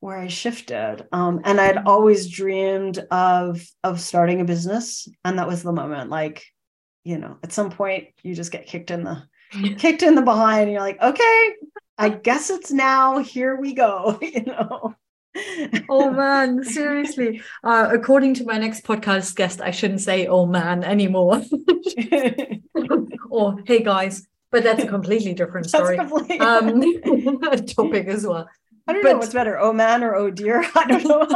where 0.00 0.18
I 0.18 0.28
shifted. 0.28 1.06
Um, 1.12 1.40
and 1.44 1.60
I'd 1.60 1.76
mm-hmm. 1.76 1.88
always 1.88 2.28
dreamed 2.28 2.98
of 3.10 3.66
of 3.82 4.00
starting 4.00 4.40
a 4.40 4.44
business. 4.44 5.08
And 5.24 5.38
that 5.38 5.48
was 5.48 5.62
the 5.62 5.72
moment. 5.72 6.10
Like, 6.10 6.44
you 7.04 7.18
know, 7.18 7.38
at 7.42 7.52
some 7.52 7.70
point 7.70 8.08
you 8.22 8.34
just 8.34 8.52
get 8.52 8.66
kicked 8.66 8.90
in 8.90 9.04
the 9.04 9.22
kicked 9.78 10.02
in 10.02 10.14
the 10.14 10.22
behind. 10.22 10.62
And 10.62 10.72
you're 10.72 10.80
like, 10.80 11.00
okay, 11.02 11.54
I 11.96 12.10
guess 12.10 12.50
it's 12.50 12.70
now. 12.70 13.18
Here 13.18 13.56
we 13.56 13.74
go. 13.74 14.18
you 14.22 14.44
know. 14.44 14.94
Oh 15.88 16.10
man, 16.10 16.64
seriously. 16.64 17.42
Uh, 17.62 17.88
according 17.92 18.34
to 18.34 18.44
my 18.44 18.58
next 18.58 18.84
podcast 18.84 19.34
guest, 19.36 19.60
I 19.60 19.70
shouldn't 19.70 20.00
say 20.00 20.26
oh 20.26 20.46
man 20.46 20.84
anymore. 20.84 21.42
or 23.30 23.58
hey 23.66 23.82
guys, 23.82 24.26
but 24.50 24.62
that's 24.62 24.82
a 24.82 24.86
completely 24.86 25.34
different 25.34 25.68
story. 25.68 25.96
Completely 25.96 26.40
um, 26.40 26.82
topic 27.66 28.06
as 28.08 28.26
well. 28.26 28.48
I 28.86 28.94
don't 28.94 29.02
but, 29.02 29.12
know 29.12 29.18
what's 29.18 29.34
better, 29.34 29.58
oh 29.58 29.72
man 29.72 30.02
or 30.02 30.14
oh 30.14 30.30
dear. 30.30 30.64
I 30.74 30.84
don't 30.86 31.04
know 31.04 31.26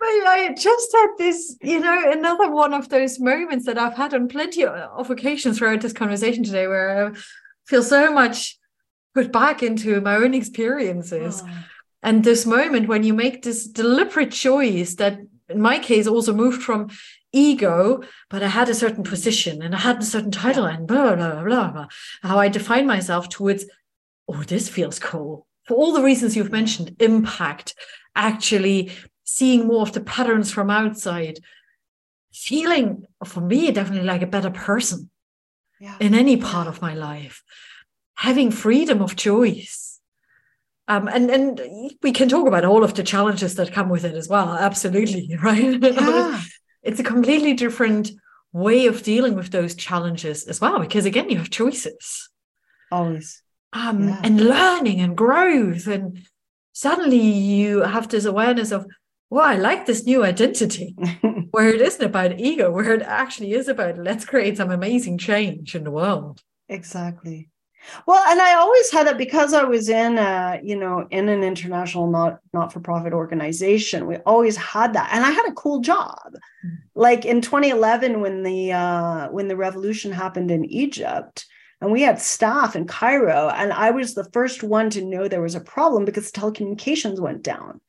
But 0.00 0.08
I 0.08 0.54
just 0.58 0.90
had 0.94 1.08
this, 1.18 1.56
you 1.60 1.78
know, 1.78 2.10
another 2.10 2.50
one 2.50 2.72
of 2.72 2.88
those 2.88 3.20
moments 3.20 3.66
that 3.66 3.76
I've 3.76 3.96
had 3.96 4.14
on 4.14 4.28
plenty 4.28 4.64
of 4.64 5.10
occasions 5.10 5.58
throughout 5.58 5.82
this 5.82 5.92
conversation 5.92 6.42
today 6.42 6.66
where 6.66 7.08
I 7.08 7.18
feel 7.66 7.82
so 7.82 8.10
much 8.10 8.58
put 9.14 9.32
back 9.32 9.62
into 9.62 10.00
my 10.00 10.16
own 10.16 10.34
experiences. 10.34 11.42
Oh. 11.44 11.64
And 12.02 12.24
this 12.24 12.46
moment 12.46 12.88
when 12.88 13.02
you 13.02 13.12
make 13.12 13.42
this 13.42 13.66
deliberate 13.66 14.32
choice 14.32 14.94
that 14.96 15.18
in 15.48 15.60
my 15.60 15.78
case 15.78 16.06
also 16.06 16.32
moved 16.32 16.62
from 16.62 16.88
ego, 17.32 18.02
but 18.28 18.42
I 18.42 18.48
had 18.48 18.68
a 18.68 18.74
certain 18.74 19.04
position 19.04 19.62
and 19.62 19.74
I 19.74 19.78
had 19.78 19.98
a 19.98 20.04
certain 20.04 20.30
title 20.30 20.64
and 20.64 20.86
blah, 20.86 21.14
blah, 21.14 21.42
blah, 21.42 21.70
blah, 21.70 21.86
how 22.22 22.38
I 22.38 22.48
define 22.48 22.86
myself 22.86 23.28
towards, 23.28 23.66
oh, 24.28 24.42
this 24.44 24.68
feels 24.68 24.98
cool. 24.98 25.46
For 25.64 25.74
all 25.74 25.92
the 25.92 26.02
reasons 26.02 26.36
you've 26.36 26.52
mentioned, 26.52 26.96
impact, 27.00 27.74
actually 28.16 28.92
seeing 29.24 29.66
more 29.66 29.82
of 29.82 29.92
the 29.92 30.00
patterns 30.00 30.50
from 30.50 30.70
outside, 30.70 31.40
feeling 32.32 33.04
for 33.24 33.40
me 33.40 33.70
definitely 33.70 34.06
like 34.06 34.22
a 34.22 34.26
better 34.26 34.50
person 34.50 35.10
yeah. 35.80 35.96
in 36.00 36.14
any 36.14 36.36
part 36.36 36.66
of 36.66 36.82
my 36.82 36.94
life, 36.94 37.42
having 38.14 38.50
freedom 38.50 39.00
of 39.02 39.16
choice. 39.16 40.00
Um, 40.88 41.08
and 41.08 41.30
and 41.30 41.60
we 42.02 42.12
can 42.12 42.28
talk 42.28 42.48
about 42.48 42.64
all 42.64 42.82
of 42.82 42.94
the 42.94 43.04
challenges 43.04 43.54
that 43.54 43.72
come 43.72 43.88
with 43.88 44.04
it 44.04 44.14
as 44.14 44.28
well. 44.28 44.56
Absolutely, 44.56 45.36
right? 45.42 45.80
Yeah 45.80 46.40
it's 46.82 47.00
a 47.00 47.04
completely 47.04 47.54
different 47.54 48.10
way 48.52 48.86
of 48.86 49.02
dealing 49.02 49.34
with 49.34 49.50
those 49.50 49.74
challenges 49.74 50.46
as 50.48 50.60
well 50.60 50.80
because 50.80 51.04
again 51.04 51.30
you 51.30 51.38
have 51.38 51.50
choices 51.50 52.28
always 52.90 53.42
um 53.72 54.08
yeah. 54.08 54.20
and 54.24 54.40
learning 54.40 55.00
and 55.00 55.16
growth 55.16 55.86
and 55.86 56.26
suddenly 56.72 57.20
you 57.20 57.80
have 57.82 58.08
this 58.08 58.24
awareness 58.24 58.72
of 58.72 58.86
well 59.28 59.44
i 59.44 59.54
like 59.54 59.86
this 59.86 60.04
new 60.04 60.24
identity 60.24 60.96
where 61.52 61.68
it 61.68 61.80
isn't 61.80 62.04
about 62.04 62.40
ego 62.40 62.72
where 62.72 62.92
it 62.92 63.02
actually 63.02 63.52
is 63.52 63.68
about 63.68 63.96
let's 63.98 64.24
create 64.24 64.56
some 64.56 64.70
amazing 64.70 65.16
change 65.16 65.76
in 65.76 65.84
the 65.84 65.90
world 65.90 66.42
exactly 66.68 67.48
well, 68.06 68.22
and 68.28 68.40
I 68.40 68.54
always 68.54 68.90
had 68.90 69.06
that 69.06 69.18
because 69.18 69.52
I 69.52 69.64
was 69.64 69.88
in 69.88 70.18
a, 70.18 70.60
you 70.62 70.76
know, 70.76 71.06
in 71.10 71.28
an 71.28 71.42
international 71.42 72.10
not 72.10 72.40
not-for-profit 72.52 73.12
organization. 73.12 74.06
We 74.06 74.16
always 74.18 74.56
had 74.56 74.92
that. 74.94 75.10
And 75.12 75.24
I 75.24 75.30
had 75.30 75.48
a 75.48 75.54
cool 75.54 75.80
job. 75.80 76.34
Mm. 76.64 76.78
Like 76.94 77.24
in 77.24 77.40
2011 77.40 78.20
when 78.20 78.42
the 78.42 78.72
uh 78.72 79.28
when 79.28 79.48
the 79.48 79.56
revolution 79.56 80.12
happened 80.12 80.50
in 80.50 80.64
Egypt, 80.66 81.46
and 81.80 81.90
we 81.90 82.02
had 82.02 82.20
staff 82.20 82.76
in 82.76 82.86
Cairo, 82.86 83.48
and 83.48 83.72
I 83.72 83.90
was 83.90 84.14
the 84.14 84.28
first 84.32 84.62
one 84.62 84.90
to 84.90 85.04
know 85.04 85.28
there 85.28 85.40
was 85.40 85.54
a 85.54 85.60
problem 85.60 86.04
because 86.04 86.30
telecommunications 86.30 87.20
went 87.20 87.42
down. 87.42 87.80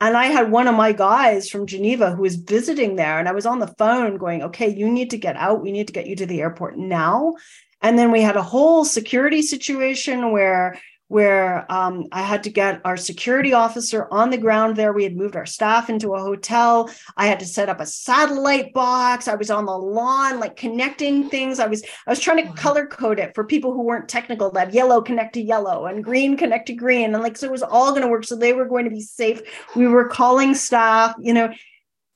And 0.00 0.16
I 0.16 0.26
had 0.26 0.50
one 0.50 0.66
of 0.66 0.74
my 0.74 0.92
guys 0.92 1.48
from 1.48 1.66
Geneva 1.66 2.12
who 2.12 2.22
was 2.22 2.36
visiting 2.36 2.96
there, 2.96 3.18
and 3.18 3.28
I 3.28 3.32
was 3.32 3.46
on 3.46 3.58
the 3.60 3.74
phone 3.78 4.16
going, 4.16 4.42
Okay, 4.42 4.68
you 4.68 4.90
need 4.90 5.10
to 5.10 5.18
get 5.18 5.36
out. 5.36 5.62
We 5.62 5.72
need 5.72 5.88
to 5.88 5.92
get 5.92 6.06
you 6.06 6.16
to 6.16 6.26
the 6.26 6.40
airport 6.40 6.76
now. 6.76 7.34
And 7.82 7.98
then 7.98 8.10
we 8.10 8.22
had 8.22 8.36
a 8.36 8.42
whole 8.42 8.84
security 8.84 9.42
situation 9.42 10.32
where 10.32 10.78
where 11.12 11.70
um, 11.70 12.06
I 12.10 12.22
had 12.22 12.42
to 12.44 12.50
get 12.50 12.80
our 12.86 12.96
security 12.96 13.52
officer 13.52 14.08
on 14.10 14.30
the 14.30 14.38
ground 14.38 14.76
there. 14.76 14.94
We 14.94 15.04
had 15.04 15.14
moved 15.14 15.36
our 15.36 15.44
staff 15.44 15.90
into 15.90 16.14
a 16.14 16.18
hotel. 16.18 16.88
I 17.18 17.26
had 17.26 17.38
to 17.40 17.44
set 17.44 17.68
up 17.68 17.80
a 17.80 17.86
satellite 17.86 18.72
box. 18.72 19.28
I 19.28 19.34
was 19.34 19.50
on 19.50 19.66
the 19.66 19.76
lawn, 19.76 20.40
like 20.40 20.56
connecting 20.56 21.28
things. 21.28 21.60
I 21.60 21.66
was 21.66 21.84
I 22.06 22.10
was 22.10 22.18
trying 22.18 22.46
to 22.46 22.54
color 22.54 22.86
code 22.86 23.18
it 23.18 23.34
for 23.34 23.44
people 23.44 23.74
who 23.74 23.82
weren't 23.82 24.08
technical. 24.08 24.50
That 24.52 24.72
yellow 24.72 25.02
connect 25.02 25.34
to 25.34 25.42
yellow 25.42 25.84
and 25.84 26.02
green 26.02 26.34
connect 26.38 26.68
to 26.68 26.72
green, 26.72 27.12
and 27.12 27.22
like 27.22 27.36
so 27.36 27.46
it 27.46 27.52
was 27.52 27.62
all 27.62 27.90
going 27.90 28.00
to 28.00 28.08
work. 28.08 28.24
So 28.24 28.34
they 28.34 28.54
were 28.54 28.64
going 28.64 28.86
to 28.86 28.90
be 28.90 29.02
safe. 29.02 29.42
We 29.76 29.88
were 29.88 30.08
calling 30.08 30.54
staff. 30.54 31.14
You 31.20 31.34
know, 31.34 31.52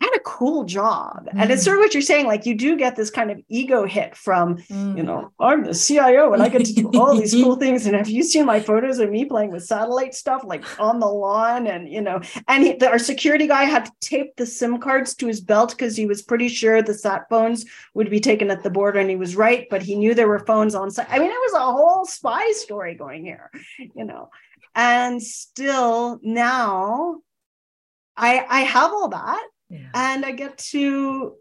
had 0.01 0.15
a 0.15 0.21
cool 0.21 0.65
job. 0.65 1.27
Mm. 1.27 1.41
And 1.41 1.51
it's 1.51 1.65
sort 1.65 1.79
of 1.79 1.83
what 1.83 1.95
you're 1.95 2.03
saying, 2.03 2.27
like 2.27 2.45
you 2.45 2.55
do 2.55 2.77
get 2.77 2.97
this 2.97 3.11
kind 3.11 3.31
of 3.31 3.41
ego 3.49 3.87
hit 3.87 4.15
from, 4.15 4.57
mm. 4.59 4.97
you 4.97 5.03
know, 5.03 5.33
I'm 5.41 5.65
the 5.65 5.75
CIO 5.75 6.33
and 6.33 6.43
I 6.43 6.49
get 6.49 6.65
to 6.67 6.73
do 6.75 6.91
all 6.95 7.17
these 7.17 7.33
cool 7.43 7.57
things. 7.57 7.87
And 7.87 7.97
have 7.97 8.09
you 8.09 8.23
seen 8.23 8.45
my 8.45 8.61
photos 8.61 8.99
of 8.99 9.11
me 9.11 9.25
playing 9.25 9.53
with 9.53 9.65
satellite 9.65 10.15
stuff, 10.15 10.43
like 10.45 10.65
on 10.79 11.01
the 11.01 11.07
lawn? 11.07 11.67
And, 11.67 11.91
you 11.91 12.03
know, 12.03 12.21
and 12.49 12.65
he, 12.65 12.73
the, 12.75 12.89
our 12.89 12.99
security 12.99 13.47
guy 13.47 13.65
had 13.65 13.87
to 13.87 13.93
tape 14.01 14.37
the 14.37 14.47
SIM 14.47 14.79
cards 14.79 15.15
to 15.17 15.27
his 15.27 15.41
belt 15.41 15.71
because 15.71 15.97
he 15.97 16.07
was 16.07 16.23
pretty 16.23 16.49
sure 16.49 16.83
the 16.83 16.95
sat 16.95 17.29
phones 17.31 17.65
would 17.95 18.11
be 18.11 18.21
taken 18.21 18.51
at 18.51 18.63
the 18.63 18.71
border. 18.71 18.99
And 18.99 19.11
he 19.11 19.17
was 19.17 19.37
right, 19.37 19.67
but 19.71 19.83
he 19.83 19.97
knew 19.97 20.15
there 20.15 20.29
were 20.29 20.45
phones 20.47 20.75
on 20.75 20.91
site. 20.91 21.07
I 21.11 21.19
mean, 21.19 21.31
it 21.31 21.53
was 21.53 21.55
a 21.55 21.73
whole 21.73 22.05
spy 22.05 22.53
story 22.53 22.95
going 22.95 23.25
here, 23.25 23.51
you 23.79 24.05
know. 24.05 24.31
And 24.75 25.23
still 25.23 26.21
now 26.23 27.17
I 28.17 28.45
I 28.49 28.61
have 28.61 28.93
all 28.93 29.09
that 29.09 29.47
yeah. 29.69 29.89
And 29.95 30.25
I 30.25 30.33
get 30.33 30.59
to 30.59 31.35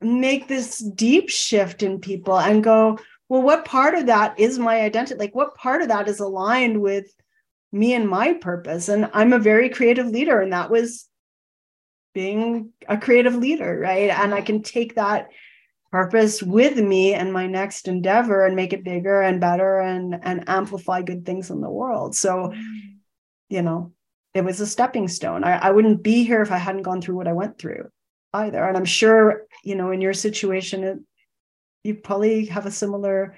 make 0.00 0.48
this 0.48 0.78
deep 0.78 1.28
shift 1.28 1.82
in 1.82 2.00
people 2.00 2.38
and 2.38 2.62
go, 2.62 2.98
well, 3.28 3.42
what 3.42 3.64
part 3.64 3.94
of 3.94 4.06
that 4.06 4.38
is 4.38 4.58
my 4.58 4.80
identity? 4.80 5.18
Like, 5.18 5.34
what 5.34 5.54
part 5.54 5.82
of 5.82 5.88
that 5.88 6.08
is 6.08 6.20
aligned 6.20 6.80
with 6.80 7.12
me 7.72 7.92
and 7.94 8.08
my 8.08 8.34
purpose? 8.34 8.88
And 8.88 9.10
I'm 9.12 9.32
a 9.32 9.38
very 9.38 9.68
creative 9.68 10.06
leader, 10.06 10.40
and 10.40 10.52
that 10.52 10.70
was 10.70 11.08
being 12.14 12.72
a 12.88 12.96
creative 12.96 13.34
leader, 13.34 13.78
right? 13.78 14.10
And 14.10 14.32
I 14.34 14.40
can 14.40 14.62
take 14.62 14.94
that 14.94 15.28
purpose 15.90 16.42
with 16.42 16.76
me 16.78 17.14
and 17.14 17.32
my 17.32 17.46
next 17.46 17.88
endeavor 17.88 18.44
and 18.44 18.56
make 18.56 18.72
it 18.72 18.84
bigger 18.84 19.22
and 19.22 19.40
better 19.40 19.78
and 19.78 20.18
and 20.22 20.48
amplify 20.48 21.02
good 21.02 21.24
things 21.24 21.50
in 21.50 21.60
the 21.60 21.70
world. 21.70 22.14
So, 22.14 22.48
mm. 22.48 22.62
you 23.48 23.62
know, 23.62 23.92
it 24.34 24.44
was 24.44 24.60
a 24.60 24.66
stepping 24.66 25.08
stone. 25.08 25.44
I, 25.44 25.56
I 25.56 25.70
wouldn't 25.70 26.02
be 26.02 26.24
here 26.24 26.42
if 26.42 26.52
I 26.52 26.58
hadn't 26.58 26.82
gone 26.82 27.00
through 27.00 27.16
what 27.16 27.28
I 27.28 27.32
went 27.32 27.58
through 27.58 27.88
either. 28.34 28.62
And 28.62 28.76
I'm 28.76 28.84
sure, 28.84 29.46
you 29.64 29.74
know, 29.74 29.90
in 29.90 30.00
your 30.00 30.14
situation, 30.14 30.84
it, 30.84 30.98
you 31.84 31.94
probably 31.94 32.46
have 32.46 32.66
a 32.66 32.70
similar 32.70 33.36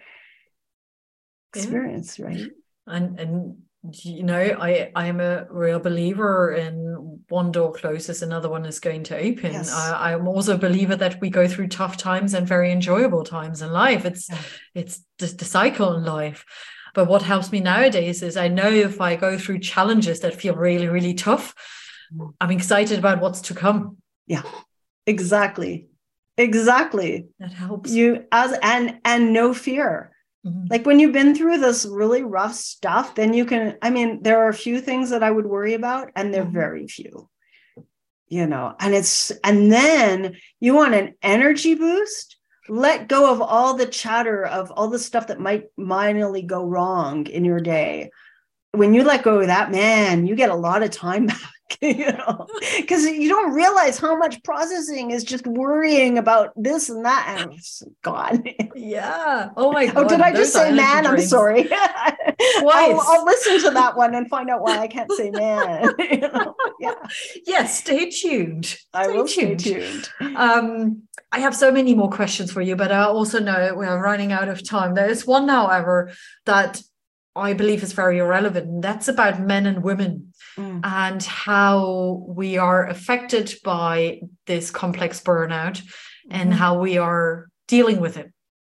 experience, 1.55 2.19
yeah. 2.19 2.27
right? 2.27 2.51
And 2.87 3.21
and 3.21 3.57
you 4.03 4.25
know, 4.25 4.57
I 4.61 4.91
I 4.95 5.07
am 5.07 5.21
a 5.21 5.47
real 5.51 5.79
believer 5.79 6.53
in 6.53 7.23
one 7.29 7.53
door 7.53 7.73
closes, 7.73 8.23
another 8.23 8.49
one 8.49 8.67
is 8.67 8.81
going 8.81 9.05
to 9.05 9.17
open. 9.17 9.53
Yes. 9.53 9.73
I, 9.73 10.13
I'm 10.13 10.29
also 10.29 10.55
a 10.55 10.59
believer 10.59 10.97
that 10.97 11.21
we 11.21 11.31
go 11.31 11.49
through 11.49 11.69
tough 11.69 11.97
times 11.97 12.35
and 12.35 12.47
very 12.47 12.73
enjoyable 12.73 13.25
times 13.25 13.63
in 13.63 13.73
life. 13.73 14.05
It's 14.05 14.29
yeah. 14.29 14.39
it's 14.75 15.05
the, 15.19 15.27
the 15.27 15.45
cycle 15.45 15.95
in 15.95 16.05
life. 16.05 16.45
But 16.95 17.07
what 17.07 17.23
helps 17.23 17.53
me 17.53 17.61
nowadays 17.61 18.23
is 18.23 18.37
I 18.37 18.49
know 18.49 18.71
if 18.71 19.01
I 19.01 19.17
go 19.17 19.39
through 19.39 19.61
challenges 19.61 20.21
that 20.21 20.35
feel 20.35 20.55
really, 20.55 20.89
really 20.89 21.15
tough, 21.15 21.55
mm. 22.15 22.33
I'm 22.41 22.51
excited 22.51 22.99
about 22.99 23.21
what's 23.21 23.41
to 23.43 23.55
come. 23.55 23.99
Yeah, 24.27 24.43
exactly. 25.07 25.89
Exactly. 26.37 27.27
That 27.39 27.53
helps. 27.53 27.91
You 27.91 28.25
as 28.33 28.59
and 28.63 29.01
and 29.05 29.33
no 29.33 29.53
fear. 29.53 30.13
Mm-hmm. 30.47 30.67
Like 30.71 30.87
when 30.87 30.99
you've 30.99 31.13
been 31.13 31.35
through 31.35 31.59
this 31.59 31.85
really 31.85 32.23
rough 32.23 32.55
stuff, 32.55 33.15
then 33.15 33.35
you 33.35 33.45
can. 33.45 33.77
I 33.83 33.91
mean, 33.91 34.23
there 34.23 34.43
are 34.43 34.49
a 34.49 34.55
few 34.55 34.81
things 34.81 35.11
that 35.11 35.23
I 35.23 35.31
would 35.31 35.47
worry 35.47 35.75
about, 35.75 36.11
and 36.17 36.33
they're 36.33 36.45
mm-hmm. 36.45 36.53
very 36.53 36.87
few. 36.89 37.29
You 38.29 38.47
know, 38.47 38.75
and 38.79 38.95
it's 38.95 39.33
and 39.45 39.71
then 39.71 40.37
you 40.61 40.75
want 40.75 40.95
an 40.95 41.15
energy 41.23 41.75
boost 41.75 42.37
let 42.69 43.09
go 43.09 43.33
of 43.33 43.41
all 43.41 43.75
the 43.75 43.87
chatter 43.87 44.45
of 44.45 44.71
all 44.71 44.89
the 44.89 44.99
stuff 44.99 45.29
that 45.29 45.41
might 45.41 45.65
minorly 45.79 46.47
go 46.47 46.65
wrong 46.65 47.27
in 47.27 47.45
your 47.45 47.61
day. 47.61 48.11
When 48.73 48.95
you 48.95 49.03
let 49.03 49.25
go 49.25 49.41
of 49.41 49.49
that 49.49 49.73
man 49.73 50.27
you 50.27 50.37
get 50.37 50.51
a 50.51 50.55
lot 50.55 50.83
of 50.83 50.91
time 50.91 51.27
back 51.27 51.41
you 51.81 52.13
know? 52.13 52.47
Because 52.77 53.05
you 53.05 53.29
don't 53.29 53.53
realize 53.53 53.99
how 53.99 54.17
much 54.17 54.43
processing 54.43 55.11
is 55.11 55.25
just 55.25 55.47
worrying 55.47 56.19
about 56.19 56.51
this 56.57 56.89
and 56.89 57.05
that. 57.05 57.37
And 57.39 57.53
it's 57.53 57.83
gone 58.03 58.45
yeah. 58.75 59.51
Oh 59.57 59.73
my 59.73 59.87
god 59.87 59.97
oh 59.97 60.09
did 60.09 60.21
i 60.21 60.33
just 60.33 60.53
say 60.53 60.73
man? 60.73 61.07
I'm 61.07 61.21
sorry. 61.21 61.69
I'll, 62.63 63.01
I'll, 63.01 63.25
listen 63.25 63.61
to 63.63 63.71
that 63.73 63.97
one 63.97 64.15
and 64.15 64.29
find 64.29 64.49
out 64.49 64.63
why 64.63 64.79
i 64.79 64.87
can't 64.87 65.11
say 65.13 65.31
man 65.31 65.91
you 65.99 66.21
know? 66.21 66.55
yeah. 66.81 66.95
Yes 67.47 67.79
stay 67.79 68.11
tuned. 68.11 68.67
Stay 68.67 68.81
i 68.95 69.07
will 69.09 69.27
tuned. 69.27 69.61
stay 69.61 69.81
tuned. 69.81 70.09
Um 70.37 71.03
i 71.33 71.41
have 71.41 71.55
so 71.55 71.71
many 71.71 71.95
more 71.95 72.11
questions 72.11 72.53
for 72.53 72.61
you 72.61 72.77
but 72.77 72.93
i 72.93 73.03
also 73.03 73.39
know 73.39 73.75
we're 73.75 74.03
running 74.03 74.33
out 74.33 74.49
of 74.49 74.67
time 74.67 74.95
there 74.95 75.11
is 75.11 75.27
one 75.27 75.49
however 75.49 76.11
that 76.47 76.83
I 77.37 77.53
believe 77.53 77.83
is 77.83 77.93
very 77.93 78.21
relevant. 78.21 78.67
And 78.67 78.83
that's 78.83 79.09
about 79.09 79.41
men 79.41 79.67
and 79.67 79.83
women 79.83 80.33
mm. 80.57 80.81
and 80.83 81.23
how 81.23 82.25
we 82.27 82.59
are 82.59 82.87
affected 82.87 83.55
by 83.65 84.23
this 84.47 84.71
complex 84.71 85.21
burnout 85.21 85.81
and 86.31 86.51
mm-hmm. 86.51 86.59
how 86.59 86.81
we 86.81 86.99
are 86.99 87.49
dealing 87.69 88.01
with 88.01 88.17
it. 88.17 88.33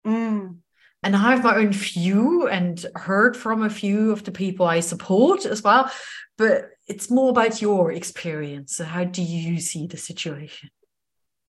Mm. 0.07 0.57
And 1.03 1.17
I 1.17 1.31
have 1.31 1.43
my 1.43 1.57
own 1.57 1.73
view 1.73 2.47
and 2.47 2.85
heard 2.95 3.37
from 3.37 3.63
a 3.63 3.71
few 3.71 4.13
of 4.13 4.25
the 4.25 4.33
people 4.33 4.67
I 4.67 4.81
support 4.81 5.47
as 5.47 5.63
well. 5.63 5.91
But 6.39 6.71
it's 6.87 7.11
more 7.11 7.31
about 7.31 7.63
your 7.63 7.91
experience. 7.91 8.77
So 8.77 8.85
how 8.85 9.05
do 9.05 9.23
you 9.23 9.61
see 9.61 9.87
the 9.87 9.97
situation? 9.97 10.71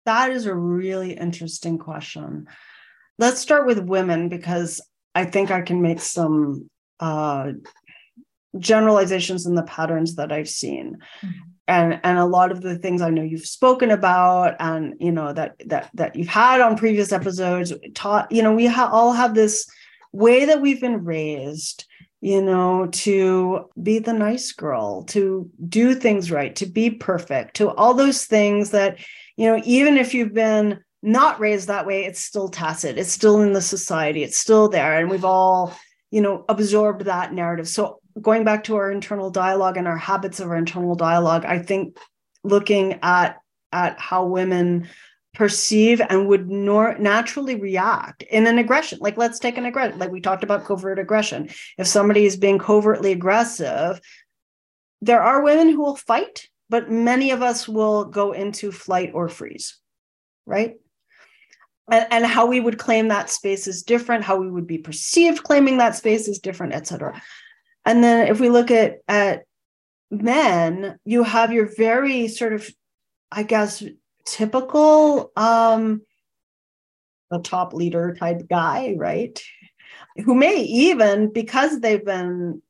That 0.05 0.31
is 0.31 0.45
a 0.45 0.55
really 0.55 1.13
interesting 1.13 1.77
question. 1.77 2.47
Let's 3.17 3.39
start 3.39 3.67
with 3.67 3.79
women 3.79 4.29
because 4.29 4.81
I 5.13 5.25
think 5.25 5.51
I 5.51 5.61
can 5.61 5.81
make 5.81 5.99
some 5.99 6.69
uh, 6.99 7.51
generalizations 8.57 9.45
and 9.45 9.57
the 9.57 9.63
patterns 9.63 10.15
that 10.15 10.31
I've 10.31 10.49
seen. 10.49 10.97
Mm-hmm. 11.21 11.39
And, 11.67 11.99
and 12.03 12.17
a 12.17 12.25
lot 12.25 12.51
of 12.51 12.61
the 12.61 12.77
things 12.79 13.01
I 13.01 13.11
know 13.11 13.21
you've 13.21 13.45
spoken 13.45 13.91
about 13.91 14.55
and 14.59 14.95
you 14.99 15.11
know 15.11 15.33
that 15.33 15.55
that 15.67 15.91
that 15.93 16.15
you've 16.15 16.27
had 16.27 16.61
on 16.61 16.75
previous 16.75 17.11
episodes 17.11 17.71
taught 17.93 18.31
you 18.31 18.41
know 18.41 18.55
we 18.55 18.65
ha- 18.65 18.89
all 18.91 19.13
have 19.13 19.35
this 19.35 19.69
way 20.11 20.45
that 20.45 20.61
we've 20.61 20.81
been 20.81 21.05
raised 21.05 21.85
you 22.21 22.41
know 22.41 22.87
to 22.87 23.69
be 23.83 23.99
the 23.99 24.13
nice 24.13 24.51
girl 24.51 25.03
to 25.03 25.47
do 25.67 25.93
things 25.93 26.31
right 26.31 26.55
to 26.55 26.65
be 26.65 26.89
perfect 26.89 27.57
to 27.57 27.69
all 27.75 27.93
those 27.93 28.25
things 28.25 28.71
that 28.71 28.97
you 29.39 29.45
know 29.45 29.61
even 29.65 29.97
if 29.97 30.13
you've 30.13 30.33
been 30.33 30.79
not 31.01 31.39
raised 31.39 31.69
that 31.69 31.87
way 31.87 32.03
it's 32.03 32.19
still 32.19 32.49
tacit. 32.49 32.97
It's 32.97 33.11
still 33.11 33.41
in 33.41 33.53
the 33.53 33.61
society. 33.61 34.21
It's 34.21 34.35
still 34.35 34.67
there. 34.67 34.99
And 34.99 35.09
we've 35.09 35.23
all 35.23 35.73
you 36.11 36.21
know 36.21 36.43
absorbed 36.49 37.05
that 37.05 37.33
narrative. 37.33 37.67
So 37.67 38.01
going 38.21 38.43
back 38.43 38.65
to 38.65 38.75
our 38.75 38.91
internal 38.91 39.29
dialogue 39.29 39.77
and 39.77 39.87
our 39.87 39.97
habits 39.97 40.41
of 40.41 40.49
our 40.49 40.57
internal 40.57 40.95
dialogue 40.95 41.45
i 41.45 41.57
think 41.57 41.97
looking 42.43 42.99
at 43.01 43.37
at 43.71 43.97
how 43.97 44.25
women 44.25 44.89
perceive 45.35 46.01
and 46.09 46.27
would 46.27 46.49
nor- 46.49 46.97
naturally 46.97 47.55
react 47.55 48.23
in 48.23 48.47
an 48.47 48.57
aggression. 48.57 48.97
Like 48.99 49.15
let's 49.15 49.37
take 49.37 49.59
an 49.59 49.65
aggression. 49.65 49.99
Like 49.99 50.11
we 50.11 50.19
talked 50.19 50.43
about 50.43 50.65
covert 50.65 50.97
aggression. 50.97 51.49
If 51.77 51.85
somebody 51.85 52.25
is 52.25 52.35
being 52.35 52.57
covertly 52.57 53.11
aggressive 53.11 54.01
there 55.01 55.21
are 55.21 55.43
women 55.43 55.69
who 55.69 55.81
will 55.81 55.95
fight 55.95 56.49
but 56.69 56.91
many 56.91 57.31
of 57.31 57.41
us 57.41 57.67
will 57.67 58.05
go 58.05 58.31
into 58.31 58.71
flight 58.71 59.11
or 59.13 59.27
freeze 59.27 59.77
right? 60.45 60.75
And, 61.91 62.07
and 62.11 62.25
how 62.25 62.47
we 62.47 62.59
would 62.59 62.79
claim 62.79 63.07
that 63.09 63.29
space 63.29 63.67
is 63.67 63.83
different 63.83 64.23
how 64.23 64.37
we 64.37 64.49
would 64.49 64.67
be 64.67 64.77
perceived 64.77 65.43
claiming 65.43 65.77
that 65.77 65.95
space 65.95 66.27
is 66.27 66.39
different 66.39 66.73
etc 66.73 67.21
and 67.85 68.03
then 68.03 68.27
if 68.27 68.39
we 68.39 68.49
look 68.49 68.71
at 68.71 68.99
at 69.07 69.43
men 70.11 70.97
you 71.05 71.23
have 71.23 71.51
your 71.51 71.69
very 71.77 72.27
sort 72.27 72.53
of 72.53 72.69
i 73.31 73.43
guess 73.43 73.83
typical 74.25 75.31
um 75.35 76.01
the 77.29 77.39
top 77.39 77.73
leader 77.73 78.15
type 78.19 78.47
guy 78.49 78.95
right? 78.97 79.41
Who 80.25 80.35
may 80.35 80.61
even 80.61 81.31
because 81.31 81.79
they've 81.79 82.03
been 82.03 82.61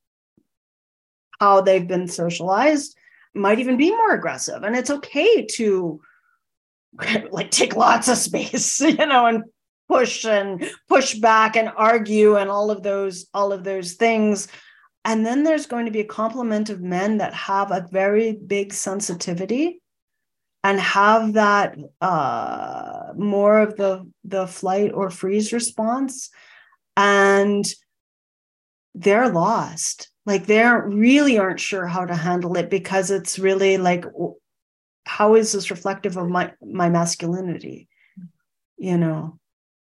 how 1.40 1.62
they've 1.62 1.88
been 1.88 2.08
socialized 2.08 2.98
might 3.34 3.60
even 3.60 3.78
be 3.78 3.92
more 3.92 4.14
aggressive. 4.14 4.64
And 4.64 4.76
it's 4.76 4.90
okay 4.90 5.46
to 5.54 6.02
like 7.32 7.52
take 7.52 7.76
lots 7.76 8.08
of 8.08 8.18
space, 8.18 8.80
you 8.82 9.06
know, 9.06 9.26
and 9.26 9.44
push 9.88 10.26
and 10.26 10.70
push 10.88 11.16
back 11.16 11.56
and 11.56 11.72
argue 11.76 12.36
and 12.36 12.50
all 12.50 12.70
of 12.72 12.84
those 12.84 13.28
all 13.34 13.52
of 13.52 13.64
those 13.64 13.94
things. 13.94 14.48
And 15.06 15.26
then 15.26 15.44
there's 15.44 15.66
going 15.66 15.86
to 15.86 15.92
be 15.92 16.02
a 16.02 16.06
complement 16.06 16.70
of 16.70 16.82
men 16.82 17.18
that 17.18 17.34
have 17.34 17.72
a 17.72 17.88
very 17.92 18.34
big 18.34 18.74
sensitivity 18.74 19.82
and 20.64 20.80
have 20.80 21.34
that 21.34 21.78
uh, 22.02 23.14
more 23.16 23.60
of 23.60 23.78
the 23.78 24.10
the 24.24 24.46
flight 24.46 24.92
or 24.94 25.10
freeze 25.10 25.54
response. 25.54 26.30
And 26.98 27.66
they're 28.96 29.30
lost 29.30 30.10
like 30.26 30.46
they 30.46 30.64
really 30.64 31.38
aren't 31.38 31.60
sure 31.60 31.88
how 31.88 32.06
to 32.06 32.16
handle 32.16 32.56
it 32.58 32.70
because 32.70 33.12
it's 33.12 33.40
really 33.40 33.78
like 33.78 34.06
how 35.06 35.36
is 35.36 35.52
this 35.52 35.72
reflective 35.72 36.18
of 36.18 36.30
my 36.30 36.52
my 36.62 36.90
masculinity 36.90 37.88
you 38.78 38.98
know 38.98 39.40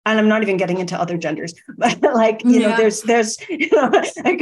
and 0.05 0.19
i'm 0.19 0.29
not 0.29 0.43
even 0.43 0.57
getting 0.57 0.79
into 0.79 0.99
other 0.99 1.17
genders 1.17 1.55
but 1.79 2.01
like 2.03 2.45
you 2.45 2.61
yeah. 2.61 2.69
know 2.69 2.77
there's 2.77 3.03
there's 3.03 3.37
you 3.49 3.69
know 3.73 3.91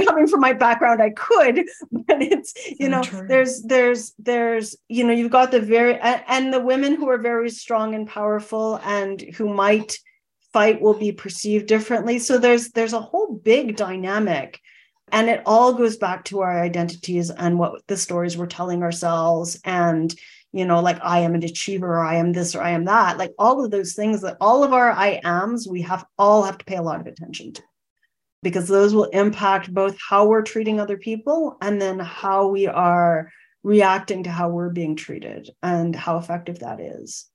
coming 0.04 0.26
from 0.26 0.40
my 0.40 0.52
background 0.52 1.00
i 1.00 1.10
could 1.10 1.56
but 1.92 2.22
it's 2.22 2.54
you 2.78 2.88
know 2.88 3.02
true. 3.02 3.26
there's 3.28 3.62
there's 3.62 4.14
there's 4.18 4.76
you 4.88 5.04
know 5.04 5.12
you've 5.12 5.32
got 5.32 5.50
the 5.50 5.60
very 5.60 5.98
and 6.00 6.52
the 6.52 6.60
women 6.60 6.94
who 6.94 7.08
are 7.08 7.18
very 7.18 7.50
strong 7.50 7.94
and 7.94 8.08
powerful 8.08 8.80
and 8.84 9.20
who 9.36 9.52
might 9.52 9.98
fight 10.54 10.80
will 10.80 10.94
be 10.94 11.12
perceived 11.12 11.66
differently. 11.66 12.18
So 12.18 12.38
there's 12.38 12.70
there's 12.70 12.94
a 12.94 13.00
whole 13.00 13.34
big 13.34 13.76
dynamic. 13.76 14.60
And 15.12 15.28
it 15.28 15.42
all 15.44 15.74
goes 15.74 15.98
back 15.98 16.24
to 16.26 16.40
our 16.40 16.62
identities 16.62 17.28
and 17.28 17.58
what 17.58 17.86
the 17.88 17.96
stories 17.96 18.38
we're 18.38 18.46
telling 18.46 18.82
ourselves 18.82 19.60
and 19.64 20.14
you 20.52 20.64
know, 20.64 20.80
like 20.80 21.00
I 21.02 21.18
am 21.18 21.34
an 21.34 21.42
achiever, 21.42 21.96
or 21.96 22.04
I 22.04 22.14
am 22.14 22.32
this, 22.32 22.54
or 22.54 22.62
I 22.62 22.70
am 22.70 22.84
that, 22.84 23.18
like 23.18 23.32
all 23.40 23.64
of 23.64 23.72
those 23.72 23.94
things 23.94 24.20
that 24.20 24.36
all 24.40 24.62
of 24.62 24.72
our 24.72 24.92
I 24.92 25.20
ams, 25.24 25.66
we 25.66 25.82
have 25.82 26.06
all 26.16 26.44
have 26.44 26.58
to 26.58 26.64
pay 26.64 26.76
a 26.76 26.82
lot 26.82 27.00
of 27.00 27.08
attention 27.08 27.54
to 27.54 27.62
because 28.44 28.68
those 28.68 28.94
will 28.94 29.10
impact 29.24 29.74
both 29.74 29.96
how 29.98 30.26
we're 30.26 30.42
treating 30.42 30.78
other 30.78 30.96
people 30.96 31.56
and 31.60 31.82
then 31.82 31.98
how 31.98 32.46
we 32.46 32.68
are 32.68 33.32
reacting 33.64 34.22
to 34.24 34.30
how 34.30 34.48
we're 34.48 34.70
being 34.70 34.94
treated 34.94 35.50
and 35.60 35.96
how 35.96 36.18
effective 36.18 36.60
that 36.60 36.78
is. 36.78 37.28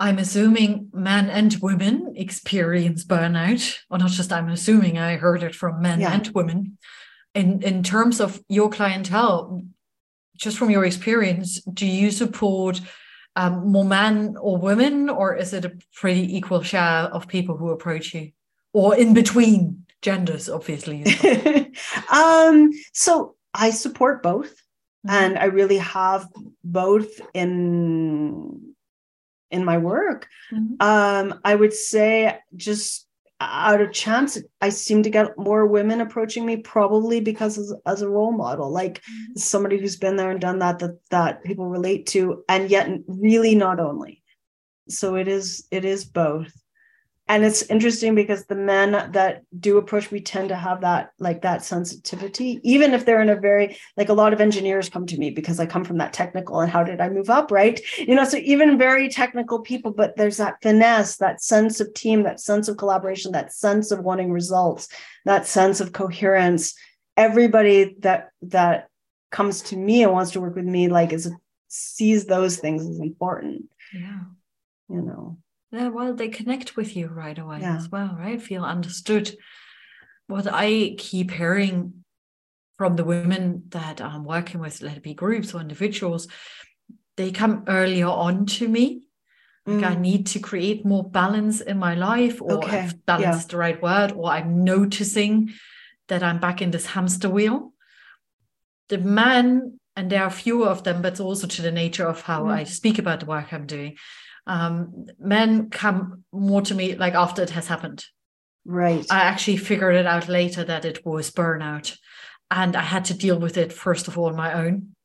I'm 0.00 0.18
assuming 0.18 0.88
men 0.94 1.28
and 1.28 1.54
women 1.60 2.14
experience 2.16 3.04
burnout, 3.04 3.76
or 3.90 3.98
not 3.98 4.10
just 4.10 4.32
I'm 4.32 4.48
assuming, 4.48 4.96
I 4.96 5.16
heard 5.16 5.42
it 5.42 5.54
from 5.54 5.82
men 5.82 6.00
yeah. 6.00 6.14
and 6.14 6.26
women. 6.28 6.78
In 7.34 7.62
in 7.62 7.82
terms 7.82 8.18
of 8.18 8.40
your 8.48 8.70
clientele, 8.70 9.62
just 10.36 10.56
from 10.56 10.70
your 10.70 10.86
experience, 10.86 11.60
do 11.64 11.86
you 11.86 12.10
support 12.10 12.80
um, 13.36 13.70
more 13.70 13.84
men 13.84 14.36
or 14.40 14.56
women, 14.56 15.10
or 15.10 15.36
is 15.36 15.52
it 15.52 15.66
a 15.66 15.76
pretty 15.94 16.34
equal 16.34 16.62
share 16.62 17.04
of 17.12 17.28
people 17.28 17.58
who 17.58 17.68
approach 17.68 18.14
you, 18.14 18.32
or 18.72 18.96
in 18.96 19.12
between 19.12 19.84
genders, 20.00 20.48
obviously? 20.48 21.04
um, 22.10 22.70
so 22.94 23.36
I 23.52 23.70
support 23.70 24.22
both, 24.22 24.50
mm-hmm. 24.50 25.10
and 25.10 25.38
I 25.38 25.44
really 25.44 25.78
have 25.78 26.26
both 26.64 27.20
in 27.34 28.69
in 29.50 29.64
my 29.64 29.78
work. 29.78 30.28
Mm-hmm. 30.52 30.74
Um, 30.80 31.40
I 31.44 31.54
would 31.54 31.72
say 31.72 32.38
just 32.56 33.06
out 33.40 33.80
of 33.80 33.90
chance 33.90 34.38
i 34.60 34.68
seem 34.68 35.02
to 35.02 35.08
get 35.08 35.38
more 35.38 35.66
women 35.66 36.02
approaching 36.02 36.44
me 36.44 36.58
probably 36.58 37.20
because 37.20 37.56
as, 37.56 37.72
as 37.86 38.02
a 38.02 38.08
role 38.08 38.32
model 38.32 38.70
like 38.70 39.00
mm-hmm. 39.00 39.38
somebody 39.38 39.78
who's 39.78 39.96
been 39.96 40.16
there 40.16 40.30
and 40.30 40.40
done 40.40 40.58
that 40.58 40.78
that 40.78 40.98
that 41.10 41.42
people 41.42 41.66
relate 41.66 42.06
to 42.06 42.44
and 42.50 42.70
yet 42.70 42.86
really 43.06 43.54
not 43.54 43.80
only 43.80 44.22
so 44.90 45.14
it 45.14 45.26
is 45.26 45.66
it 45.70 45.84
is 45.84 46.04
both 46.04 46.52
and 47.30 47.44
it's 47.44 47.62
interesting 47.62 48.14
because 48.16 48.44
the 48.46 48.56
men 48.56 49.12
that 49.12 49.42
do 49.58 49.78
approach 49.78 50.10
me 50.10 50.20
tend 50.20 50.48
to 50.48 50.56
have 50.56 50.80
that 50.80 51.12
like 51.18 51.42
that 51.42 51.64
sensitivity 51.64 52.60
even 52.64 52.92
if 52.92 53.06
they're 53.06 53.22
in 53.22 53.30
a 53.30 53.36
very 53.36 53.78
like 53.96 54.08
a 54.08 54.12
lot 54.14 54.32
of 54.32 54.40
engineers 54.40 54.88
come 54.88 55.06
to 55.06 55.16
me 55.16 55.30
because 55.30 55.60
i 55.60 55.64
come 55.64 55.84
from 55.84 55.98
that 55.98 56.12
technical 56.12 56.60
and 56.60 56.70
how 56.70 56.82
did 56.82 57.00
i 57.00 57.08
move 57.08 57.30
up 57.30 57.50
right? 57.50 57.80
You 57.98 58.14
know 58.14 58.24
so 58.24 58.36
even 58.38 58.76
very 58.76 59.08
technical 59.08 59.60
people 59.60 59.92
but 59.92 60.16
there's 60.16 60.38
that 60.38 60.56
finesse 60.60 61.16
that 61.18 61.40
sense 61.40 61.80
of 61.80 61.94
team 61.94 62.24
that 62.24 62.40
sense 62.40 62.68
of 62.68 62.76
collaboration 62.76 63.32
that 63.32 63.52
sense 63.52 63.90
of 63.92 64.00
wanting 64.00 64.32
results 64.32 64.88
that 65.24 65.46
sense 65.46 65.80
of 65.80 65.92
coherence. 65.92 66.74
Everybody 67.16 67.96
that 68.00 68.30
that 68.42 68.88
comes 69.30 69.62
to 69.62 69.76
me 69.76 70.02
and 70.02 70.12
wants 70.12 70.32
to 70.32 70.40
work 70.40 70.56
with 70.56 70.64
me 70.64 70.88
like 70.88 71.12
is 71.12 71.30
sees 71.68 72.26
those 72.26 72.56
things 72.58 72.82
as 72.86 72.98
important. 72.98 73.66
Yeah. 73.92 74.20
You 74.88 75.02
know 75.02 75.38
yeah, 75.72 75.88
well, 75.88 76.14
they 76.14 76.28
connect 76.28 76.76
with 76.76 76.96
you 76.96 77.06
right 77.06 77.38
away 77.38 77.60
yeah. 77.60 77.76
as 77.76 77.88
well, 77.88 78.16
right? 78.18 78.42
Feel 78.42 78.64
understood. 78.64 79.34
What 80.26 80.46
I 80.50 80.94
keep 80.98 81.30
hearing 81.30 82.04
from 82.76 82.96
the 82.96 83.04
women 83.04 83.64
that 83.68 84.00
I'm 84.00 84.24
working 84.24 84.60
with, 84.60 84.82
let 84.82 84.96
it 84.96 85.02
be 85.02 85.14
groups 85.14 85.54
or 85.54 85.60
individuals, 85.60 86.26
they 87.16 87.30
come 87.30 87.64
earlier 87.68 88.08
on 88.08 88.46
to 88.46 88.68
me. 88.68 89.02
Like 89.66 89.84
I 89.84 89.94
mm. 89.94 90.00
need 90.00 90.26
to 90.28 90.40
create 90.40 90.86
more 90.86 91.08
balance 91.08 91.60
in 91.60 91.78
my 91.78 91.94
life, 91.94 92.40
or 92.40 92.52
okay. 92.52 92.90
balance 93.06 93.22
yeah. 93.22 93.36
is 93.36 93.46
the 93.46 93.58
right 93.58 93.80
word, 93.80 94.12
or 94.12 94.30
I'm 94.30 94.64
noticing 94.64 95.52
that 96.08 96.22
I'm 96.22 96.40
back 96.40 96.62
in 96.62 96.70
this 96.70 96.86
hamster 96.86 97.28
wheel. 97.28 97.74
The 98.88 98.98
man, 98.98 99.78
and 99.94 100.10
there 100.10 100.24
are 100.24 100.30
fewer 100.30 100.66
of 100.66 100.82
them, 100.82 101.02
but 101.02 101.12
it's 101.12 101.20
also 101.20 101.46
to 101.46 101.62
the 101.62 101.70
nature 101.70 102.06
of 102.06 102.22
how 102.22 102.44
mm. 102.44 102.52
I 102.52 102.64
speak 102.64 102.98
about 102.98 103.20
the 103.20 103.26
work 103.26 103.52
I'm 103.52 103.66
doing 103.66 103.96
um, 104.50 105.06
men 105.20 105.70
come 105.70 106.24
more 106.32 106.60
to 106.62 106.74
me 106.74 106.96
like 106.96 107.14
after 107.14 107.40
it 107.42 107.50
has 107.50 107.68
happened. 107.68 108.04
Right. 108.64 109.06
I 109.08 109.20
actually 109.20 109.58
figured 109.58 109.94
it 109.94 110.06
out 110.06 110.28
later 110.28 110.64
that 110.64 110.84
it 110.84 111.06
was 111.06 111.30
burnout. 111.30 111.96
And 112.50 112.74
I 112.74 112.82
had 112.82 113.04
to 113.06 113.14
deal 113.14 113.38
with 113.38 113.56
it, 113.56 113.72
first 113.72 114.08
of 114.08 114.18
all, 114.18 114.26
on 114.26 114.34
my 114.34 114.52
own 114.52 114.96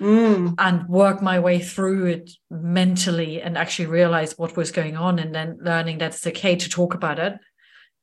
mm. 0.00 0.54
and 0.58 0.88
work 0.88 1.22
my 1.22 1.38
way 1.38 1.60
through 1.60 2.06
it 2.06 2.30
mentally 2.50 3.40
and 3.40 3.56
actually 3.56 3.86
realize 3.86 4.36
what 4.36 4.56
was 4.56 4.72
going 4.72 4.96
on. 4.96 5.20
And 5.20 5.32
then 5.32 5.58
learning 5.62 5.98
that 5.98 6.14
it's 6.14 6.26
okay 6.26 6.56
to 6.56 6.68
talk 6.68 6.94
about 6.94 7.20
it. 7.20 7.34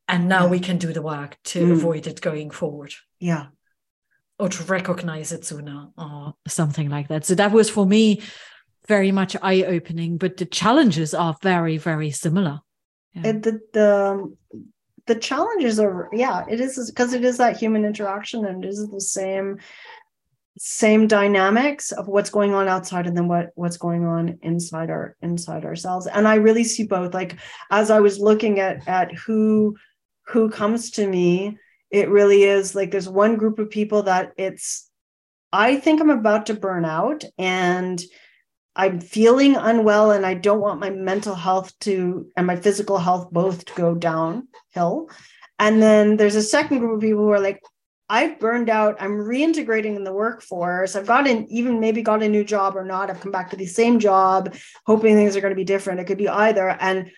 And 0.08 0.30
now 0.30 0.46
yeah. 0.46 0.52
we 0.52 0.60
can 0.62 0.78
do 0.78 0.94
the 0.94 1.02
work 1.02 1.38
to 1.46 1.68
mm. 1.68 1.72
avoid 1.74 2.08
it 2.08 2.22
going 2.22 2.50
forward. 2.50 2.94
Yeah. 3.20 3.48
Or 4.40 4.48
to 4.48 4.64
recognize 4.64 5.34
it 5.34 5.44
sooner 5.44 5.90
or 5.98 6.36
something 6.48 6.90
like 6.90 7.10
that. 7.10 7.26
So 7.26 7.36
that 7.36 7.52
was 7.52 7.70
for 7.70 7.86
me 7.86 8.22
very 8.88 9.12
much 9.12 9.36
eye 9.42 9.64
opening, 9.64 10.18
but 10.18 10.38
the 10.38 10.46
challenges 10.46 11.14
are 11.14 11.36
very, 11.42 11.78
very 11.78 12.12
similar. 12.12 12.62
Yeah. 13.14 13.28
It, 13.28 13.44
the, 13.44 13.60
the 13.74 14.06
um, 14.06 14.38
the 15.08 15.16
challenges 15.16 15.80
are 15.80 16.10
yeah 16.14 16.46
it 16.50 16.60
is 16.60 16.92
because 16.92 17.14
it 17.14 17.24
is 17.24 17.38
that 17.38 17.58
human 17.58 17.86
interaction 17.86 18.46
and 18.46 18.64
it 18.64 18.68
is 18.68 18.88
the 18.90 19.02
same 19.02 19.58
same 20.60 21.08
dynamics 21.08 21.92
of 21.92 22.08
what's 22.08 22.30
going 22.30 22.54
on 22.54 22.68
outside 22.68 23.08
and 23.08 23.16
then 23.16 23.28
what 23.28 23.52
what's 23.56 23.78
going 23.78 24.06
on 24.06 24.38
inside 24.42 24.90
our 24.90 25.16
inside 25.22 25.66
ourselves 25.66 26.08
and 26.08 26.28
i 26.28 26.36
really 26.36 26.64
see 26.64 26.84
both 26.84 27.14
like 27.14 27.38
as 27.72 27.90
i 27.90 28.00
was 28.00 28.20
looking 28.20 28.60
at 28.60 28.86
at 28.88 29.14
who 29.14 29.76
who 30.28 30.50
comes 30.50 30.92
to 30.92 31.08
me 31.08 31.58
it 31.90 32.10
really 32.10 32.44
is 32.44 32.76
like 32.76 32.92
there's 32.92 33.10
one 33.10 33.38
group 33.38 33.60
of 33.60 33.70
people 33.70 34.04
that 34.04 34.34
it's 34.38 34.90
i 35.54 35.78
think 35.78 36.02
i'm 36.02 36.10
about 36.10 36.48
to 36.48 36.54
burn 36.54 36.84
out 36.84 37.24
and 37.38 38.02
I'm 38.78 39.02
feeling 39.02 39.56
unwell 39.56 40.12
and 40.12 40.24
I 40.26 40.36
don't 40.36 40.62
want 40.62 40.80
my 40.80 40.92
mental 40.92 41.34
health 41.34 41.78
to 41.80 42.28
and 42.38 42.46
my 42.46 42.56
physical 42.56 43.00
health 43.00 43.30
both 43.32 43.66
to 43.66 43.74
go 43.74 43.96
downhill. 43.96 45.10
And 45.58 45.82
then 45.82 46.16
there's 46.16 46.36
a 46.36 46.44
second 46.44 46.78
group 46.80 46.96
of 46.96 47.02
people 47.02 47.24
who 47.24 47.32
are 47.32 47.40
like, 47.40 47.60
I've 48.08 48.40
burned 48.40 48.70
out. 48.70 48.96
I'm 49.02 49.18
reintegrating 49.18 49.96
in 49.96 50.04
the 50.04 50.14
workforce. 50.14 50.96
I've 50.96 51.08
gotten 51.08 51.46
even 51.52 51.80
maybe 51.80 52.04
got 52.04 52.22
a 52.22 52.30
new 52.30 52.44
job 52.44 52.78
or 52.78 52.86
not. 52.86 53.10
I've 53.10 53.20
come 53.20 53.32
back 53.32 53.50
to 53.50 53.58
the 53.58 53.66
same 53.66 54.00
job, 54.00 54.56
hoping 54.86 55.16
things 55.16 55.36
are 55.36 55.42
going 55.42 55.52
to 55.52 55.56
be 55.56 55.66
different. 55.66 56.00
It 56.00 56.06
could 56.06 56.20
be 56.20 56.30
either. 56.30 56.70
And 56.70 57.12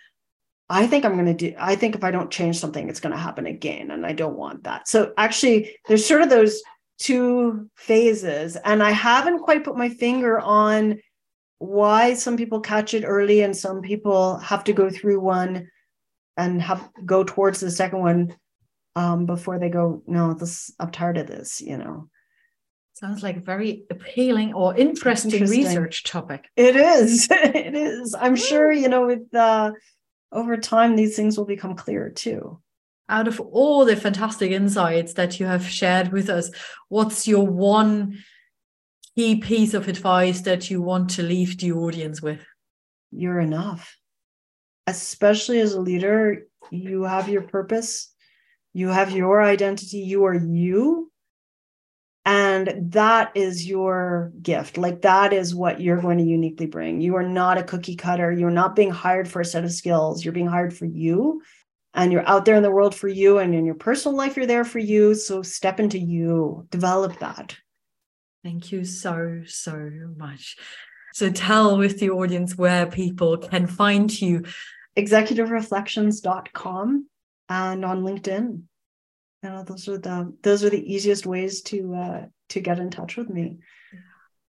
I 0.70 0.88
think 0.88 1.04
I'm 1.04 1.14
going 1.14 1.26
to 1.26 1.34
do, 1.34 1.56
I 1.60 1.76
think 1.76 1.96
if 1.96 2.04
I 2.04 2.12
don't 2.12 2.32
change 2.32 2.58
something, 2.58 2.90
it's 2.90 3.02
going 3.02 3.14
to 3.14 3.20
happen 3.20 3.46
again. 3.46 3.92
And 3.92 4.06
I 4.06 4.14
don't 4.14 4.38
want 4.38 4.64
that. 4.64 4.88
So 4.88 5.14
actually, 5.18 5.76
there's 5.88 6.06
sort 6.06 6.22
of 6.22 6.30
those 6.30 6.62
two 7.00 7.70
phases. 7.76 8.56
And 8.56 8.82
I 8.82 8.92
haven't 8.92 9.40
quite 9.40 9.66
put 9.66 9.78
my 9.78 9.90
finger 9.90 10.40
on 10.40 11.00
why 11.60 12.14
some 12.14 12.38
people 12.38 12.62
catch 12.62 12.94
it 12.94 13.04
early 13.06 13.42
and 13.42 13.56
some 13.56 13.82
people 13.82 14.38
have 14.38 14.64
to 14.64 14.74
go 14.74 14.90
through 14.90 15.20
one 15.20 15.70
and 16.38 16.62
have 16.62 16.90
go 17.06 17.24
towards 17.24 17.60
the 17.60 17.70
second 17.70 18.00
one 18.00 18.36
um, 18.96 19.26
before 19.26 19.60
they 19.60 19.70
go 19.70 20.02
no 20.08 20.34
this 20.34 20.74
i'm 20.80 20.90
tired 20.90 21.18
of 21.18 21.28
this 21.28 21.62
you 21.62 21.78
know? 21.78 22.10
Sounds 22.94 23.24
like 23.24 23.38
a 23.38 23.42
very 23.42 23.84
appealing 23.90 24.54
or 24.54 24.76
interesting, 24.76 25.32
interesting. 25.32 25.64
research 25.64 26.04
topic. 26.04 26.50
It 26.58 26.76
is. 26.76 27.30
It 27.32 27.74
is. 27.74 28.14
I'm 28.14 28.36
sure 28.36 28.74
you 28.74 28.90
know 28.90 29.06
with 29.06 29.34
uh 29.34 29.72
over 30.34 30.58
time 30.58 30.98
these 30.98 31.16
things 31.16 31.38
will 31.38 31.46
become 31.46 31.76
clearer 31.76 32.10
too. 32.10 32.60
Out 33.08 33.30
of 33.30 33.40
all 33.40 33.86
the 33.86 33.96
fantastic 33.96 34.52
insights 34.52 35.14
that 35.14 35.40
you 35.40 35.46
have 35.46 35.66
shared 35.66 36.12
with 36.12 36.30
us 36.30 36.52
what's 36.90 37.26
your 37.26 37.48
one 37.48 38.18
key 39.20 39.36
piece 39.36 39.74
of 39.74 39.90
advice 39.90 40.40
that 40.44 40.70
you 40.70 40.82
want 40.82 41.10
to 41.10 41.22
leave 41.22 41.58
the 41.58 41.74
audience 41.74 42.22
with? 42.22 42.40
You're 43.12 43.42
enough. 43.42 43.98
Especially 44.88 45.60
as 45.60 45.74
a 45.74 45.82
leader, 45.82 46.48
you 46.72 47.04
have 47.04 47.28
your 47.28 47.42
purpose, 47.42 48.14
you 48.72 48.88
have 48.88 49.12
your 49.12 49.44
identity, 49.44 49.98
you 49.98 50.24
are 50.24 50.36
you. 50.36 51.12
And 52.24 52.94
that 52.94 53.32
is 53.36 53.68
your 53.68 54.32
gift. 54.42 54.78
Like 54.78 55.02
that 55.02 55.34
is 55.34 55.54
what 55.54 55.82
you're 55.82 56.02
going 56.02 56.20
to 56.20 56.24
uniquely 56.24 56.68
bring. 56.68 57.02
You 57.02 57.18
are 57.18 57.28
not 57.28 57.58
a 57.58 57.64
cookie 57.64 57.98
cutter. 57.98 58.32
You're 58.32 58.50
not 58.50 58.74
being 58.74 58.90
hired 58.90 59.28
for 59.28 59.42
a 59.42 59.46
set 59.46 59.66
of 59.66 59.74
skills. 59.74 60.24
You're 60.24 60.32
being 60.32 60.48
hired 60.48 60.74
for 60.74 60.86
you. 60.86 61.42
And 61.94 62.14
you're 62.14 62.26
out 62.26 62.46
there 62.46 62.56
in 62.56 62.64
the 62.64 62.72
world 62.72 62.96
for 62.96 63.10
you. 63.10 63.40
And 63.40 63.54
in 63.54 63.66
your 63.66 63.76
personal 63.76 64.16
life, 64.16 64.38
you're 64.38 64.46
there 64.46 64.64
for 64.64 64.80
you. 64.80 65.14
So 65.14 65.42
step 65.42 65.78
into 65.78 66.00
you, 66.00 66.66
develop 66.70 67.20
that. 67.20 67.58
Thank 68.44 68.72
you 68.72 68.86
so, 68.86 69.42
so 69.46 69.92
much. 70.18 70.56
So 71.14 71.30
tell 71.30 71.78
with 71.78 72.00
the 72.00 72.12
audience 72.12 72.58
where 72.58 72.86
people 72.86 73.38
can 73.38 73.68
find 73.68 74.22
you. 74.22 74.46
Executivereflections.com 74.98 77.08
and 77.50 77.86
on 77.86 78.04
LinkedIn. 78.04 78.62
You 79.44 79.50
know, 79.50 79.64
those 79.64 79.88
are 79.88 79.98
the 79.98 80.34
those 80.44 80.64
are 80.64 80.70
the 80.70 80.94
easiest 80.94 81.26
ways 81.26 81.62
to 81.64 81.96
uh 81.96 82.26
to 82.50 82.60
get 82.60 82.80
in 82.80 82.90
touch 82.90 83.18
with 83.18 83.30
me. 83.30 83.58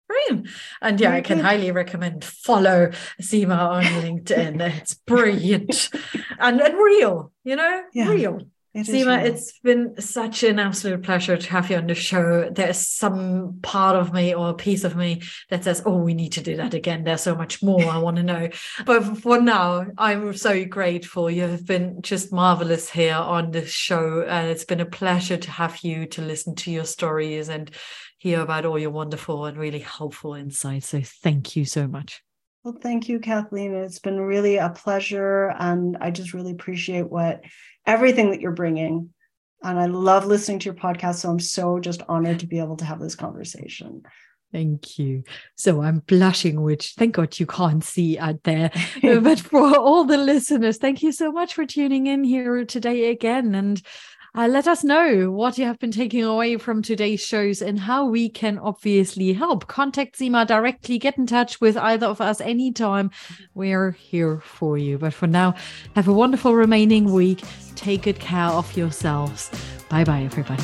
Brilliant. 0.07 0.49
And 0.83 1.01
yeah, 1.01 1.09
Very 1.09 1.19
I 1.19 1.23
can 1.23 1.37
good. 1.39 1.47
highly 1.47 1.71
recommend 1.71 2.25
follow 2.25 2.91
Sima 3.21 3.59
on 3.59 3.83
LinkedIn. 3.85 4.61
it's 4.79 4.95
brilliant 4.95 5.89
and, 6.39 6.61
and 6.61 6.75
real, 6.77 7.33
you 7.43 7.57
know, 7.57 7.83
yeah. 7.95 8.09
real. 8.09 8.41
It 8.75 8.87
Sima, 8.89 9.25
it's 9.25 9.61
been 9.61 10.01
such 10.01 10.43
an 10.43 10.59
absolute 10.59 11.05
pleasure 11.05 11.37
to 11.37 11.51
have 11.51 11.71
you 11.71 11.77
on 11.77 11.87
the 11.87 11.95
show. 11.95 12.51
There's 12.51 12.79
some 12.79 13.61
part 13.63 13.95
of 13.95 14.13
me 14.13 14.35
or 14.35 14.51
a 14.51 14.55
piece 14.55 14.83
of 14.83 14.97
me 14.97 15.23
that 15.49 15.63
says, 15.63 15.81
oh, 15.87 15.99
we 15.99 16.13
need 16.13 16.33
to 16.33 16.41
do 16.41 16.57
that 16.57 16.75
again. 16.75 17.05
There's 17.05 17.23
so 17.23 17.37
much 17.37 17.63
more 17.63 17.85
I 17.85 17.99
want 17.99 18.17
to 18.17 18.25
know. 18.25 18.49
But 18.85 19.19
for 19.19 19.41
now, 19.41 19.87
I'm 19.97 20.37
so 20.37 20.65
grateful. 20.65 21.31
You 21.31 21.43
have 21.43 21.65
been 21.65 22.03
just 22.03 22.33
marvelous 22.33 22.91
here 22.91 23.15
on 23.15 23.53
this 23.53 23.71
show. 23.71 24.23
And 24.23 24.51
it's 24.51 24.65
been 24.65 24.81
a 24.81 24.87
pleasure 24.87 25.37
to 25.37 25.51
have 25.53 25.79
you 25.85 26.07
to 26.07 26.23
listen 26.23 26.57
to 26.57 26.73
your 26.73 26.85
stories 26.85 27.49
and 27.49 27.71
hear 28.19 28.41
about 28.41 28.65
all 28.65 28.79
your 28.79 28.91
wonderful 28.91 29.45
and 29.45 29.57
really 29.57 29.79
helpful 29.79 30.35
insights. 30.35 30.89
So 30.89 31.01
thank 31.01 31.55
you 31.55 31.65
so 31.65 31.87
much. 31.87 32.24
Well, 32.65 32.79
thank 32.81 33.11
you, 33.11 33.21
Kathleen. 33.21 33.75
It's 33.75 33.99
been 33.99 34.19
really 34.19 34.57
a 34.57 34.71
pleasure. 34.71 35.55
And 35.59 35.99
I 36.01 36.11
just 36.11 36.33
really 36.33 36.53
appreciate 36.53 37.11
what 37.11 37.43
everything 37.87 38.31
that 38.31 38.41
you're 38.41 38.53
bringing. 38.53 39.11
And 39.63 39.79
I 39.79 39.85
love 39.85 40.25
listening 40.25 40.61
to 40.61 40.65
your 40.67 40.75
podcast. 40.75 41.17
So 41.17 41.29
I'm 41.29 41.41
so 41.41 41.79
just 41.79 42.01
honored 42.09 42.41
to 42.41 42.47
be 42.47 42.59
able 42.59 42.79
to 42.79 42.87
have 42.87 43.01
this 43.01 43.15
conversation. 43.15 44.03
Thank 44.51 44.99
you. 44.99 45.25
So 45.57 45.83
I'm 45.83 45.99
blushing, 46.07 46.63
which 46.63 46.95
thank 46.97 47.17
God 47.17 47.39
you 47.39 47.47
can't 47.47 47.85
see 47.85 48.19
out 48.19 48.43
there. 48.45 48.71
but 49.03 49.41
for 49.41 49.77
all 49.77 50.05
the 50.05 50.17
listeners, 50.17 50.79
thank 50.79 51.03
you 51.03 51.13
so 51.13 51.33
much 51.33 51.53
for 51.53 51.67
tuning 51.67 52.07
in 52.07 52.25
here 52.25 52.65
today 52.65 53.11
again. 53.11 53.55
And 53.55 53.83
uh, 54.37 54.49
let 54.49 54.67
us 54.67 54.83
know 54.83 55.31
what 55.31 55.59
you 55.59 55.65
have 55.65 55.79
been 55.79 55.93
taking 55.93 56.25
away 56.25 56.57
from 56.57 56.83
today's 56.83 57.25
shows 57.25 57.63
and 57.63 57.79
how 57.79 58.05
we 58.05 58.29
can 58.29 58.59
obviously 58.59 59.33
help. 59.33 59.69
Contact 59.69 60.19
Sima 60.19 60.45
directly, 60.47 60.99
get 60.99 61.17
in 61.17 61.27
touch 61.27 61.61
with 61.61 61.77
either 61.77 62.07
of 62.07 62.21
us 62.21 62.41
anytime. 62.41 63.11
We're 63.55 63.93
here 63.93 64.41
for 64.41 64.77
you. 64.77 64.99
But 64.99 65.15
for 65.15 65.29
now, 65.29 65.55
have 65.95 66.09
a 66.09 66.13
wonderful 66.13 66.55
remaining 66.55 67.13
week. 67.13 67.45
Take 67.77 68.03
good 68.03 68.19
care 68.19 68.49
of 68.49 68.77
yourselves. 68.77 69.51
Bye 69.89 70.05
bye, 70.05 70.23
everybody. 70.23 70.63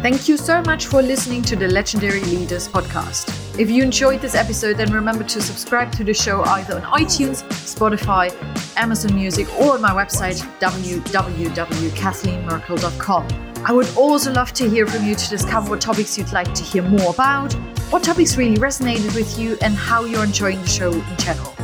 Thank 0.00 0.28
you 0.28 0.36
so 0.36 0.62
much 0.62 0.86
for 0.86 1.02
listening 1.02 1.42
to 1.42 1.54
the 1.54 1.68
Legendary 1.68 2.20
Leaders 2.22 2.66
podcast. 2.66 3.41
If 3.58 3.70
you 3.70 3.82
enjoyed 3.82 4.22
this 4.22 4.34
episode, 4.34 4.78
then 4.78 4.90
remember 4.92 5.24
to 5.24 5.42
subscribe 5.42 5.92
to 5.92 6.04
the 6.04 6.14
show 6.14 6.42
either 6.42 6.76
on 6.76 6.82
iTunes, 6.82 7.42
Spotify, 7.50 8.30
Amazon 8.76 9.14
Music, 9.14 9.46
or 9.60 9.74
on 9.74 9.82
my 9.82 9.90
website, 9.90 10.40
www.kathleenmerkel.com. 10.58 13.28
I 13.64 13.72
would 13.72 13.96
also 13.96 14.32
love 14.32 14.52
to 14.54 14.68
hear 14.68 14.84
from 14.86 15.04
you 15.04 15.14
to 15.14 15.28
discover 15.28 15.70
what 15.70 15.82
topics 15.82 16.16
you'd 16.16 16.32
like 16.32 16.52
to 16.54 16.64
hear 16.64 16.82
more 16.82 17.12
about, 17.12 17.52
what 17.90 18.02
topics 18.02 18.36
really 18.36 18.56
resonated 18.56 19.14
with 19.14 19.38
you, 19.38 19.58
and 19.60 19.74
how 19.74 20.04
you're 20.04 20.24
enjoying 20.24 20.60
the 20.62 20.66
show 20.66 20.90
in 20.90 21.16
general. 21.18 21.54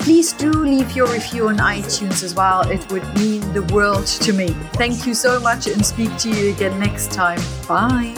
Please 0.00 0.32
do 0.32 0.50
leave 0.50 0.96
your 0.96 1.06
review 1.08 1.48
on 1.48 1.58
iTunes 1.58 2.24
as 2.24 2.34
well. 2.34 2.66
It 2.70 2.90
would 2.90 3.04
mean 3.18 3.42
the 3.52 3.62
world 3.74 4.06
to 4.06 4.32
me. 4.32 4.48
Thank 4.72 5.06
you 5.06 5.12
so 5.12 5.38
much 5.38 5.66
and 5.66 5.84
speak 5.84 6.16
to 6.18 6.30
you 6.30 6.54
again 6.54 6.80
next 6.80 7.12
time. 7.12 7.40
Bye. 7.68 8.14